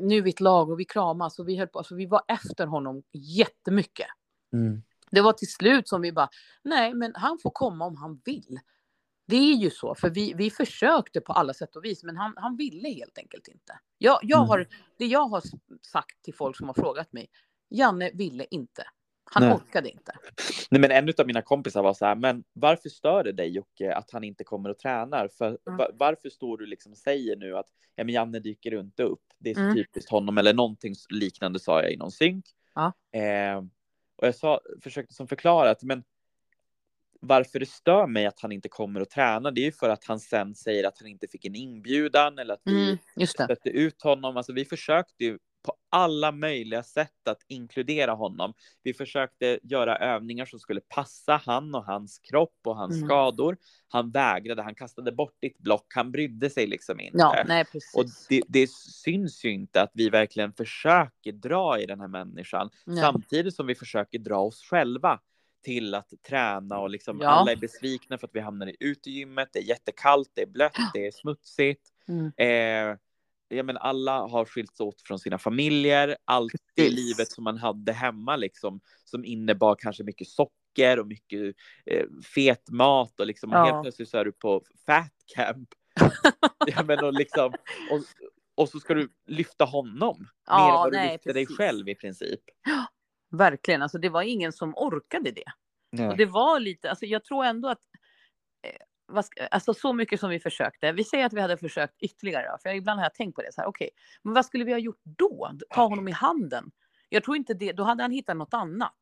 nu 0.00 0.16
är 0.16 0.22
vi 0.22 0.30
ett 0.30 0.40
lag 0.40 0.70
och 0.70 0.80
vi 0.80 0.84
kramas 0.84 1.38
och 1.38 1.48
vi 1.48 1.56
höll 1.56 1.68
på, 1.68 1.78
alltså 1.78 1.94
vi 1.94 2.06
var 2.06 2.22
efter 2.28 2.66
honom 2.66 3.02
jättemycket. 3.12 4.06
Mm. 4.52 4.82
Det 5.10 5.20
var 5.20 5.32
till 5.32 5.52
slut 5.52 5.88
som 5.88 6.00
vi 6.00 6.12
bara, 6.12 6.28
nej 6.62 6.94
men 6.94 7.12
han 7.14 7.38
får 7.38 7.50
komma 7.50 7.84
om 7.86 7.96
han 7.96 8.20
vill. 8.24 8.60
Det 9.26 9.36
är 9.36 9.54
ju 9.54 9.70
så, 9.70 9.94
för 9.94 10.10
vi, 10.10 10.34
vi 10.34 10.50
försökte 10.50 11.20
på 11.20 11.32
alla 11.32 11.54
sätt 11.54 11.76
och 11.76 11.84
vis, 11.84 12.04
men 12.04 12.16
han, 12.16 12.34
han 12.36 12.56
ville 12.56 12.88
helt 12.88 13.18
enkelt 13.18 13.48
inte. 13.48 13.78
Jag, 13.98 14.18
jag 14.22 14.38
Mm. 14.38 14.48
har, 14.48 14.66
det 14.98 15.06
jag 15.06 15.28
har 15.28 15.42
sagt 15.82 16.22
till 16.22 16.34
folk 16.34 16.56
som 16.56 16.66
har 16.66 16.74
frågat 16.74 17.12
mig, 17.12 17.30
Janne 17.70 18.10
ville 18.14 18.46
inte. 18.50 18.84
Han 19.30 19.42
Nej. 19.42 19.52
orkade 19.52 19.90
inte. 19.90 20.12
Nej, 20.70 20.80
men 20.80 20.90
en 20.90 21.12
av 21.18 21.26
mina 21.26 21.42
kompisar 21.42 21.82
var 21.82 21.94
så 21.94 22.04
här, 22.06 22.14
men 22.14 22.44
varför 22.52 22.88
stör 22.88 23.24
det 23.24 23.32
dig 23.32 23.48
Jocke 23.48 23.94
att 23.94 24.10
han 24.10 24.24
inte 24.24 24.44
kommer 24.44 24.70
och 24.70 24.78
tränar? 24.78 25.28
För, 25.28 25.46
Mm. 25.66 25.76
va- 25.78 25.90
varför 25.94 26.28
står 26.28 26.58
du 26.58 26.66
liksom 26.66 26.92
och 26.92 26.98
säger 26.98 27.36
nu 27.36 27.56
att 27.56 27.66
ja, 27.94 28.04
men 28.04 28.14
Janne 28.14 28.38
dyker 28.38 28.80
inte 28.80 29.02
upp? 29.02 29.22
Det 29.38 29.50
är 29.50 29.54
så 29.54 29.60
Mm. 29.60 29.74
typiskt 29.74 30.10
honom 30.10 30.38
eller 30.38 30.54
någonting 30.54 30.94
liknande 31.10 31.58
sa 31.58 31.82
jag 31.82 31.92
i 31.92 31.96
någon 31.96 32.10
synk. 32.12 32.44
Ja. 32.74 32.92
Eh, 33.20 33.58
och 34.16 34.26
jag 34.26 34.34
sa, 34.34 34.60
försökte 34.82 35.14
som 35.14 35.28
förklara 35.28 35.70
att 35.70 35.82
men 35.82 36.04
varför 37.20 37.58
det 37.58 37.66
stör 37.68 38.06
mig 38.06 38.26
att 38.26 38.40
han 38.40 38.52
inte 38.52 38.68
kommer 38.68 39.00
och 39.00 39.10
tränar, 39.10 39.50
det 39.50 39.60
är 39.60 39.64
ju 39.64 39.72
för 39.72 39.88
att 39.88 40.04
han 40.04 40.20
sen 40.20 40.54
säger 40.54 40.84
att 40.88 40.98
han 40.98 41.08
inte 41.08 41.26
fick 41.28 41.44
en 41.44 41.54
inbjudan 41.54 42.38
eller 42.38 42.54
att 42.54 42.60
vi 42.64 42.98
Mm, 43.16 43.26
stötte 43.26 43.68
ut 43.70 44.02
honom. 44.02 44.36
Alltså 44.36 44.52
vi 44.52 44.64
försökte 44.64 45.24
ju 45.24 45.38
på 45.66 45.72
alla 45.90 46.32
möjliga 46.32 46.82
sätt 46.82 47.28
att 47.28 47.42
inkludera 47.48 48.12
honom. 48.12 48.54
Vi 48.82 48.94
försökte 48.94 49.58
göra 49.62 49.96
övningar 49.98 50.44
som 50.46 50.58
skulle 50.58 50.80
passa 50.80 51.40
han 51.44 51.74
och 51.74 51.84
hans 51.84 52.18
kropp 52.18 52.58
och 52.64 52.76
hans 52.76 52.96
Mm. 52.96 53.08
skador. 53.08 53.56
Han 53.88 54.10
vägrade, 54.10 54.62
han 54.62 54.74
kastade 54.74 55.12
bort 55.12 55.36
ditt 55.40 55.58
block, 55.58 55.86
han 55.94 56.12
brydde 56.12 56.50
sig 56.50 56.66
liksom 56.66 57.00
inte. 57.00 57.18
Ja, 57.18 57.44
nej 57.46 57.64
precis. 57.64 57.94
Och 57.94 58.04
det, 58.28 58.42
det 58.48 58.70
syns 58.70 59.44
ju 59.44 59.50
inte 59.52 59.82
att 59.82 59.90
vi 59.94 60.10
verkligen 60.10 60.52
försöker 60.52 61.32
dra 61.32 61.80
i 61.80 61.86
den 61.86 62.00
här 62.00 62.08
människan 62.08 62.70
Nej. 62.86 63.00
samtidigt 63.00 63.54
som 63.54 63.66
vi 63.66 63.74
försöker 63.74 64.18
dra 64.18 64.38
oss 64.38 64.62
själva. 64.62 65.20
till 65.64 65.94
att 65.94 66.12
träna 66.28 66.78
och 66.78 66.90
liksom 66.90 67.18
Ja. 67.22 67.28
alla 67.28 67.52
är 67.52 67.56
besvikna 67.56 68.18
för 68.18 68.26
att 68.26 68.34
vi 68.34 68.40
hamnar 68.40 68.66
i 68.66 68.76
utegymmet. 68.80 69.48
Det 69.52 69.58
är 69.58 69.62
jättekallt, 69.62 70.30
det 70.34 70.42
är 70.42 70.46
blött, 70.46 70.76
det 70.94 71.06
är 71.06 71.10
smutsigt. 71.10 71.88
Mm. 72.08 72.26
Eh, 72.36 72.96
ja, 73.48 73.62
men 73.62 73.76
alla 73.76 74.20
har 74.26 74.44
skilts 74.44 74.80
åt 74.80 75.02
från 75.02 75.18
sina 75.18 75.38
familjer. 75.38 76.16
Allt 76.24 76.52
Precis. 76.76 76.96
livet 76.96 77.32
som 77.32 77.44
man 77.44 77.58
hade 77.58 77.92
hemma 77.92 78.36
liksom, 78.36 78.80
som 79.04 79.24
innebar 79.24 79.76
kanske 79.78 80.04
mycket 80.04 80.28
socker 80.28 80.98
och 80.98 81.06
mycket 81.06 81.54
eh, 81.86 82.04
fet 82.34 82.70
mat 82.70 83.20
och 83.20 83.26
liksom 83.26 83.50
Ja. 83.52 83.64
helt 83.64 83.82
plötsligt 83.82 84.08
så 84.08 84.18
är 84.18 84.24
du 84.24 84.32
på 84.32 84.62
fat 84.86 85.12
camp. 85.36 85.68
ja, 86.66 86.82
men, 86.82 87.04
och, 87.04 87.12
liksom, 87.12 87.52
och, 87.90 88.00
och 88.54 88.68
så 88.68 88.80
ska 88.80 88.94
du 88.94 89.08
lyfta 89.26 89.64
honom 89.64 90.18
mer 90.20 90.28
Ja, 90.46 90.68
än 90.68 90.74
vad 90.74 90.92
du 90.92 90.96
nej, 90.96 91.12
lyfter 91.12 91.34
dig 91.34 91.44
precis. 91.46 91.56
själv 91.56 91.88
i 91.88 91.94
princip. 91.94 92.40
Verkligen, 93.30 93.82
alltså 93.82 93.98
det 93.98 94.08
var 94.08 94.22
ingen 94.22 94.52
som 94.52 94.74
orkade 94.76 95.30
det. 95.30 95.44
Och 96.10 96.16
det 96.16 96.26
var 96.26 96.60
lite, 96.60 96.90
alltså 96.90 97.06
jag 97.06 97.24
tror 97.24 97.44
ändå 97.44 97.68
att, 97.68 97.80
alltså 99.50 99.74
så 99.74 99.92
mycket 99.92 100.20
som 100.20 100.30
vi 100.30 100.40
försökte, 100.40 100.92
vi 100.92 101.04
säger 101.04 101.26
att 101.26 101.32
vi 101.32 101.40
hade 101.40 101.56
försökt 101.56 101.94
ytterligare, 102.02 102.58
för 102.62 102.74
ibland 102.74 103.00
har 103.00 103.04
jag 103.04 103.14
tänkt 103.14 103.34
på 103.34 103.42
det 103.42 103.52
så 103.52 103.60
här, 103.60 103.68
okej, 103.68 103.90
men 104.22 104.34
vad 104.34 104.46
skulle 104.46 104.64
vi 104.64 104.72
ha 104.72 104.78
gjort 104.78 105.00
då? 105.04 105.50
Ta 105.70 105.82
honom 105.82 106.08
i 106.08 106.12
handen? 106.12 106.70
Jag 107.08 107.24
tror 107.24 107.36
inte 107.36 107.54
det, 107.54 107.72
då 107.72 107.82
hade 107.82 108.02
han 108.02 108.10
hittat 108.10 108.36
något 108.36 108.54
annat. 108.54 108.94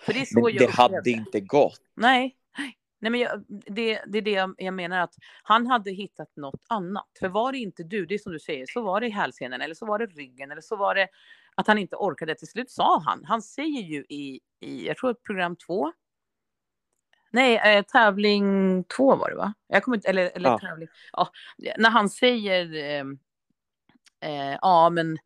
För 0.00 0.12
det 0.12 0.20
är 0.20 0.24
så 0.24 0.40
Men 0.40 0.54
jag 0.54 0.68
det 0.68 0.72
hade 0.72 1.10
inte 1.10 1.40
gått. 1.40 1.80
Nej, 1.94 2.36
nej 2.98 3.10
men 3.10 3.20
jag, 3.20 3.44
det, 3.48 4.02
det 4.06 4.18
är 4.18 4.22
det 4.22 4.30
jag, 4.30 4.54
jag 4.58 4.74
menar 4.74 5.00
att 5.00 5.14
han 5.42 5.66
hade 5.66 5.90
hittat 5.90 6.36
något 6.36 6.62
annat. 6.68 7.08
För 7.20 7.28
var 7.28 7.52
det 7.52 7.58
inte 7.58 7.82
du, 7.82 8.06
det 8.06 8.14
är 8.14 8.18
som 8.18 8.32
du 8.32 8.38
säger, 8.38 8.66
så 8.68 8.82
var 8.82 9.00
det 9.00 9.06
i 9.06 9.10
hälsenan 9.10 9.60
eller 9.60 9.74
så 9.74 9.86
var 9.86 9.98
det 9.98 10.06
ryggen 10.06 10.50
eller 10.50 10.60
så 10.60 10.76
var 10.76 10.94
det 10.94 11.08
att 11.54 11.66
han 11.66 11.78
inte 11.78 11.96
orkade. 11.96 12.34
Till 12.34 12.48
slut 12.48 12.70
sa 12.70 13.02
han, 13.04 13.24
han 13.24 13.42
säger 13.42 13.82
ju 13.82 14.04
i, 14.08 14.40
i 14.60 14.86
jag 14.86 14.96
tror 14.96 15.14
program 15.14 15.56
två. 15.56 15.92
Nej, 17.34 17.76
eh, 17.76 17.82
tävling 17.84 18.84
två 18.84 19.16
var 19.16 19.30
det 19.30 19.36
va? 19.36 19.54
Jag 19.66 19.82
kommer 19.82 19.96
inte, 19.96 20.08
eller, 20.08 20.30
eller 20.34 20.48
Ja. 20.50 20.58
tävling. 20.58 20.88
Ja, 21.12 21.28
när 21.78 21.90
han 21.90 22.08
säger, 22.08 22.74
eh, 22.74 23.04
eh, 24.30 24.58
ja 24.62 24.90
men 24.90 25.18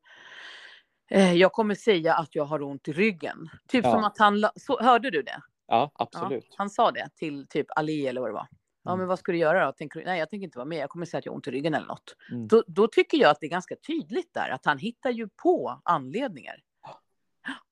eh, 1.10 1.32
jag 1.34 1.52
kommer 1.52 1.74
säga 1.74 2.14
att 2.14 2.34
jag 2.34 2.44
har 2.44 2.62
ont 2.62 2.88
i 2.88 2.92
ryggen. 2.92 3.48
Typ 3.68 3.84
Ja. 3.84 3.90
som 3.92 4.04
att 4.04 4.18
han, 4.18 4.44
så, 4.56 4.80
hörde 4.82 5.10
du 5.10 5.22
det? 5.22 5.40
Ja, 5.66 5.90
Ja, 5.98 6.04
absolut. 6.04 6.54
han 6.56 6.70
sa 6.70 6.90
det 6.90 7.08
till 7.16 7.46
typ 7.48 7.66
Ali 7.76 8.06
eller 8.06 8.20
vad 8.20 8.30
det 8.30 8.34
var. 8.34 8.46
Ja, 8.82 8.90
Mm. 8.90 8.98
men 8.98 9.08
vad 9.08 9.18
ska 9.18 9.32
du 9.32 9.38
göra 9.38 9.66
då? 9.66 9.72
Tänker 9.72 10.04
nej, 10.04 10.18
jag 10.18 10.30
tänker 10.30 10.44
inte 10.44 10.58
vara 10.58 10.66
med. 10.68 10.78
Jag 10.78 10.90
kommer 10.90 11.06
säga 11.06 11.18
att 11.18 11.24
jag 11.26 11.32
har 11.32 11.36
ont 11.36 11.48
i 11.48 11.50
ryggen 11.50 11.74
eller 11.74 11.86
något. 11.86 12.16
Mm. 12.30 12.48
Då, 12.48 12.64
då 12.66 12.86
tycker 12.88 13.18
jag 13.18 13.30
att 13.30 13.40
det 13.40 13.46
är 13.46 13.50
ganska 13.50 13.76
tydligt 13.86 14.34
där 14.34 14.48
att 14.50 14.64
han 14.66 14.78
hittar 14.78 15.10
ju 15.10 15.28
på 15.42 15.80
anledningar. 15.84 16.56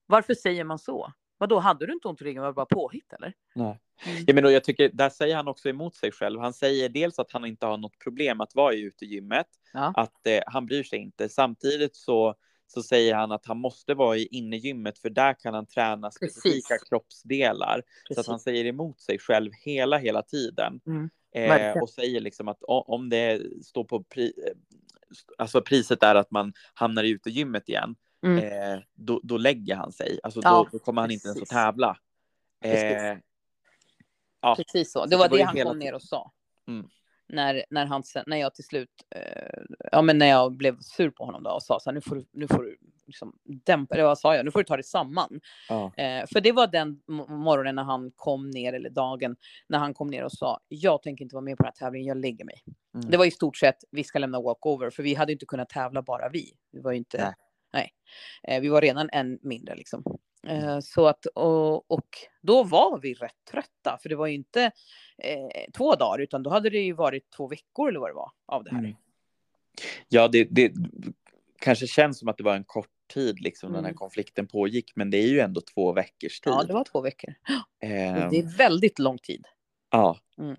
Varför 0.06 0.34
säger 0.34 0.64
man 0.64 0.78
så? 0.78 1.12
Vad 1.38 1.48
då 1.48 1.58
hade 1.58 1.86
du 1.86 1.92
inte 1.92 2.08
ont 2.08 2.20
i 2.20 2.24
ryggen? 2.24 2.42
Var 2.42 2.48
det 2.48 2.54
bara 2.54 2.66
påhitt 2.66 3.12
eller? 3.12 3.32
Nej. 3.54 3.78
Mm. 4.06 4.24
Ja, 4.26 4.34
men 4.34 4.44
då, 4.44 4.50
jag 4.50 4.64
tycker, 4.64 4.90
där 4.92 5.08
säger 5.10 5.36
han 5.36 5.48
också 5.48 5.68
emot 5.68 5.94
sig 5.94 6.12
själv. 6.12 6.40
Han 6.40 6.52
säger 6.52 6.88
dels 6.88 7.18
att 7.18 7.32
han 7.32 7.44
inte 7.44 7.66
har 7.66 7.76
något 7.76 7.98
problem 7.98 8.40
att 8.40 8.54
vara 8.54 8.74
i 8.74 8.80
utegymmet, 8.80 9.46
Ja. 9.72 9.92
att 9.96 10.26
eh, 10.26 10.40
han 10.46 10.66
bryr 10.66 10.82
sig 10.82 10.98
inte. 10.98 11.28
Samtidigt 11.28 11.96
så, 11.96 12.34
så 12.66 12.82
säger 12.82 13.14
han 13.14 13.32
att 13.32 13.46
han 13.46 13.58
måste 13.58 13.94
vara 13.94 14.16
i 14.16 14.26
innegymmet 14.26 14.98
för 14.98 15.10
där 15.10 15.34
kan 15.40 15.54
han 15.54 15.66
träna 15.66 16.10
specifika 16.10 16.74
Precis. 16.74 16.88
kroppsdelar. 16.88 17.82
Så 18.04 18.12
att 18.12 18.16
Precis. 18.16 18.28
han 18.28 18.40
säger 18.40 18.64
emot 18.64 19.00
sig 19.00 19.18
själv 19.18 19.52
hela, 19.64 19.98
hela 19.98 20.22
tiden. 20.22 20.80
Mm. 20.86 21.10
Eh, 21.34 21.82
och 21.82 21.90
säger 21.90 22.20
liksom 22.20 22.48
att 22.48 22.58
om 22.66 23.08
det 23.08 23.42
står 23.64 23.84
på 23.84 24.02
pri, 24.02 24.32
eh, 24.46 24.52
alltså 25.38 25.60
priset 25.60 26.02
är 26.02 26.14
att 26.14 26.30
man 26.30 26.52
hamnar 26.74 27.04
i 27.04 27.10
utegymmet 27.10 27.68
igen, 27.68 27.96
Mm. 28.26 28.72
eh, 28.74 28.82
då, 28.94 29.20
då 29.22 29.36
lägger 29.36 29.76
han 29.76 29.92
sig. 29.92 30.20
Alltså 30.22 30.40
Ja, 30.42 30.50
då, 30.50 30.68
då 30.72 30.78
kommer 30.78 31.00
han 31.00 31.10
inte 31.10 31.28
ens 31.28 31.42
att 31.42 31.48
tävla. 31.48 31.98
Eh, 32.64 33.18
ja, 34.40 34.56
Precis 34.56 34.92
så. 34.92 35.06
Det 35.06 35.16
var 35.16 35.28
det 35.28 35.36
det 35.36 35.42
han 35.42 35.62
kom 35.62 35.78
ner 35.78 35.94
och 35.94 36.02
sa. 36.02 36.32
Mm. 36.68 36.86
När, 37.28 37.64
när, 37.70 37.86
han, 37.86 38.02
när 38.26 38.36
jag 38.36 38.54
till 38.54 38.64
slut, 38.64 38.90
eh, 39.10 39.62
ja 39.92 40.02
men 40.02 40.18
när 40.18 40.26
jag 40.26 40.52
blev 40.52 40.80
sur 40.80 41.10
på 41.10 41.24
honom 41.24 41.42
då 41.42 41.50
och 41.50 41.62
sa 41.62 41.80
så 41.80 41.90
här, 41.90 41.94
nu 41.94 42.00
får 42.00 42.16
du, 42.16 42.26
nu 42.32 42.48
får 42.48 42.62
du 42.62 42.76
liksom 43.06 43.38
dämpa, 43.44 43.94
eller 43.94 44.04
vad 44.04 44.18
sa 44.18 44.36
jag, 44.36 44.44
nu 44.44 44.50
får 44.50 44.58
du 44.58 44.64
ta 44.64 44.76
dig 44.76 44.84
samman. 44.84 45.40
ja. 45.68 45.94
Eh, 45.96 46.26
för 46.32 46.40
det 46.40 46.52
var 46.52 46.66
den 46.66 47.00
mo- 47.08 47.30
morgonen 47.30 47.74
när 47.74 47.82
han 47.82 48.10
kom 48.16 48.50
ner, 48.50 48.72
eller 48.72 48.90
dagen, 48.90 49.36
när 49.68 49.78
han 49.78 49.94
kom 49.94 50.08
ner 50.08 50.24
och 50.24 50.32
sa, 50.32 50.60
jag 50.68 51.02
tänker 51.02 51.24
inte 51.24 51.34
vara 51.34 51.44
med 51.44 51.56
på 51.56 51.62
den 51.62 51.72
här 51.78 51.86
tävlingen, 51.86 52.06
jag 52.08 52.16
lägger 52.16 52.44
mig. 52.44 52.64
Mm. 52.94 53.10
Det 53.10 53.16
var 53.16 53.24
i 53.24 53.30
stort 53.30 53.56
sett, 53.56 53.76
vi 53.90 54.04
ska 54.04 54.18
lämna 54.18 54.40
walkover, 54.40 54.90
för 54.90 55.02
vi 55.02 55.14
hade 55.14 55.32
inte 55.32 55.46
kunnat 55.46 55.68
tävla 55.68 56.02
bara 56.02 56.28
vi. 56.28 56.52
Vi 56.72 56.80
var 56.80 56.92
ju 56.92 56.98
inte, 56.98 57.18
Nej. 57.24 57.34
Nej. 57.76 57.92
Eh, 58.42 58.60
vi 58.60 58.68
var 58.68 58.80
redan 58.80 59.08
en 59.12 59.38
mindre 59.42 59.74
liksom. 59.76 60.04
Mm. 60.46 60.68
Eh, 60.68 60.78
så 60.80 61.06
att, 61.06 61.26
och, 61.26 61.90
och 61.90 62.08
då 62.42 62.62
var 62.64 62.98
vi 63.00 63.14
rätt 63.14 63.44
trötta, 63.50 63.98
för 64.02 64.08
det 64.08 64.16
var 64.16 64.26
ju 64.26 64.34
inte 64.34 64.62
eh, 65.18 65.70
två 65.76 65.94
dagar, 65.94 66.18
utan 66.18 66.42
då 66.42 66.50
hade 66.50 66.70
det 66.70 66.78
ju 66.80 66.92
varit 66.92 67.30
två 67.36 67.48
veckor 67.48 67.88
eller 67.88 68.00
vad 68.00 68.10
det 68.10 68.14
var 68.14 68.30
av 68.46 68.64
det 68.64 68.70
här. 68.70 68.78
Mm. 68.78 68.94
Ja, 70.08 70.28
det, 70.28 70.44
det 70.50 70.72
kanske 71.60 71.86
känns 71.86 72.18
som 72.18 72.28
att 72.28 72.36
det 72.36 72.42
var 72.44 72.54
en 72.56 72.64
kort 72.64 72.88
tid 73.14 73.40
liksom 73.40 73.72
den 73.72 73.84
här 73.84 73.90
Mm. 73.90 73.96
konflikten 73.96 74.46
pågick, 74.46 74.92
men 74.96 75.10
det 75.10 75.16
är 75.18 75.28
ju 75.28 75.40
ändå 75.40 75.60
två 75.60 75.92
veckors 75.92 76.40
tid. 76.40 76.52
Ja, 76.52 76.62
det 76.66 76.72
var 76.72 76.84
två 76.84 77.00
veckor. 77.00 77.34
Ehm, 77.80 78.22
Och 78.24 78.30
det 78.30 78.38
är 78.38 78.56
väldigt 78.58 78.98
lång 78.98 79.18
tid. 79.18 79.44
ja. 79.90 80.18
Mm. 80.38 80.56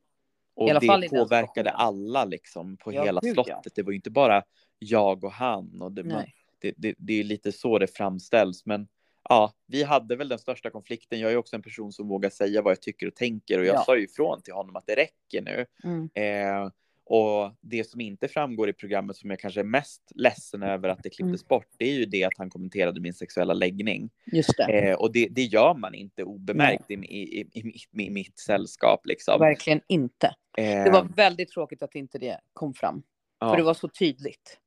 Och 0.55 0.67
I 0.67 0.71
alla 0.71 0.97
det 0.97 1.09
påverkade 1.09 1.69
alla 1.71 2.25
liksom 2.25 2.77
på 2.77 2.93
Ja, 2.93 3.03
hela 3.03 3.21
gud, 3.21 3.37
ja. 3.37 3.43
slottet. 3.43 3.75
Det 3.75 3.83
var 3.83 3.91
ju 3.91 3.95
inte 3.95 4.09
bara 4.11 4.43
jag 4.79 5.23
och 5.23 5.31
han 5.31 5.81
och 5.81 5.91
det, 5.91 6.03
man. 6.03 6.23
Det, 6.59 6.73
det, 6.77 6.95
det 6.97 7.13
är 7.19 7.23
lite 7.23 7.51
så 7.51 7.79
det 7.79 7.87
framställs. 7.87 8.65
Men 8.65 8.87
ja, 9.29 9.53
vi 9.67 9.83
hade 9.83 10.15
väl 10.15 10.29
den 10.29 10.39
största 10.39 10.69
konflikten. 10.69 11.19
Jag 11.19 11.31
är 11.31 11.37
också 11.37 11.55
en 11.55 11.61
person 11.61 11.91
som 11.91 12.07
vågar 12.07 12.29
säga 12.29 12.61
vad 12.61 12.71
jag 12.71 12.81
tycker 12.81 13.07
och 13.07 13.15
tänker 13.15 13.59
och 13.59 13.65
jag 13.65 13.75
Ja. 13.75 13.83
sa 13.85 13.97
ju 13.97 14.03
ifrån 14.03 14.41
till 14.41 14.53
honom 14.53 14.75
att 14.75 14.87
det 14.87 14.95
räcker 14.95 15.41
nu. 15.41 15.65
Mm. 15.83 16.09
Eh, 16.13 16.71
och 17.09 17.51
det 17.61 17.83
som 17.83 18.01
inte 18.01 18.27
framgår 18.27 18.69
i 18.69 18.73
programmet 18.73 19.15
som 19.15 19.29
jag 19.29 19.39
kanske 19.39 19.59
är 19.59 19.63
mest 19.63 20.11
ledsen 20.15 20.63
över 20.63 20.89
att 20.89 21.03
det 21.03 21.09
klipptes 21.09 21.41
Mm. 21.41 21.47
bort, 21.47 21.67
det 21.77 21.85
är 21.85 21.93
ju 21.93 22.05
det 22.05 22.23
att 22.23 22.37
han 22.37 22.49
kommenterade 22.49 23.01
min 23.01 23.13
sexuella 23.13 23.53
läggning. 23.53 24.09
Just 24.25 24.57
det. 24.57 24.63
Eh, 24.89 24.95
och 24.95 25.11
det, 25.13 25.27
det 25.31 25.43
gör 25.43 25.73
man 25.73 25.93
inte 25.93 26.23
obemärkt 26.23 26.91
i, 26.91 26.93
i, 26.93 27.47
i, 27.53 27.63
mitt, 27.63 28.07
i 28.07 28.09
mitt 28.09 28.39
sällskap. 28.39 29.05
Liksom. 29.05 29.39
Verkligen 29.39 29.81
inte. 29.87 30.27
Eh, 30.57 30.83
Det 30.83 30.89
var 30.91 31.03
väldigt 31.15 31.49
tråkigt 31.51 31.83
att 31.83 31.95
inte 31.95 32.17
det 32.19 32.39
kom 32.53 32.73
fram. 32.73 33.03
ja. 33.39 33.49
För 33.49 33.57
det 33.57 33.63
var 33.63 33.73
så 33.73 33.87
tydligt. 33.87 34.59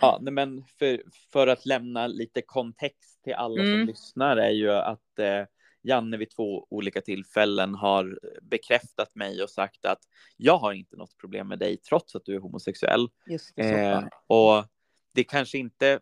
Ja, 0.00 0.18
nej, 0.22 0.32
men 0.32 0.64
för, 0.78 1.02
för 1.32 1.46
att 1.46 1.66
lämna 1.66 2.06
lite 2.06 2.42
kontext 2.42 3.22
till 3.24 3.34
alla 3.34 3.56
som 3.64 3.74
Mm. 3.74 3.86
lyssnar 3.86 4.36
är 4.36 4.50
ju 4.50 4.70
att 4.70 5.18
eh, 5.18 5.44
Janne 5.82 6.16
vid 6.16 6.30
två 6.30 6.66
olika 6.70 7.00
tillfällen 7.00 7.74
har 7.74 8.18
bekräftat 8.42 9.14
mig 9.14 9.42
och 9.42 9.50
sagt 9.50 9.84
att 9.84 9.98
jag 10.36 10.58
har 10.58 10.72
inte 10.72 10.96
något 10.96 11.16
problem 11.16 11.48
med 11.48 11.58
dig 11.58 11.76
trots 11.76 12.14
att 12.16 12.24
du 12.24 12.34
är 12.34 12.38
homosexuell. 12.38 13.08
Just 13.26 13.56
det, 13.56 13.62
Eh, 13.62 14.04
och 14.26 14.64
det 15.14 15.24
kanske 15.24 15.58
inte, 15.58 16.00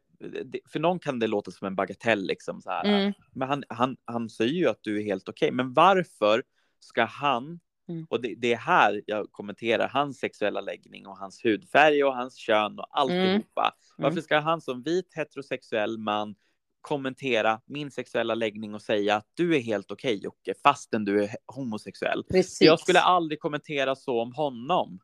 för 0.73 0.79
någon 0.79 0.99
kan 0.99 1.19
det 1.19 1.27
låta 1.27 1.51
som 1.51 1.67
en 1.67 1.77
bagatell 1.77 2.27
liksom 2.27 2.63
så 2.63 2.71
här. 2.71 2.85
Mm. 2.85 3.13
Men 3.33 3.49
han, 3.49 3.65
han, 3.69 3.97
han 4.05 4.31
säger 4.31 4.55
ju 4.55 4.69
att 4.69 4.83
du 4.83 4.99
är 5.01 5.05
helt 5.05 5.29
okej. 5.29 5.53
Men 5.53 5.75
varför 5.75 6.43
ska 6.81 7.05
han, 7.05 7.61
Mm. 7.89 8.07
och 8.11 8.21
det, 8.23 8.35
det 8.35 8.53
är 8.53 8.57
här 8.57 9.03
jag 9.07 9.33
kommenterar 9.33 9.89
hans 9.89 10.19
sexuella 10.19 10.61
läggning 10.61 11.07
och 11.07 11.19
hans 11.19 11.45
hudfärg 11.45 12.05
och 12.05 12.17
hans 12.17 12.37
kön 12.37 12.79
och 12.79 12.87
alltihopa. 12.91 13.75
Varför 13.99 14.13
Mm. 14.13 14.23
ska 14.23 14.39
han 14.39 14.61
som 14.61 14.83
vit 14.83 15.13
heterosexuell 15.15 15.99
man 15.99 16.35
kommentera 16.81 17.61
min 17.67 17.91
sexuella 17.91 18.35
läggning 18.35 18.75
och 18.75 18.83
säga 18.83 19.17
att 19.17 19.27
du 19.35 19.57
är 19.57 19.61
helt 19.61 19.91
okej 19.91 20.21
Jocke, 20.23 20.55
fastän 20.63 21.05
du 21.05 21.25
är 21.25 21.37
homosexuell. 21.47 22.25
Precis. 22.25 22.61
Jag 22.67 22.81
skulle 22.81 23.01
aldrig 23.01 23.41
kommentera 23.41 23.97
så 23.97 24.23
om 24.23 24.33
honom. 24.33 25.01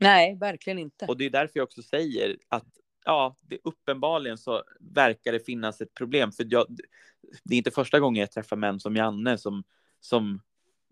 Nej, 0.00 0.38
verkligen 0.38 0.78
inte. 0.78 1.06
Och 1.06 1.16
det 1.16 1.24
är 1.24 1.30
därför 1.30 1.58
jag 1.58 1.64
också 1.64 1.82
säger 1.82 2.36
att 2.48 2.66
ja, 3.04 3.36
det 3.40 3.58
uppenbarligen 3.64 4.38
så 4.38 4.62
verkar 4.80 5.32
det 5.32 5.40
finnas 5.40 5.80
ett 5.80 5.94
problem. 5.94 6.32
För 6.32 6.46
jag, 6.48 6.66
det 7.44 7.54
är 7.54 7.58
inte 7.58 7.70
första 7.70 8.00
gången 8.00 8.20
jag 8.20 8.30
träffar 8.30 8.56
män 8.56 8.80
som 8.80 8.96
Janne 8.96 9.38
som, 9.38 9.64
som 10.00 10.40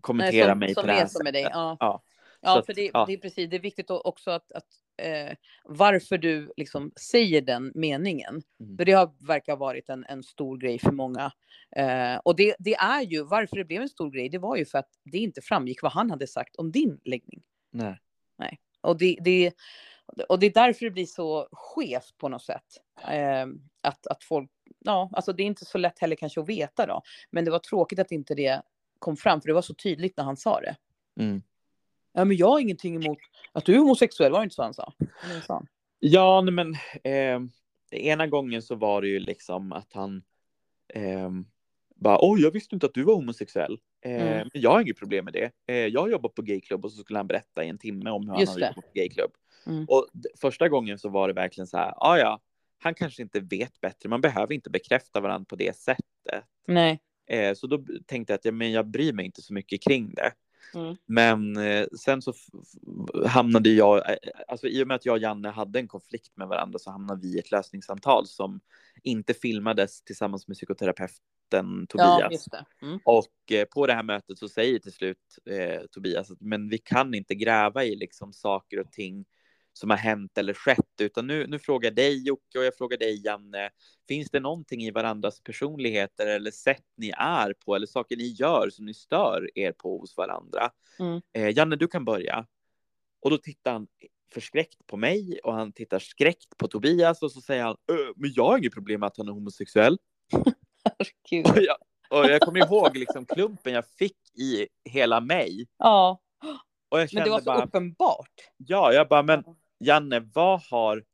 kommenterar 0.02 0.48
som, 0.48 0.58
mig 0.58 0.74
som 0.74 0.80
på 0.82 0.86
det 0.86 0.92
här 0.92 1.02
är 1.02 1.06
som 1.06 1.24
med 1.24 1.34
dig. 1.34 1.42
sättet. 1.42 1.56
Ja. 1.56 1.76
Ja. 1.80 2.02
Ja, 2.44 2.62
för 2.66 2.74
det, 2.74 2.90
ja. 2.94 3.04
det 3.06 3.12
är 3.12 3.18
precis. 3.18 3.50
Det 3.50 3.56
är 3.56 3.60
viktigt 3.60 3.90
också 3.90 4.30
att, 4.30 4.52
att 4.52 4.66
eh, 4.96 5.36
varför 5.64 6.18
du 6.18 6.52
liksom 6.56 6.92
säger 7.10 7.40
den 7.40 7.72
meningen. 7.74 8.42
Mm. 8.60 8.76
För 8.76 8.84
det 8.84 8.92
har, 8.92 9.26
verkar 9.26 9.52
ha 9.52 9.58
varit 9.58 9.88
en, 9.88 10.04
en 10.08 10.22
stor 10.22 10.58
grej 10.58 10.78
för 10.78 10.92
många. 10.92 11.32
Eh, 11.76 12.16
och 12.16 12.36
det, 12.36 12.54
det 12.58 12.74
är 12.74 13.02
ju, 13.02 13.24
varför 13.24 13.56
det 13.56 13.64
blev 13.64 13.82
en 13.82 13.88
stor 13.88 14.10
grej, 14.10 14.28
det 14.28 14.38
var 14.38 14.56
ju 14.56 14.64
för 14.64 14.78
att 14.78 14.88
det 15.04 15.18
inte 15.18 15.42
framgick 15.42 15.82
vad 15.82 15.92
han 15.92 16.10
hade 16.10 16.26
sagt 16.26 16.56
om 16.56 16.72
din 16.72 17.00
läggning. 17.04 17.42
Nej. 18.38 18.60
Och 18.80 18.98
det, 18.98 19.18
det, 19.20 19.52
och 20.28 20.38
det 20.38 20.46
är 20.46 20.52
därför 20.52 20.84
det 20.84 20.90
blir 20.90 21.06
så 21.06 21.48
skevt 21.52 22.18
på 22.18 22.28
något 22.28 22.42
sätt. 22.42 22.66
Eh, 23.08 23.46
att, 23.80 24.06
att 24.06 24.24
folk, 24.24 24.50
ja, 24.78 25.10
alltså 25.12 25.32
det 25.32 25.42
är 25.42 25.46
inte 25.46 25.64
så 25.64 25.78
lätt 25.78 25.98
heller 25.98 26.16
kanske 26.16 26.40
att 26.40 26.48
veta 26.48 26.86
då. 26.86 27.02
Men 27.30 27.44
det 27.44 27.50
var 27.50 27.58
tråkigt 27.58 27.98
att 27.98 28.12
inte 28.12 28.34
det 28.34 28.62
kom 29.02 29.16
fram, 29.16 29.40
för 29.40 29.48
det 29.48 29.54
var 29.54 29.62
så 29.62 29.74
tydligt 29.74 30.16
när 30.16 30.24
han 30.24 30.36
sa 30.36 30.60
det. 30.60 30.76
Mm. 31.20 31.42
Ja, 32.12 32.24
men 32.24 32.36
jag 32.36 32.48
har 32.48 32.58
ingenting 32.58 33.04
emot 33.04 33.18
att 33.52 33.64
du 33.64 33.74
är 33.74 33.78
homosexuell, 33.78 34.32
var 34.32 34.38
det 34.38 34.44
inte 34.44 34.54
så 34.54 34.62
han 34.62 34.74
sa? 34.74 34.92
Ja, 35.98 36.40
nej, 36.40 36.54
men 36.54 36.74
eh, 37.04 37.40
ena 37.90 38.26
gången 38.26 38.62
så 38.62 38.74
var 38.74 39.02
det 39.02 39.08
ju 39.08 39.18
liksom 39.18 39.72
att 39.72 39.92
han 39.92 40.22
eh, 40.94 41.30
bara 41.94 42.18
oj, 42.20 42.42
jag 42.42 42.50
visste 42.50 42.74
inte 42.74 42.86
att 42.86 42.94
du 42.94 43.02
var 43.02 43.14
homosexuell. 43.14 43.72
Eh, 43.72 44.12
Mm. 44.22 44.48
Men 44.52 44.62
jag 44.62 44.70
har 44.70 44.80
inget 44.80 44.98
problem 44.98 45.24
med 45.24 45.34
det. 45.34 45.50
Eh, 45.66 45.86
jag 45.86 46.10
jobbar 46.10 46.28
på 46.28 46.42
gayklubb 46.42 46.84
och 46.84 46.92
så 46.92 47.02
skulle 47.02 47.18
han 47.18 47.26
berätta 47.26 47.64
i 47.64 47.68
en 47.68 47.78
timme 47.78 48.10
om 48.10 48.28
hur 48.28 48.40
Just 48.40 48.52
han 48.52 48.62
hade 48.62 48.74
jobbat 48.74 48.84
på 48.84 48.90
gayklubb. 48.94 49.30
Mm. 49.66 49.84
Och 49.88 50.08
första 50.40 50.68
gången 50.68 50.98
så 50.98 51.08
var 51.08 51.28
det 51.28 51.34
verkligen 51.34 51.66
så 51.66 51.76
här, 51.76 51.94
ja 51.96 52.18
ja, 52.18 52.40
han 52.78 52.94
kanske 52.94 53.22
inte 53.22 53.40
vet 53.40 53.80
bättre, 53.80 54.08
man 54.08 54.20
behöver 54.20 54.54
inte 54.54 54.70
bekräfta 54.70 55.20
varandra 55.20 55.44
på 55.48 55.56
det 55.56 55.76
sättet. 55.76 56.44
Nej. 56.66 57.00
Eh, 57.26 57.54
så 57.54 57.66
då 57.66 57.84
tänkte 58.06 58.32
jag 58.32 58.38
att 58.38 58.44
ja, 58.44 58.52
men 58.52 58.72
jag 58.72 58.86
bryr 58.86 59.12
mig 59.12 59.26
inte 59.26 59.42
så 59.42 59.54
mycket 59.54 59.82
kring 59.82 60.14
det. 60.14 60.32
Mm. 60.74 60.96
Men 61.06 61.56
eh, 61.56 61.86
sen 62.00 62.22
så 62.22 62.32
hamnade 63.26 63.68
jag, 63.68 64.10
eh, 64.10 64.16
alltså 64.48 64.66
i 64.66 64.82
och 64.82 64.88
med 64.88 64.94
att 64.94 65.06
jag 65.06 65.12
och 65.12 65.18
Janne 65.18 65.48
hade 65.48 65.78
en 65.78 65.88
konflikt 65.88 66.36
med 66.36 66.48
varandra 66.48 66.78
så 66.78 66.90
hamnade 66.90 67.20
vi 67.20 67.36
i 67.36 67.38
ett 67.38 67.50
lösningssamtal 67.50 68.26
som 68.26 68.60
inte 69.02 69.34
filmades 69.34 70.02
tillsammans 70.02 70.48
med 70.48 70.56
psykoterapeuten 70.56 71.86
Tobias. 71.88 72.48
Ja. 72.52 72.64
Mm. 72.82 72.98
Och 73.04 73.52
eh, 73.52 73.64
på 73.64 73.86
det 73.86 73.94
här 73.94 74.02
mötet 74.02 74.38
så 74.38 74.48
säger 74.48 74.78
till 74.78 74.92
slut 74.92 75.38
eh, 75.50 75.80
Tobias 75.90 76.30
att 76.30 76.40
men 76.40 76.68
vi 76.68 76.78
kan 76.78 77.14
inte 77.14 77.34
gräva 77.34 77.84
i 77.84 77.96
liksom 77.96 78.32
saker 78.32 78.80
och 78.80 78.92
ting 78.92 79.24
som 79.72 79.90
har 79.90 79.96
hänt 79.96 80.38
eller 80.38 80.54
skett, 80.54 81.00
utan 81.00 81.26
nu, 81.26 81.46
nu 81.46 81.58
frågar 81.58 81.86
jag 81.86 81.96
dig 81.96 82.26
Jocke 82.26 82.58
och 82.58 82.64
jag 82.64 82.76
frågar 82.76 82.98
dig 82.98 83.24
Janne. 83.26 83.70
Finns 84.08 84.30
det 84.30 84.40
någonting 84.40 84.82
i 84.82 84.90
varandras 84.90 85.40
personligheter 85.42 86.26
eller 86.26 86.50
sätt 86.50 86.84
ni 86.96 87.12
är 87.16 87.54
på 87.64 87.74
eller 87.74 87.86
saker 87.86 88.16
ni 88.16 88.26
gör 88.28 88.70
som 88.70 88.86
ni 88.86 88.94
stör 88.94 89.50
er 89.54 89.72
på 89.72 89.98
hos 89.98 90.16
varandra? 90.16 90.70
Mm. 90.98 91.20
Eh, 91.32 91.56
Janne, 91.56 91.76
du 91.76 91.88
kan 91.88 92.04
börja. 92.04 92.46
Och 93.20 93.30
då 93.30 93.38
tittar 93.38 93.72
han 93.72 93.86
förskräckt 94.34 94.86
på 94.86 94.96
mig 94.96 95.40
och 95.44 95.54
han 95.54 95.72
tittar 95.72 95.98
skräckt 95.98 96.56
på 96.56 96.68
Tobias 96.68 97.22
och 97.22 97.32
så 97.32 97.40
säger 97.40 97.62
han, 97.62 97.76
"Ö, 97.92 98.12
men 98.16 98.32
jag 98.34 98.44
har 98.44 98.58
inget 98.58 98.74
problem 98.74 99.00
med 99.00 99.06
att 99.06 99.16
han 99.16 99.28
är 99.28 99.32
homosexuell. 99.32 99.98
Gud. 101.30 101.46
Och 101.46 101.58
jag, 101.62 101.76
och 102.10 102.30
jag 102.30 102.40
kommer 102.40 102.66
ihåg 102.66 102.96
liksom 102.96 103.26
klumpen 103.26 103.72
jag 103.72 103.86
fick 103.86 104.38
i 104.38 104.68
hela 104.84 105.20
mig. 105.20 105.66
Ja, 105.78 106.20
men 106.90 107.24
det 107.24 107.30
var 107.30 107.38
så 107.38 107.44
bara, 107.44 107.64
uppenbart. 107.64 108.30
ja, 108.56 108.92
jag 108.92 109.08
bara, 109.08 109.22
men 109.22 109.44
Janne, 109.82 110.20
vad 110.34 110.60
har 110.70 111.04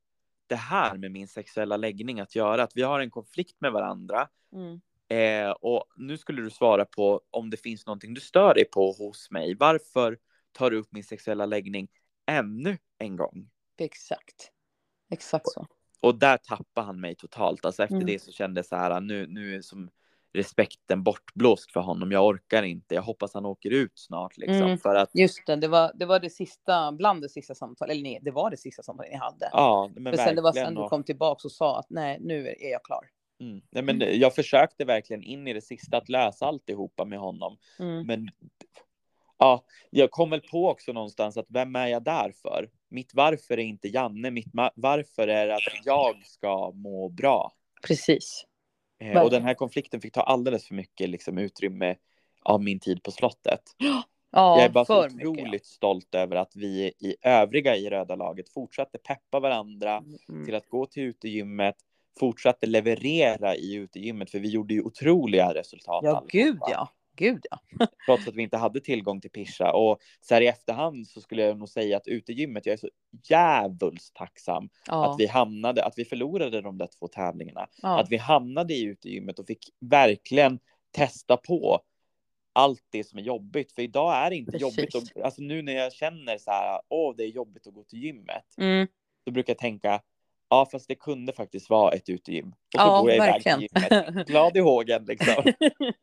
det 0.46 0.56
här 0.56 0.96
med 0.96 1.10
min 1.10 1.28
sexuella 1.28 1.76
läggning 1.76 2.20
att 2.20 2.34
göra? 2.36 2.62
Att 2.62 2.72
vi 2.76 2.82
har 2.82 3.00
en 3.00 3.10
konflikt 3.10 3.60
med 3.60 3.72
varandra. 3.72 4.28
Mm. 4.52 4.80
Eh, 5.08 5.50
och 5.50 5.84
nu 5.96 6.18
skulle 6.18 6.42
du 6.42 6.50
svara 6.50 6.84
på 6.84 7.20
om 7.30 7.50
det 7.50 7.56
finns 7.56 7.86
någonting 7.86 8.14
du 8.14 8.20
stör 8.20 8.54
dig 8.54 8.64
på 8.64 8.92
hos 8.92 9.30
mig. 9.30 9.54
Varför 9.54 10.18
tar 10.52 10.70
du 10.70 10.76
upp 10.76 10.92
min 10.92 11.04
sexuella 11.04 11.46
läggning 11.46 11.88
ännu 12.26 12.78
en 12.98 13.16
gång? 13.16 13.50
Exakt. 13.78 14.52
Exakt 15.10 15.48
så. 15.48 15.66
Och 16.00 16.18
där 16.18 16.36
tappade 16.36 16.86
han 16.86 17.00
mig 17.00 17.14
totalt. 17.14 17.64
Alltså 17.64 17.82
efter 17.82 17.94
Mm. 17.96 18.06
det 18.06 18.22
så 18.22 18.32
kände 18.32 18.58
jag 18.58 18.66
så 18.66 18.76
här, 18.76 19.00
nu, 19.00 19.26
nu 19.26 19.56
är 19.56 19.60
som 19.60 19.90
respekten 20.33 21.03
bortblåst 21.03 21.72
för 21.72 21.81
honom. 21.81 22.12
Jag 22.12 22.26
orkar 22.26 22.62
inte. 22.62 22.95
Jag 22.95 23.03
hoppas 23.03 23.35
han 23.35 23.47
åker 23.47 23.70
ut 23.70 23.93
snart 23.95 24.37
liksom. 24.37 24.62
Mm. 24.62 24.79
För 24.79 24.95
att, 24.95 25.11
Just 25.14 25.47
det, 25.47 25.57
det 25.57 25.68
var 25.68 25.93
det, 25.95 26.07
var 26.07 26.20
det 26.20 26.31
sista, 26.31 26.93
bland 26.93 27.22
det 27.22 27.29
sista 27.29 27.55
samtalet, 27.55 27.93
eller 27.93 28.03
nej, 28.03 28.18
det 28.22 28.31
var 28.31 28.51
det 28.51 28.57
sista 28.57 28.83
samtalet 28.83 29.12
ni 29.12 29.18
hade. 29.18 29.51
ja, 29.53 29.91
men 29.97 30.12
För 30.16 30.22
sen 30.22 30.37
det 30.37 30.43
var 30.43 30.53
sen 30.53 30.74
du 30.74 30.89
kom 30.89 31.05
tillbaka 31.05 31.41
och 31.45 31.53
sa 31.53 31.79
att 31.79 31.91
nej, 31.91 32.18
nu 32.20 32.49
är 32.49 32.70
jag 32.70 32.85
klar. 32.85 33.05
Mm. 33.41 33.61
Nej, 33.70 33.83
men 33.83 34.20
jag 34.20 34.35
försökte 34.35 34.85
verkligen 34.85 35.22
in 35.22 35.49
i 35.49 35.53
det 35.53 35.61
sista 35.61 35.97
att 35.97 36.09
lösa 36.09 36.47
alltihopa 36.47 37.05
med 37.05 37.18
honom. 37.18 37.57
Mm. 37.79 38.07
Men 38.07 38.29
ja, 39.39 39.64
jag 39.91 40.11
kom 40.11 40.31
väl 40.31 40.41
på 40.41 40.68
också 40.68 40.93
någonstans 40.93 41.37
att 41.37 41.47
vem 41.49 41.76
är 41.76 41.87
jag 41.87 42.05
där 42.05 42.33
för? 42.43 42.70
Mitt 42.89 43.14
varför 43.14 43.55
är 43.55 43.62
inte 43.62 43.89
Janne, 43.89 44.31
mitt 44.31 44.51
varför 44.74 45.29
är 45.29 45.49
att 45.49 45.85
jag 45.85 46.22
ska 46.24 46.70
må 46.70 47.09
bra. 47.09 47.53
Precis. 47.87 48.45
Eh, 49.01 49.22
och 49.22 49.30
den 49.30 49.42
här 49.42 49.55
konflikten 49.55 50.01
fick 50.01 50.12
ta 50.12 50.20
alldeles 50.20 50.66
för 50.68 50.74
mycket 50.74 51.09
liksom, 51.11 51.38
utrymme 51.38 51.96
av 52.42 52.62
min 52.62 52.80
tid 52.80 53.03
på 53.03 53.11
slottet. 53.11 53.62
Ja, 54.30 54.57
jag 54.57 54.64
är 54.64 54.68
bara 54.68 54.84
så 54.84 55.05
otroligt 55.07 55.44
mycket. 55.44 55.66
stolt 55.66 56.14
över 56.14 56.36
att 56.36 56.57
vi 56.57 56.92
i 56.99 57.16
övriga 57.22 57.76
i 57.76 57.90
röda 57.90 58.16
laget 58.16 58.49
fortsatte 58.49 58.99
peppa 58.99 59.40
varandra 59.40 60.03
Mm. 60.28 60.44
till 60.46 60.55
att 60.55 60.68
gå 60.68 60.86
till 60.86 61.03
utegymmet, 61.03 61.76
fortsatte 62.20 62.66
leverera 62.66 63.57
i 63.57 63.74
utegymmet, 63.74 64.30
för 64.30 64.38
vi 64.38 64.49
gjorde 64.49 64.74
ju 64.74 64.82
otroliga 64.82 65.55
resultat. 65.55 66.01
Ja, 66.05 66.11
allihopa. 66.11 66.26
gud 66.30 66.59
ja. 66.61 66.88
Gud 67.18 67.46
ja. 67.50 67.58
trots 68.06 68.28
att 68.28 68.34
vi 68.34 68.42
inte 68.42 68.56
hade 68.56 68.80
tillgång 68.80 69.20
till 69.20 69.30
Pisha. 69.30 69.72
Och 69.72 69.98
så 70.20 70.34
här 70.34 70.40
i 70.40 70.46
efterhand 70.46 71.08
så 71.08 71.20
skulle 71.20 71.42
jag 71.42 71.58
nog 71.58 71.68
säga 71.68 71.96
att 71.96 72.08
utegymmet, 72.08 72.66
jag 72.66 72.72
är 72.72 72.76
så 72.76 72.88
djävulskt 73.28 74.16
tacksam 74.16 74.68
ja. 74.86 75.10
att 75.10 75.20
vi 75.20 75.26
hamnade, 75.26 75.84
att 75.84 75.94
vi 75.96 76.04
förlorade 76.04 76.60
de 76.60 76.78
där 76.78 76.88
två 76.98 77.08
tävlingarna. 77.08 77.66
ja. 77.82 78.00
Att 78.00 78.10
vi 78.10 78.16
hamnade 78.16 78.74
i 78.74 78.82
utegymmet 78.82 79.38
och 79.38 79.46
fick 79.46 79.68
verkligen 79.80 80.58
testa 80.90 81.36
på 81.36 81.80
allt 82.52 82.84
det 82.90 83.04
som 83.04 83.18
är 83.18 83.22
jobbigt. 83.22 83.72
För 83.72 83.82
idag 83.82 84.16
är 84.16 84.30
det 84.30 84.36
inte 84.36 84.52
Precis. 84.52 84.78
jobbigt. 84.78 84.94
Och, 84.94 85.24
alltså 85.24 85.42
nu 85.42 85.62
när 85.62 85.72
jag 85.72 85.92
känner 85.92 86.38
så 86.38 86.50
här, 86.50 86.80
åh, 86.88 87.14
det 87.16 87.24
är 87.24 87.28
jobbigt 87.28 87.66
att 87.66 87.74
gå 87.74 87.84
till 87.84 88.02
gymmet. 88.02 88.44
Mm. 88.56 88.86
Då 89.24 89.32
brukar 89.32 89.50
jag 89.50 89.58
tänka, 89.58 90.00
ja, 90.51 90.68
fast 90.72 90.88
det 90.88 90.94
kunde 90.94 91.32
faktiskt 91.32 91.70
vara 91.70 91.92
ett 91.94 92.09
utegym. 92.09 92.49
Och 92.49 92.55
så 92.80 92.86
Ja, 92.86 93.01
går 93.01 93.11
jag 93.11 93.16
iväg 93.16 93.32
verkligen. 93.32 93.59
till 93.59 93.68
gymmet, 93.82 94.26
glad 94.26 94.57
i 94.57 94.61
hågen 94.61 95.05
liksom. 95.05 95.53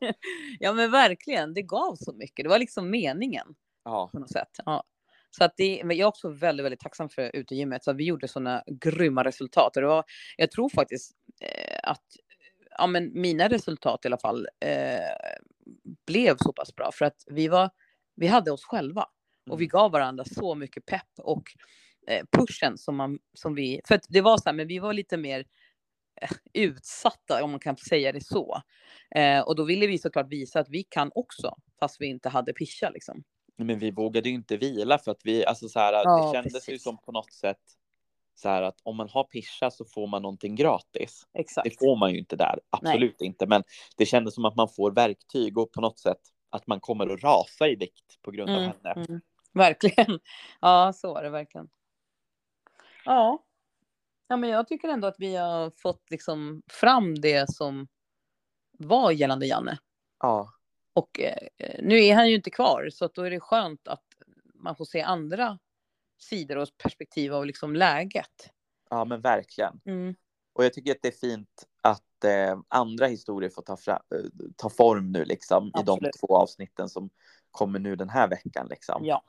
ja, 0.59 0.73
men 0.73 0.91
verkligen. 0.91 1.53
Det 1.53 1.61
gav 1.61 1.95
så 1.95 2.13
mycket. 2.13 2.43
Det 2.43 2.49
var 2.49 2.59
liksom 2.59 2.89
meningen 2.89 3.47
Ja, 3.85 4.09
på 4.11 4.19
något 4.19 4.31
sätt. 4.31 4.49
Ja. 4.65 4.83
Så 5.31 5.43
att 5.43 5.53
det, 5.57 5.81
men 5.85 5.97
jag 5.97 6.05
är 6.05 6.09
också 6.09 6.29
väldigt, 6.29 6.65
väldigt 6.65 6.79
tacksam 6.79 7.09
för 7.09 7.35
utegymmet. 7.35 7.83
Så 7.83 7.93
vi 7.93 8.03
gjorde 8.05 8.27
sådana 8.27 8.63
grymma 8.81 9.23
resultat. 9.23 9.75
Och 9.75 9.81
det 9.81 9.87
var, 9.87 10.03
jag 10.37 10.51
tror 10.51 10.69
faktiskt 10.69 11.11
eh, 11.41 11.79
att 11.83 12.03
ja, 12.77 12.87
men 12.87 13.21
mina 13.21 13.47
resultat 13.49 14.05
i 14.05 14.07
alla 14.07 14.17
fall 14.17 14.47
eh, 14.65 15.35
blev 16.07 16.37
så 16.37 16.53
pass 16.53 16.75
bra. 16.75 16.91
För 16.93 17.05
att 17.05 17.23
vi, 17.27 17.47
var, 17.47 17.69
vi 18.15 18.27
hade 18.27 18.51
oss 18.51 18.65
själva. 18.65 19.05
Och 19.49 19.61
vi 19.61 19.65
Mm. 19.65 19.69
gav 19.71 19.91
varandra 19.91 20.23
så 20.25 20.55
mycket 20.55 20.85
pepp 20.85 21.09
och 21.17 21.43
pushen 22.31 22.77
som, 22.77 22.95
man, 22.95 23.19
som 23.33 23.55
vi... 23.55 23.81
För 23.87 23.95
att 23.95 24.05
det 24.09 24.21
var 24.21 24.37
så 24.37 24.43
här, 24.45 24.53
men 24.53 24.67
vi 24.67 24.79
var 24.79 24.93
lite 24.93 25.17
mer 25.17 25.45
eh, 26.21 26.29
utsatta, 26.53 27.43
om 27.43 27.51
man 27.51 27.59
kan 27.59 27.77
säga 27.77 28.11
det 28.11 28.23
så. 28.25 28.61
Eh, 29.15 29.39
och 29.41 29.55
då 29.55 29.63
ville 29.63 29.87
vi 29.87 29.97
såklart 29.97 30.27
visa 30.29 30.59
att 30.59 30.69
vi 30.69 30.83
kan 30.83 31.11
också, 31.15 31.55
fast 31.79 32.01
vi 32.01 32.05
inte 32.05 32.29
hade 32.29 32.53
pischa 32.53 32.89
liksom. 32.89 33.23
Men 33.57 33.79
vi 33.79 33.91
vågade 33.91 34.29
ju 34.29 34.35
inte 34.35 34.57
vila 34.57 34.97
för 34.97 35.11
att 35.11 35.21
vi, 35.23 35.45
alltså 35.45 35.69
så 35.69 35.79
här, 35.79 35.93
Ja, 35.93 36.25
det 36.27 36.33
kändes 36.37 36.53
ju 36.53 36.71
precis. 36.73 36.83
som 36.83 36.97
på 36.97 37.11
något 37.11 37.33
sätt 37.33 37.61
så 38.37 38.49
här 38.49 38.61
att 38.61 38.79
om 38.83 38.95
man 38.97 39.09
har 39.09 39.23
pischa 39.23 39.71
så 39.71 39.85
får 39.85 40.07
man 40.07 40.21
någonting 40.21 40.55
gratis. 40.55 41.23
Exakt. 41.33 41.63
Det 41.69 41.79
får 41.79 41.95
man 41.95 42.11
ju 42.11 42.19
inte 42.19 42.35
där, 42.35 42.59
absolut 42.69 43.21
inte. 43.21 43.47
Men 43.47 43.63
det 43.97 44.05
kändes 44.05 44.35
som 44.35 44.45
att 44.45 44.55
man 44.55 44.69
får 44.69 44.91
verktyg 44.91 45.57
och 45.57 45.71
på 45.71 45.81
något 45.81 45.99
sätt 45.99 46.21
att 46.49 46.67
man 46.67 46.79
kommer 46.79 47.13
att 47.13 47.23
rasa 47.23 47.67
i 47.67 47.75
vikt 47.75 48.21
på 48.21 48.31
grund 48.31 48.49
av 48.49 48.57
Mm, 48.57 48.71
henne. 48.83 49.05
mm. 49.09 49.21
Verkligen. 49.53 50.19
Ja, 50.61 50.93
så 50.95 51.13
var 51.13 51.23
det 51.23 51.29
verkligen. 51.29 51.67
Ja. 53.05 53.43
ja, 54.27 54.37
men 54.37 54.49
jag 54.49 54.67
tycker 54.67 54.87
ändå 54.87 55.07
att 55.07 55.19
vi 55.19 55.35
har 55.35 55.69
fått 55.69 56.11
liksom 56.11 56.61
fram 56.67 57.15
det 57.15 57.49
som 57.49 57.87
var 58.71 59.11
gällande 59.11 59.45
Janne. 59.45 59.79
Ja, 60.19 60.49
Och 60.93 61.19
eh, 61.19 61.47
nu 61.79 62.03
är 62.03 62.15
han 62.15 62.29
ju 62.29 62.35
inte 62.35 62.49
kvar, 62.49 62.89
så 62.91 63.07
då 63.07 63.21
är 63.21 63.29
det 63.29 63.39
skönt 63.39 63.87
att 63.87 64.03
man 64.53 64.75
får 64.75 64.85
se 64.85 65.01
andra 65.01 65.59
sidor 66.17 66.57
och 66.57 66.67
perspektiv 66.77 67.33
av 67.33 67.45
liksom 67.45 67.75
läget. 67.75 68.51
ja, 68.89 69.05
men 69.05 69.21
verkligen. 69.21 69.81
Mm. 69.85 70.15
Och 70.53 70.65
jag 70.65 70.73
tycker 70.73 70.91
att 70.91 71.01
det 71.01 71.07
är 71.07 71.29
fint 71.29 71.67
att 71.81 72.23
eh, 72.23 72.59
andra 72.67 73.07
historier 73.07 73.49
får 73.49 73.61
ta, 73.61 73.77
fra, 73.77 73.93
eh, 73.93 74.45
ta 74.55 74.69
form 74.69 75.11
nu 75.11 75.25
liksom 75.25 75.67
i 75.67 75.83
de 75.85 75.99
två 76.19 76.37
avsnitten 76.37 76.89
som 76.89 77.09
kommer 77.51 77.79
nu 77.79 77.95
den 77.95 78.09
här 78.09 78.27
veckan 78.27 78.67
liksom. 78.69 79.05
Ja, 79.05 79.23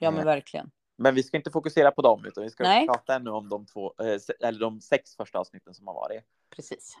ja 0.00 0.10
men 0.10 0.20
Eh, 0.20 0.26
verkligen. 0.26 0.70
Men 1.02 1.14
vi 1.14 1.22
ska 1.22 1.36
inte 1.36 1.50
fokusera 1.50 1.90
på 1.90 2.02
dem 2.02 2.24
utan 2.24 2.44
vi 2.44 2.50
ska 2.50 2.62
Nej. 2.64 2.86
prata 2.86 3.14
ännu 3.14 3.30
om 3.30 3.48
de 3.48 3.66
två, 3.66 3.94
eh, 4.00 4.48
eller 4.48 4.60
de 4.60 4.80
sex 4.80 5.16
första 5.16 5.38
avsnitten 5.38 5.74
som 5.74 5.86
har 5.86 5.94
varit. 5.94 6.22
Precis. 6.56 6.96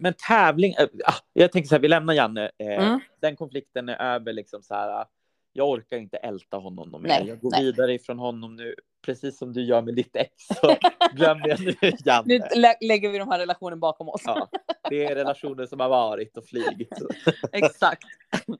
Men 0.00 0.14
tävling, 0.28 0.72
äh, 0.78 0.86
ah, 1.04 1.14
jag 1.32 1.52
tänker 1.52 1.68
så 1.68 1.74
här, 1.74 1.80
vi 1.82 1.88
lämnar 1.88 2.14
Janne. 2.14 2.50
Eh, 2.58 2.66
Mm. 2.88 3.00
Den 3.20 3.36
konflikten 3.36 3.88
är 3.88 4.14
över 4.14 4.32
liksom 4.32 4.62
så 4.62 4.74
här. 4.74 4.88
ah, 4.88 5.08
Jag 5.52 5.68
orkar 5.68 5.96
inte 5.96 6.16
älta 6.16 6.56
honom 6.56 6.90
mer. 7.02 7.08
Nej, 7.08 7.24
Jag 7.28 7.40
går 7.40 7.50
nej. 7.50 7.64
vidare 7.64 7.94
ifrån 7.94 8.18
honom 8.18 8.56
nu, 8.56 8.74
precis 9.06 9.38
som 9.38 9.52
du 9.52 9.62
gör 9.64 9.82
med 9.82 9.94
ditt 9.94 10.16
ex. 10.16 10.32
Så 10.46 10.76
glöm 11.14 11.40
det 11.40 11.60
nu, 11.60 11.74
Nu 11.82 11.92
Janne. 12.04 12.48
lä- 12.56 12.76
lägger 12.80 13.08
vi 13.10 13.18
de 13.18 13.28
här 13.28 13.38
relationen 13.38 13.80
bakom 13.80 14.08
oss. 14.08 14.22
Ja, 14.24 14.48
det 14.90 15.04
är 15.04 15.14
relationer 15.14 15.66
som 15.66 15.80
har 15.80 15.88
varit 15.88 16.36
och 16.36 16.44
flygit. 16.46 16.92
Exakt. 17.52 18.02
Ja, 18.46 18.56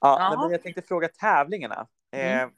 Ja. 0.00 0.38
Men 0.42 0.50
jag 0.50 0.62
tänkte 0.62 0.82
fråga 0.82 1.08
tävlingarna. 1.08 1.86
Eh, 2.12 2.36
Mm. 2.42 2.50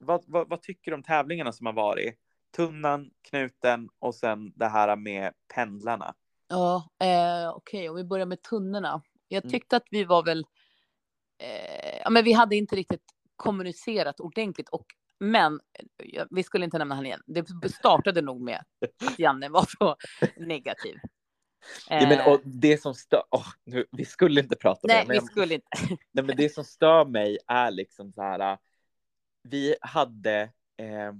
Vad, 0.00 0.24
vad, 0.26 0.48
vad 0.48 0.62
tycker 0.62 0.90
du 0.90 0.94
om 0.94 1.02
tävlingarna 1.02 1.52
som 1.52 1.66
har 1.66 1.72
varit? 1.72 2.18
Tunnan, 2.56 3.10
knuten 3.30 3.88
och 3.98 4.14
sen 4.14 4.52
det 4.56 4.68
här 4.68 4.96
med 4.96 5.32
pendlarna. 5.54 6.14
Ja, 6.48 6.90
eh, 7.02 7.50
okej, 7.56 7.88
om 7.88 7.96
vi 7.96 8.04
börjar 8.04 8.26
med 8.26 8.42
tunnorna. 8.42 9.02
Jag 9.28 9.44
Mm. 9.44 9.50
tyckte 9.50 9.76
att 9.76 9.86
vi 9.90 10.04
var 10.04 10.24
väl... 10.24 10.44
Eh, 11.38 11.98
ja, 12.04 12.10
men 12.10 12.24
vi 12.24 12.32
hade 12.32 12.56
inte 12.56 12.76
riktigt 12.76 13.04
kommunicerat 13.36 14.20
ordentligt. 14.20 14.68
Och, 14.68 14.86
men 15.18 15.60
vi 16.30 16.42
skulle 16.42 16.64
inte 16.64 16.78
nämna 16.78 16.94
han 16.94 17.06
igen. 17.06 17.22
Det 17.26 17.68
startade 17.72 18.22
nog 18.22 18.40
med 18.40 18.64
att 19.00 19.18
Janne 19.18 19.48
var 19.48 19.66
så 19.78 19.96
negativ. 20.46 20.96
Ja, 21.88 22.08
men, 22.08 22.18
Eh, 22.18 22.28
och 22.28 22.40
det 22.44 22.82
som 22.82 22.94
stör, 22.94 23.22
åh, 23.30 23.46
nu, 23.64 23.86
vi 23.90 24.04
skulle 24.04 24.40
inte 24.40 24.56
prata 24.56 24.80
nej, 24.84 24.96
mer, 24.96 25.06
men 25.14 25.20
vi 25.20 25.26
skulle 25.26 25.54
inte. 25.54 25.66
Nej, 26.12 26.24
men 26.24 26.36
det 26.36 26.54
som 26.54 26.64
stör 26.64 27.04
mig 27.04 27.38
är 27.46 27.70
liksom 27.70 28.12
så 28.12 28.22
här. 28.22 28.58
Vi 29.42 29.76
hade 29.80 30.40
eh, 30.76 31.12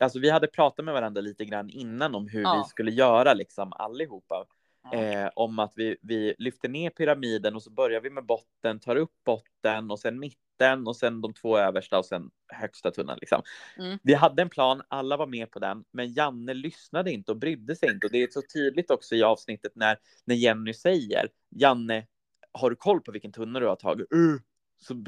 alltså 0.00 0.18
vi 0.18 0.30
hade 0.30 0.46
pratat 0.46 0.84
med 0.84 0.94
varandra 0.94 1.20
lite 1.20 1.44
grann 1.44 1.70
innan 1.70 2.14
om 2.14 2.28
hur 2.28 2.42
Ja. 2.42 2.62
vi 2.64 2.68
skulle 2.68 2.90
göra 2.90 3.34
liksom 3.34 3.72
allihopa. 3.72 4.46
Eh, 4.92 5.30
om 5.34 5.58
att 5.58 5.72
vi, 5.76 5.96
vi 6.02 6.34
lyfter 6.38 6.68
ner 6.68 6.90
pyramiden 6.90 7.54
och 7.54 7.62
så 7.62 7.70
börjar 7.70 8.00
vi 8.00 8.10
med 8.10 8.26
botten, 8.26 8.80
tar 8.80 8.96
upp 8.96 9.12
botten 9.24 9.90
och 9.90 10.00
sen 10.00 10.18
mitten 10.20 10.86
och 10.86 10.96
sen 10.96 11.20
de 11.20 11.34
två 11.34 11.58
översta 11.58 11.98
och 11.98 12.06
sen 12.06 12.30
högsta 12.48 12.90
tunnan 12.90 13.18
liksom. 13.20 13.42
Mm. 13.78 13.98
Vi 14.02 14.14
hade 14.14 14.42
en 14.42 14.48
plan, 14.50 14.82
alla 14.88 15.16
var 15.16 15.26
med 15.26 15.50
på 15.50 15.58
den, 15.58 15.84
men 15.90 16.12
Janne 16.12 16.54
lyssnade 16.54 17.12
inte 17.12 17.32
och 17.32 17.38
brydde 17.38 17.76
sig 17.76 17.90
inte. 17.90 18.06
Och 18.06 18.12
det 18.12 18.22
är 18.22 18.28
så 18.30 18.42
tydligt 18.54 18.90
också 18.90 19.14
i 19.14 19.22
avsnittet 19.22 19.72
när, 19.74 19.98
när 20.24 20.34
Jenny 20.34 20.74
säger 20.74 21.28
Janne, 21.50 22.06
har 22.52 22.70
du 22.70 22.76
koll 22.76 23.00
på 23.00 23.12
vilken 23.12 23.32
tunna 23.32 23.60
du 23.60 23.66
har 23.66 23.76
tagit? 23.76 24.12
Uh, 24.12 24.40
så, 24.80 25.04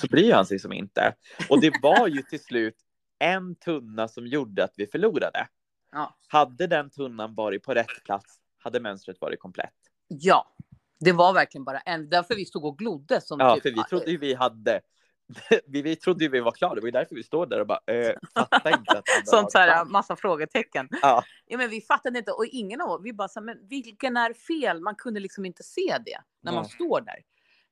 så 0.00 0.06
bryr 0.06 0.32
han 0.32 0.46
sig 0.46 0.58
som 0.58 0.72
inte. 0.72 1.14
Och 1.48 1.60
det 1.60 1.72
var 1.82 2.08
ju 2.08 2.22
till 2.22 2.42
slut 2.42 2.76
en 3.18 3.54
tunna 3.54 4.08
som 4.08 4.26
gjorde 4.26 4.64
att 4.64 4.74
vi 4.76 4.86
förlorade. 4.86 5.46
Ja. 5.92 6.18
Hade 6.28 6.66
den 6.66 6.90
tunnan 6.90 7.34
varit 7.34 7.62
på 7.62 7.74
rätt 7.74 8.04
plats 8.04 8.40
hade 8.58 8.80
mönstret 8.80 9.20
varit 9.20 9.40
komplett. 9.40 9.74
ja, 10.08 10.54
det 11.00 11.12
var 11.12 11.32
verkligen 11.32 11.64
bara 11.64 11.78
en. 11.78 12.08
Därför 12.08 12.34
vi 12.34 12.44
stod 12.44 12.64
och 12.64 12.78
glodde. 12.78 13.20
Som 13.20 13.40
Ja, 13.40 13.54
typ, 13.54 13.62
för 13.62 13.70
vi 13.70 13.84
trodde 13.88 14.10
ju 14.10 14.16
vi 14.16 14.34
hade 14.34 14.80
vi, 15.66 15.82
vi 15.82 15.96
trodde 15.96 16.24
ju 16.24 16.30
vi 16.30 16.40
var 16.40 16.52
klara. 16.52 16.74
Det 16.74 16.80
var 16.80 16.88
ju 16.88 16.92
därför 16.92 17.14
vi 17.14 17.22
står 17.22 17.46
där 17.46 17.60
och 17.60 17.66
bara 17.66 17.80
äh, 17.86 18.12
fattar 18.34 18.78
inte 18.78 18.98
att 18.98 19.04
Sånt 19.24 19.52
så 19.52 19.58
här, 19.58 19.84
massa 19.84 20.16
frågetecken. 20.16 20.88
Ja. 21.02 21.24
Ja, 21.46 21.58
men 21.58 21.70
vi 21.70 21.80
fattade 21.80 22.18
inte 22.18 22.32
och 22.32 22.46
ingen 22.46 22.80
av 22.80 22.90
oss, 22.90 23.00
vi 23.04 23.12
bara 23.12 23.28
så 23.28 23.40
här, 23.40 23.44
men 23.44 23.68
vilken 23.68 24.16
är 24.16 24.34
fel? 24.34 24.80
Man 24.80 24.94
kunde 24.94 25.20
liksom 25.20 25.44
inte 25.44 25.62
se 25.62 25.98
det 26.06 26.20
när 26.42 26.52
man 26.52 26.62
Nej. 26.62 26.70
står 26.70 27.00
där. 27.00 27.16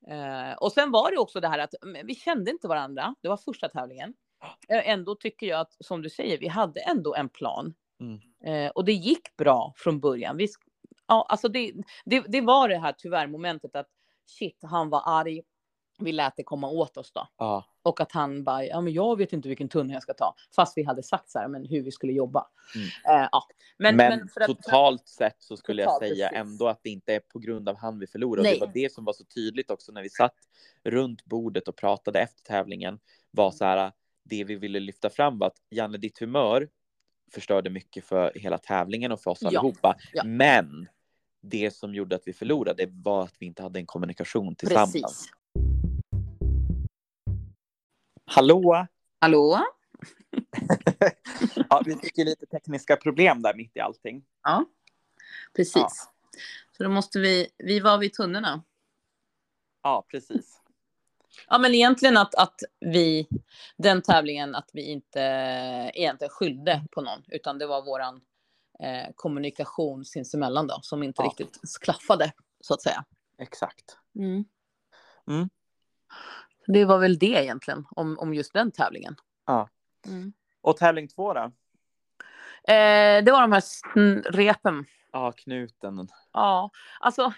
Eh, 0.07 0.53
och 0.57 0.71
sen 0.71 0.91
var 0.91 1.11
det 1.11 1.17
också 1.17 1.39
det 1.39 1.47
här 1.47 1.59
att 1.59 1.73
vi 2.03 2.15
kände 2.15 2.51
inte 2.51 2.67
varandra. 2.67 3.15
Det 3.21 3.27
var 3.27 3.37
första 3.37 3.69
tävlingen. 3.69 4.13
Eh, 4.69 4.89
ändå 4.89 5.15
tycker 5.15 5.47
jag 5.47 5.59
att, 5.59 5.75
som 5.79 6.01
du 6.01 6.09
säger, 6.09 6.37
vi 6.37 6.47
hade 6.47 6.79
ändå 6.79 7.15
en 7.15 7.29
plan. 7.29 7.73
Mm. 7.99 8.19
Eh, 8.43 8.71
och 8.71 8.85
det 8.85 8.93
gick 8.93 9.35
bra 9.37 9.73
från 9.77 9.99
början. 9.99 10.37
Vi, 10.37 10.47
ja, 11.07 11.25
alltså 11.29 11.47
det, 11.47 11.73
det, 12.05 12.23
det 12.27 12.41
var 12.41 12.69
det 12.69 12.77
här 12.77 12.95
tyvärr 12.97 13.27
momentet 13.27 13.75
att 13.75 13.87
shit, 14.25 14.59
han 14.61 14.89
var 14.89 15.03
arg. 15.05 15.41
Vi 15.99 16.11
lät 16.11 16.33
det 16.35 16.43
komma 16.43 16.69
åt 16.69 16.97
oss 16.97 17.11
då. 17.11 17.27
Ja. 17.37 17.65
Och 17.89 18.01
att 18.01 18.11
han 18.11 18.43
bara, 18.43 18.65
ja 18.65 18.81
men 18.81 18.93
jag 18.93 19.17
vet 19.17 19.33
inte 19.33 19.49
vilken 19.49 19.69
tunna 19.69 19.93
jag 19.93 20.03
ska 20.03 20.13
ta. 20.13 20.35
Fast 20.55 20.77
vi 20.77 20.83
hade 20.83 21.03
sagt 21.03 21.31
så 21.31 21.39
här, 21.39 21.47
men 21.47 21.65
hur 21.65 21.83
vi 21.83 21.91
skulle 21.91 22.13
jobba. 22.13 22.47
Mm. 22.75 22.87
Eh, 22.87 23.27
ja. 23.31 23.47
Men, 23.77 23.95
Men, 23.95 24.19
men 24.35 24.43
att, 24.43 24.47
totalt 24.47 25.07
sett 25.07 25.35
så 25.39 25.57
skulle 25.57 25.81
jag 25.81 25.97
säga 25.97 26.27
precis. 26.29 26.39
ändå 26.39 26.67
att 26.67 26.79
det 26.83 26.89
inte 26.89 27.13
är 27.13 27.19
på 27.19 27.39
grund 27.39 27.69
av 27.69 27.75
han 27.77 27.99
vi 27.99 28.07
förlorade. 28.07 28.43
Nej. 28.43 28.59
Det 28.59 28.65
var 28.65 28.73
det 28.73 28.93
som 28.93 29.05
var 29.05 29.13
så 29.13 29.23
tydligt 29.23 29.71
också 29.71 29.91
när 29.91 30.03
vi 30.03 30.09
satt 30.09 30.35
runt 30.83 31.25
bordet 31.25 31.67
och 31.67 31.75
pratade 31.75 32.19
efter 32.19 32.43
tävlingen. 32.43 32.99
Var 33.31 33.51
så 33.51 33.65
här, 33.65 33.91
det 34.23 34.43
vi 34.43 34.55
ville 34.55 34.79
lyfta 34.79 35.09
fram 35.09 35.39
var 35.39 35.47
att 35.47 35.57
Janne, 35.69 35.97
ditt 35.97 36.19
humör 36.19 36.69
förstörde 37.33 37.69
mycket 37.69 38.05
för 38.05 38.31
hela 38.35 38.57
tävlingen 38.57 39.11
och 39.11 39.21
för 39.21 39.31
oss 39.31 39.39
Ja, 39.41 39.47
allihopa. 39.47 39.95
ja. 40.13 40.23
Men 40.23 40.87
det 41.41 41.73
som 41.75 41.95
gjorde 41.95 42.15
att 42.15 42.23
vi 42.25 42.33
förlorade 42.33 42.85
var 42.91 43.23
att 43.23 43.35
vi 43.39 43.45
inte 43.45 43.63
hade 43.63 43.79
en 43.79 43.85
kommunikation 43.85 44.55
tillsammans. 44.55 44.93
Precis. 44.93 45.31
Hallå! 48.31 48.87
Hallå? 49.21 49.59
Ja, 51.69 51.81
vi 51.85 51.95
fick 51.95 52.17
ju 52.17 52.25
lite 52.25 52.45
tekniska 52.45 52.95
problem 52.95 53.41
där 53.41 53.53
mitt 53.53 53.77
i 53.77 53.79
allting. 53.79 54.25
Ja, 54.43 54.65
precis. 55.55 55.75
Ja. 55.75 55.89
Så 56.77 56.83
då 56.83 56.89
måste 56.89 57.19
vi, 57.19 57.47
vi 57.57 57.79
var 57.79 57.97
vid 57.97 58.13
tunnorna. 58.13 58.63
Ja, 59.83 60.05
precis. 60.11 60.61
Ja, 61.47 61.57
men 61.57 61.73
egentligen 61.75 62.17
att, 62.17 62.35
att 62.35 62.59
vi, 62.79 63.27
den 63.77 64.01
tävlingen, 64.01 64.55
att 64.55 64.69
vi 64.73 64.81
inte 64.81 65.19
egentligen 65.93 66.29
skyllde 66.29 66.83
på 66.91 67.01
någon, 67.01 67.23
utan 67.27 67.57
det 67.57 67.67
var 67.67 67.81
våran 67.85 68.21
eh, 68.79 69.11
kommunikation 69.15 70.05
sinsemellan 70.05 70.67
då, 70.67 70.79
som 70.81 71.03
inte 71.03 71.21
Ja. 71.21 71.25
riktigt 71.29 71.59
klaffade, 71.81 72.33
så 72.61 72.73
att 72.73 72.81
säga. 72.81 73.05
Exakt. 73.37 73.97
Mm. 74.15 74.45
Mm. 75.27 75.49
Det 76.73 76.85
var 76.85 76.99
väl 76.99 77.17
det 77.17 77.25
egentligen, 77.43 77.85
om, 77.91 78.19
om 78.19 78.33
just 78.33 78.53
den 78.53 78.71
tävlingen. 78.71 79.15
Ja. 79.45 79.69
Mm. 80.07 80.33
Och 80.61 80.77
tävling 80.77 81.07
två 81.07 81.33
då? 81.33 81.39
Eh, 82.73 83.23
det 83.23 83.31
var 83.31 83.41
de 83.41 83.51
här 83.51 84.21
repen. 84.31 84.85
Ja, 85.11 85.31
knuten. 85.31 86.07
Ja, 86.33 86.69
alltså. 86.99 87.33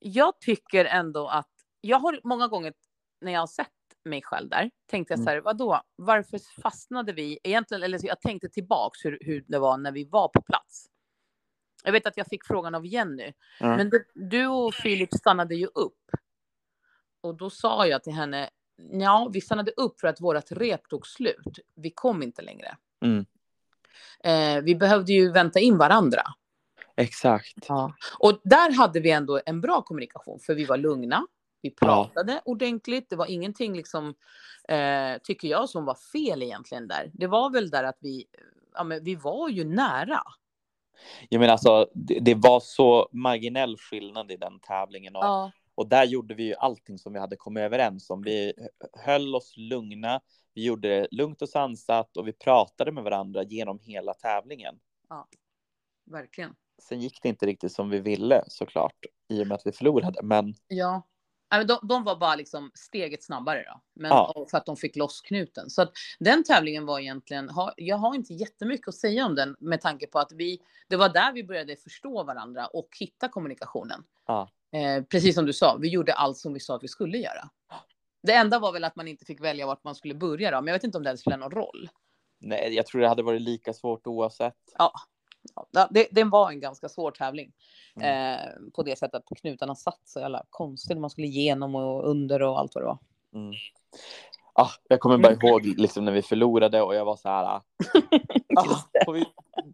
Jag 0.00 0.40
tycker 0.40 0.84
ändå 0.84 1.28
att 1.28 1.50
jag 1.80 1.98
har 1.98 2.20
många 2.24 2.48
gånger 2.48 2.72
när 3.20 3.32
jag 3.32 3.40
har 3.40 3.46
sett 3.46 3.68
mig 4.04 4.22
själv 4.22 4.48
där 4.48 4.70
tänkt 4.90 5.10
jag 5.10 5.16
Mm. 5.16 5.24
så 5.24 5.30
här, 5.30 5.40
vadå, 5.40 5.82
varför 5.96 6.60
fastnade 6.62 7.12
vi 7.12 7.38
egentligen? 7.44 7.82
Eller 7.82 8.06
jag 8.06 8.20
tänkte 8.20 8.48
tillbaks 8.48 9.04
hur, 9.04 9.18
hur 9.20 9.44
det 9.48 9.58
var 9.58 9.76
när 9.78 9.92
vi 9.92 10.04
var 10.04 10.28
på 10.28 10.42
plats. 10.42 10.86
Jag 11.84 11.92
vet 11.92 12.06
att 12.06 12.16
jag 12.16 12.26
fick 12.26 12.44
frågan 12.44 12.74
av 12.74 12.86
Jenny, 12.86 13.32
Ja. 13.60 13.76
men 13.76 13.90
du, 13.90 14.04
du 14.14 14.46
och 14.46 14.74
Filip 14.74 15.14
stannade 15.14 15.54
ju 15.54 15.66
upp. 15.66 16.10
Och 17.20 17.34
då 17.34 17.50
sa 17.50 17.86
jag 17.86 18.02
till 18.02 18.12
henne, 18.12 18.50
ja, 18.90 19.30
vi 19.32 19.40
stannade 19.40 19.70
upp 19.70 20.00
för 20.00 20.08
att 20.08 20.20
vårt 20.20 20.52
rep 20.52 20.88
tog 20.88 21.06
slut. 21.06 21.58
Vi 21.74 21.90
kom 21.90 22.22
inte 22.22 22.42
längre. 22.42 22.76
Mm. 23.04 23.26
Eh, 24.24 24.62
vi 24.62 24.74
behövde 24.74 25.12
ju 25.12 25.32
vänta 25.32 25.60
in 25.60 25.78
varandra. 25.78 26.22
Exakt. 26.96 27.66
Ja. 27.68 27.94
Och 28.18 28.40
där 28.44 28.76
hade 28.76 29.00
vi 29.00 29.10
ändå 29.10 29.40
en 29.46 29.60
bra 29.60 29.82
kommunikation, 29.82 30.40
för 30.40 30.54
vi 30.54 30.64
var 30.64 30.76
lugna. 30.76 31.26
Vi 31.62 31.70
pratade 31.70 32.40
ordentligt. 32.44 33.10
Det 33.10 33.16
var 33.16 33.26
ingenting, 33.26 33.76
liksom, 33.76 34.14
eh, 34.68 35.18
tycker 35.22 35.48
jag, 35.48 35.68
som 35.68 35.84
var 35.84 35.96
fel 36.12 36.42
egentligen 36.42 36.88
där. 36.88 37.10
Det 37.14 37.26
var 37.26 37.50
väl 37.50 37.70
där 37.70 37.84
att 37.84 37.98
vi, 38.00 38.24
ja, 38.74 38.84
men 38.84 39.04
vi 39.04 39.14
var 39.14 39.48
ju 39.48 39.64
nära. 39.64 40.22
Jag 41.28 41.40
menar 41.40 41.52
alltså, 41.52 41.88
det, 41.94 42.18
det 42.20 42.34
var 42.34 42.60
så 42.60 43.08
marginell 43.12 43.76
skillnad 43.78 44.30
i 44.30 44.36
den 44.36 44.60
tävlingen 44.60 45.16
och, 45.16 45.24
Ja, 45.24 45.52
och 45.78 45.88
där 45.88 46.04
gjorde 46.04 46.34
vi 46.34 46.42
ju 46.42 46.54
allting 46.54 46.98
som 46.98 47.12
vi 47.12 47.18
hade 47.18 47.36
kommit 47.36 47.60
överens 47.60 48.10
om. 48.10 48.22
Vi 48.22 48.52
höll 48.92 49.34
oss 49.34 49.54
lugna, 49.56 50.20
vi 50.54 50.64
gjorde 50.64 50.88
det 50.88 51.08
lugnt 51.10 51.42
och 51.42 51.48
sansat 51.48 52.16
och 52.16 52.28
vi 52.28 52.32
pratade 52.32 52.92
med 52.92 53.04
varandra 53.04 53.42
genom 53.42 53.78
hela 53.78 54.14
tävlingen. 54.14 54.80
verkligen. 56.06 56.54
Sen 56.82 57.00
gick 57.00 57.22
det 57.22 57.28
inte 57.28 57.46
riktigt 57.46 57.72
som 57.72 57.90
vi 57.90 57.98
ville 57.98 58.44
såklart 58.48 59.04
i 59.28 59.42
och 59.42 59.46
med 59.46 59.54
att 59.54 59.66
vi 59.66 59.72
förlorade, 59.72 60.22
men 60.22 60.54
Ja. 60.68 61.02
Ja, 61.48 61.64
De, 61.64 61.78
de 61.88 62.04
var 62.04 62.16
bara 62.16 62.34
liksom 62.36 62.70
steget 62.74 63.24
snabbare 63.24 63.64
då. 63.64 63.80
Men, 63.94 64.10
Ja. 64.10 64.46
För 64.50 64.58
att 64.58 64.66
de 64.66 64.76
fick 64.76 64.96
loss 64.96 65.20
knuten. 65.20 65.70
Så 65.70 65.82
att 65.82 65.92
den 66.18 66.44
tävlingen 66.44 66.86
var 66.86 66.98
egentligen, 67.00 67.50
jag 67.76 67.96
har 67.96 68.14
inte 68.14 68.34
jättemycket 68.34 68.88
att 68.88 68.94
säga 68.94 69.26
om 69.26 69.34
den 69.34 69.56
med 69.60 69.80
tanke 69.80 70.06
på 70.06 70.18
att 70.18 70.32
vi, 70.32 70.60
det 70.88 70.96
var 70.96 71.08
där 71.08 71.32
vi 71.32 71.44
började 71.44 71.76
förstå 71.76 72.24
varandra 72.24 72.66
och 72.66 72.88
hitta 73.00 73.28
kommunikationen. 73.28 74.04
Ja. 74.26 74.50
Eh, 74.72 75.04
precis 75.04 75.34
som 75.34 75.46
du 75.46 75.52
sa, 75.52 75.76
vi 75.76 75.88
gjorde 75.88 76.12
allt 76.12 76.36
som 76.36 76.52
vi 76.52 76.60
sa 76.60 76.76
att 76.76 76.82
vi 76.82 76.88
skulle 76.88 77.18
göra. 77.18 77.50
Det 78.22 78.32
enda 78.32 78.58
var 78.58 78.72
väl 78.72 78.84
att 78.84 78.96
man 78.96 79.08
inte 79.08 79.24
fick 79.24 79.40
välja 79.40 79.66
vart 79.66 79.84
man 79.84 79.94
skulle 79.94 80.14
börja 80.14 80.50
då, 80.50 80.60
men 80.60 80.66
jag 80.66 80.74
vet 80.74 80.84
inte 80.84 80.98
om 80.98 81.04
det 81.04 81.18
spelar 81.18 81.36
någon 81.36 81.50
roll. 81.50 81.88
nej, 82.40 82.74
jag 82.74 82.86
tror 82.86 83.00
det 83.00 83.08
hade 83.08 83.22
varit 83.22 83.42
lika 83.42 83.72
svårt 83.72 84.06
oavsett. 84.06 84.56
Ja, 84.78 84.92
det, 85.90 86.08
det 86.10 86.24
var 86.24 86.50
en 86.50 86.60
ganska 86.60 86.88
svår 86.88 87.10
tävling. 87.10 87.52
Mm. 87.96 88.34
Eh, 88.34 88.70
på 88.74 88.82
det 88.82 88.98
sättet 88.98 89.22
att 89.30 89.40
knutarna 89.40 89.74
satt 89.74 90.00
så 90.04 90.20
jävla 90.20 90.44
konstigt. 90.50 90.98
Man 90.98 91.10
skulle 91.10 91.26
igenom 91.26 91.74
och 91.74 92.10
under 92.10 92.42
och 92.42 92.58
allt 92.58 92.74
vad 92.74 92.84
det 92.84 92.86
var. 92.86 92.98
Mm. 93.34 93.52
Ah, 94.60 94.70
jag 94.88 95.00
kommer 95.00 95.18
bara 95.18 95.32
Mm. 95.32 95.46
ihåg 95.46 95.66
liksom 95.66 96.04
när 96.04 96.12
vi 96.12 96.22
förlorade 96.22 96.82
och 96.82 96.94
jag 96.94 97.04
var 97.04 97.16
så 97.16 97.28
här. 97.28 97.44
Ah, 98.56 99.04
får 99.04 99.12
vi 99.12 99.24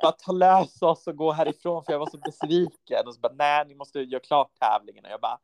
bara 0.02 0.12
ta 0.12 0.32
lös 0.32 0.82
oss 0.82 1.06
och 1.06 1.16
gå 1.16 1.32
härifrån 1.32 1.84
för 1.84 1.92
jag 1.92 1.98
var 1.98 2.06
så 2.10 2.18
besviken. 2.18 3.06
Och 3.06 3.14
så 3.14 3.20
bara, 3.20 3.32
nej, 3.32 3.64
ni 3.68 3.74
måste 3.74 4.00
göra 4.00 4.20
klart 4.20 4.50
tävlingen. 4.60 5.04
Och 5.04 5.10
jag 5.10 5.20
bara, 5.20 5.38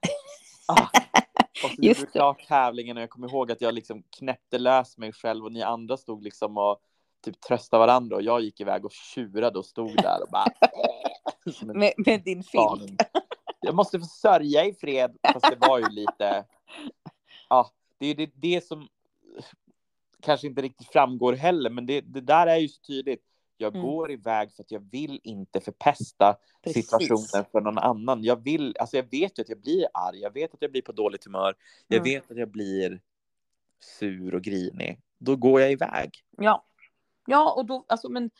ah. 0.68 0.88
Och 1.64 1.70
så 1.70 1.82
gjorde 1.82 2.00
vi 2.00 2.06
klart 2.06 2.46
tävlingen 2.48 2.96
och 2.96 3.02
jag 3.02 3.10
kommer 3.10 3.28
ihåg 3.28 3.52
att 3.52 3.60
jag 3.60 3.74
liksom 3.74 4.02
knäppte 4.18 4.58
lös 4.58 4.98
mig 4.98 5.12
själv 5.12 5.44
och 5.44 5.52
ni 5.52 5.62
andra 5.62 5.96
stod 5.96 6.22
liksom 6.24 6.58
och 6.58 6.78
typ 7.24 7.40
tröstade 7.40 7.78
varandra 7.80 8.16
och 8.16 8.22
jag 8.22 8.40
gick 8.40 8.60
iväg 8.60 8.84
och 8.84 8.92
tjurade 8.92 9.58
och 9.58 9.64
stod 9.66 9.96
där 9.96 10.22
och 10.22 10.28
bara 10.32 10.46
Med, 11.74 11.92
med 11.96 12.22
din 12.24 12.42
film. 12.42 12.64
barn. 12.64 12.96
Jag 13.60 13.74
måste 13.74 13.98
få 13.98 14.04
sörja 14.06 14.64
i 14.64 14.74
fred. 14.74 15.16
Fast 15.32 15.50
det 15.50 15.66
var 15.68 15.78
ju 15.78 15.88
lite, 15.88 16.44
ja, 17.48 17.70
det 17.98 18.06
är 18.06 18.14
det, 18.14 18.30
det 18.34 18.64
som 18.66 18.88
kanske 20.20 20.46
inte 20.46 20.62
riktigt 20.62 20.88
framgår 20.88 21.32
heller, 21.32 21.70
men 21.70 21.86
det, 21.86 22.00
det 22.00 22.20
där 22.20 22.46
är 22.46 22.56
ju 22.56 22.68
så 22.68 22.80
tydligt. 22.80 23.24
Jag 23.56 23.76
Mm. 23.76 23.86
går 23.86 24.10
iväg 24.10 24.52
för 24.52 24.62
att 24.62 24.70
jag 24.70 24.90
vill 24.90 25.20
inte 25.24 25.60
förpesta 25.60 26.36
Precis. 26.62 26.84
situationen 26.90 27.44
för 27.52 27.60
någon 27.60 27.78
annan. 27.78 28.24
Jag 28.24 28.36
vill, 28.44 28.76
alltså 28.80 28.96
jag 28.96 29.10
vet 29.10 29.38
ju 29.38 29.42
att 29.42 29.48
jag 29.48 29.60
blir 29.60 29.86
arg, 29.94 30.18
jag 30.20 30.32
vet 30.32 30.54
att 30.54 30.62
jag 30.62 30.70
blir 30.70 30.82
på 30.82 30.92
dåligt 30.92 31.24
humör, 31.24 31.54
jag 31.88 31.96
Mm. 31.96 32.04
vet 32.04 32.30
att 32.30 32.36
jag 32.36 32.50
blir 32.50 33.00
sur 33.98 34.34
och 34.34 34.42
grinig. 34.42 35.00
Då 35.18 35.36
går 35.36 35.60
jag 35.60 35.72
iväg. 35.72 36.10
Ja. 36.36 36.64
Ja, 37.26 37.52
och 37.52 37.66
då, 37.66 37.84
alltså, 37.88 38.08
men 38.08 38.30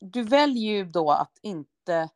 du 0.00 0.22
väljer 0.22 0.72
ju 0.72 0.84
då 0.84 1.10
att 1.10 1.38
inte 1.42 2.08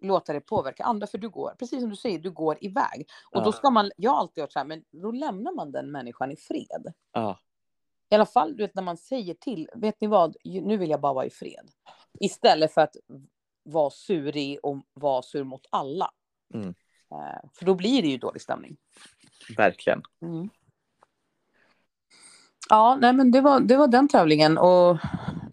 låta 0.00 0.32
det 0.32 0.40
påverka 0.40 0.84
andra, 0.84 1.06
för 1.06 1.18
du 1.18 1.28
går, 1.28 1.54
precis 1.58 1.80
som 1.80 1.90
du 1.90 1.96
säger, 1.96 2.18
du 2.18 2.30
går 2.30 2.58
iväg. 2.60 3.08
Och 3.30 3.40
Ja. 3.40 3.44
då 3.44 3.52
ska 3.52 3.70
man, 3.70 3.90
jag 3.96 4.10
har 4.10 4.18
alltid 4.18 4.42
gjort 4.42 4.52
så 4.52 4.58
här, 4.58 4.66
men 4.66 4.84
då 4.90 5.10
lämnar 5.10 5.52
man 5.52 5.72
den 5.72 5.90
människan 5.90 6.30
i 6.32 6.36
fred. 6.36 6.92
Ja, 7.12 7.38
I 8.10 8.14
alla 8.14 8.26
fall 8.26 8.56
du 8.56 8.62
vet, 8.62 8.74
när 8.74 8.82
man 8.82 8.96
säger 8.96 9.34
till, 9.34 9.68
vet 9.74 10.00
ni 10.00 10.06
vad, 10.06 10.36
nu 10.44 10.76
vill 10.76 10.90
jag 10.90 11.00
bara 11.00 11.12
vara 11.12 11.26
i 11.26 11.30
fred. 11.30 11.70
Istället 12.20 12.72
för 12.74 12.80
att 12.80 12.96
vara 13.62 13.90
surig 13.90 14.58
och 14.62 14.76
vara 14.94 15.22
sur 15.22 15.44
mot 15.44 15.66
alla. 15.70 16.10
Mm. 16.54 16.68
Eh, 17.10 17.48
för 17.54 17.64
då 17.64 17.74
blir 17.74 18.02
det 18.02 18.08
ju 18.08 18.18
dålig 18.18 18.42
stämning. 18.42 18.76
verkligen. 19.56 20.02
Mm. 20.22 20.48
Ja, 22.68 22.98
nej 23.00 23.12
men 23.12 23.30
det 23.30 23.40
var, 23.40 23.60
det 23.60 23.76
var 23.76 23.88
den 23.88 24.08
tävlingen 24.08 24.58
och 24.58 24.98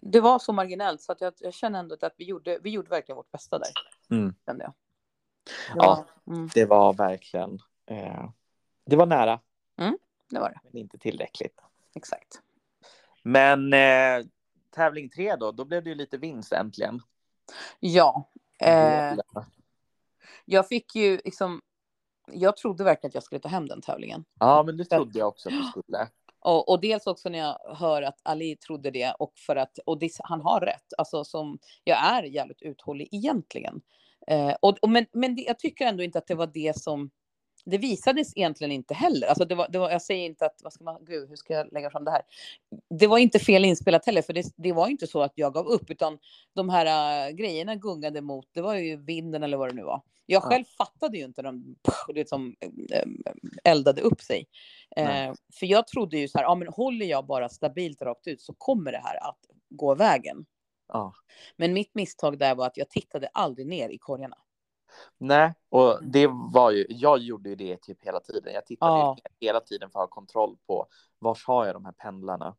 det 0.02 0.20
var 0.20 0.38
så 0.38 0.52
marginellt 0.52 1.00
så 1.00 1.12
att 1.12 1.20
jag, 1.20 1.32
jag 1.40 1.54
känner 1.54 1.78
ändå 1.78 1.96
att 2.00 2.14
vi 2.16 2.24
gjorde, 2.24 2.58
vi 2.62 2.70
gjorde 2.70 2.88
verkligen 2.90 3.16
vårt 3.16 3.30
bästa 3.30 3.58
där. 3.58 3.68
Mm. 4.10 4.34
Kände 4.46 4.64
jag. 4.64 4.72
Det 5.74 5.86
Ja. 5.86 6.06
var, 6.26 6.34
mm, 6.34 6.48
Det 6.54 6.64
var 6.64 6.92
verkligen. 6.94 7.58
Eh, 7.86 8.30
det 8.86 8.96
var 8.96 9.06
nära, 9.06 9.40
det 10.30 10.38
var 10.40 10.50
det. 10.50 10.60
men 10.64 10.76
inte 10.76 10.98
tillräckligt. 10.98 11.60
Exakt. 11.94 12.42
Men 13.26 13.72
eh, 13.72 14.26
tävling 14.74 15.10
tre 15.10 15.36
då, 15.36 15.52
då 15.52 15.64
blev 15.64 15.84
det 15.84 15.90
ju 15.90 15.94
lite 15.94 16.18
vinst 16.18 16.52
äntligen. 16.52 17.00
Ja. 17.80 18.30
Eh, 18.60 19.14
jag 20.44 20.68
fick 20.68 20.94
ju 20.94 21.20
liksom, 21.24 21.60
jag 22.32 22.56
trodde 22.56 22.84
verkligen 22.84 23.10
att 23.10 23.14
jag 23.14 23.22
skulle 23.22 23.40
ta 23.40 23.48
hem 23.48 23.68
den 23.68 23.82
tävlingen. 23.82 24.24
Ja, 24.40 24.62
men 24.62 24.76
det 24.76 24.84
trodde 24.84 25.18
jag 25.18 25.28
också 25.28 25.48
att 25.48 25.54
du 25.54 25.62
skulle. 25.62 26.08
Och, 26.40 26.68
och 26.68 26.80
dels 26.80 27.06
också 27.06 27.28
när 27.28 27.38
jag 27.38 27.76
hör 27.76 28.02
att 28.02 28.20
Ali 28.22 28.56
trodde 28.56 28.90
det 28.90 29.12
och 29.18 29.32
för 29.38 29.56
att, 29.56 29.78
och 29.86 29.98
det, 29.98 30.10
han 30.18 30.40
har 30.40 30.60
rätt, 30.60 30.92
alltså 30.98 31.24
som, 31.24 31.58
jag 31.84 31.98
är 32.04 32.22
jävligt 32.22 32.62
uthållig 32.62 33.08
egentligen. 33.12 33.80
Eh, 34.26 34.54
och, 34.60 34.78
och, 34.82 34.90
men 34.90 35.06
men 35.12 35.34
det, 35.34 35.42
jag 35.42 35.58
tycker 35.58 35.86
ändå 35.86 36.02
inte 36.02 36.18
att 36.18 36.26
det 36.26 36.34
var 36.34 36.46
det 36.46 36.76
som, 36.76 37.10
det 37.66 37.78
visades 37.78 38.32
egentligen 38.36 38.72
inte 38.72 38.94
heller. 38.94 39.26
Alltså 39.26 39.44
det 39.44 39.54
var, 39.54 39.68
det 39.68 39.78
var, 39.78 39.90
jag 39.90 40.02
säger 40.02 40.26
inte 40.26 40.46
att, 40.46 40.60
vad 40.62 40.72
ska 40.72 40.84
man, 40.84 41.04
gud 41.04 41.28
hur 41.28 41.36
ska 41.36 41.52
jag 41.54 41.72
lägga 41.72 41.90
fram 41.90 42.04
det 42.04 42.10
här? 42.10 42.22
Det 42.98 43.06
var 43.06 43.18
inte 43.18 43.38
fel 43.38 43.64
inspelat 43.64 44.06
heller, 44.06 44.22
för 44.22 44.32
det, 44.32 44.46
det 44.56 44.72
var 44.72 44.88
inte 44.88 45.06
så 45.06 45.22
att 45.22 45.32
jag 45.34 45.54
gav 45.54 45.66
upp, 45.66 45.90
utan 45.90 46.18
de 46.54 46.68
här 46.68 47.26
äh, 47.28 47.34
grejerna 47.34 47.74
gungade 47.76 48.20
mot, 48.20 48.48
det 48.52 48.60
var 48.60 48.74
ju 48.74 48.96
vinden 48.96 49.42
eller 49.42 49.56
vad 49.56 49.68
det 49.68 49.74
nu 49.74 49.82
var. 49.82 50.02
Jag 50.26 50.42
Ja. 50.42 50.48
själv 50.48 50.64
fattade 50.64 51.16
ju 51.18 51.24
inte 51.24 51.42
de, 51.42 51.76
det 52.14 52.28
som 52.28 52.56
äh, 52.90 53.02
eldade 53.64 54.00
upp 54.02 54.20
sig. 54.20 54.46
Eh, 54.96 55.32
för 55.58 55.66
jag 55.66 55.86
trodde 55.86 56.18
ju 56.18 56.28
så 56.28 56.38
här, 56.38 56.44
ja 56.44 56.54
men 56.54 56.68
håller 56.68 57.06
jag 57.06 57.26
bara 57.26 57.48
stabilt 57.48 58.02
rakt 58.02 58.26
ut 58.26 58.40
så 58.40 58.54
kommer 58.58 58.92
det 58.92 59.00
här 59.04 59.28
att 59.28 59.38
gå 59.70 59.94
vägen. 59.94 60.46
Ja. 60.88 61.12
Men 61.56 61.72
mitt 61.72 61.94
misstag 61.94 62.38
där 62.38 62.54
var 62.54 62.66
att 62.66 62.76
jag 62.76 62.88
tittade 62.90 63.28
aldrig 63.32 63.66
ner 63.66 63.88
i 63.88 63.98
korgarna. 63.98 64.36
Nej, 65.18 65.54
och 65.68 65.98
det 66.02 66.26
var 66.52 66.70
ju, 66.70 66.86
jag 66.88 67.18
gjorde 67.18 67.48
ju 67.48 67.54
det 67.54 67.82
typ 67.82 68.04
hela 68.04 68.20
tiden. 68.20 68.54
Jag 68.54 68.66
tittade 68.66 68.92
Ja. 68.92 69.16
hela 69.40 69.60
tiden 69.60 69.90
för 69.90 69.98
att 69.98 70.10
ha 70.10 70.14
kontroll 70.14 70.56
på 70.66 70.86
var 71.18 71.38
har 71.46 71.66
jag 71.66 71.74
de 71.74 71.84
här 71.84 71.92
pendlarna. 71.92 72.56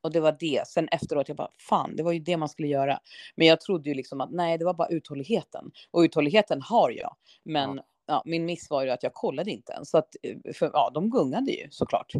Och 0.00 0.12
det 0.12 0.20
var 0.20 0.36
det. 0.40 0.66
Sen 0.66 0.88
efteråt, 0.88 1.28
jag 1.28 1.36
bara, 1.36 1.50
fan, 1.68 1.96
det 1.96 2.02
var 2.02 2.12
ju 2.12 2.18
det 2.18 2.36
man 2.36 2.48
skulle 2.48 2.68
göra. 2.68 3.00
Men 3.36 3.46
jag 3.46 3.60
trodde 3.60 3.88
ju 3.88 3.94
liksom 3.94 4.20
att 4.20 4.30
nej, 4.30 4.58
det 4.58 4.64
var 4.64 4.74
bara 4.74 4.88
uthålligheten. 4.88 5.70
Och 5.90 6.00
uthålligheten 6.00 6.62
har 6.62 6.90
jag. 6.90 7.16
Men 7.42 7.80
ja. 8.06 8.22
min 8.24 8.44
miss 8.44 8.70
var 8.70 8.82
ju 8.84 8.90
att 8.90 9.02
jag 9.02 9.14
kollade 9.14 9.50
inte 9.50 9.72
ens. 9.72 9.90
Så 9.90 9.98
att, 9.98 10.16
eh, 10.22 10.52
för, 10.54 10.70
ja, 10.72 10.90
de 10.94 11.10
gungade 11.10 11.50
ju 11.50 11.68
såklart. 11.70 12.12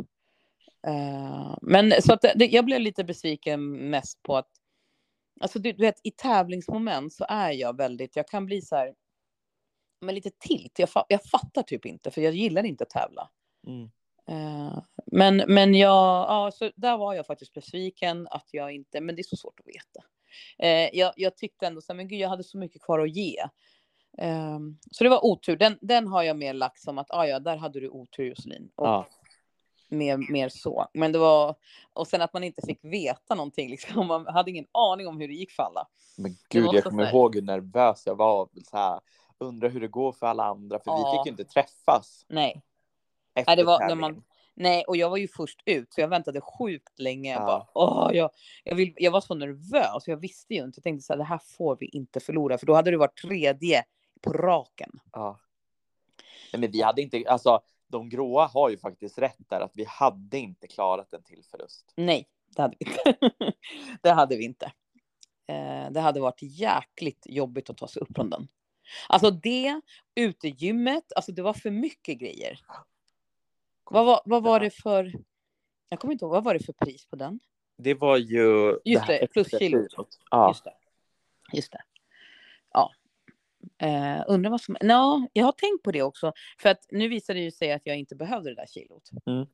Eh, 0.86 1.56
men 1.62 1.92
så 2.02 2.12
att 2.12 2.22
det, 2.34 2.46
jag 2.46 2.64
blev 2.64 2.80
lite 2.80 3.04
besviken 3.04 3.90
mest 3.90 4.22
på 4.22 4.36
att, 4.36 4.50
alltså 5.40 5.58
du, 5.58 5.72
du 5.72 5.82
vet, 5.82 6.00
i 6.02 6.10
tävlingsmoment 6.10 7.12
så 7.12 7.26
är 7.28 7.50
jag 7.50 7.76
väldigt, 7.76 8.16
jag 8.16 8.28
kan 8.28 8.46
bli 8.46 8.62
så 8.62 8.76
här, 8.76 8.94
men 10.00 10.14
lite 10.14 10.30
tilt. 10.30 10.78
Jag, 10.78 10.90
fa, 10.90 11.04
jag 11.08 11.24
fattar 11.24 11.62
typ 11.62 11.86
inte, 11.86 12.10
för 12.10 12.20
jag 12.20 12.34
gillar 12.34 12.64
inte 12.64 12.84
att 12.84 12.90
tävla. 12.90 13.30
Mm. 13.66 13.90
Eh, 14.28 14.82
men, 15.06 15.36
men 15.36 15.74
jag, 15.74 16.28
ja, 16.28 16.50
så 16.54 16.70
där 16.76 16.96
var 16.96 17.14
jag 17.14 17.26
faktiskt 17.26 17.52
besviken 17.52 18.28
att 18.30 18.48
jag 18.50 18.72
inte, 18.72 19.00
men 19.00 19.16
det 19.16 19.20
är 19.20 19.24
så 19.24 19.36
svårt 19.36 19.60
att 19.60 19.66
veta. 19.66 20.04
Eh, 20.58 20.98
jag, 20.98 21.12
jag 21.16 21.36
tyckte 21.36 21.66
ändå 21.66 21.80
så 21.80 21.92
här, 21.92 21.96
men 21.96 22.08
gud, 22.08 22.18
jag 22.18 22.28
hade 22.28 22.44
så 22.44 22.58
mycket 22.58 22.82
kvar 22.82 22.98
att 22.98 23.16
ge. 23.16 23.38
Eh, 24.18 24.58
så 24.90 25.04
det 25.04 25.10
var 25.10 25.24
otur. 25.24 25.56
Den, 25.56 25.78
den 25.80 26.06
har 26.06 26.22
jag 26.22 26.36
mer 26.36 26.52
lagt 26.52 26.80
som 26.80 26.98
att, 26.98 27.10
ah, 27.10 27.26
ja, 27.26 27.38
där 27.38 27.56
hade 27.56 27.80
du 27.80 27.88
otur 27.88 28.24
Josselin. 28.24 28.70
Och 28.74 28.86
Ja. 28.86 29.06
Mer, 29.88 30.16
mer 30.32 30.48
så. 30.48 30.86
Men 30.92 31.12
det 31.12 31.18
var, 31.18 31.54
och 31.92 32.06
sen 32.06 32.22
att 32.22 32.32
man 32.32 32.44
inte 32.44 32.62
fick 32.66 32.78
veta 32.84 33.34
någonting, 33.34 33.70
liksom. 33.70 34.06
man 34.06 34.26
hade 34.26 34.50
ingen 34.50 34.66
aning 34.72 35.06
om 35.08 35.20
hur 35.20 35.28
det 35.28 35.34
gick 35.34 35.52
för 35.52 35.62
alla. 35.62 35.88
Men 36.16 36.36
gud, 36.48 36.68
jag 36.72 36.84
kommer 36.84 37.10
ihåg 37.10 37.34
hur 37.34 37.42
nervös 37.42 38.02
jag 38.06 38.14
var. 38.16 38.48
Så 38.70 38.76
här, 38.76 39.00
undrar 39.38 39.68
hur 39.68 39.80
det 39.80 39.88
går 39.88 40.12
för 40.12 40.26
alla 40.26 40.44
andra, 40.44 40.78
för 40.78 40.96
vi 40.96 41.02
Ja. 41.02 41.12
fick 41.12 41.26
ju 41.26 41.30
inte 41.30 41.44
träffas 41.52 42.26
Nej, 42.28 42.62
efter 43.34 43.56
det 43.56 43.64
var 43.64 43.88
när 43.88 43.94
man- 43.94 44.24
nej, 44.54 44.84
och 44.84 44.96
jag 44.96 45.10
var 45.10 45.16
ju 45.16 45.28
först 45.28 45.62
ut, 45.66 45.92
så 45.92 46.00
jag 46.00 46.08
väntade 46.08 46.40
sjukt 46.40 46.98
länge. 46.98 47.32
Jag, 47.32 47.42
Ja. 47.42 47.46
bara, 47.46 47.66
Åh, 47.84 48.10
jag, 48.16 48.30
jag, 48.64 48.74
vill, 48.74 48.94
jag 48.96 49.10
var 49.10 49.20
så 49.20 49.34
nervös, 49.34 50.02
jag 50.08 50.16
visste 50.16 50.54
ju 50.54 50.64
inte. 50.64 50.78
Jag 50.78 50.84
tänkte 50.84 51.06
så 51.06 51.12
här, 51.12 51.18
det 51.18 51.24
här 51.24 51.40
får 51.44 51.76
vi 51.80 51.86
inte 51.86 52.20
förlora, 52.20 52.58
för 52.58 52.66
då 52.66 52.74
hade 52.74 52.90
det 52.90 52.96
varit 52.96 53.16
tredje 53.22 53.82
på 54.20 54.32
raken. 54.32 54.90
Ja. 55.12 55.40
Nej, 56.52 56.60
men 56.60 56.70
vi 56.70 56.82
hade 56.82 57.02
inte, 57.02 57.24
alltså 57.28 57.60
de 57.88 58.08
gråa 58.08 58.46
har 58.46 58.70
ju 58.70 58.78
faktiskt 58.78 59.18
rätt 59.18 59.48
där 59.48 59.60
att 59.60 59.72
vi 59.74 59.84
hade 59.84 60.38
inte 60.38 60.66
klarat 60.66 61.12
en 61.12 61.22
till 61.22 61.44
förlust. 61.50 61.92
Nej, 61.96 62.28
det 62.56 62.62
hade 62.62 62.76
vi 62.80 62.86
inte. 62.86 63.32
det 64.02 64.10
hade 64.10 64.36
vi 64.36 64.44
inte. 64.44 64.72
Eh, 65.46 65.90
det 65.90 66.00
hade 66.00 66.20
varit 66.20 66.42
jäkligt 66.42 67.26
jobbigt 67.28 67.70
att 67.70 67.76
ta 67.76 67.88
sig 67.88 68.02
upp 68.02 68.14
från 68.14 68.30
den. 68.30 68.48
Alltså 69.08 69.30
det, 69.30 69.80
utegymmet, 70.14 71.12
alltså 71.16 71.32
det 71.32 71.42
var 71.42 71.54
för 71.54 71.70
mycket 71.70 72.18
grejer. 72.18 72.60
Vad 73.90 74.06
var, 74.06 74.20
vad 74.24 74.42
var 74.42 74.60
det 74.60 74.70
för... 74.70 75.12
Jag 75.88 76.00
kommer 76.00 76.12
inte 76.12 76.24
ihåg, 76.24 76.32
vad 76.32 76.44
var 76.44 76.54
det 76.54 76.60
för 76.60 76.72
pris 76.72 77.06
på 77.06 77.16
den? 77.16 77.40
Det 77.78 77.94
var 77.94 78.16
ju... 78.16 78.78
Just 78.84 79.06
det, 79.06 79.26
plus 79.32 79.46
extra 79.46 79.58
kilot. 79.58 79.90
kilot. 79.90 80.18
Ja. 80.30 80.48
Just 80.48 80.64
det. 80.64 80.74
Just 81.52 81.72
det. 81.72 81.82
Eh, 83.78 84.24
undrar 84.26 84.50
vad 84.50 84.60
som... 84.60 84.76
Nå, 84.82 85.28
jag 85.32 85.44
har 85.44 85.52
tänkt 85.52 85.82
på 85.82 85.92
det 85.92 86.02
också. 86.02 86.32
För 86.60 86.68
att 86.68 86.86
nu 86.90 87.08
visade 87.08 87.38
det 87.38 87.44
ju 87.44 87.50
sig 87.50 87.72
att 87.72 87.82
jag 87.84 87.98
inte 87.98 88.16
behövde 88.16 88.50
det 88.50 88.56
där 88.56 88.66
kilot. 88.66 89.10
Mm. 89.26 89.46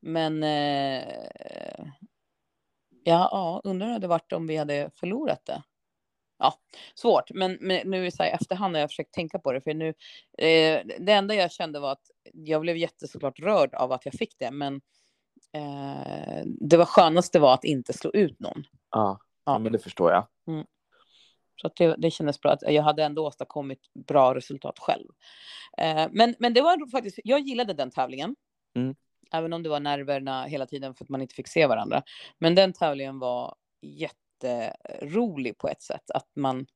Men... 0.00 0.42
Eh, 0.42 1.86
ja, 3.04 3.28
ja, 3.30 3.60
undrar 3.64 3.86
hur 3.86 3.90
det 3.90 3.96
hade 3.96 4.06
varit 4.06 4.32
om 4.32 4.46
vi 4.46 4.56
hade 4.56 4.90
förlorat 4.94 5.46
det. 5.46 5.62
Ja, 6.38 6.54
svårt. 6.94 7.30
Men, 7.34 7.58
men 7.60 7.90
nu 7.90 8.06
i 8.06 8.10
efterhand 8.32 8.74
har 8.74 8.80
jag 8.80 8.90
försökt 8.90 9.14
tänka 9.14 9.38
på 9.38 9.52
det. 9.52 9.60
För 9.60 9.74
nu, 9.74 9.88
eh, 10.38 10.80
det 10.98 11.12
enda 11.12 11.34
jag 11.34 11.52
kände 11.52 11.80
var 11.80 11.92
att 11.92 12.10
jag 12.32 12.60
blev 12.60 12.76
jättesåklart 12.76 13.38
rörd 13.38 13.74
av 13.74 13.92
att 13.92 14.04
jag 14.04 14.14
fick 14.14 14.38
det. 14.38 14.50
Men 14.50 14.80
eh, 15.52 16.42
det 16.44 16.76
var 16.76 16.84
skönaste 16.84 17.38
var 17.38 17.54
att 17.54 17.64
inte 17.64 17.92
slå 17.92 18.10
ut 18.10 18.40
någon. 18.40 18.64
Ja. 18.90 19.20
Ja. 19.44 19.58
men 19.58 19.72
det 19.72 19.78
förstår 19.78 20.10
jag. 20.10 20.26
Så 21.56 21.66
att 21.66 21.76
det, 21.76 21.94
det 21.98 22.10
kändes 22.10 22.40
bra 22.40 22.52
att 22.52 22.62
jag 22.62 22.82
hade 22.82 23.04
ändå 23.04 23.26
åstadkommit 23.26 23.80
bra 23.94 24.34
resultat 24.34 24.78
själv. 24.78 25.08
Eh, 25.78 26.08
men, 26.10 26.34
men 26.38 26.54
det 26.54 26.60
var 26.60 26.90
faktiskt, 26.90 27.18
jag 27.24 27.40
gillade 27.40 27.72
den 27.72 27.90
tävlingen. 27.90 28.36
Mm. 28.76 28.94
Även 29.32 29.52
om 29.52 29.62
det 29.62 29.68
var 29.68 29.80
nerverna 29.80 30.44
hela 30.44 30.66
tiden 30.66 30.94
för 30.94 31.04
att 31.04 31.08
man 31.08 31.22
inte 31.22 31.34
fick 31.34 31.48
se 31.48 31.66
varandra. 31.66 32.02
Men 32.38 32.54
den 32.54 32.72
tävlingen 32.72 33.18
var 33.18 33.54
jätterolig 33.80 35.58
på 35.58 35.68
ett 35.68 35.82
sätt. 35.82 36.10
Att 36.10 36.28
man, 36.36 36.66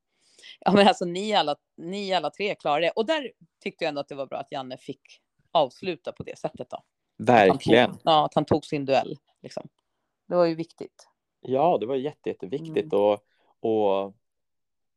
ja 0.61 0.73
men 0.73 0.89
alltså 0.89 1.05
ni 1.05 1.35
alla, 1.35 1.57
ni 1.77 2.15
alla 2.15 2.31
tre 2.31 2.55
klarade 2.55 2.87
det. 2.87 2.91
Och 2.91 3.07
där 3.07 3.33
tyckte 3.63 3.85
jag 3.85 3.89
ändå 3.89 4.01
att 4.01 4.09
det 4.09 4.15
var 4.15 4.27
bra 4.27 4.39
att 4.39 4.53
Janne 4.53 4.77
fick 4.77 5.01
avsluta 5.53 6.13
på 6.13 6.23
det 6.23 6.39
sättet 6.39 6.71
då. 6.71 6.83
Verkligen. 7.19 7.91
Tog, 7.91 8.01
ja, 8.05 8.25
att 8.25 8.35
han 8.35 8.45
tog 8.45 8.67
sin 8.67 8.85
duell. 8.85 9.19
Liksom. 9.43 9.69
Det 10.29 10.35
var 10.35 10.45
ju 10.45 10.55
viktigt. 10.55 11.09
Ja, 11.41 11.79
det 11.79 11.87
var 11.87 11.97
jätte, 11.97 12.29
jätteviktigt. 12.29 12.93
Mm. 12.93 13.05
Och, 13.05 13.19
och 13.61 14.15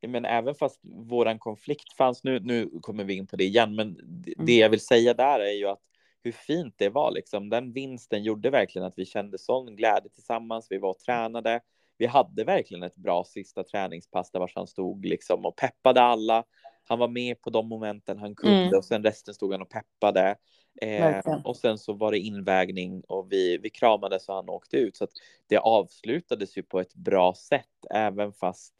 men 0.08 0.24
även 0.24 0.54
fast 0.54 0.80
våran 0.82 1.38
konflikt 1.38 1.92
fanns, 1.92 2.24
nu, 2.24 2.40
nu 2.40 2.70
kommer 2.80 3.04
vi 3.04 3.14
in 3.14 3.26
på 3.26 3.36
det 3.36 3.44
igen, 3.44 3.74
men 3.74 3.94
det, 4.02 4.32
Mm. 4.36 4.46
det 4.46 4.56
jag 4.56 4.70
vill 4.70 4.80
säga 4.80 5.14
där 5.14 5.40
är 5.40 5.52
ju 5.52 5.66
att 5.66 5.82
hur 6.22 6.32
fint 6.32 6.74
det 6.78 6.88
var 6.88 7.10
liksom. 7.10 7.48
Den 7.50 7.72
vinsten 7.72 8.22
gjorde 8.22 8.50
verkligen 8.50 8.86
att 8.86 8.94
vi 8.98 9.06
kände 9.06 9.38
sån 9.38 9.76
glädje 9.76 10.10
tillsammans. 10.10 10.66
Vi 10.70 10.78
var 10.78 10.90
och 10.90 10.98
tränade. 10.98 11.60
Vi 11.98 12.06
hade 12.06 12.44
verkligen 12.44 12.82
ett 12.82 12.96
bra 12.96 13.24
sista 13.24 13.64
träningspass 13.64 14.30
där 14.30 14.50
han 14.54 14.66
stod 14.66 15.06
liksom 15.06 15.46
och 15.46 15.56
peppade 15.56 16.00
alla. 16.00 16.44
Han 16.84 16.98
var 16.98 17.08
med 17.08 17.40
på 17.40 17.50
de 17.50 17.68
momenten 17.68 18.18
han 18.18 18.34
kunde 18.34 18.56
Mm. 18.62 18.78
och 18.78 18.84
sen 18.84 19.04
resten 19.04 19.34
stod 19.34 19.52
han 19.52 19.62
och 19.62 19.70
peppade. 19.70 20.36
Eh, 20.82 21.20
och 21.44 21.56
sen 21.56 21.78
så 21.78 21.92
var 21.92 22.12
det 22.12 22.18
invägning 22.18 23.00
och 23.08 23.32
vi, 23.32 23.58
vi 23.58 23.70
kramades 23.70 24.28
och 24.28 24.34
han 24.34 24.48
åkte 24.48 24.76
ut. 24.76 24.96
Så 24.96 25.04
att 25.04 25.10
det 25.46 25.58
avslutades 25.58 26.58
ju 26.58 26.62
på 26.62 26.80
ett 26.80 26.94
bra 26.94 27.34
sätt, 27.34 27.66
även 27.90 28.32
fast 28.32 28.74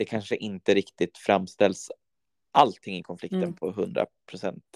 det 0.00 0.04
kanske 0.06 0.36
inte 0.36 0.74
riktigt 0.74 1.18
framställs 1.18 1.90
allting 2.52 2.96
i 2.96 3.02
konflikten 3.02 3.42
Mm. 3.42 3.54
på 3.56 3.72
100% 3.72 4.06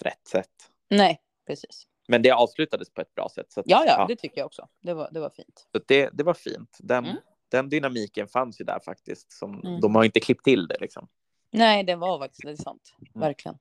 rätt 0.01 0.27
sätt. 0.27 0.71
Nej, 0.89 1.21
precis. 1.47 1.87
Men 2.07 2.21
det 2.21 2.31
avslutades 2.31 2.89
på 2.89 3.01
ett 3.01 3.15
bra 3.15 3.29
sätt. 3.29 3.51
Så 3.51 3.59
att, 3.59 3.65
Ja, 3.69 3.83
ja, 3.87 4.05
det 4.07 4.15
tycker 4.15 4.37
jag 4.41 4.45
också. 4.45 4.67
Det 4.81 4.93
var, 4.93 5.09
det 5.11 5.19
var 5.19 5.29
fint. 5.29 5.67
så 5.71 5.79
det, 5.87 6.09
det 6.13 6.23
var 6.23 6.33
fint. 6.33 6.77
Den, 6.79 7.05
Mm. 7.05 7.17
den 7.49 7.69
dynamiken 7.69 8.27
fanns 8.27 8.61
ju 8.61 8.65
där 8.65 8.79
faktiskt. 8.79 9.31
Som, 9.31 9.61
Mm. 9.61 9.81
De 9.81 9.95
har 9.95 10.03
inte 10.03 10.19
klippt 10.19 10.43
till 10.43 10.67
det 10.67 10.77
liksom. 10.81 11.07
Nej, 11.51 11.83
det 11.83 11.95
var 11.95 12.19
faktiskt 12.19 12.41
det 12.45 12.51
är 12.51 12.55
sant. 12.55 12.95
Mm. 12.99 13.21
Verkligen. 13.21 13.57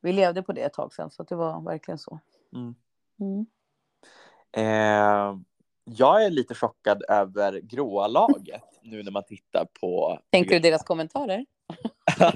Vi 0.00 0.12
levde 0.12 0.42
på 0.42 0.52
det 0.52 0.60
ett 0.62 0.72
tag 0.72 0.92
sedan, 0.92 1.10
så 1.10 1.22
det 1.22 1.34
var 1.36 1.60
verkligen 1.60 1.98
så. 1.98 2.18
Mm. 2.54 2.74
Mm. 3.20 3.46
Eh, 4.52 5.38
jag 5.90 6.24
är 6.24 6.30
lite 6.30 6.54
chockad 6.54 7.02
över 7.08 7.60
gråa 7.60 8.06
laget 8.06 8.62
nu 8.82 9.02
när 9.02 9.10
man 9.10 9.24
tittar 9.24 9.64
på... 9.80 10.18
Tänkte 10.30 10.54
du 10.54 10.58
deras 10.60 10.82
kommentarer? 10.84 11.46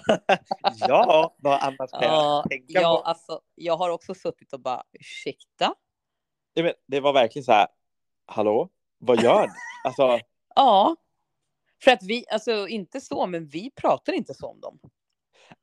ja, 0.88 1.34
vad 1.38 1.62
annars 1.62 1.90
kan 1.90 2.02
Ja, 2.02 2.36
jag 2.36 2.50
tänka 2.50 2.80
ja, 2.80 2.96
på? 2.96 3.08
alltså, 3.08 3.40
jag 3.54 3.76
har 3.76 3.90
också 3.90 4.14
suttit 4.14 4.52
och 4.52 4.60
bara, 4.60 4.82
ursäkta? 4.92 5.74
Nej, 6.56 6.64
men 6.64 6.72
Det 6.86 7.00
var 7.00 7.12
verkligen 7.12 7.44
så 7.44 7.52
här, 7.52 7.66
hallå, 8.26 8.68
vad 8.98 9.22
gör 9.22 9.42
ni? 9.46 9.52
Alltså, 9.84 10.18
Ja, 10.54 10.96
för 11.84 11.90
att 11.90 12.02
vi, 12.02 12.24
alltså 12.32 12.68
inte 12.68 13.00
så, 13.00 13.26
men 13.26 13.46
vi 13.48 13.70
pratar 13.70 14.12
inte 14.12 14.34
så 14.34 14.46
om 14.48 14.60
dem. 14.60 14.78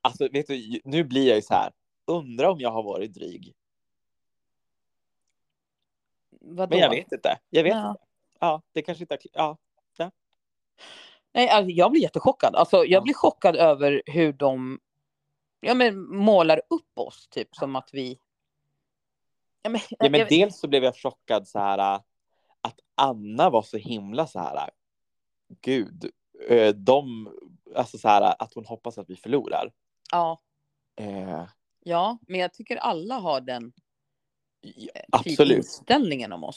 alltså, 0.00 0.28
vet 0.32 0.46
du, 0.46 0.80
nu 0.84 1.04
blir 1.04 1.26
jag 1.28 1.36
ju 1.36 1.42
så 1.42 1.54
här, 1.54 1.72
undrar 2.06 2.48
om 2.48 2.60
jag 2.60 2.70
har 2.70 2.82
varit 2.82 3.14
dryg. 3.14 3.54
Vadå? 6.56 6.70
Men 6.70 6.78
jag 6.78 6.90
vet 6.90 7.12
inte. 7.12 7.38
Jag 7.50 7.62
vet 7.62 7.74
Ja. 7.74 7.90
inte. 7.90 8.02
Ja, 8.40 8.62
det 8.72 8.82
kanske 8.82 9.04
inte 9.04 9.14
har... 9.14 9.20
Ja. 9.32 9.56
Nej, 11.32 11.48
alltså, 11.48 11.70
jag 11.70 11.90
blir 11.90 12.02
jättechockad. 12.02 12.54
Alltså, 12.56 12.76
jag 12.76 12.88
Ja. 12.88 13.00
blir 13.00 13.14
chockad 13.14 13.56
över 13.56 14.02
hur 14.06 14.32
de 14.32 14.80
ja, 15.60 15.74
men, 15.74 16.16
målar 16.16 16.60
upp 16.70 16.98
oss, 16.98 17.28
typ 17.28 17.54
som 17.56 17.76
att 17.76 17.90
vi... 17.92 18.18
Ja, 19.62 19.70
men, 19.70 19.80
ja, 19.90 20.10
men 20.10 20.20
jag- 20.20 20.28
dels 20.28 20.58
så 20.60 20.68
blev 20.68 20.84
jag 20.84 20.96
chockad 20.96 21.48
så 21.48 21.58
här 21.58 21.78
äh, 21.94 22.00
att 22.60 22.80
Anna 22.94 23.50
var 23.50 23.62
så 23.62 23.76
himla 23.76 24.26
så 24.26 24.38
här, 24.38 24.56
äh, 24.56 24.66
gud, 25.60 26.10
äh, 26.48 26.74
de, 26.74 27.28
alltså 27.74 27.98
så 27.98 28.08
här 28.08 28.34
att 28.42 28.54
hon 28.54 28.64
hoppas 28.66 28.98
att 28.98 29.10
vi 29.10 29.16
förlorar. 29.16 29.72
ja, 30.12 30.38
Eh, 30.96 31.44
ja, 31.84 32.18
men 32.28 32.40
jag 32.40 32.52
tycker 32.54 32.76
alla 32.76 33.14
har 33.14 33.40
den 33.40 33.72
typ 34.62 34.90
absolut. 35.12 35.56
inställningen 35.56 36.32
om 36.32 36.44
oss. 36.44 36.56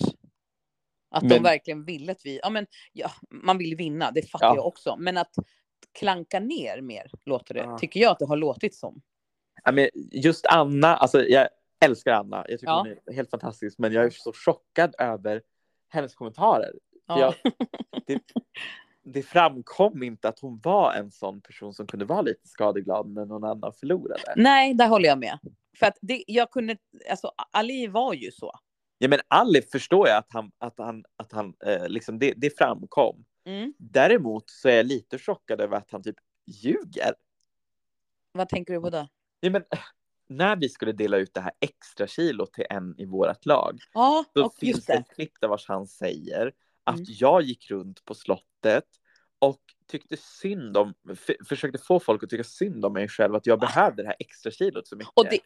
Att 1.11 1.21
de 1.21 1.27
Men- 1.29 1.43
verkligen 1.43 1.85
vill 1.85 2.09
att 2.09 2.25
vi... 2.25 2.39
Ja, 2.43 2.49
men, 2.49 2.65
ja, 2.93 3.11
man 3.29 3.57
vill 3.57 3.75
vinna, 3.75 4.11
det 4.11 4.29
fattar 4.29 4.45
Ja. 4.47 4.55
jag 4.55 4.65
också. 4.67 4.95
Men 4.99 5.17
att 5.17 5.35
klanka 5.99 6.39
ner 6.39 6.81
mer, 6.81 7.11
låter 7.25 7.53
det, 7.53 7.59
Ja. 7.59 7.77
tycker 7.77 7.99
jag 7.99 8.11
att 8.11 8.19
det 8.19 8.25
har 8.25 8.37
låtit 8.37 8.75
som. 8.75 9.01
Ja, 9.63 9.71
men 9.71 9.89
just 10.11 10.45
Anna, 10.45 10.95
alltså 10.95 11.23
jag 11.23 11.47
älskar 11.85 12.11
Anna. 12.11 12.45
Jag 12.49 12.59
tycker 12.59 12.71
Ja. 12.71 12.77
hon 12.77 12.87
är 13.05 13.13
helt 13.13 13.29
fantastisk, 13.29 13.79
men 13.79 13.93
jag 13.93 14.05
är 14.05 14.09
så 14.09 14.33
chockad 14.33 14.95
över 14.99 15.41
hennes 15.89 16.15
kommentarer. 16.15 16.71
Ja. 17.07 17.19
Jag, 17.19 17.33
det, 18.07 18.21
det 19.03 19.23
framkom 19.23 20.03
inte 20.03 20.29
att 20.29 20.39
hon 20.39 20.59
var 20.63 20.93
en 20.93 21.11
sån 21.11 21.41
person 21.41 21.73
som 21.73 21.87
kunde 21.87 22.05
vara 22.05 22.21
lite 22.21 22.47
skadeglad 22.47 23.09
när 23.09 23.25
någon 23.25 23.43
annan 23.43 23.73
förlorade. 23.73 24.33
Nej, 24.35 24.73
där 24.73 24.87
håller 24.87 25.09
jag 25.09 25.19
med. 25.19 25.39
För 25.81 25.87
att 25.87 25.97
det, 26.01 26.23
jag 26.27 26.51
kunde... 26.51 26.77
Alltså, 27.09 27.31
Ali 27.51 27.87
var 27.87 28.13
ju 28.13 28.31
så. 28.31 28.51
Ja, 28.97 29.07
men 29.07 29.19
Ali 29.27 29.61
förstår 29.61 30.07
jag 30.07 30.17
att 30.17 30.33
han, 30.33 30.51
att 30.57 30.77
han, 30.79 31.03
att 31.15 31.31
han 31.31 31.53
eh, 31.65 31.87
liksom 31.87 32.19
det, 32.19 32.33
det 32.37 32.57
framkom. 32.57 33.25
Mm. 33.45 33.73
Däremot 33.77 34.49
så 34.49 34.69
är 34.69 34.75
jag 34.75 34.85
lite 34.85 35.19
chockad 35.19 35.61
över 35.61 35.77
att 35.77 35.91
han 35.91 36.03
typ 36.03 36.15
ljuger. 36.45 37.13
Vad 38.31 38.49
tänker 38.49 38.73
du 38.73 38.81
på 38.81 38.89
då? 38.89 39.07
Ja, 39.39 39.49
men, 39.49 39.63
när 40.27 40.55
vi 40.55 40.69
skulle 40.69 40.91
dela 40.91 41.17
ut 41.17 41.33
det 41.33 41.41
här 41.41 41.51
extra 41.59 42.07
kilot 42.07 42.53
till 42.53 42.65
en 42.69 42.95
i 42.99 43.05
vårt 43.05 43.45
lag 43.45 43.79
Ja, 43.93 44.25
Då 44.33 44.45
och 44.45 44.55
finns 44.55 44.75
just 44.75 44.87
det 44.87 44.93
ett 44.93 45.15
klipp 45.15 45.33
där 45.41 45.47
vars 45.47 45.67
han 45.67 45.87
säger 45.87 46.53
att 46.83 46.95
Mm. 46.95 47.05
jag 47.09 47.41
gick 47.41 47.71
runt 47.71 48.05
på 48.05 48.13
slottet 48.13 48.85
och 49.39 49.61
tyckte 49.87 50.17
synd 50.17 50.77
om, 50.77 50.93
försökte 51.45 51.77
få 51.77 51.99
folk 51.99 52.23
att 52.23 52.29
tycka 52.29 52.43
synd 52.43 52.85
om 52.85 52.93
mig 52.93 53.07
själv, 53.07 53.35
att 53.35 53.45
jag 53.45 53.59
behövde 53.59 54.03
det 54.03 54.07
här 54.07 54.15
extra 54.19 54.51
kilot 54.51 54.87
så 54.87 54.95
mycket. 54.95 55.13
Och 55.15 55.25
det, 55.29 55.39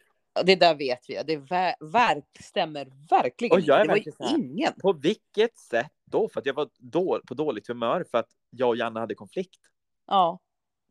det 0.44 0.56
där 0.56 0.74
vet 0.74 1.00
vi, 1.08 1.22
det 1.26 1.36
ver, 1.36 1.74
verk, 1.80 2.24
stämmer 2.40 2.88
verkligen. 3.10 3.56
Är 3.58 3.60
det 3.60 3.72
var 3.72 3.82
ju 3.82 3.88
verkligen 3.88 4.16
här- 4.20 4.38
ingen. 4.38 4.72
På 4.82 4.92
vilket 4.92 5.58
sätt 5.58 5.92
då? 6.04 6.28
För 6.28 6.40
att 6.40 6.46
jag 6.46 6.54
var 6.54 6.68
då, 6.78 7.20
på 7.26 7.34
dåligt 7.34 7.68
humör 7.68 8.04
för 8.10 8.18
att 8.18 8.28
jag 8.50 8.68
och 8.68 8.76
Janne 8.76 9.00
hade 9.00 9.14
konflikt. 9.14 9.60
Ja, 10.06 10.40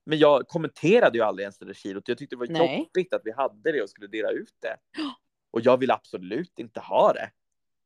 Men 0.06 0.18
jag 0.20 0.48
kommenterade 0.48 1.18
ju 1.18 1.24
aldrig 1.24 1.44
ens 1.44 1.58
det 1.58 1.66
där 1.66 1.74
kilot. 1.74 2.08
Jag 2.08 2.18
tyckte 2.18 2.36
det 2.36 2.40
var 2.40 2.48
Nej. 2.48 2.78
jobbigt 2.78 3.14
att 3.14 3.22
vi 3.24 3.32
hade 3.32 3.72
det 3.72 3.82
och 3.82 3.90
skulle 3.90 4.08
dela 4.08 4.30
ut 4.30 4.54
det. 4.62 4.78
Och 5.52 5.62
jag 5.62 5.78
vill 5.78 5.92
absolut 5.92 6.60
inte 6.60 6.80
ha 6.80 7.14
det. 7.14 7.30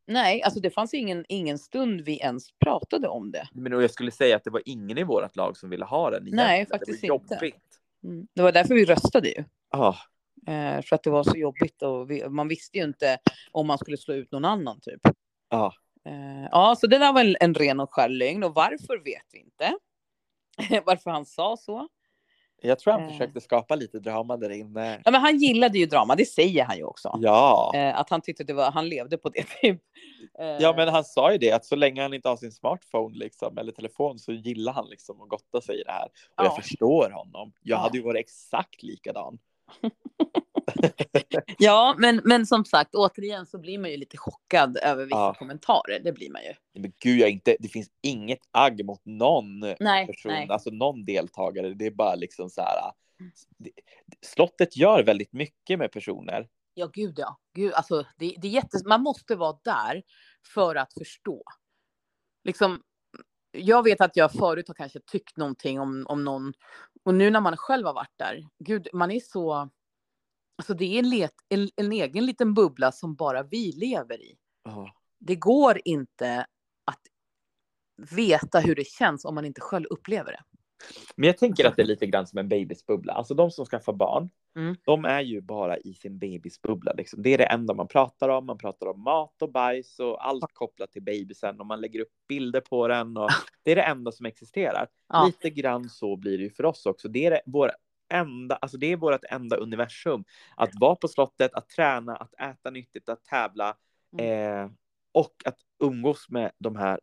nej, 0.07 0.41
alltså 0.43 0.60
det 0.60 0.70
fanns 0.70 0.93
ingen, 0.93 1.26
ingen 1.30 1.60
stund 1.60 2.01
vi 2.01 2.18
ens 2.20 2.51
pratade 2.60 3.07
om 3.07 3.32
det. 3.32 3.47
Men 3.53 3.72
jag 3.72 3.91
skulle 3.91 4.12
säga 4.12 4.36
att 4.36 4.43
det 4.43 4.49
var 4.49 4.62
ingen 4.66 4.97
i 4.97 5.03
vårt 5.03 5.36
lag 5.36 5.57
som 5.57 5.70
ville 5.70 5.86
ha 5.86 6.10
den. 6.10 6.24
Nej, 6.32 6.66
faktiskt 6.66 7.01
det 7.01 7.10
var 7.10 7.16
inte. 7.16 7.34
jobbigt. 7.36 7.64
Mm. 8.03 8.28
Det 8.36 8.41
var 8.41 8.51
därför 8.51 8.76
vi 8.76 8.86
röstade 8.86 9.30
ju. 9.30 9.43
Ah, 9.70 9.95
Eh, 10.48 10.82
för 10.82 10.96
att 10.96 11.04
det 11.04 11.10
var 11.10 11.24
så 11.24 11.38
jobbigt 11.38 11.82
och 11.82 12.12
vi, 12.12 12.30
man 12.30 12.48
visste 12.48 12.78
ju 12.78 12.84
inte 12.84 13.18
om 13.52 13.68
man 13.68 13.78
skulle 13.78 13.98
slå 13.98 14.14
ut 14.14 14.32
någon 14.32 14.46
annan 14.46 14.80
typ. 14.82 15.02
ah. 15.50 15.72
Eh, 16.06 16.48
ja, 16.52 16.76
så 16.80 16.88
det 16.88 16.98
där 16.98 17.14
var 17.14 17.22
en, 17.22 17.36
en 17.40 17.54
ren 17.54 17.80
och 17.80 17.94
skär 17.94 18.10
lögn 18.10 18.44
och 18.44 18.54
varför 18.56 19.04
vet 19.04 19.26
vi 19.34 19.40
inte. 19.40 19.74
varför 20.86 21.12
han 21.12 21.26
sa 21.26 21.58
så. 21.58 21.88
Jag 22.62 22.80
tror 22.80 22.94
han 22.94 23.04
Eh. 23.04 23.10
försökte 23.10 23.42
skapa 23.42 23.76
lite 23.76 24.00
drama 24.00 24.38
där 24.38 24.50
inne. 24.50 25.02
Ja, 25.06 25.12
men 25.12 25.22
han 25.22 25.38
gillade 25.38 25.78
ju 25.80 25.86
drama, 25.86 26.16
det 26.16 26.26
säger 26.26 26.64
han 26.66 26.78
ju 26.78 26.84
också. 26.84 27.18
Ja. 27.22 27.72
Eh, 27.76 28.00
att 28.00 28.10
han 28.10 28.22
tyckte 28.22 28.44
det 28.44 28.54
var, 28.54 28.72
han 28.72 28.90
levde 28.90 29.18
på 29.18 29.30
det 29.30 29.44
typ. 29.62 29.82
Eh, 30.40 30.46
ja, 30.60 30.74
men 30.78 30.88
han 30.88 31.04
sa 31.04 31.32
ju 31.32 31.38
det 31.38 31.52
att 31.52 31.66
så 31.66 31.76
länge 31.76 32.02
han 32.02 32.14
inte 32.14 32.30
har 32.30 32.38
sin 32.38 32.52
smartphone 32.52 33.18
liksom, 33.18 33.58
eller 33.58 33.72
telefon 33.72 34.20
så 34.20 34.32
gillar 34.32 34.74
han 34.74 34.90
liksom 34.90 35.22
att 35.22 35.30
gotta 35.30 35.62
sig 35.62 35.82
i 35.82 35.84
det 35.84 35.92
här. 35.92 36.06
Och 36.06 36.12
Ja. 36.38 36.44
jag 36.44 36.56
förstår 36.56 37.10
honom. 37.10 37.52
Jag 37.62 37.78
Ja. 37.78 37.82
hade 37.82 37.98
ju 37.98 38.04
varit 38.04 38.20
exakt 38.20 38.84
likadan. 38.84 39.40
Ja, 41.57 41.95
men, 41.97 42.22
men 42.24 42.45
som 42.45 42.65
sagt, 42.65 42.95
återigen 42.95 43.45
så 43.45 43.59
blir 43.59 43.80
man 43.80 43.91
ju 43.91 43.97
lite 43.97 44.17
chockad 44.17 44.78
över 44.78 45.05
vissa 45.05 45.17
Ja. 45.17 45.36
kommentarer. 45.39 45.99
Det 46.03 46.11
blir 46.11 46.32
man 46.32 46.41
ju. 46.43 46.82
Men 46.82 46.93
gud, 46.99 47.20
jag 47.20 47.30
inte, 47.30 47.55
det 47.59 47.67
finns 47.67 47.89
inget 48.01 48.39
agg 48.51 48.86
mot 48.86 49.01
någon 49.05 49.59
Nej, 49.80 50.07
person, 50.07 50.32
nej. 50.32 50.47
alltså 50.49 50.70
någon 50.70 51.05
deltagare. 51.05 51.74
Det 51.74 51.86
är 51.86 51.91
bara 51.91 52.15
liksom 52.15 52.49
så 52.49 52.61
här. 52.61 52.91
Mm. 53.20 53.32
Det, 53.57 53.72
slottet 54.22 54.78
gör 54.78 55.03
väldigt 55.03 55.34
mycket 55.34 55.80
med 55.80 55.91
personer. 55.91 56.47
Ja, 56.74 56.89
gud 56.93 57.13
ja. 57.17 57.39
Gud, 57.55 57.74
alltså, 57.74 58.05
det, 58.17 58.36
det 58.38 58.47
är 58.47 58.51
jättes... 58.51 58.86
Man 58.86 59.01
måste 59.01 59.36
vara 59.36 59.59
där 59.63 60.03
för 60.53 60.76
att 60.76 60.93
förstå. 60.93 61.43
Liksom, 62.43 62.82
jag 63.52 63.84
vet 63.84 64.02
att 64.02 64.16
jag 64.16 64.32
förut 64.32 64.68
har 64.68 64.76
kanske 64.76 65.00
tyckt 65.00 65.38
någonting 65.38 65.80
om, 65.80 66.06
om 66.08 66.24
någon. 66.24 66.54
Och 67.04 67.14
nu 67.14 67.30
när 67.30 67.41
man 67.41 67.58
själv 67.58 67.86
har 67.86 67.93
varit 67.93 68.18
där. 68.18 68.47
Gud, 68.60 68.88
man 68.93 69.12
är 69.12 69.20
så... 69.20 69.70
Alltså 70.58 70.74
det 70.74 70.86
är 70.86 71.00
en, 71.00 71.10
let, 71.10 71.34
en, 71.50 71.70
en 71.76 71.91
egen 71.91 72.26
liten 72.26 72.54
bubbla 72.54 72.91
som 72.91 73.16
bara 73.16 73.43
vi 73.43 73.72
lever 73.72 74.22
i. 74.22 74.38
Ja. 74.64 74.93
Det 75.20 75.36
går 75.36 75.82
inte 75.86 76.45
att 76.86 77.02
veta 78.16 78.60
hur 78.60 78.76
det 78.76 78.88
känns 78.88 79.26
om 79.26 79.36
man 79.36 79.45
inte 79.45 79.62
själv 79.62 79.86
upplever 79.89 80.32
det. 80.32 80.43
Men 81.16 81.28
jag 81.28 81.38
tänker 81.38 81.66
att 81.68 81.76
det 81.76 81.82
är 81.82 81.86
lite 81.86 82.06
grann 82.06 82.28
som 82.28 82.40
en 82.40 82.50
babysbubbla. 82.50 83.14
Alltså 83.14 83.34
de 83.34 83.52
som 83.52 83.66
skaffar 83.66 83.94
barn, 83.94 84.30
Mm. 84.56 84.76
de 84.86 85.06
är 85.06 85.22
ju 85.22 85.42
bara 85.42 85.78
i 85.78 85.94
sin 85.94 86.20
babysbubbla. 86.20 86.94
Liksom. 86.94 87.22
Det 87.22 87.30
är 87.34 87.38
det 87.38 87.46
enda 87.46 87.74
man 87.74 87.88
pratar 87.88 88.30
om. 88.30 88.46
Man 88.46 88.58
pratar 88.58 88.88
om 88.88 89.04
mat 89.04 89.42
och 89.42 89.52
bajs 89.52 90.00
och 90.00 90.28
allt 90.28 90.54
kopplat 90.54 90.92
till 90.92 91.02
babysen 91.04 91.60
och 91.60 91.66
man 91.66 91.82
lägger 91.82 92.00
upp 92.00 92.12
bilder 92.28 92.62
på 92.62 92.88
den. 92.88 93.18
Och 93.18 93.30
det 93.64 93.72
är 93.72 93.76
det 93.76 93.82
enda 93.84 94.12
som 94.12 94.26
existerar. 94.26 94.88
Ja. 95.08 95.26
Lite 95.26 95.50
grann 95.50 95.90
så 95.90 96.16
blir 96.16 96.38
det 96.38 96.44
ju 96.44 96.50
för 96.50 96.66
oss 96.66 96.86
också. 96.86 97.08
Det 97.08 97.26
är 97.26 97.32
det, 97.32 97.42
vår 97.46 97.72
enda, 98.14 98.56
alltså 98.56 98.78
det 98.78 98.92
är 98.92 98.98
vårt 98.98 99.24
enda 99.30 99.56
universum. 99.58 100.24
Att 100.56 100.70
vara 100.80 100.96
på 100.96 101.08
slottet, 101.08 101.54
att 101.54 101.70
träna, 101.70 102.16
att 102.16 102.34
äta 102.34 102.70
nyttigt, 102.72 103.10
att 103.10 103.24
tävla 103.24 103.78
Mm. 104.14 104.64
eh, 104.66 104.72
och 105.12 105.36
att 105.46 105.58
umgås 105.84 106.30
med 106.30 106.52
de 106.58 106.76
här 106.76 107.00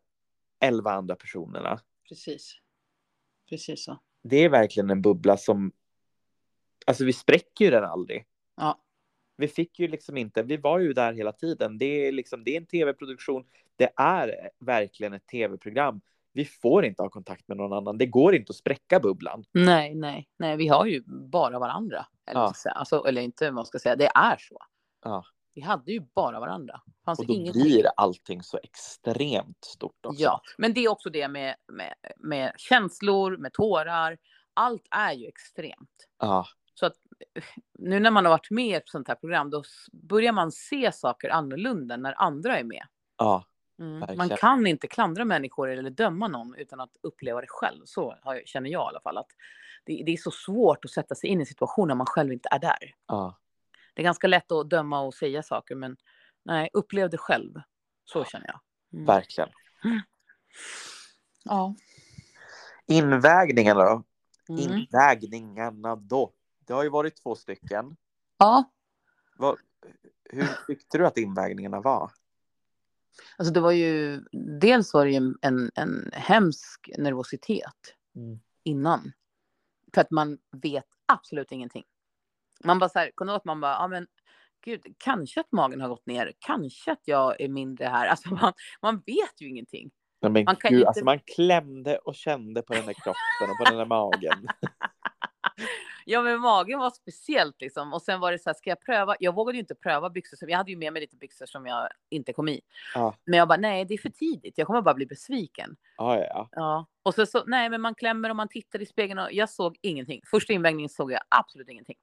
elva 0.61 0.91
andra 0.93 1.15
personerna. 1.17 1.81
Precis. 2.09 2.59
Precis 3.49 3.85
så. 3.85 3.99
Det 4.23 4.37
är 4.37 4.49
verkligen 4.49 4.91
en 4.91 5.03
bubbla 5.03 5.37
som, 5.37 5.73
alltså 6.87 7.05
vi 7.05 7.13
spräcker 7.13 7.65
ju 7.65 7.71
den 7.71 7.85
aldrig. 7.85 8.25
Ja. 8.57 8.79
Vi 9.37 9.49
fick 9.49 9.79
ju 9.79 9.89
liksom 9.89 10.17
inte, 10.17 10.43
vi 10.43 10.57
var 10.57 10.79
ju 10.79 10.93
där 10.93 11.13
hela 11.13 11.33
tiden. 11.33 11.79
Det 11.79 12.07
är 12.07 12.13
liksom, 12.13 12.45
det 12.45 12.51
är 12.51 12.61
en 12.61 12.67
tv-produktion. 12.67 13.45
Det 13.77 13.93
är 13.97 14.51
verkligen 14.59 15.13
ett 15.13 15.27
tv-program. 15.27 16.01
Vi 16.33 16.45
får 16.45 16.85
inte 16.85 17.03
ha 17.03 17.09
kontakt 17.09 17.49
med 17.49 17.57
någon 17.57 17.73
annan. 17.73 17.99
Det 17.99 18.07
går 18.07 18.35
inte 18.35 18.51
att 18.51 18.57
spräcka 18.57 19.01
bubblan. 19.01 19.45
Nej, 19.53 19.95
nej, 19.95 20.29
nej, 20.37 20.57
vi 20.57 20.69
har 20.69 20.87
ju 20.87 21.03
bara 21.07 21.59
varandra. 21.59 22.07
Eller, 22.27 22.41
Ja. 22.41 22.53
alltså, 22.75 23.05
eller 23.09 23.23
inte 23.23 23.45
vad 23.45 23.55
man 23.55 23.67
ska 23.67 23.79
säga, 23.79 23.97
det 23.97 24.11
är 24.15 24.37
så. 24.37 24.59
Ja. 25.05 25.25
Vi 25.57 25.63
hade 25.63 25.93
ju 25.93 26.01
bara 26.01 26.41
varandra. 26.41 26.81
Fanns 27.05 27.19
Och 27.19 27.27
då 27.27 27.35
ingenting. 27.35 27.63
blir 27.63 27.87
allting 27.97 28.43
så 28.43 28.59
extremt 28.63 29.65
stort 29.65 30.07
också. 30.07 30.23
Ja, 30.23 30.41
men 30.59 30.75
det 30.75 30.85
är 30.85 30.89
också 30.89 31.11
det 31.11 31.29
med, 31.29 31.57
med, 31.73 31.95
med 32.17 32.53
känslor, 32.57 33.37
med 33.37 33.53
tårar. 33.53 34.19
Allt 34.55 34.83
är 34.91 35.13
ju 35.13 35.27
extremt. 35.27 36.09
Ja. 36.19 36.47
Så 36.75 36.87
att 36.87 36.93
eh, 37.35 37.43
nu 37.79 38.01
när 38.01 38.11
man 38.11 38.25
har 38.25 38.33
varit 38.33 38.51
med 38.51 38.67
i 38.67 38.75
ett 38.75 38.89
sånt 38.89 39.09
här 39.09 39.15
program, 39.15 39.51
då 39.51 39.63
börjar 39.93 40.33
man 40.33 40.53
se 40.53 40.93
saker 40.93 41.31
annorlunda 41.31 41.97
när 41.97 42.23
andra 42.23 42.59
är 42.59 42.65
med. 42.65 42.87
ja. 43.19 43.45
Mm. 43.79 44.17
Man 44.17 44.29
kan 44.29 44.67
inte 44.67 44.87
klandra 44.87 45.25
människor 45.25 45.71
eller 45.71 45.91
döma 45.91 46.29
någon 46.29 46.55
utan 46.55 46.81
att 46.81 46.91
uppleva 47.03 47.41
det 47.41 47.47
själv. 47.49 47.83
Så 47.85 48.17
känner 48.45 48.71
jag 48.71 48.87
i 48.87 48.89
alla 48.89 49.01
fall. 49.01 49.19
Att 49.19 49.31
det, 49.85 50.03
det 50.07 50.13
är 50.13 50.17
så 50.17 50.31
svårt 50.31 50.85
att 50.85 50.91
sätta 50.91 51.15
sig 51.15 51.31
in 51.31 51.41
i 51.41 51.47
situationer 51.47 51.89
när 51.89 51.95
man 51.95 52.07
själv 52.07 52.33
inte 52.33 52.49
är 52.53 52.59
där. 52.59 52.95
Ja, 53.07 53.39
Det 53.97 54.03
är 54.03 54.05
ganska 54.05 54.27
lätt 54.27 54.53
att 54.53 54.71
döma 54.71 55.01
och 55.01 55.15
säga 55.15 55.43
saker, 55.43 55.75
men 55.75 55.97
nej, 56.43 56.71
upplev 56.73 57.11
det 57.11 57.19
själv. 57.19 57.55
Så 58.05 58.25
känner 58.25 58.47
jag. 58.47 58.61
Mm. 58.93 59.07
verkligen. 59.07 59.49
Ja. 61.45 61.75
Invägningarna 62.87 63.85
då? 63.85 64.03
Mm. 64.49 64.61
Invägningarna 64.61 65.97
då? 65.97 66.33
Det 66.67 66.73
har 66.73 66.83
ju 66.83 66.89
varit 66.89 67.23
två 67.23 67.35
stycken. 67.35 67.97
ja, 68.39 68.71
Vad, 69.37 69.59
hur 70.25 70.49
tyckte 70.67 70.99
du 70.99 71.07
att 71.07 71.17
invägningarna 71.19 71.81
var? 71.81 72.11
alltså 73.37 73.53
det 73.53 73.61
var 73.61 73.71
ju... 73.73 74.21
Dels 74.61 74.95
var 74.95 75.05
det 75.05 75.11
ju 75.11 75.35
en, 75.43 75.71
en 75.75 76.11
hemsk 76.13 76.91
nervositet 76.99 77.95
Mm. 78.15 78.39
innan. 78.63 79.13
För 79.95 80.01
att 80.01 80.11
man 80.11 80.39
vet 80.53 80.85
absolut 81.07 81.53
ingenting. 81.53 81.85
Man 82.65 82.79
bara 82.79 82.89
så 82.91 82.99
här, 82.99 83.11
kunde 83.17 83.35
att 83.35 83.45
man 83.45 83.61
bara, 83.61 83.73
ja 83.73 83.89
men 83.89 84.07
gud, 84.65 84.83
kanske 84.99 85.41
att 85.41 85.53
magen 85.53 85.81
har 85.81 85.89
gått 85.89 86.07
ner, 86.07 86.33
kanske 86.39 86.93
att 86.93 87.03
jag 87.05 87.41
är 87.41 87.49
mindre 87.49 87.85
här. 87.87 88.07
Alltså 88.11 88.35
man, 88.35 88.53
man 88.83 89.03
vet 89.07 89.41
ju 89.41 89.49
ingenting. 89.49 89.91
Nej, 90.23 90.33
men 90.33 90.45
Man 90.45 90.57
kan 90.57 90.71
gud, 90.71 90.79
inte- 90.81 90.89
alltså 90.89 91.05
man 91.05 91.19
klämde 91.37 91.99
och 91.99 92.15
kände 92.15 92.63
på 92.63 92.73
den 92.75 92.87
där 92.87 92.93
kroppen 92.93 93.51
och 93.51 93.59
på 93.59 93.65
den 93.65 93.79
där 93.79 93.87
magen. 93.87 94.49
Ja 96.09 96.23
men 96.23 96.41
magen 96.41 96.79
var 96.79 96.91
speciellt 96.91 97.61
liksom. 97.61 97.93
Och 97.93 98.03
sen 98.03 98.21
var 98.21 98.33
det 98.33 98.39
så 98.39 98.49
här, 98.51 98.55
ska 98.55 98.71
jag 98.71 98.81
pröva? 98.81 99.17
Jag 99.21 99.35
vågade 99.35 99.57
ju 99.57 99.61
inte 99.61 99.75
pröva 99.75 100.11
byxor. 100.11 100.37
som- 100.37 100.49
Jag 100.49 100.57
hade 100.59 100.71
ju 100.71 100.77
med 100.77 100.93
mig 100.93 101.01
lite 101.03 101.17
byxor 101.17 101.47
som 101.47 101.67
jag 101.67 101.89
inte 102.11 102.33
kom 102.33 102.49
i. 102.49 102.61
Ja. 102.95 103.15
Men 103.25 103.39
jag 103.39 103.49
bara, 103.49 103.59
nej 103.59 103.85
det 103.85 103.95
är 103.95 103.99
för 103.99 104.09
tidigt. 104.11 104.59
Jag 104.59 104.67
kommer 104.67 104.83
bara 104.83 104.95
bli 104.95 105.07
besviken. 105.07 105.77
Ja, 105.97 106.19
ja. 106.19 106.49
Ja. 106.53 106.87
Och 107.03 107.15
så, 107.15 107.27
så 107.27 107.45
nej 107.47 107.71
men 107.71 107.81
man 107.81 107.95
klämmer 107.95 108.31
och 108.31 108.37
man 108.37 108.49
tittar 108.49 108.83
i 108.83 108.87
spegeln 108.87 109.19
och 109.19 109.33
jag 109.33 109.51
såg 109.51 109.79
ingenting. 109.83 110.21
Första 110.31 110.53
invägningen 110.53 110.89
såg 110.89 111.13
jag 111.13 111.21
absolut 111.29 111.69
ingenting. 111.69 111.97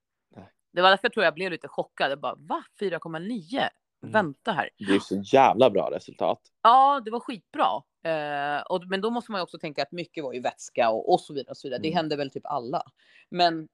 Det 0.74 0.82
var 0.82 0.90
därför 0.90 1.06
jag 1.06 1.14
tror 1.14 1.24
jag 1.26 1.34
blev 1.34 1.52
lite 1.52 1.68
chockad. 1.68 2.12
Jag 2.12 2.20
bara, 2.20 2.36
va? 2.36 2.64
4,9? 2.80 3.58
Mm. 3.60 4.12
Vänta 4.14 4.52
här. 4.52 4.70
Det 4.78 4.96
är 4.96 5.00
så 5.00 5.16
jävla 5.26 5.70
bra 5.70 5.92
resultat. 5.92 6.42
Ja, 6.62 7.02
det 7.06 7.12
var 7.12 7.20
skitbra. 7.20 7.68
Eh, 8.04 8.62
och, 8.62 8.88
men 8.88 9.02
då 9.02 9.10
måste 9.10 9.32
man 9.32 9.40
ju 9.40 9.44
också 9.44 9.58
tänka 9.60 9.82
att 9.84 9.92
mycket 9.92 10.24
var 10.24 10.34
ju 10.34 10.40
vätska 10.42 10.90
och, 10.90 11.14
och 11.14 11.20
så 11.22 11.34
vidare. 11.34 11.52
Och 11.52 11.58
så 11.58 11.68
vidare. 11.68 11.82
Det 11.82 11.88
Mm. 11.88 11.98
hände 11.98 12.16
väl 12.16 12.30
typ 12.32 12.46
alla. 12.46 12.84
Men 13.30 13.68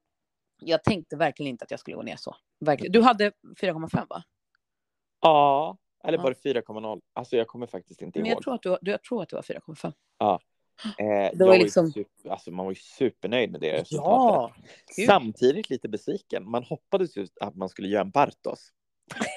jag 0.61 0.83
tänkte 0.83 1.15
verkligen 1.15 1.49
inte 1.49 1.63
att 1.65 1.71
jag 1.71 1.79
skulle 1.79 1.95
gå 1.95 2.03
ner 2.03 2.15
så. 2.15 2.35
Verkligen. 2.59 2.91
Du 2.91 3.01
hade 3.01 3.31
4,5 3.61 4.05
va? 4.09 4.23
Ja, 5.21 5.77
eller 6.03 6.17
Ja. 6.17 6.23
var 6.23 6.29
det 6.31 6.41
4,0? 6.43 7.01
Alltså 7.13 7.37
jag 7.37 7.47
kommer 7.47 7.67
faktiskt 7.67 8.01
inte 8.01 8.19
Men 8.19 8.25
ihåg. 8.25 8.35
jag 8.37 8.43
tror 8.43 8.53
att 8.55 8.61
du, 8.81 8.91
jag 8.91 9.03
tror 9.03 9.23
att 9.23 9.29
det 9.29 9.35
var 9.35 9.43
4,5. 9.43 9.93
Eh, 10.97 11.05
jag 11.33 11.47
var 11.47 11.57
liksom- 11.57 11.91
super, 11.91 12.29
alltså 12.29 12.51
man 12.51 12.65
var 12.65 12.71
ju 12.71 12.75
supernöjd 12.75 13.51
med 13.51 13.61
det 13.61 13.73
resultatet. 13.73 14.63
Ja! 14.97 15.05
Samtidigt 15.05 15.69
lite 15.69 15.89
besviken. 15.89 16.49
Man 16.49 16.63
hoppades 16.63 17.17
ju 17.17 17.27
att 17.41 17.55
man 17.55 17.69
skulle 17.69 17.87
göra 17.87 18.01
en 18.01 18.09
Bartos. 18.09 18.69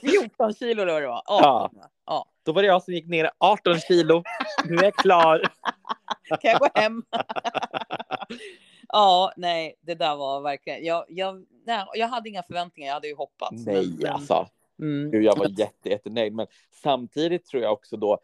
14 0.00 0.54
kilo 0.54 0.84
då 0.84 1.00
det 1.00 1.06
var. 1.06 1.22
Ja. 1.26 1.70
18. 1.74 1.80
Ja. 2.06 2.26
Då 2.42 2.52
var 2.52 2.62
det 2.62 2.68
jag 2.68 2.82
som 2.82 2.94
gick 2.94 3.06
ner 3.06 3.30
18 3.38 3.80
kilo. 3.80 4.22
Nu 4.64 4.76
är 4.76 4.84
jag 4.84 4.94
klar. 4.94 5.42
Kan 6.40 6.50
jag 6.50 6.58
gå 6.58 6.68
hem? 6.74 7.02
ja, 8.88 9.32
nej, 9.36 9.78
det 9.80 9.94
där 9.94 10.16
var 10.16 10.40
verkligen. 10.40 10.84
Jag, 10.84 11.04
jag, 11.08 11.46
nej, 11.66 11.84
jag 11.94 12.08
hade 12.08 12.28
inga 12.28 12.42
förväntningar. 12.42 12.88
Jag 12.88 12.94
hade 12.94 13.08
ju 13.08 13.14
hoppats. 13.14 13.66
Nej, 13.66 13.86
men, 14.00 14.12
alltså. 14.12 14.48
Mm. 14.80 15.22
Jag 15.22 15.36
var 15.36 15.46
jätte, 15.58 15.88
jättenöjd. 15.88 16.34
Men 16.34 16.46
samtidigt 16.82 17.46
tror 17.46 17.62
jag 17.62 17.72
också 17.72 17.96
då. 17.96 18.18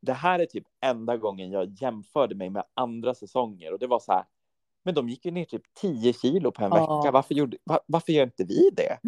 Det 0.00 0.12
här 0.12 0.38
är 0.38 0.46
typ 0.46 0.64
enda 0.80 1.16
gången 1.16 1.50
jag 1.50 1.68
jämförde 1.80 2.34
mig 2.34 2.50
med 2.50 2.64
andra 2.74 3.14
säsonger 3.14 3.72
och 3.72 3.78
det 3.78 3.86
var 3.86 3.98
så 3.98 4.12
här. 4.12 4.24
Men 4.84 4.94
de 4.94 5.08
gick 5.08 5.24
ju 5.24 5.30
ner 5.30 5.44
typ 5.44 5.62
10 5.74 6.12
kilo 6.12 6.52
på 6.52 6.64
en 6.64 6.70
Ja. 6.74 7.00
vecka. 7.00 7.10
Varför, 7.12 7.34
gjorde, 7.34 7.56
va- 7.64 7.80
varför 7.86 8.12
gör 8.12 8.24
inte 8.24 8.44
vi 8.44 8.70
det? 8.76 8.98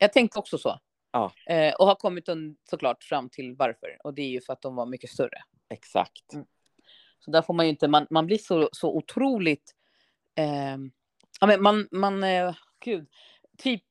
Jag 0.00 0.12
tänkte 0.12 0.38
också 0.38 0.58
så. 0.58 0.78
Ja. 1.12 1.32
Eh, 1.46 1.74
och 1.74 1.86
har 1.86 1.94
kommit 1.94 2.28
un- 2.28 2.56
såklart 2.70 3.02
fram 3.04 3.28
till 3.28 3.54
varför. 3.56 3.98
Och 4.04 4.14
det 4.14 4.22
är 4.22 4.28
ju 4.28 4.40
för 4.40 4.52
att 4.52 4.62
de 4.62 4.74
var 4.74 4.86
mycket 4.86 5.10
större. 5.10 5.38
Exakt. 5.70 6.32
Mm. 6.32 6.46
Så 7.18 7.30
där 7.30 7.42
får 7.42 7.54
man 7.54 7.66
ju 7.66 7.70
inte, 7.70 7.88
man, 7.88 8.06
man 8.10 8.26
blir 8.26 8.38
så, 8.38 8.68
så 8.72 8.96
otroligt, 8.96 9.74
eh, 10.34 10.76
ja 11.40 11.46
men 11.46 11.62
man, 11.62 11.88
man, 11.90 12.24
eh, 12.24 12.54
gud, 12.84 13.08
typ 13.58 13.82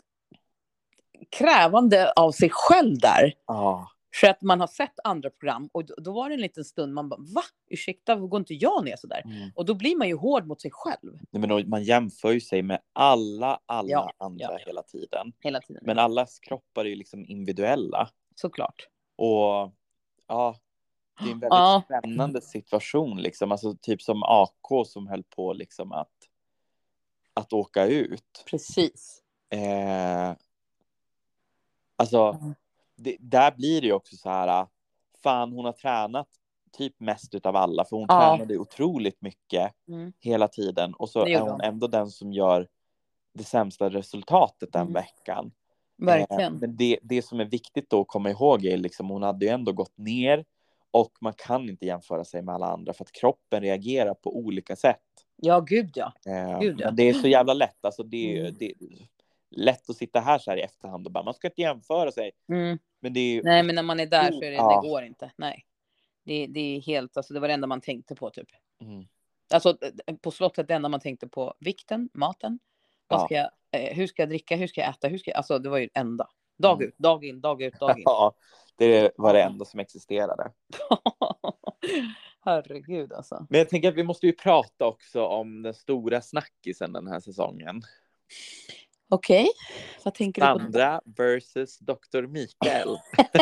krävande 1.29 2.11
av 2.15 2.31
sig 2.31 2.49
själv 2.51 2.97
där. 2.99 3.33
Ja, 3.47 3.87
För 4.13 4.27
att 4.27 4.41
man 4.41 4.59
har 4.59 4.67
sett 4.67 4.93
andra 5.03 5.29
program 5.29 5.69
och 5.71 5.85
då, 5.85 5.95
då 5.97 6.11
var 6.13 6.29
det 6.29 6.35
en 6.35 6.41
liten 6.41 6.65
stund 6.65 6.93
man 6.93 7.09
bara, 7.09 7.19
va? 7.35 7.41
Ursäkta, 7.69 8.15
går 8.15 8.39
inte 8.39 8.53
jag 8.53 8.85
ner 8.85 8.95
så 8.95 9.07
där? 9.07 9.21
mm. 9.25 9.49
Och 9.55 9.65
då 9.65 9.73
blir 9.73 9.95
man 9.97 10.07
ju 10.07 10.15
hård 10.15 10.45
mot 10.47 10.61
sig 10.61 10.71
själv 10.73 11.13
Nej, 11.31 11.41
men 11.41 11.51
och 11.51 11.61
man 11.67 11.83
jämför 11.83 12.31
ju 12.31 12.41
sig 12.41 12.61
med 12.61 12.79
alla, 12.93 13.59
alla 13.65 13.89
Ja, 13.89 14.11
andra 14.17 14.45
ja. 14.51 14.57
hela 14.65 14.83
tiden. 14.83 15.33
hela 15.39 15.59
tiden. 15.61 15.83
Men 15.85 15.99
allas 15.99 16.39
kroppar 16.39 16.85
är 16.85 16.89
ju 16.89 16.95
liksom 16.95 17.25
individuella. 17.25 18.09
Såklart. 18.35 18.87
Och 19.15 19.71
ja, 20.27 20.55
det 21.19 21.23
är 21.27 21.31
en 21.31 21.39
väldigt 21.39 21.49
Ja. 21.49 21.83
spännande 21.85 22.41
situation 22.41 23.21
liksom. 23.21 23.51
Alltså 23.51 23.75
typ 23.81 24.01
som 24.01 24.23
AK 24.23 24.85
som 24.87 25.07
höll 25.07 25.23
på 25.23 25.53
liksom 25.53 25.91
att, 25.91 26.11
att 27.33 27.53
åka 27.53 27.85
ut. 27.85 28.43
Precis. 28.45 29.21
Eh, 29.49 30.35
alltså, 31.95 32.37
Mm. 32.41 32.53
Det, 33.03 33.17
där 33.19 33.51
blir 33.51 33.81
det 33.81 33.87
ju 33.87 33.93
också 33.93 34.15
så 34.15 34.29
här. 34.29 34.67
Fan, 35.23 35.51
hon 35.51 35.65
har 35.65 35.71
tränat 35.71 36.27
typ 36.77 36.99
mest 36.99 37.35
utav 37.35 37.55
alla, 37.55 37.85
för 37.85 37.95
hon 37.97 38.05
Ja. 38.09 38.29
tränade 38.37 38.57
otroligt 38.57 39.21
mycket 39.21 39.71
Mm. 39.87 40.13
hela 40.19 40.47
tiden. 40.47 40.93
Och 40.93 41.09
så 41.09 41.25
är 41.25 41.39
hon 41.39 41.49
hon. 41.49 41.61
ändå 41.61 41.87
den 41.87 42.07
som 42.09 42.33
gör 42.33 42.67
det 43.33 43.43
sämsta 43.43 43.89
resultatet 43.89 44.73
den 44.73 44.81
Mm. 44.81 44.93
veckan. 44.93 45.51
Verkligen. 45.97 46.53
Eh, 46.53 46.59
men 46.59 46.75
det, 46.75 46.99
det 47.03 47.21
som 47.21 47.39
är 47.39 47.45
viktigt 47.45 47.89
då 47.89 48.01
att 48.01 48.07
komma 48.07 48.29
ihåg 48.29 48.65
är 48.65 48.77
liksom 48.77 49.09
hon 49.09 49.23
hade 49.23 49.45
ju 49.45 49.51
ändå 49.51 49.71
gått 49.71 49.97
ner 49.97 50.45
och 50.91 51.11
man 51.21 51.33
kan 51.37 51.69
inte 51.69 51.85
jämföra 51.85 52.23
sig 52.23 52.41
med 52.41 52.55
alla 52.55 52.67
andra 52.67 52.93
för 52.93 53.03
att 53.03 53.11
kroppen 53.11 53.61
reagerar 53.61 54.13
på 54.13 54.35
olika 54.37 54.75
sätt. 54.75 55.01
Ja, 55.35 55.59
gud 55.59 55.91
ja. 55.95 56.13
Eh, 56.25 56.59
Gud, 56.59 56.79
ja. 56.79 56.85
Men 56.87 56.95
det 56.95 57.09
är 57.09 57.13
så 57.13 57.27
jävla 57.27 57.53
lätt. 57.53 57.85
Alltså 57.85 58.03
det, 58.03 58.37
är- 58.37 58.41
Mm. 58.41 58.55
det 58.59 58.65
är 58.65 58.75
lätt 59.51 59.89
att 59.89 59.95
sitta 59.95 60.19
här 60.19 60.39
så 60.39 60.51
här 60.51 60.57
i 60.57 60.61
efterhand 60.61 61.05
och 61.05 61.11
bara 61.11 61.23
man 61.23 61.33
ska 61.33 61.47
inte 61.47 61.61
jämföra 61.61 62.11
sig. 62.11 62.31
Mm. 62.49 62.77
Men 63.01 63.13
det 63.13 63.19
är 63.19 63.43
Nej, 63.43 63.63
men 63.63 63.75
när 63.75 63.83
man 63.83 63.99
är 63.99 64.05
där 64.05 64.31
så 64.31 64.43
är 64.43 64.51
det, 64.51 64.55
Ja. 64.57 64.81
det 64.81 64.87
går 64.89 65.03
inte. 65.03 65.31
Nej. 65.35 65.65
Det, 66.23 66.47
det 66.47 66.59
är 66.59 66.81
helt, 66.81 67.17
alltså 67.17 67.33
det 67.33 67.39
var 67.39 67.47
det 67.47 67.53
enda 67.53 67.67
man 67.67 67.81
tänkte 67.81 68.15
på 68.15 68.29
typ. 68.29 68.47
mm, 68.81 69.05
Alltså 69.53 69.77
eh, 70.07 70.15
på 70.15 70.31
slottet 70.31 70.67
det 70.67 70.73
enda 70.73 70.89
man 70.89 70.99
tänkte 70.99 71.27
på 71.27 71.53
vikten, 71.59 72.09
maten. 72.13 72.59
Vad 73.07 73.19
Ja. 73.19 73.25
ska 73.25 73.35
jag, 73.35 73.49
eh, 73.71 73.95
hur 73.95 74.07
ska 74.07 74.21
jag 74.21 74.29
dricka, 74.29 74.55
hur 74.55 74.67
ska 74.67 74.81
jag 74.81 74.89
äta, 74.89 75.07
hur 75.07 75.17
ska 75.17 75.31
jag, 75.31 75.37
alltså 75.37 75.59
det 75.59 75.69
var 75.69 75.77
ju 75.77 75.89
enda. 75.93 76.27
Dag 76.57 76.75
Mm. 76.81 76.87
ut, 76.87 76.97
dag 76.97 77.25
in, 77.25 77.41
dag 77.41 77.61
ut, 77.61 77.79
dag 77.79 77.97
in. 77.97 78.03
ja, 78.05 78.33
det 78.75 79.11
var 79.17 79.33
det 79.33 79.41
enda 79.43 79.65
som 79.65 79.79
existerade. 79.79 80.51
Herregud 82.45 83.13
alltså. 83.13 83.45
Men 83.49 83.57
jag 83.57 83.69
tänker 83.69 83.89
att 83.89 83.95
vi 83.95 84.03
måste 84.03 84.25
ju 84.27 84.33
prata 84.33 84.85
också 84.85 85.25
om 85.25 85.61
den 85.61 85.73
stora 85.73 86.21
snackisen 86.21 86.93
den 86.93 87.07
här 87.07 87.19
säsongen. 87.19 87.81
Okej, 89.13 89.47
vad 90.03 90.13
tänker 90.13 90.41
du 90.41 90.53
på? 90.53 90.59
Sandra 90.59 91.01
versus 91.05 91.77
Dr. 91.79 92.21
Mikael. 92.27 92.97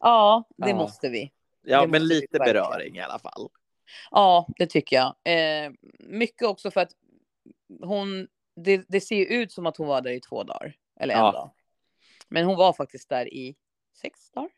Ja, 0.00 0.44
det 0.56 0.68
Ja. 0.70 0.76
måste 0.76 1.08
vi. 1.08 1.32
Ja, 1.62 1.80
Det 1.80 1.86
men 1.86 2.06
lite 2.08 2.38
beröring 2.38 2.96
i 2.96 3.00
alla 3.00 3.18
fall. 3.18 3.48
Ja, 4.10 4.46
det 4.56 4.66
tycker 4.66 4.96
jag. 4.96 5.14
Eh, 5.24 5.72
mycket 5.98 6.48
också 6.48 6.70
för 6.70 6.80
att 6.80 6.90
hon, 7.82 8.28
det, 8.56 8.84
det 8.88 9.00
ser 9.00 9.16
ju 9.16 9.24
ut 9.26 9.52
som 9.52 9.66
att 9.66 9.76
hon 9.76 9.86
var 9.86 10.00
där 10.00 10.10
i 10.10 10.20
två 10.20 10.42
dagar. 10.42 10.76
Eller 11.00 11.14
en 11.14 11.20
Ja. 11.20 11.32
dag. 11.32 11.50
Men 12.28 12.44
hon 12.44 12.56
var 12.56 12.72
faktiskt 12.72 13.08
där 13.08 13.34
i 13.34 13.56
sex 14.00 14.30
dagar. 14.30 14.50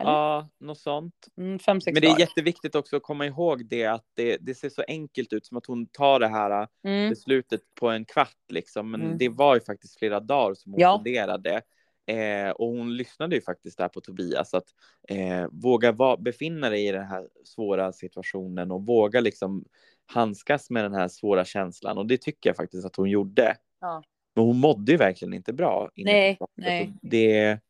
Eller? 0.00 0.10
Ja, 0.10 0.48
något 0.60 0.78
sånt. 0.78 1.14
Mm, 1.38 1.58
fem, 1.58 1.80
sex 1.80 1.94
Men 1.94 2.00
det 2.00 2.06
är 2.06 2.10
dagar. 2.10 2.20
jätteviktigt 2.20 2.74
också 2.74 2.96
att 2.96 3.02
komma 3.02 3.26
ihåg 3.26 3.66
det 3.66 3.86
att 3.86 4.04
det, 4.16 4.36
det 4.40 4.54
ser 4.54 4.68
så 4.68 4.82
enkelt 4.88 5.32
ut 5.32 5.46
som 5.46 5.56
att 5.56 5.66
hon 5.66 5.86
tar 5.86 6.20
det 6.20 6.28
här 6.28 6.68
Mm, 6.84 7.10
beslutet 7.10 7.60
på 7.80 7.88
en 7.88 8.04
kvart 8.04 8.36
liksom. 8.52 8.90
Men 8.90 9.02
Mm. 9.02 9.18
det 9.18 9.28
var 9.28 9.54
ju 9.54 9.60
faktiskt 9.60 9.98
flera 9.98 10.20
dagar 10.20 10.54
som 10.54 10.72
hon 10.72 10.80
Ja. 10.80 10.96
funderade. 10.98 11.60
Eh, 12.06 12.50
och 12.50 12.66
hon 12.68 12.96
lyssnade 12.96 13.34
ju 13.36 13.42
faktiskt 13.42 13.78
där 13.78 13.88
på 13.88 14.00
Tobias 14.00 14.54
att 14.54 14.64
eh, 15.08 15.46
våga 15.52 15.92
va- 15.92 16.16
befinna 16.16 16.68
dig 16.70 16.88
i 16.88 16.92
den 16.92 17.06
här 17.06 17.28
svåra 17.44 17.92
situationen 17.92 18.70
och 18.70 18.86
våga 18.86 19.20
liksom 19.20 19.64
handskas 20.06 20.70
med 20.70 20.84
den 20.84 20.94
här 20.94 21.08
svåra 21.08 21.44
känslan 21.44 21.98
och 21.98 22.06
det 22.06 22.16
tycker 22.20 22.50
jag 22.50 22.56
faktiskt 22.56 22.86
att 22.86 22.96
hon 22.96 23.10
gjorde. 23.10 23.56
Ja. 23.80 24.02
Men 24.34 24.44
hon 24.44 24.56
mådde 24.58 24.92
ju 24.92 24.98
verkligen 24.98 25.34
inte 25.34 25.52
bra. 25.52 25.90
inne 25.94 26.12
Nej, 26.12 26.36
slottet. 26.36 26.54
nej. 26.56 26.92
Och 27.02 27.08
Det, 27.10 27.60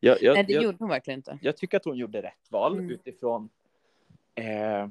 jag, 0.00 0.22
jag, 0.22 0.34
Nej, 0.34 0.44
det 0.44 0.52
jag, 0.52 0.62
gjorde 0.62 0.76
hon 0.80 0.88
verkligen 0.88 1.18
inte. 1.18 1.38
jag 1.42 1.56
tycker 1.56 1.76
att 1.76 1.84
hon 1.84 1.96
gjorde 1.96 2.22
rätt 2.22 2.50
val 2.50 2.72
Mm. 2.78 2.90
utifrån 2.90 3.48
eh, 4.34 4.88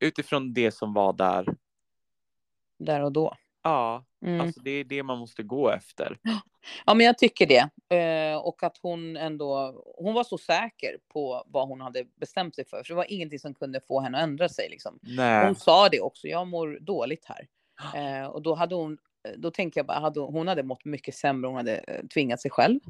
utifrån 0.00 0.54
det 0.54 0.70
som 0.70 0.92
var 0.94 1.12
där. 1.12 1.46
Där 2.78 3.00
och 3.00 3.12
då. 3.12 3.34
Ja, 3.62 4.04
Mm. 4.24 4.40
Alltså 4.40 4.60
det 4.60 4.70
är 4.70 4.84
det 4.84 5.02
man 5.02 5.18
måste 5.18 5.42
gå 5.42 5.70
efter. 5.70 6.18
Ja, 6.86 6.94
men 6.94 7.06
jag 7.06 7.18
tycker 7.18 7.46
det. 7.46 7.96
Eh, 7.96 8.36
och 8.36 8.62
att 8.62 8.78
hon 8.82 9.16
ändå, 9.16 9.82
hon 9.96 10.14
var 10.14 10.24
så 10.24 10.38
säker 10.38 10.98
på 11.08 11.44
vad 11.46 11.68
hon 11.68 11.80
hade 11.80 12.04
bestämt 12.04 12.54
sig 12.54 12.64
för. 12.64 12.76
För 12.76 12.88
det 12.88 12.94
var 12.94 13.12
ingenting 13.12 13.38
som 13.38 13.54
kunde 13.54 13.80
få 13.80 14.00
henne 14.00 14.18
att 14.18 14.22
ändra 14.24 14.48
sig. 14.48 14.68
Liksom. 14.70 14.98
Nej. 15.02 15.46
Hon 15.46 15.54
sa 15.54 15.88
det 15.88 16.00
också, 16.00 16.28
jag 16.28 16.46
mår 16.46 16.78
dåligt 16.80 17.24
här. 17.24 17.48
Eh, 18.22 18.26
och 18.26 18.42
då 18.42 18.54
hade 18.54 18.74
hon, 18.74 18.98
då 19.36 19.50
tänker 19.50 19.78
jag 19.80 19.86
bara, 19.86 19.98
hade 19.98 20.20
hon, 20.20 20.48
hade 20.48 20.62
mått 20.62 20.84
mycket 20.84 21.14
sämre, 21.14 21.48
hon 21.48 21.56
hade 21.56 21.76
eh, 21.76 22.06
tvingat 22.06 22.40
sig 22.40 22.50
själv. 22.50 22.80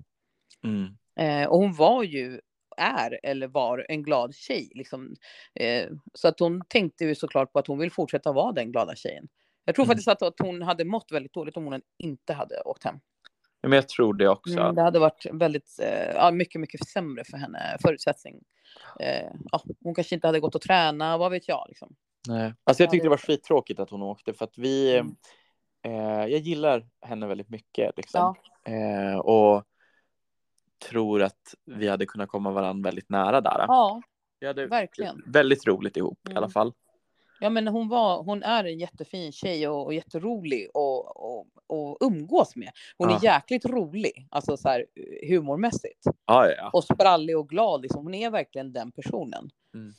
Mm. 0.64 0.96
Eh, 1.16 1.48
och 1.48 1.58
hon 1.58 1.72
var 1.72 2.02
ju, 2.02 2.40
är 2.76 3.20
eller 3.22 3.46
var 3.46 3.86
en 3.88 4.02
glad 4.02 4.34
tjej. 4.34 4.72
Liksom. 4.74 5.14
Eh, 5.54 5.88
så 6.14 6.28
att 6.28 6.40
hon 6.40 6.62
tänkte 6.68 7.04
ju 7.04 7.14
såklart 7.14 7.52
på 7.52 7.58
att 7.58 7.66
hon 7.66 7.78
vill 7.78 7.90
fortsätta 7.92 8.32
vara 8.32 8.52
den 8.52 8.72
glada 8.72 8.94
tjejen. 8.94 9.28
Jag 9.64 9.74
tror 9.74 9.84
Mm. 9.84 9.88
faktiskt 9.90 10.08
att, 10.08 10.22
att 10.22 10.40
hon 10.42 10.62
hade 10.62 10.84
mått 10.84 11.12
väldigt 11.12 11.32
dåligt 11.32 11.56
om 11.56 11.64
hon 11.64 11.80
inte 11.98 12.32
hade 12.32 12.60
åkt 12.60 12.84
hem. 12.84 12.96
Men 13.62 13.72
jag 13.72 13.88
tror 13.88 14.14
det 14.14 14.28
också. 14.28 14.58
Mm, 14.58 14.74
det 14.74 14.82
hade 14.82 14.98
varit 14.98 15.26
väldigt, 15.32 15.78
eh, 15.82 16.30
mycket, 16.30 16.60
mycket 16.60 16.88
sämre 16.88 17.24
för 17.24 17.36
henne 17.36 17.76
förutsättning. 17.82 18.40
Eh, 19.00 19.28
ja, 19.52 19.60
hon 19.84 19.94
kanske 19.94 20.14
inte 20.14 20.26
hade 20.26 20.40
gått 20.40 20.54
och 20.54 20.60
träna, 20.62 21.18
vad 21.18 21.30
vet 21.30 21.48
jag. 21.48 21.64
Liksom. 21.68 21.94
Nej. 22.28 22.52
Alltså 22.64 22.82
jag 22.82 22.86
Ja, 22.88 22.90
tyckte 22.90 22.96
det- 23.04 23.06
det 23.06 23.10
var 23.10 23.16
skittråkigt 23.16 23.80
att 23.80 23.90
hon 23.90 24.02
åkte 24.02 24.32
för 24.34 24.44
att 24.44 24.58
vi, 24.58 24.96
Mm. 24.96 25.14
eh, 25.82 26.26
jag 26.26 26.40
gillar 26.40 26.86
henne 27.06 27.26
väldigt 27.26 27.48
mycket 27.50 27.96
liksom. 27.96 28.34
Ja. 28.64 28.72
Eh, 28.72 29.16
och 29.18 29.64
tror 30.90 31.22
att 31.22 31.54
vi 31.64 31.88
hade 31.88 32.06
kunnat 32.06 32.28
komma 32.28 32.50
varandra 32.50 32.88
väldigt 32.88 33.10
nära 33.10 33.40
där. 33.40 33.64
Ja, 33.68 34.02
Vi 34.40 34.46
hade 34.46 34.66
verkligen. 34.66 35.22
väldigt 35.26 35.66
roligt 35.66 35.96
ihop 35.96 36.18
i 36.28 36.30
Mm. 36.30 36.36
alla 36.42 36.48
fall. 36.50 36.72
ja, 37.40 37.50
men 37.50 37.68
hon, 37.68 37.88
var, 37.88 38.22
hon 38.22 38.42
är 38.42 38.64
en 38.64 38.78
jättefin 38.78 39.32
tjej 39.32 39.68
och, 39.68 39.84
och 39.84 39.94
jätterolig 39.94 40.68
och, 40.74 41.16
och, 41.38 41.46
och 41.66 41.98
umgås 42.00 42.56
med. 42.56 42.70
Hon 42.98 43.08
är 43.08 43.12
Ja. 43.12 43.18
jäkligt 43.22 43.64
rolig, 43.64 44.26
alltså 44.30 44.56
så 44.56 44.68
här 44.68 44.86
humormässigt. 45.28 46.04
Ja, 46.26 46.48
ja. 46.48 46.70
Och 46.72 46.84
sprallig 46.84 47.38
och 47.38 47.48
glad, 47.48 47.82
liksom. 47.82 48.02
hon 48.04 48.14
är 48.14 48.30
verkligen 48.30 48.72
den 48.72 48.92
personen. 48.92 49.50
Mm. 49.74 49.92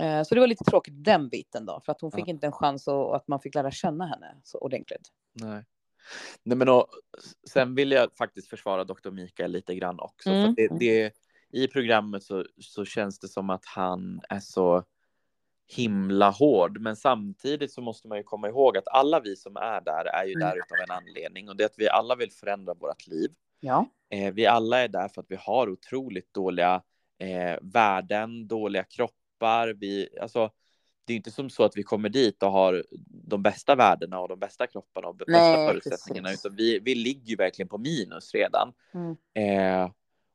Eh, 0.00 0.22
så 0.24 0.34
det 0.34 0.40
var 0.40 0.46
lite 0.46 0.64
tråkigt 0.64 0.94
den 1.04 1.28
biten 1.28 1.66
då, 1.66 1.80
för 1.84 1.92
att 1.92 2.00
hon 2.00 2.12
fick 2.12 2.28
inte 2.28 2.46
en 2.46 2.52
chans 2.52 2.88
och, 2.88 3.16
att 3.16 3.28
man 3.28 3.40
fick 3.40 3.54
lära 3.54 3.70
känna 3.70 4.06
henne 4.06 4.34
så 4.44 4.58
ordentligt. 4.58 5.08
Nej. 5.32 5.64
Nej, 6.42 6.56
men 6.58 6.68
och, 6.68 6.86
sen 7.50 7.74
vill 7.74 7.92
jag 7.92 8.16
faktiskt 8.16 8.48
försvara 8.48 8.84
Dr. 8.84 9.10
Mikael 9.10 9.50
lite 9.52 9.74
grann 9.74 10.00
också. 10.00 10.30
För 10.30 10.36
Mm. 10.36 10.50
att 10.50 10.56
det, 10.56 10.68
det, 10.78 11.12
I 11.50 11.68
programmet 11.68 12.22
så, 12.22 12.44
så 12.60 12.84
känns 12.84 13.18
det 13.18 13.28
som 13.28 13.50
att 13.50 13.64
han 13.66 14.20
är 14.28 14.40
så 14.40 14.84
himla 15.66 16.30
hård. 16.30 16.80
Men 16.80 16.96
samtidigt 16.96 17.72
så 17.72 17.80
måste 17.80 18.08
man 18.08 18.18
ju 18.18 18.24
komma 18.24 18.48
ihåg 18.48 18.76
att 18.76 18.88
alla 18.88 19.20
vi 19.20 19.36
som 19.36 19.56
är 19.56 19.80
där 19.80 20.04
är 20.04 20.24
ju 20.24 20.32
Mm. 20.34 20.48
där 20.48 20.56
utav 20.56 20.78
en 20.80 20.90
anledning. 20.90 21.48
Och 21.48 21.56
det 21.56 21.64
är 21.64 21.66
att 21.66 21.78
vi 21.78 21.88
alla 21.88 22.14
vill 22.16 22.32
förändra 22.32 22.74
vårt 22.74 23.06
liv. 23.06 23.30
Ja. 23.60 23.86
Eh, 24.10 24.34
vi 24.34 24.46
alla 24.46 24.78
är 24.78 24.88
där 24.88 25.08
för 25.08 25.20
att 25.20 25.30
vi 25.30 25.36
har 25.36 25.68
otroligt 25.68 26.34
dåliga 26.34 26.82
eh, 27.18 27.58
värden, 27.62 28.48
dåliga 28.48 28.84
kroppar. 28.84 29.68
Vi, 29.68 30.08
alltså, 30.20 30.50
det 31.08 31.14
är 31.14 31.16
inte 31.16 31.30
som 31.30 31.50
så 31.50 31.64
att 31.64 31.76
vi 31.76 31.82
kommer 31.82 32.08
dit 32.08 32.42
och 32.42 32.52
har 32.52 32.84
de 33.08 33.42
bästa 33.42 33.74
värdena 33.74 34.20
och 34.20 34.28
de 34.28 34.38
bästa 34.38 34.66
kropparna 34.66 35.08
och 35.08 35.16
de 35.16 35.24
bästa 35.24 35.42
Nej, 35.42 35.68
förutsättningarna. 35.68 36.28
precis. 36.28 36.46
Utan 36.46 36.56
vi, 36.56 36.78
vi 36.78 36.94
ligger 36.94 37.26
ju 37.26 37.36
verkligen 37.36 37.68
på 37.68 37.78
minus 37.78 38.34
redan. 38.34 38.72
Mm. 38.94 39.16
Eh, 39.34 39.90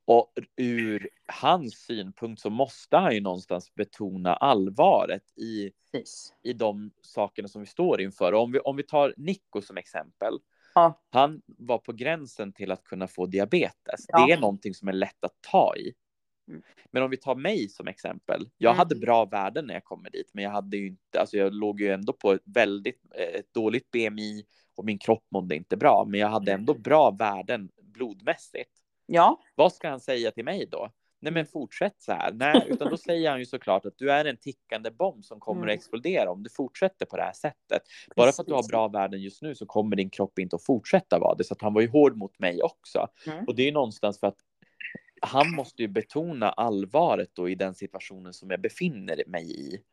och 0.06 0.34
ur 0.56 1.10
hans 1.28 1.74
synpunkt 1.74 2.42
så 2.42 2.50
måste 2.50 2.98
han 2.98 3.14
ju 3.14 3.22
någonstans 3.22 3.76
betona 3.76 4.34
allvaret 4.36 5.38
i, 5.38 5.72
Precis. 5.92 6.34
i 6.44 6.54
de 6.54 6.92
sakerna 7.02 7.48
som 7.48 7.62
vi 7.62 7.68
står 7.68 8.02
inför. 8.02 8.34
Och 8.34 8.42
om 8.42 8.52
vi, 8.52 8.60
om 8.60 8.76
vi 8.76 8.84
tar 8.84 9.14
Nico 9.18 9.62
som 9.62 9.78
exempel. 9.78 10.40
Ja. 10.76 11.00
Han 11.10 11.42
var 11.46 11.78
på 11.78 11.94
gränsen 11.94 12.54
till 12.54 12.72
att 12.72 12.84
kunna 12.84 13.08
få 13.08 13.26
diabetes. 13.26 14.06
Ja. 14.08 14.26
Det 14.26 14.34
är 14.34 14.38
någonting 14.40 14.74
som 14.74 14.88
är 14.88 14.94
lätt 14.94 15.24
att 15.24 15.42
ta 15.52 15.76
i. 15.76 15.94
Mm. 16.48 16.62
Men 16.92 17.04
om 17.04 17.10
vi 17.10 17.18
tar 17.18 17.36
mig 17.36 17.70
som 17.70 17.88
exempel. 17.88 18.50
Jag 18.58 18.70
Mm. 18.70 18.78
hade 18.78 18.96
bra 18.96 19.26
värden 19.26 19.66
när 19.68 19.74
jag 19.74 19.84
kom 19.84 20.06
dit, 20.12 20.30
men 20.34 20.44
jag 20.44 20.52
hade 20.52 20.78
ju 20.78 20.88
inte, 20.88 21.20
alltså 21.20 21.38
jag 21.38 21.54
låg 21.54 21.82
ju 21.82 21.90
ändå 21.90 22.14
på 22.14 22.32
ett 22.32 22.42
väldigt, 22.46 23.02
eh, 23.16 23.40
ett 23.40 23.54
dåligt 23.54 23.92
BMI 23.92 24.44
och 24.76 24.86
min 24.86 24.98
kropp 24.98 25.26
mådde 25.32 25.56
inte 25.56 25.78
bra, 25.78 26.06
men 26.08 26.20
jag 26.20 26.28
hade 26.28 26.52
ändå 26.52 26.74
bra 26.74 27.12
värden 27.12 27.70
blodmässigt. 27.82 28.72
Ja. 29.06 29.42
Vad 29.56 29.74
ska 29.74 29.90
han 29.90 30.00
säga 30.00 30.32
till 30.32 30.46
mig 30.46 30.68
då? 30.72 30.90
Nej, 31.20 31.34
men 31.34 31.46
fortsätt 31.46 31.96
så 31.98 32.12
här. 32.12 32.32
Nej, 32.34 32.68
utan 32.70 32.90
då 32.90 32.98
säger 32.98 33.30
han 33.30 33.40
ju 33.40 33.46
såklart 33.46 33.86
att 33.86 33.98
du 33.98 34.12
är 34.12 34.26
en 34.26 34.38
tickande 34.38 34.92
bomb 34.92 35.26
som 35.26 35.40
kommer 35.40 35.62
Mm. 35.62 35.70
att 35.74 35.76
explodera 35.80 36.32
om 36.32 36.44
du 36.44 36.50
fortsätter 36.50 37.06
på 37.06 37.18
det 37.18 37.24
här 37.24 37.34
sättet. 37.34 37.82
Bara 38.16 38.32
för 38.32 38.42
att 38.44 38.48
du 38.48 38.54
har 38.54 38.60
Precis. 38.60 38.72
bra 38.72 38.88
värden 38.88 39.22
just 39.22 39.42
nu 39.42 39.56
så 39.56 39.66
kommer 39.66 39.96
din 39.96 40.10
kropp 40.10 40.40
inte 40.40 40.56
att 40.56 40.66
fortsätta 40.66 41.20
vara 41.20 41.36
det. 41.36 41.44
Så 41.44 41.54
att 41.54 41.62
han 41.62 41.74
var 41.74 41.82
ju 41.82 41.88
hård 41.88 42.18
mot 42.18 42.40
mig 42.40 42.62
också. 42.64 43.08
Mm. 43.28 43.46
Och 43.48 43.56
det 43.56 43.62
är 43.62 43.66
ju 43.66 43.72
någonstans 43.72 44.20
för 44.20 44.28
att 44.28 44.38
han 45.24 45.52
måste 45.56 45.82
ju 45.82 45.88
betona 45.88 46.50
allvaret 46.50 47.30
då 47.34 47.50
i 47.50 47.56
den 47.56 47.76
situationen 47.76 48.34
som 48.34 48.50
jag 48.52 48.62
befinner 48.62 49.24
mig 49.28 49.52
i. 49.60 49.84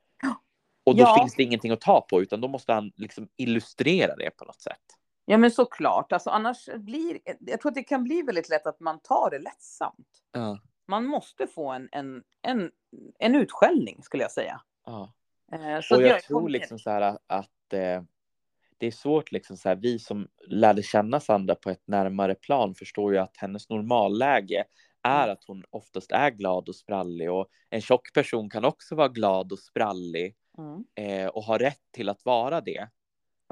Och 0.85 0.97
då 0.97 1.03
Ja. 1.03 1.17
finns 1.21 1.35
det 1.35 1.43
ingenting 1.43 1.71
att 1.73 1.81
ta 1.81 2.01
på, 2.01 2.23
utan 2.23 2.41
då 2.41 2.49
måste 2.49 2.73
han 2.73 2.93
liksom 2.97 3.29
illustrera 3.37 4.17
det 4.17 4.31
på 4.31 4.45
något 4.45 4.61
sätt. 4.61 4.81
Ja, 5.25 5.39
men 5.39 5.51
såklart. 5.51 6.13
Alltså, 6.13 6.31
annars 6.31 6.69
blir, 6.77 7.19
jag 7.41 7.61
tror 7.61 7.71
att 7.71 7.75
det 7.75 7.83
kan 7.83 8.05
bli 8.05 8.23
väldigt 8.23 8.49
lätt 8.49 8.67
att 8.67 8.81
man 8.81 9.01
tar 9.01 9.31
det 9.31 9.39
lättsamt. 9.39 10.09
Ja. 10.33 10.59
Man 10.87 11.07
måste 11.07 11.47
få 11.47 11.71
en, 11.71 11.89
en, 11.93 12.23
en, 12.43 12.71
en 13.19 13.35
utskällning, 13.35 14.03
skulle 14.03 14.23
jag 14.23 14.33
säga. 14.33 14.61
ja. 14.87 15.13
Eh, 15.53 15.81
så 15.83 15.95
Och 15.97 16.03
att 16.03 16.09
jag 16.09 16.23
tror 16.23 16.49
liksom 16.49 16.79
så 16.79 16.91
här 16.91 17.19
att 17.27 17.73
eh, 17.73 18.03
det 18.79 18.87
är 18.87 18.91
svårt 18.91 19.33
liksom 19.33 19.57
så 19.57 19.69
här, 19.69 19.77
vi 19.77 19.99
som 19.99 20.29
lärde 20.47 20.83
känna 20.83 21.21
Sandra 21.21 21.55
på 21.55 21.71
ett 21.71 21.87
närmare 21.87 22.35
plan 22.35 22.75
förstår 22.75 23.13
ju 23.13 23.19
att 23.19 23.37
hennes 23.37 23.69
normalläge 23.69 24.65
är 25.03 25.23
Mm. 25.23 25.33
att 25.33 25.45
hon 25.47 25.65
oftast 25.71 26.13
är 26.13 26.31
glad 26.31 26.69
och 26.69 26.77
sprallig 26.77 27.31
och 27.33 27.49
en 27.71 27.81
tjock 27.81 28.13
person 28.15 28.51
kan 28.51 28.65
också 28.65 28.95
vara 28.95 29.09
glad 29.09 29.53
och 29.53 29.59
sprallig 29.59 30.37
Mm, 30.59 30.85
eh, 30.95 31.27
och 31.29 31.43
ha 31.45 31.59
rätt 31.59 31.83
till 31.93 32.09
att 32.09 32.25
vara 32.25 32.61
det. 32.61 32.89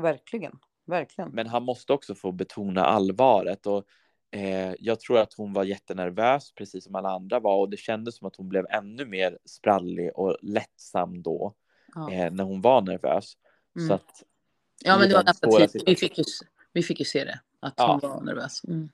verkligen. 0.03 0.59
Verkligen. 0.87 1.31
Men 1.31 1.47
han 1.47 1.63
måste 1.63 1.93
också 1.93 2.15
få 2.15 2.33
betona 2.33 2.85
allvaret 2.85 3.67
och 3.67 3.85
eh, 4.31 4.75
jag 4.79 5.01
tror 5.01 5.19
att 5.19 5.35
hon 5.35 5.53
var 5.53 5.65
jättenervös 5.65 6.53
precis 6.55 6.85
som 6.85 6.95
alla 6.95 7.09
andra 7.11 7.41
var 7.41 7.57
och 7.57 7.71
det 7.71 7.77
kändes 7.77 8.17
som 8.17 8.27
att 8.27 8.37
hon 8.37 8.49
blev 8.49 8.67
ännu 8.71 9.05
mer 9.05 9.39
sprallig 9.45 10.11
och 10.15 10.37
lättsam 10.43 11.23
då 11.23 11.55
Ja. 11.95 12.13
eh, 12.13 12.33
när 12.33 12.45
hon 12.45 12.61
var 12.61 12.81
nervös. 12.83 13.33
Mm. 13.77 13.89
Så 13.89 13.95
att 13.95 14.23
Ja, 14.85 14.99
men 14.99 15.09
det 15.09 15.15
var 15.15 15.23
ganska 15.25 15.51
svåra 15.51 15.67
tidigt. 15.67 15.89
Vi 15.89 15.97
fick, 15.97 16.19
ju, 16.19 16.25
vi 16.73 16.83
fick 16.83 16.99
ju 16.99 17.05
se 17.05 17.25
det, 17.25 17.41
att 17.61 17.75
Ja. 17.77 17.99
hon 18.03 18.11
var 18.11 18.21
nervös. 18.23 18.65
Mm. 18.65 18.89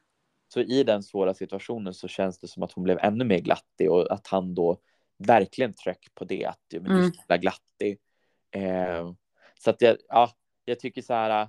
Så 0.49 0.61
i 0.61 0.83
den 0.83 1.03
svåra 1.03 1.35
situationen 1.35 1.95
så 1.95 2.09
känns 2.09 2.39
det 2.39 2.49
som 2.49 2.63
att 2.63 2.73
hon 2.73 2.85
blev 2.85 2.99
ännu 3.01 3.25
mer 3.25 3.39
glattig 3.39 3.91
och 3.91 4.13
att 4.13 4.27
han 4.27 4.55
då 4.55 4.79
verkligen 5.19 5.75
tryck 5.75 6.15
på 6.15 6.25
det 6.25 6.45
att 6.45 6.61
du 6.69 6.77
Mm. 6.77 6.93
är 6.93 7.03
så 7.03 7.13
jävla 7.19 7.37
glattig. 7.37 7.99
Eh, 8.51 9.13
så 9.59 9.71
att 9.71 9.83
jag, 9.83 9.97
ja, 10.09 10.31
jag 10.65 10.81
tycker 10.81 11.03
så 11.03 11.15
här. 11.15 11.49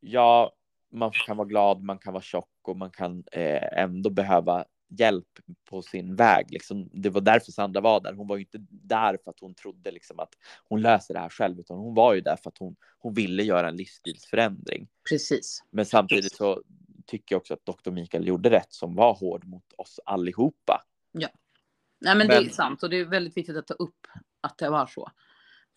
Ja, 0.00 0.52
man 0.92 1.10
kan 1.26 1.36
vara 1.36 1.48
glad, 1.48 1.82
man 1.82 1.98
kan 1.98 2.12
vara 2.12 2.22
tjock 2.22 2.50
och 2.62 2.76
man 2.76 2.90
kan 2.90 3.24
eh, 3.32 3.80
ändå 3.82 4.10
behöva 4.10 4.64
hjälp 4.88 5.28
på 5.70 5.82
sin 5.82 6.16
väg. 6.16 6.46
Liksom. 6.50 6.90
Det 6.92 7.10
var 7.10 7.20
därför 7.20 7.52
Sandra 7.52 7.80
var 7.80 8.00
där. 8.00 8.12
Hon 8.12 8.26
var 8.26 8.36
ju 8.36 8.42
inte 8.42 8.58
där 8.70 9.18
för 9.24 9.30
att 9.30 9.40
hon 9.40 9.54
trodde 9.54 9.90
liksom 9.90 10.20
att 10.20 10.34
hon 10.68 10.82
löser 10.82 11.14
det 11.14 11.20
här 11.20 11.28
själv, 11.28 11.60
utan 11.60 11.78
hon 11.78 11.94
var 11.94 12.14
ju 12.14 12.20
där 12.20 12.36
för 12.36 12.50
att 12.50 12.58
hon, 12.58 12.76
hon 12.98 13.14
ville 13.14 13.42
göra 13.42 13.68
en 13.68 13.76
livsstilsförändring. 13.76 14.88
Precis. 15.08 15.64
Men 15.70 15.86
samtidigt 15.86 16.36
så 16.36 16.62
tycker 17.06 17.34
jag 17.34 17.40
också 17.40 17.54
att 17.54 17.66
Dr. 17.66 17.90
Mikael 17.90 18.26
gjorde 18.26 18.50
rätt 18.50 18.72
som 18.72 18.94
var 18.94 19.14
hård 19.14 19.44
mot 19.44 19.72
oss 19.78 20.00
allihopa. 20.06 20.82
Nej, 21.98 22.16
men, 22.16 22.28
det 22.28 22.34
Men- 22.34 22.44
är 22.44 22.48
sant 22.48 22.82
och 22.82 22.90
det 22.90 22.96
är 22.96 23.04
väldigt 23.04 23.36
viktigt 23.36 23.56
att 23.56 23.66
ta 23.66 23.74
upp 23.74 24.06
att 24.40 24.58
det 24.58 24.70
var 24.70 24.86
så. 24.86 25.10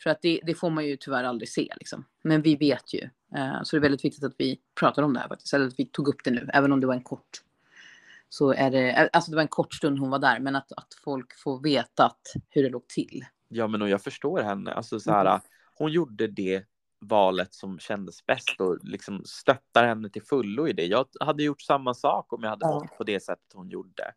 För 0.03 0.09
att 0.09 0.21
det, 0.21 0.39
det 0.43 0.53
får 0.55 0.69
man 0.69 0.85
ju 0.85 0.97
tyvärr 0.97 1.23
aldrig 1.23 1.49
se 1.49 1.73
liksom. 1.77 2.05
Men 2.23 2.41
vi 2.41 2.55
vet 2.55 2.93
ju. 2.93 3.09
Eh, 3.35 3.63
så 3.63 3.75
det 3.75 3.79
är 3.79 3.81
väldigt 3.81 4.05
viktigt 4.05 4.23
att 4.23 4.33
vi 4.37 4.59
pratar 4.79 5.03
om 5.03 5.13
det 5.13 5.19
här 5.19 5.27
faktiskt. 5.27 5.53
Eller 5.53 5.67
att 5.67 5.79
vi 5.79 5.85
tog 5.85 6.07
upp 6.07 6.23
det 6.23 6.31
nu, 6.31 6.49
även 6.53 6.71
om 6.71 6.79
det 6.79 6.87
var 6.87 6.93
en 6.93 7.03
kort. 7.03 7.29
Så 8.29 8.53
är 8.53 8.71
det, 8.71 8.91
eh, 8.91 9.09
alltså 9.13 9.31
det 9.31 9.35
var 9.35 9.41
en 9.41 9.47
kort 9.47 9.73
stund 9.73 9.99
hon 9.99 10.09
var 10.09 10.19
där, 10.19 10.39
men 10.39 10.55
att, 10.55 10.71
att 10.71 10.93
folk 11.03 11.33
får 11.39 11.63
veta 11.63 12.05
att, 12.05 12.21
hur 12.49 12.63
det 12.63 12.69
låg 12.69 12.87
till. 12.87 13.25
Ja, 13.47 13.67
men 13.67 13.81
och 13.81 13.89
jag 13.89 14.01
förstår 14.03 14.41
henne. 14.41 14.71
Alltså 14.73 14.99
så 14.99 15.11
här, 15.11 15.25
Mm. 15.25 15.41
hon 15.75 15.91
gjorde 15.91 16.27
det 16.27 16.63
valet 17.01 17.53
som 17.53 17.79
kändes 17.79 18.25
bäst 18.25 18.59
och 18.61 18.77
liksom 18.83 19.21
stöttar 19.25 19.87
henne 19.87 20.09
till 20.09 20.23
fullo 20.23 20.67
i 20.67 20.73
det. 20.73 20.85
Jag 20.85 21.05
hade 21.19 21.43
gjort 21.43 21.61
samma 21.61 21.93
sak 21.93 22.33
om 22.33 22.43
jag 22.43 22.49
hade 22.49 22.65
Ja. 22.65 22.73
mått 22.73 22.97
på 22.97 23.03
det 23.03 23.19
sättet 23.19 23.53
hon 23.53 23.69
gjorde. 23.69 24.13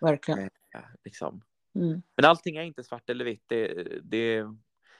Verkligen. 0.00 0.40
Eh, 0.74 0.80
liksom. 1.04 1.42
Mm. 1.74 2.02
Men 2.16 2.24
allting 2.24 2.56
är 2.56 2.62
inte 2.62 2.84
svart 2.84 3.10
eller 3.10 3.24
vitt. 3.24 3.44
Det, 3.46 3.86
det 4.02 4.44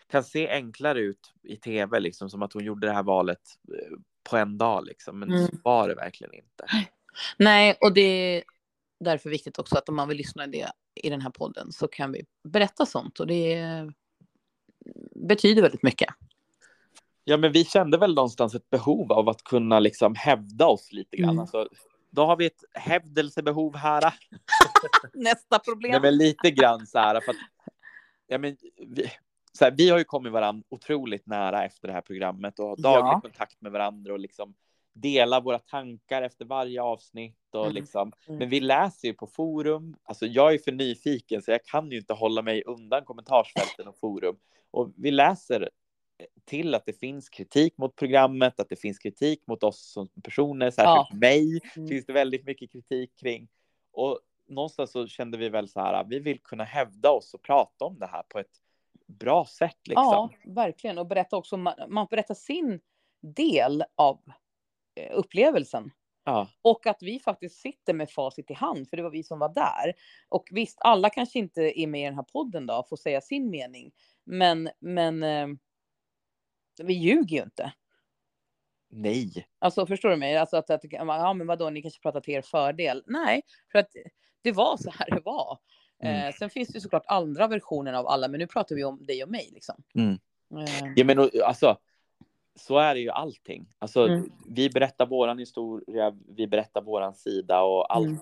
kan 0.07 0.25
se 0.25 0.49
enklare 0.49 1.01
ut 1.01 1.33
i 1.43 1.57
tv, 1.57 2.01
liksom 2.01 2.31
som 2.31 2.43
att 2.43 2.53
hon 2.53 2.65
gjorde 2.65 2.87
det 2.87 2.93
här 2.93 3.03
valet 3.03 3.41
eh, 3.69 3.99
på 4.31 4.37
en 4.37 4.59
dag, 4.59 4.85
liksom. 4.87 5.19
men 5.19 5.29
Mm. 5.33 5.47
så 5.47 5.53
var 5.65 5.89
det 5.89 5.95
verkligen 5.95 6.35
inte. 6.35 6.67
Nej, 7.39 7.77
och 7.81 7.95
det 7.95 8.01
är 8.37 8.45
därför 9.01 9.31
viktigt 9.31 9.59
också 9.59 9.79
att 9.79 9.89
om 9.89 9.97
man 9.97 10.09
vill 10.09 10.17
lyssna 10.19 10.45
i 10.45 10.49
det 10.49 10.73
i 10.95 11.11
den 11.11 11.21
här 11.21 11.31
podden 11.31 11.73
så 11.73 11.89
kan 11.89 12.13
vi 12.13 12.25
berätta 12.45 12.87
sånt 12.87 13.21
och 13.21 13.27
det 13.27 13.65
betyder 15.29 15.63
väldigt 15.63 15.83
mycket. 15.83 16.09
Ja, 17.25 17.37
men 17.37 17.53
vi 17.53 17.65
kände 17.65 17.99
väl 17.99 18.15
någonstans 18.15 18.55
ett 18.55 18.71
behov 18.71 19.13
av 19.13 19.29
att 19.29 19.43
kunna 19.45 19.81
liksom 19.81 20.15
hävda 20.15 20.67
oss 20.67 20.93
lite 20.93 21.17
grann. 21.17 21.31
Mm. 21.31 21.41
Alltså, 21.41 21.69
då 22.11 22.25
har 22.25 22.37
vi 22.37 22.47
ett 22.47 22.65
hävdelsebehov 22.75 23.77
här. 23.77 24.15
Nästa 25.15 25.59
problem. 25.59 25.91
Nej, 25.93 26.01
men 26.01 26.17
lite 26.17 26.51
grann 26.51 26.87
så 26.87 26.99
här. 26.99 27.21
För 27.21 27.31
att, 27.31 27.37
ja, 28.27 28.39
men, 28.39 28.57
vi, 28.87 29.07
så 29.53 29.65
här, 29.65 29.71
vi 29.77 29.89
har 29.91 29.99
ju 29.99 30.05
kommit 30.05 30.33
varandra 30.33 30.65
otroligt 30.69 31.27
nära 31.27 31.65
efter 31.65 31.89
det 31.89 31.95
här 31.95 32.01
programmet 32.01 32.59
och 32.59 32.69
har 32.69 32.77
daglig 32.77 33.11
Ja. 33.13 33.21
kontakt 33.21 33.61
med 33.61 33.73
varandra 33.73 34.13
och 34.13 34.19
liksom 34.19 34.55
delar 34.95 35.41
våra 35.41 35.59
tankar 35.59 36.23
efter 36.23 36.45
varje 36.45 36.83
avsnitt. 36.83 37.39
Och 37.53 37.63
Mm. 37.65 37.75
liksom, 37.75 38.13
Mm. 38.27 38.39
Men 38.39 38.49
vi 38.49 38.61
läser 38.61 39.09
ju 39.09 39.15
på 39.15 39.27
forum. 39.27 39.97
Alltså, 40.05 40.27
jag 40.27 40.55
är 40.55 40.59
för 40.59 40.73
nyfiken 40.73 41.43
så 41.43 41.51
jag 41.51 41.65
kan 41.65 41.91
ju 41.91 41.99
inte 41.99 42.13
hålla 42.15 42.43
mig 42.43 42.63
undan 42.67 43.05
kommentarsfälten 43.05 43.89
och 43.89 43.99
forum. 43.99 44.37
Och 44.71 44.93
vi 44.97 45.11
läser 45.11 45.71
till 46.45 46.75
att 46.75 46.87
det 46.87 46.93
finns 46.93 47.29
kritik 47.29 47.79
mot 47.79 47.97
programmet, 47.97 48.61
att 48.61 48.69
det 48.69 48.77
finns 48.77 48.99
kritik 48.99 49.47
mot 49.47 49.63
oss 49.63 49.93
som 49.93 50.09
personer, 50.09 50.71
särskilt 50.71 51.21
mig 51.21 51.61
Mm. 51.77 51.89
finns 51.89 52.07
det 52.07 52.13
väldigt 52.13 52.47
mycket 52.47 52.73
kritik 52.73 53.19
kring. 53.19 53.49
Och 53.93 54.21
någonstans 54.49 54.91
så 54.91 55.07
kände 55.07 55.39
vi 55.39 55.49
väl 55.49 55.69
så 55.69 55.81
här, 55.81 56.05
vi 56.05 56.19
vill 56.19 56.41
kunna 56.41 56.65
hävda 56.65 57.11
oss 57.11 57.35
och 57.35 57.43
prata 57.43 57.85
om 57.85 57.99
det 57.99 58.07
här 58.07 58.23
på 58.29 58.39
ett 58.39 58.61
bra 59.07 59.45
sätt. 59.45 59.79
Liksom. 59.85 60.05
Ja, 60.05 60.31
verkligen. 60.45 60.99
Och 60.99 61.07
berätta 61.07 61.37
också, 61.37 61.57
man, 61.57 61.75
man 61.89 62.07
berättar 62.11 62.35
sin 62.35 62.81
del 63.21 63.85
av 63.95 64.21
eh, 64.95 65.19
upplevelsen. 65.19 65.91
Ja. 66.25 66.49
Och 66.63 66.87
att 66.87 67.03
vi 67.03 67.19
faktiskt 67.21 67.61
sitter 67.61 67.95
med 67.95 68.11
facit 68.11 68.51
i 68.51 68.55
hand, 68.55 68.89
för 68.89 68.97
det 68.97 69.03
var 69.03 69.11
vi 69.11 69.23
som 69.23 69.39
var 69.39 69.55
där. 69.55 69.95
Och 70.29 70.49
visst, 70.51 70.79
alla 70.81 71.11
kanske 71.11 71.39
inte 71.39 71.81
är 71.81 71.87
med 71.87 72.01
i 72.01 72.05
den 72.05 72.15
här 72.15 72.23
podden 72.33 72.67
då, 72.67 72.87
får 72.89 72.97
säga 72.97 73.21
sin 73.21 73.51
mening. 73.51 73.93
Men, 74.25 74.71
men 74.79 75.23
eh, 75.23 75.49
vi 76.83 76.93
ljuger 76.95 77.37
ju 77.37 77.43
inte. 77.43 77.73
Nej. 78.89 79.47
Alltså 79.59 79.87
förstår 79.87 80.09
du 80.09 80.17
mig? 80.17 80.37
Alltså 80.37 80.57
att, 80.57 80.71
att 80.71 80.81
ja 80.91 81.35
men 81.35 81.47
vadå, 81.47 81.71
ni 81.71 81.83
kanske 81.83 82.01
pratar 82.01 82.21
till 82.21 82.35
er 82.35 82.43
fördel. 82.43 83.03
Nej, 83.07 83.43
för 83.73 83.79
att 83.79 83.89
det 84.43 84.53
var 84.53 84.77
så 84.77 84.91
här 84.91 85.11
det 85.11 85.21
var. 85.25 85.59
Mm. 86.03 86.27
Eh, 86.29 86.33
sen 86.35 86.51
finns 86.51 86.69
det 86.69 86.81
såklart 86.81 87.05
andra 87.07 87.47
versioner 87.49 87.93
av 87.93 88.07
alla, 88.07 88.29
men 88.29 88.41
nu 88.41 88.47
pratar 88.47 88.77
vi 88.77 88.85
om 88.85 89.07
dig 89.07 89.23
och 89.23 89.31
mig 89.31 89.51
liksom. 89.53 89.83
Mm. 89.95 90.13
Eh, 90.67 90.93
Ja, 90.97 91.05
men 91.05 91.31
alltså, 91.45 91.77
så 92.55 92.79
är 92.79 92.95
det 92.95 93.01
ju 93.01 93.11
allting. 93.11 93.75
Alltså, 93.79 94.07
Mm. 94.07 94.33
Vi 94.49 94.71
berättar 94.71 95.07
våran 95.07 95.39
historia, 95.39 96.17
vi 96.29 96.47
berättar 96.47 96.83
våran 96.83 97.15
sida 97.15 97.63
och 97.63 97.95
allt. 97.95 98.07
Mm. 98.07 98.19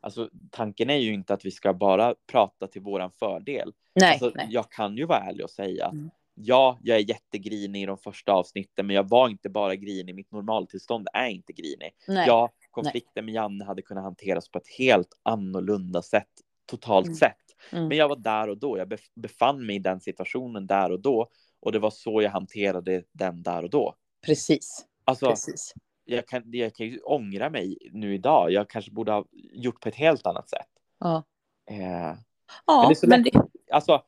Alltså, 0.00 0.30
tanken 0.50 0.90
är 0.90 0.96
ju 0.96 1.12
inte 1.14 1.34
att 1.34 1.44
vi 1.44 1.50
ska 1.50 1.72
bara 1.74 2.14
prata 2.26 2.66
till 2.66 2.82
våran 2.82 3.10
fördel. 3.12 3.72
nej, 3.94 4.10
alltså, 4.12 4.32
nej. 4.34 4.46
Jag 4.50 4.70
kan 4.70 4.96
ju 4.96 5.04
vara 5.04 5.18
ärlig 5.18 5.44
och 5.44 5.50
säga 5.50 5.86
att 5.86 5.92
Mm. 5.92 6.10
Ja, 6.42 6.78
jag 6.82 6.96
är 6.98 7.08
jättegrinig 7.08 7.82
i 7.82 7.86
de 7.86 7.98
första 7.98 8.32
avsnitten, 8.32 8.86
men 8.86 8.96
jag 8.96 9.08
var 9.08 9.28
inte 9.28 9.48
bara 9.48 9.76
grinig. 9.76 10.14
Mitt 10.14 10.32
normaltillstånd 10.32 11.08
är 11.12 11.26
inte 11.28 11.52
grinig. 11.52 11.90
nej. 12.08 12.24
Ja, 12.26 12.50
konflikten 12.70 13.24
med 13.24 13.34
Janne 13.34 13.64
hade 13.64 13.82
kunnat 13.82 14.04
hanteras 14.04 14.48
på 14.48 14.58
ett 14.58 14.68
helt 14.78 15.08
annorlunda 15.22 16.02
sätt, 16.02 16.28
totalt 16.66 17.06
Mm. 17.06 17.16
sett. 17.16 17.36
Mm. 17.72 17.88
Men 17.88 17.96
jag 17.96 18.08
var 18.08 18.16
där 18.16 18.48
och 18.48 18.58
då. 18.58 18.78
Jag 18.78 18.92
bef- 18.92 19.10
befann 19.14 19.66
mig 19.66 19.76
i 19.76 19.78
den 19.78 20.00
situationen 20.00 20.66
där 20.66 20.92
och 20.92 21.00
då. 21.00 21.28
Och 21.60 21.72
det 21.72 21.78
var 21.78 21.90
så 21.90 22.22
jag 22.22 22.30
hanterade 22.30 23.02
den 23.12 23.42
där 23.42 23.62
och 23.62 23.70
då. 23.70 23.94
Precis, 24.26 24.86
Alltså, 25.04 25.26
precis. 25.30 25.74
jag 26.04 26.28
kan, 26.28 26.42
jag 26.52 26.74
kan 26.74 26.86
ju 26.86 26.98
ångra 27.00 27.50
mig 27.50 27.78
nu 27.92 28.14
idag. 28.14 28.52
Jag 28.52 28.70
kanske 28.70 28.90
borde 28.90 29.12
ha 29.12 29.24
gjort 29.32 29.80
på 29.80 29.88
ett 29.88 29.94
helt 29.94 30.26
annat 30.26 30.48
sätt. 30.50 30.68
Ja, 30.98 31.22
Eh, 31.70 32.16
ja 32.66 32.86
det 32.88 32.92
är 32.92 32.94
så 32.94 33.06
men 33.08 33.22
det, 33.22 33.30
alltså, 33.72 34.02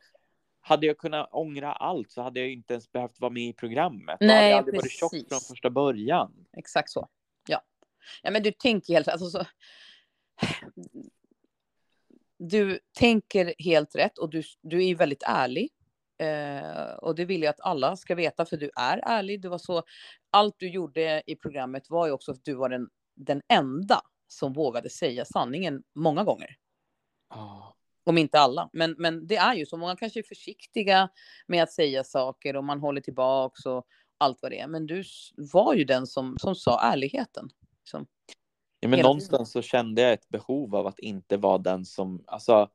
hade 0.62 0.86
jag 0.86 0.98
kunnat 0.98 1.28
ångra 1.32 1.72
allt 1.72 2.10
så 2.10 2.22
hade 2.22 2.40
jag 2.40 2.52
inte 2.52 2.74
ens 2.74 2.92
behövt 2.92 3.20
vara 3.20 3.32
med 3.32 3.42
i 3.42 3.52
programmet. 3.52 4.16
Nej, 4.20 4.36
hade 4.36 4.48
jag 4.48 4.58
aldrig 4.58 4.76
varit 4.76 4.92
tjock 4.92 5.12
precis. 5.12 5.28
från 5.28 5.40
första 5.40 5.70
början. 5.70 6.32
exakt 6.56 6.90
så. 6.90 7.08
Ja. 7.48 7.62
ja, 8.22 8.30
men 8.30 8.42
du 8.42 8.52
tänker 8.52 8.94
helt 8.94 9.08
alltså, 9.08 9.30
så, 9.30 9.44
Du 12.38 12.80
tänker 12.98 13.54
helt 13.58 13.96
rätt 13.96 14.18
och 14.18 14.30
du, 14.30 14.42
du 14.62 14.88
är 14.88 14.94
väldigt 14.94 15.22
ärlig. 15.26 15.70
Eh, 16.18 16.92
och 16.92 17.14
det 17.14 17.24
vill 17.24 17.42
jag 17.42 17.50
att 17.50 17.60
alla 17.60 17.96
ska 17.96 18.14
veta, 18.14 18.44
för 18.44 18.56
du 18.56 18.70
är 18.76 19.00
ärlig. 19.04 19.42
Det 19.42 19.48
var 19.48 19.58
så, 19.58 19.82
allt 20.30 20.54
du 20.58 20.68
gjorde 20.70 21.22
i 21.26 21.36
programmet 21.36 21.90
var 21.90 22.06
ju 22.06 22.12
också 22.12 22.32
att 22.32 22.44
du 22.44 22.54
var 22.54 22.68
den, 22.68 22.88
den 23.16 23.42
enda 23.48 24.00
som 24.28 24.52
vågade 24.52 24.90
säga 24.90 25.24
sanningen 25.24 25.82
många 25.94 26.24
gånger. 26.24 26.56
Ah. 27.28 27.74
Om 28.04 28.18
inte 28.18 28.38
alla. 28.38 28.70
Men, 28.72 28.94
men 28.98 29.26
det 29.26 29.36
är 29.36 29.54
ju 29.54 29.66
så. 29.66 29.76
Många 29.76 29.96
kanske 29.96 30.20
är 30.20 30.22
försiktiga 30.22 31.08
med 31.46 31.62
att 31.62 31.72
säga 31.72 32.04
saker 32.04 32.56
och 32.56 32.64
man 32.64 32.80
håller 32.80 33.00
tillbaks 33.00 33.66
och 33.66 33.86
allt 34.18 34.42
vad 34.42 34.52
det 34.52 34.58
är. 34.58 34.66
Men 34.66 34.86
du 34.86 35.04
var 35.36 35.74
ju 35.74 35.84
den 35.84 36.06
som, 36.06 36.36
som 36.38 36.54
sa 36.54 36.80
ärligheten. 36.80 37.50
Liksom. 37.78 38.06
Ja, 38.80 38.88
men 38.88 38.98
Hela 38.98 39.08
någonstans 39.08 39.52
så 39.52 39.62
kände 39.62 40.02
jag 40.02 40.12
ett 40.12 40.28
behov 40.28 40.76
av 40.76 40.86
att 40.86 40.98
inte 40.98 41.36
vara 41.36 41.58
den 41.58 41.84
som, 41.84 42.24
alltså. 42.26 42.70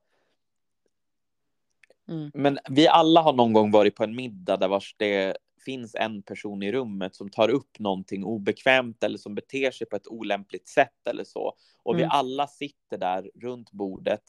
Mm. 2.09 2.31
Men 2.33 2.59
vi 2.69 2.87
alla 2.87 3.21
har 3.21 3.33
någon 3.33 3.53
gång 3.53 3.71
varit 3.71 3.95
på 3.95 4.03
en 4.03 4.15
middag 4.15 4.57
där 4.57 4.67
vars 4.67 4.95
det 4.97 5.37
finns 5.65 5.95
en 5.95 6.23
person 6.23 6.63
i 6.63 6.71
rummet 6.71 7.15
som 7.15 7.29
tar 7.29 7.49
upp 7.49 7.79
någonting 7.79 8.23
obekvämt 8.23 9.03
eller 9.03 9.17
som 9.17 9.35
beter 9.35 9.71
sig 9.71 9.87
på 9.87 9.95
ett 9.95 10.07
olämpligt 10.07 10.67
sätt 10.67 11.07
eller 11.09 11.23
så. 11.23 11.53
Och 11.83 11.97
vi 11.97 12.01
Mm. 12.01 12.11
alla 12.11 12.47
sitter 12.47 12.97
där 12.97 13.31
runt 13.35 13.71
bordet 13.71 14.23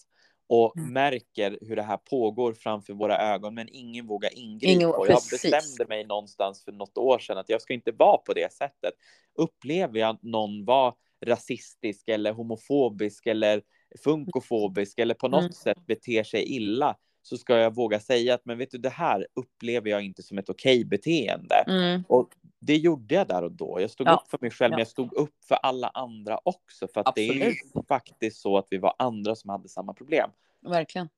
och 0.49 0.77
Mm. 0.77 0.93
märker 0.93 1.59
hur 1.61 1.77
det 1.77 1.83
här 1.83 1.97
pågår 1.97 2.53
framför 2.53 2.93
våra 2.93 3.19
ögon, 3.19 3.55
men 3.55 3.69
ingen 3.73 4.07
vågar 4.07 4.39
ingripa. 4.39 4.73
Ingen- 4.73 4.89
och 4.91 5.07
jag 5.09 5.23
precis. 5.31 5.43
bestämde 5.53 5.89
mig 5.89 6.05
någonstans 6.07 6.65
för 6.65 6.73
något 6.73 6.99
år 6.99 7.19
sedan 7.19 7.39
att 7.39 7.49
jag 7.49 7.63
ska 7.63 7.75
inte 7.75 7.93
vara 7.93 8.19
på 8.19 8.33
det 8.33 8.53
sättet. 8.53 8.93
Upplever 9.35 10.01
jag 10.01 10.11
att 10.11 10.23
någon 10.23 10.65
var 10.65 10.95
rasistisk 11.27 12.09
eller 12.09 12.33
homofobisk 12.33 13.27
eller 13.27 13.63
funkofobisk 14.05 14.99
eller 14.99 15.15
på 15.15 15.29
något 15.29 15.41
Mm. 15.41 15.53
sätt 15.53 15.87
beter 15.87 16.23
sig 16.25 16.43
illa 16.57 16.97
så 17.29 17.39
ska 17.39 17.57
jag 17.57 17.74
våga 17.74 18.01
säga 18.01 18.35
att 18.35 18.45
men 18.45 18.59
vet 18.59 18.70
du 18.70 18.79
det 18.79 18.89
här 18.89 19.26
upplever 19.35 19.91
jag 19.91 20.03
inte 20.03 20.22
som 20.22 20.39
ett 20.39 20.49
okej 20.49 20.85
beteende. 20.85 21.55
Mm. 21.66 22.05
Och 22.09 22.29
det 22.61 22.76
gjorde 22.76 23.14
jag 23.14 23.29
där 23.29 23.43
och 23.43 23.53
då. 23.53 23.81
Jag 23.81 23.91
stod 23.91 24.07
Ja. 24.07 24.14
upp 24.14 24.31
för 24.31 24.39
mig 24.41 24.51
själv, 24.51 24.70
men 24.70 24.79
Ja. 24.79 24.81
jag 24.81 24.89
stod 24.89 25.12
upp 25.12 25.45
för 25.49 25.55
alla 25.55 25.89
andra 25.89 26.39
också. 26.45 26.89
För 26.95 27.01
att 27.01 27.14
det 27.14 27.29
är 27.29 27.33
ju 27.35 27.51
Absolut. 27.51 27.87
faktiskt 27.89 28.41
så 28.41 28.59
att 28.59 28.66
vi 28.70 28.79
var 28.79 28.95
andra 28.99 29.35
som 29.35 29.51
hade 29.51 29.68
samma 29.68 29.95
problem. 29.95 30.31
Verkligen. 30.61 31.09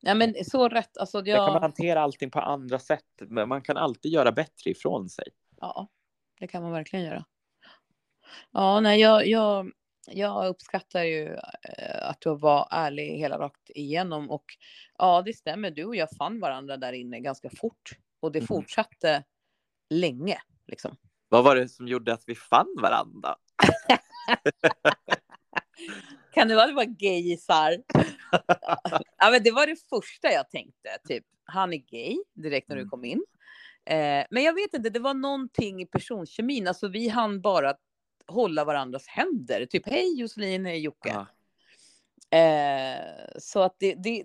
Ja, 0.00 0.14
men 0.14 0.34
så 0.44 0.68
rätt. 0.68 0.98
Alltså, 0.98 1.22
Där 1.22 1.36
kan 1.36 1.44
man 1.44 1.52
jag, 1.54 1.60
hantera 1.60 2.00
allting 2.00 2.30
på 2.30 2.40
andra 2.40 2.78
sätt, 2.78 3.04
men 3.20 3.48
man 3.48 3.62
kan 3.62 3.76
alltid 3.76 4.12
göra 4.12 4.32
bättre 4.32 4.70
ifrån 4.70 5.08
sig. 5.08 5.24
ja, 5.60 5.88
det 6.40 6.46
kan 6.46 6.62
man 6.62 6.72
verkligen 6.72 7.04
göra. 7.04 7.24
Ja, 8.52 8.80
nej, 8.80 9.00
jag, 9.00 9.26
jag, 9.26 9.70
jag 10.06 10.48
uppskattar 10.48 11.02
ju 11.02 11.26
eh, 11.62 12.08
att 12.08 12.20
du 12.20 12.36
var 12.36 12.68
ärlig 12.70 13.18
hela 13.18 13.38
rakt 13.38 13.70
igenom. 13.74 14.30
Och 14.30 14.44
ja, 14.98 15.22
det 15.22 15.32
stämmer. 15.32 15.70
Du 15.70 15.84
och 15.84 15.96
jag 15.96 16.08
fann 16.18 16.40
varandra 16.40 16.76
där 16.76 16.92
inne 16.92 17.20
ganska 17.20 17.50
fort. 17.50 17.90
Och 18.20 18.32
det 18.32 18.38
Mm. 18.38 18.46
fortsatte 18.46 19.24
länge. 19.90 20.38
Liksom. 20.66 20.96
Vad 21.28 21.44
var 21.44 21.56
det 21.56 21.68
som 21.68 21.88
gjorde 21.88 22.12
att 22.12 22.22
vi 22.26 22.34
fann 22.34 22.76
varandra? 22.82 23.36
Kan 26.34 26.48
det 26.48 26.54
vara 26.54 26.66
det 26.66 26.72
var 26.72 26.84
gayisar? 26.84 27.76
ja, 29.18 29.30
men 29.30 29.42
det 29.42 29.50
var 29.50 29.66
det 29.66 29.76
första 29.90 30.32
jag 30.32 30.50
tänkte. 30.50 30.88
Typ, 31.08 31.24
han 31.44 31.72
är 31.72 31.76
gay 31.76 32.16
direkt 32.34 32.68
när 32.68 32.76
du 32.76 32.82
Mm. 32.82 32.90
kom 32.90 33.04
in. 33.04 33.24
Eh, 33.84 34.24
men 34.30 34.42
jag 34.42 34.54
vet 34.54 34.74
inte, 34.74 34.90
det 34.90 35.00
var 35.00 35.14
någonting 35.14 35.82
i 35.82 35.86
personkemin. 35.86 36.68
Alltså 36.68 36.88
vi 36.88 37.08
hann 37.08 37.40
bara 37.40 37.74
hålla 38.30 38.64
varandras 38.64 39.06
händer. 39.06 39.66
Typ, 39.66 39.88
hej 39.88 40.20
Josselin, 40.20 40.66
hej 40.66 40.78
Jocke. 40.78 41.08
Ja. 41.08 41.26
Eh, 42.38 43.04
så 43.38 43.60
att 43.60 43.76
det, 43.78 43.94
det, 43.94 44.24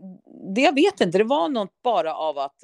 det, 0.56 0.62
jag 0.62 0.76
vet 0.76 1.02
inte, 1.02 1.18
det 1.18 1.24
var 1.24 1.50
något 1.50 1.82
bara 1.84 2.16
av 2.16 2.38
att 2.38 2.64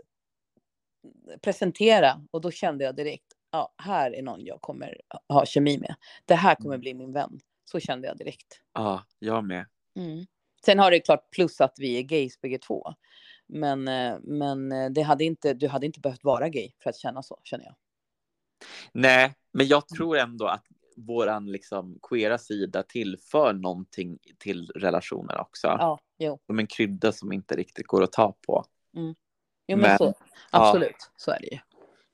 presentera 1.41 2.21
och 2.31 2.41
då 2.41 2.51
kände 2.51 2.83
jag 2.83 2.95
direkt, 2.95 3.27
ja, 3.51 3.73
här 3.77 4.15
är 4.15 4.21
någon 4.21 4.45
jag 4.45 4.61
kommer 4.61 5.01
ha 5.29 5.45
kemi 5.45 5.77
med. 5.77 5.95
Det 6.25 6.35
här 6.35 6.55
kommer 6.55 6.75
Mm. 6.75 6.81
bli 6.81 6.93
min 6.93 7.13
vän. 7.13 7.39
Så 7.65 7.79
kände 7.79 8.07
jag 8.07 8.17
direkt. 8.17 8.61
ja, 8.73 9.03
jag 9.19 9.43
med. 9.43 9.65
Mm. 9.95 10.25
Sen 10.65 10.79
har 10.79 10.91
det 10.91 10.99
klart 10.99 11.31
plus 11.31 11.61
att 11.61 11.73
vi 11.77 11.97
är 11.97 12.01
gays 12.01 12.41
bägge 12.41 12.57
två. 12.57 12.93
Men, 13.47 13.87
eh, 13.87 14.17
men 14.21 14.71
eh, 14.71 14.89
det 14.89 15.01
hade 15.01 15.23
inte, 15.23 15.53
du 15.53 15.67
hade 15.67 15.85
inte 15.85 15.99
behövt 15.99 16.23
vara 16.23 16.49
gay 16.49 16.71
för 16.83 16.89
att 16.89 16.97
känna 16.97 17.23
så, 17.23 17.39
känner 17.43 17.65
jag. 17.65 17.75
Nej, 18.91 19.33
men 19.51 19.67
jag 19.67 19.87
tror 19.87 20.17
ändå 20.17 20.45
att 20.45 20.65
våran 21.05 21.51
liksom 21.51 21.99
queera 22.01 22.37
sida 22.37 22.83
tillför 22.83 23.53
någonting 23.53 24.19
till 24.37 24.71
relationen 24.75 25.37
också. 25.37 25.67
Ja, 25.67 25.99
jo. 26.17 26.39
Som 26.45 26.59
en 26.59 26.67
krydda 26.67 27.11
som 27.11 27.31
inte 27.31 27.55
riktigt 27.55 27.87
går 27.87 28.03
att 28.03 28.11
ta 28.11 28.35
på. 28.47 28.65
jo 28.93 29.01
men, 29.67 29.79
Men, 29.79 29.97
så, 29.97 30.13
absolut, 30.51 31.11
så 31.15 31.31
är 31.31 31.39
det 31.39 31.47
ju. 31.47 31.59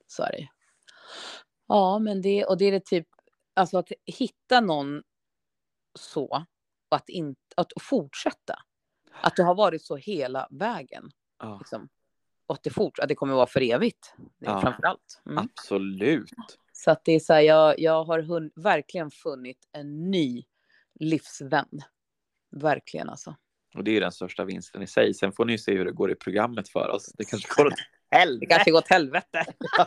Så 0.07 0.23
är 0.23 0.31
det 0.31 0.37
ju. 0.37 0.47
Ja, 1.67 1.99
men 1.99 2.21
det, 2.21 2.45
och 2.45 2.57
det 2.57 2.65
är 2.65 2.71
det 2.71 2.85
typ, 2.85 3.07
alltså 3.53 3.77
att 3.77 3.91
hitta 4.05 4.61
någon 4.61 5.03
så, 5.99 6.45
och 6.89 6.97
att, 6.97 7.09
inte, 7.09 7.41
att 7.55 7.71
fortsätta. 7.81 8.55
Att 9.21 9.35
du 9.35 9.43
har 9.43 9.55
varit 9.55 9.83
så 9.83 9.95
hela 9.95 10.47
vägen. 10.51 11.09
Ja. 11.39 11.57
Liksom. 11.59 11.89
och 12.47 12.55
att 12.55 12.63
det 12.63 12.69
fort, 12.69 12.99
att 12.99 13.07
det 13.07 13.15
kommer 13.15 13.33
vara 13.35 13.47
för 13.47 13.61
evigt. 13.61 14.13
Det 14.17 14.45
Ja. 14.45 14.61
framför 14.61 14.83
allt. 14.83 15.21
Mm. 15.25 15.37
Absolut. 15.37 16.29
Så 16.77 16.91
att 16.91 17.05
det 17.05 17.11
är 17.11 17.19
så 17.19 17.33
här, 17.33 17.41
jag, 17.41 17.79
jag 17.79 18.03
har 18.03 18.19
hun, 18.19 18.51
verkligen 18.55 19.11
funnit 19.11 19.57
en 19.71 20.11
ny 20.11 20.43
livsvän. 20.99 21.67
Verkligen 22.51 23.09
alltså. 23.09 23.35
Och 23.75 23.83
det 23.83 23.91
är 23.91 23.93
ju 23.93 23.99
den 23.99 24.11
största 24.11 24.45
vinsten 24.45 24.81
i 24.81 24.87
sig. 24.87 25.13
Sen 25.13 25.31
får 25.31 25.45
ni 25.45 25.51
ju 25.51 25.57
se 25.57 25.77
hur 25.77 25.85
det 25.85 25.91
går 25.91 26.11
i 26.11 26.15
programmet 26.15 26.69
för 26.69 26.89
oss. 26.89 27.13
Det 27.17 27.25
kanske 27.25 27.63
går 27.63 27.67
åt 27.67 27.73
helvete. 28.11 28.39
Det 28.39 28.45
kanske 28.45 28.71
går 28.71 28.77
åt 28.77 28.89
helvete. 28.89 29.45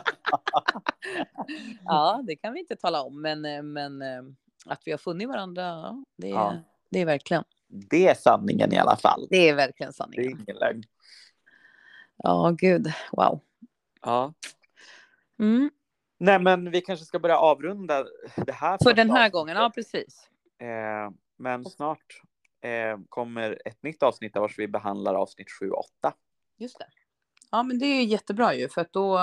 ja, 1.85 2.23
det 2.27 2.35
kan 2.35 2.53
vi 2.53 2.59
inte 2.59 2.75
tala 2.75 3.01
om, 3.01 3.21
men, 3.21 3.45
eh, 3.45 3.63
men 3.63 4.01
eh, 4.01 4.21
att 4.65 4.81
vi 4.85 4.91
har 4.91 4.97
funnit 4.97 5.27
varandra, 5.27 5.61
ja, 5.61 6.03
det, 6.17 6.27
är, 6.27 6.31
Ja. 6.31 6.57
det 6.89 6.99
är 6.99 7.05
verkligen. 7.05 7.43
Det 7.67 8.07
är 8.07 8.15
sanningen 8.15 8.73
i 8.73 8.77
alla 8.77 8.95
fall. 8.95 9.27
Det 9.29 9.49
är 9.49 9.55
verkligen 9.55 9.91
Det 9.91 10.01
är 10.01 10.03
sanningen. 10.03 10.45
ingen 10.47 10.57
lögn. 10.59 10.83
Ja, 12.17 12.55
gud, 12.57 12.93
wow. 13.11 13.39
Ja. 14.01 14.33
Mm. 15.39 15.71
Nej, 16.23 16.39
men 16.39 16.71
vi 16.71 16.81
kanske 16.81 17.05
ska 17.05 17.19
börja 17.19 17.37
avrunda 17.37 18.05
det 18.35 18.51
här. 18.51 18.77
För 18.83 18.93
den 18.93 19.09
här 19.09 19.15
avsnittet. 19.17 19.33
gången, 19.33 19.57
ja 19.57 19.71
precis. 19.75 20.29
Eh, 20.59 21.11
men 21.37 21.65
snart 21.65 22.21
eh, 22.61 22.99
kommer 23.09 23.61
ett 23.65 23.83
nytt 23.83 24.03
avsnitt 24.03 24.33
där 24.33 24.41
vars 24.41 24.59
vi 24.59 24.67
behandlar 24.67 25.13
avsnitt 25.15 25.51
7 25.59 25.71
och 25.71 25.79
8. 26.01 26.13
Just 26.57 26.79
det. 26.79 26.85
Ja, 27.51 27.63
men 27.63 27.79
det 27.79 27.85
är 27.85 28.03
jättebra 28.03 28.53
ju, 28.55 28.69
för 28.69 28.81
att 28.81 28.93
då 28.93 29.19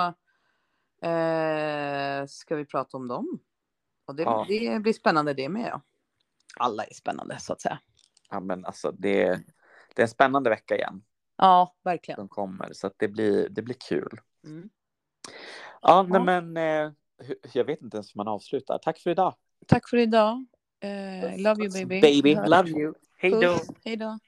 eh, 1.07 2.25
ska 2.27 2.55
vi 2.55 2.65
prata 2.65 2.97
om 2.97 3.07
dem. 3.07 3.39
Och 4.05 4.15
det, 4.15 4.23
Ja. 4.23 4.45
det 4.49 4.79
blir 4.79 4.93
spännande 4.93 5.33
det 5.33 5.49
med. 5.49 5.69
Ja. 5.71 5.81
Alla 6.57 6.83
är 6.83 6.93
spännande 6.93 7.39
så 7.39 7.53
att 7.53 7.61
säga. 7.61 7.79
Ja, 8.29 8.39
men 8.39 8.65
alltså 8.65 8.91
det, 8.91 9.25
det 9.95 10.01
är 10.01 10.03
en 10.03 10.07
spännande 10.07 10.49
vecka 10.49 10.75
igen 10.75 11.03
Ja, 11.37 11.75
verkligen. 11.83 12.15
som 12.17 12.27
kommer, 12.29 12.73
så 12.73 12.87
att 12.87 12.93
det, 12.97 13.07
blir, 13.07 13.49
det 13.49 13.61
blir 13.61 13.75
kul. 13.89 14.21
Mm. 14.43 14.69
Ja, 15.81 16.03
nej, 16.09 16.21
men 16.21 16.57
eh, 16.57 16.91
jag 17.53 17.65
vet 17.65 17.81
inte 17.81 17.97
ens 17.97 18.15
hur 18.15 18.17
man 18.17 18.27
avslutar. 18.27 18.77
Tack 18.77 18.99
för 18.99 19.09
idag. 19.09 19.35
Tack 19.67 19.89
för 19.89 19.97
idag. 19.97 20.45
Eh, 20.79 21.41
love 21.41 21.63
you 21.63 21.71
baby. 21.73 22.01
Baby, 22.01 22.35
love 22.35 22.69
you. 22.69 22.93
Hej 23.17 23.31
då. 23.31 23.59
Hej 23.85 23.95
då. 23.95 24.19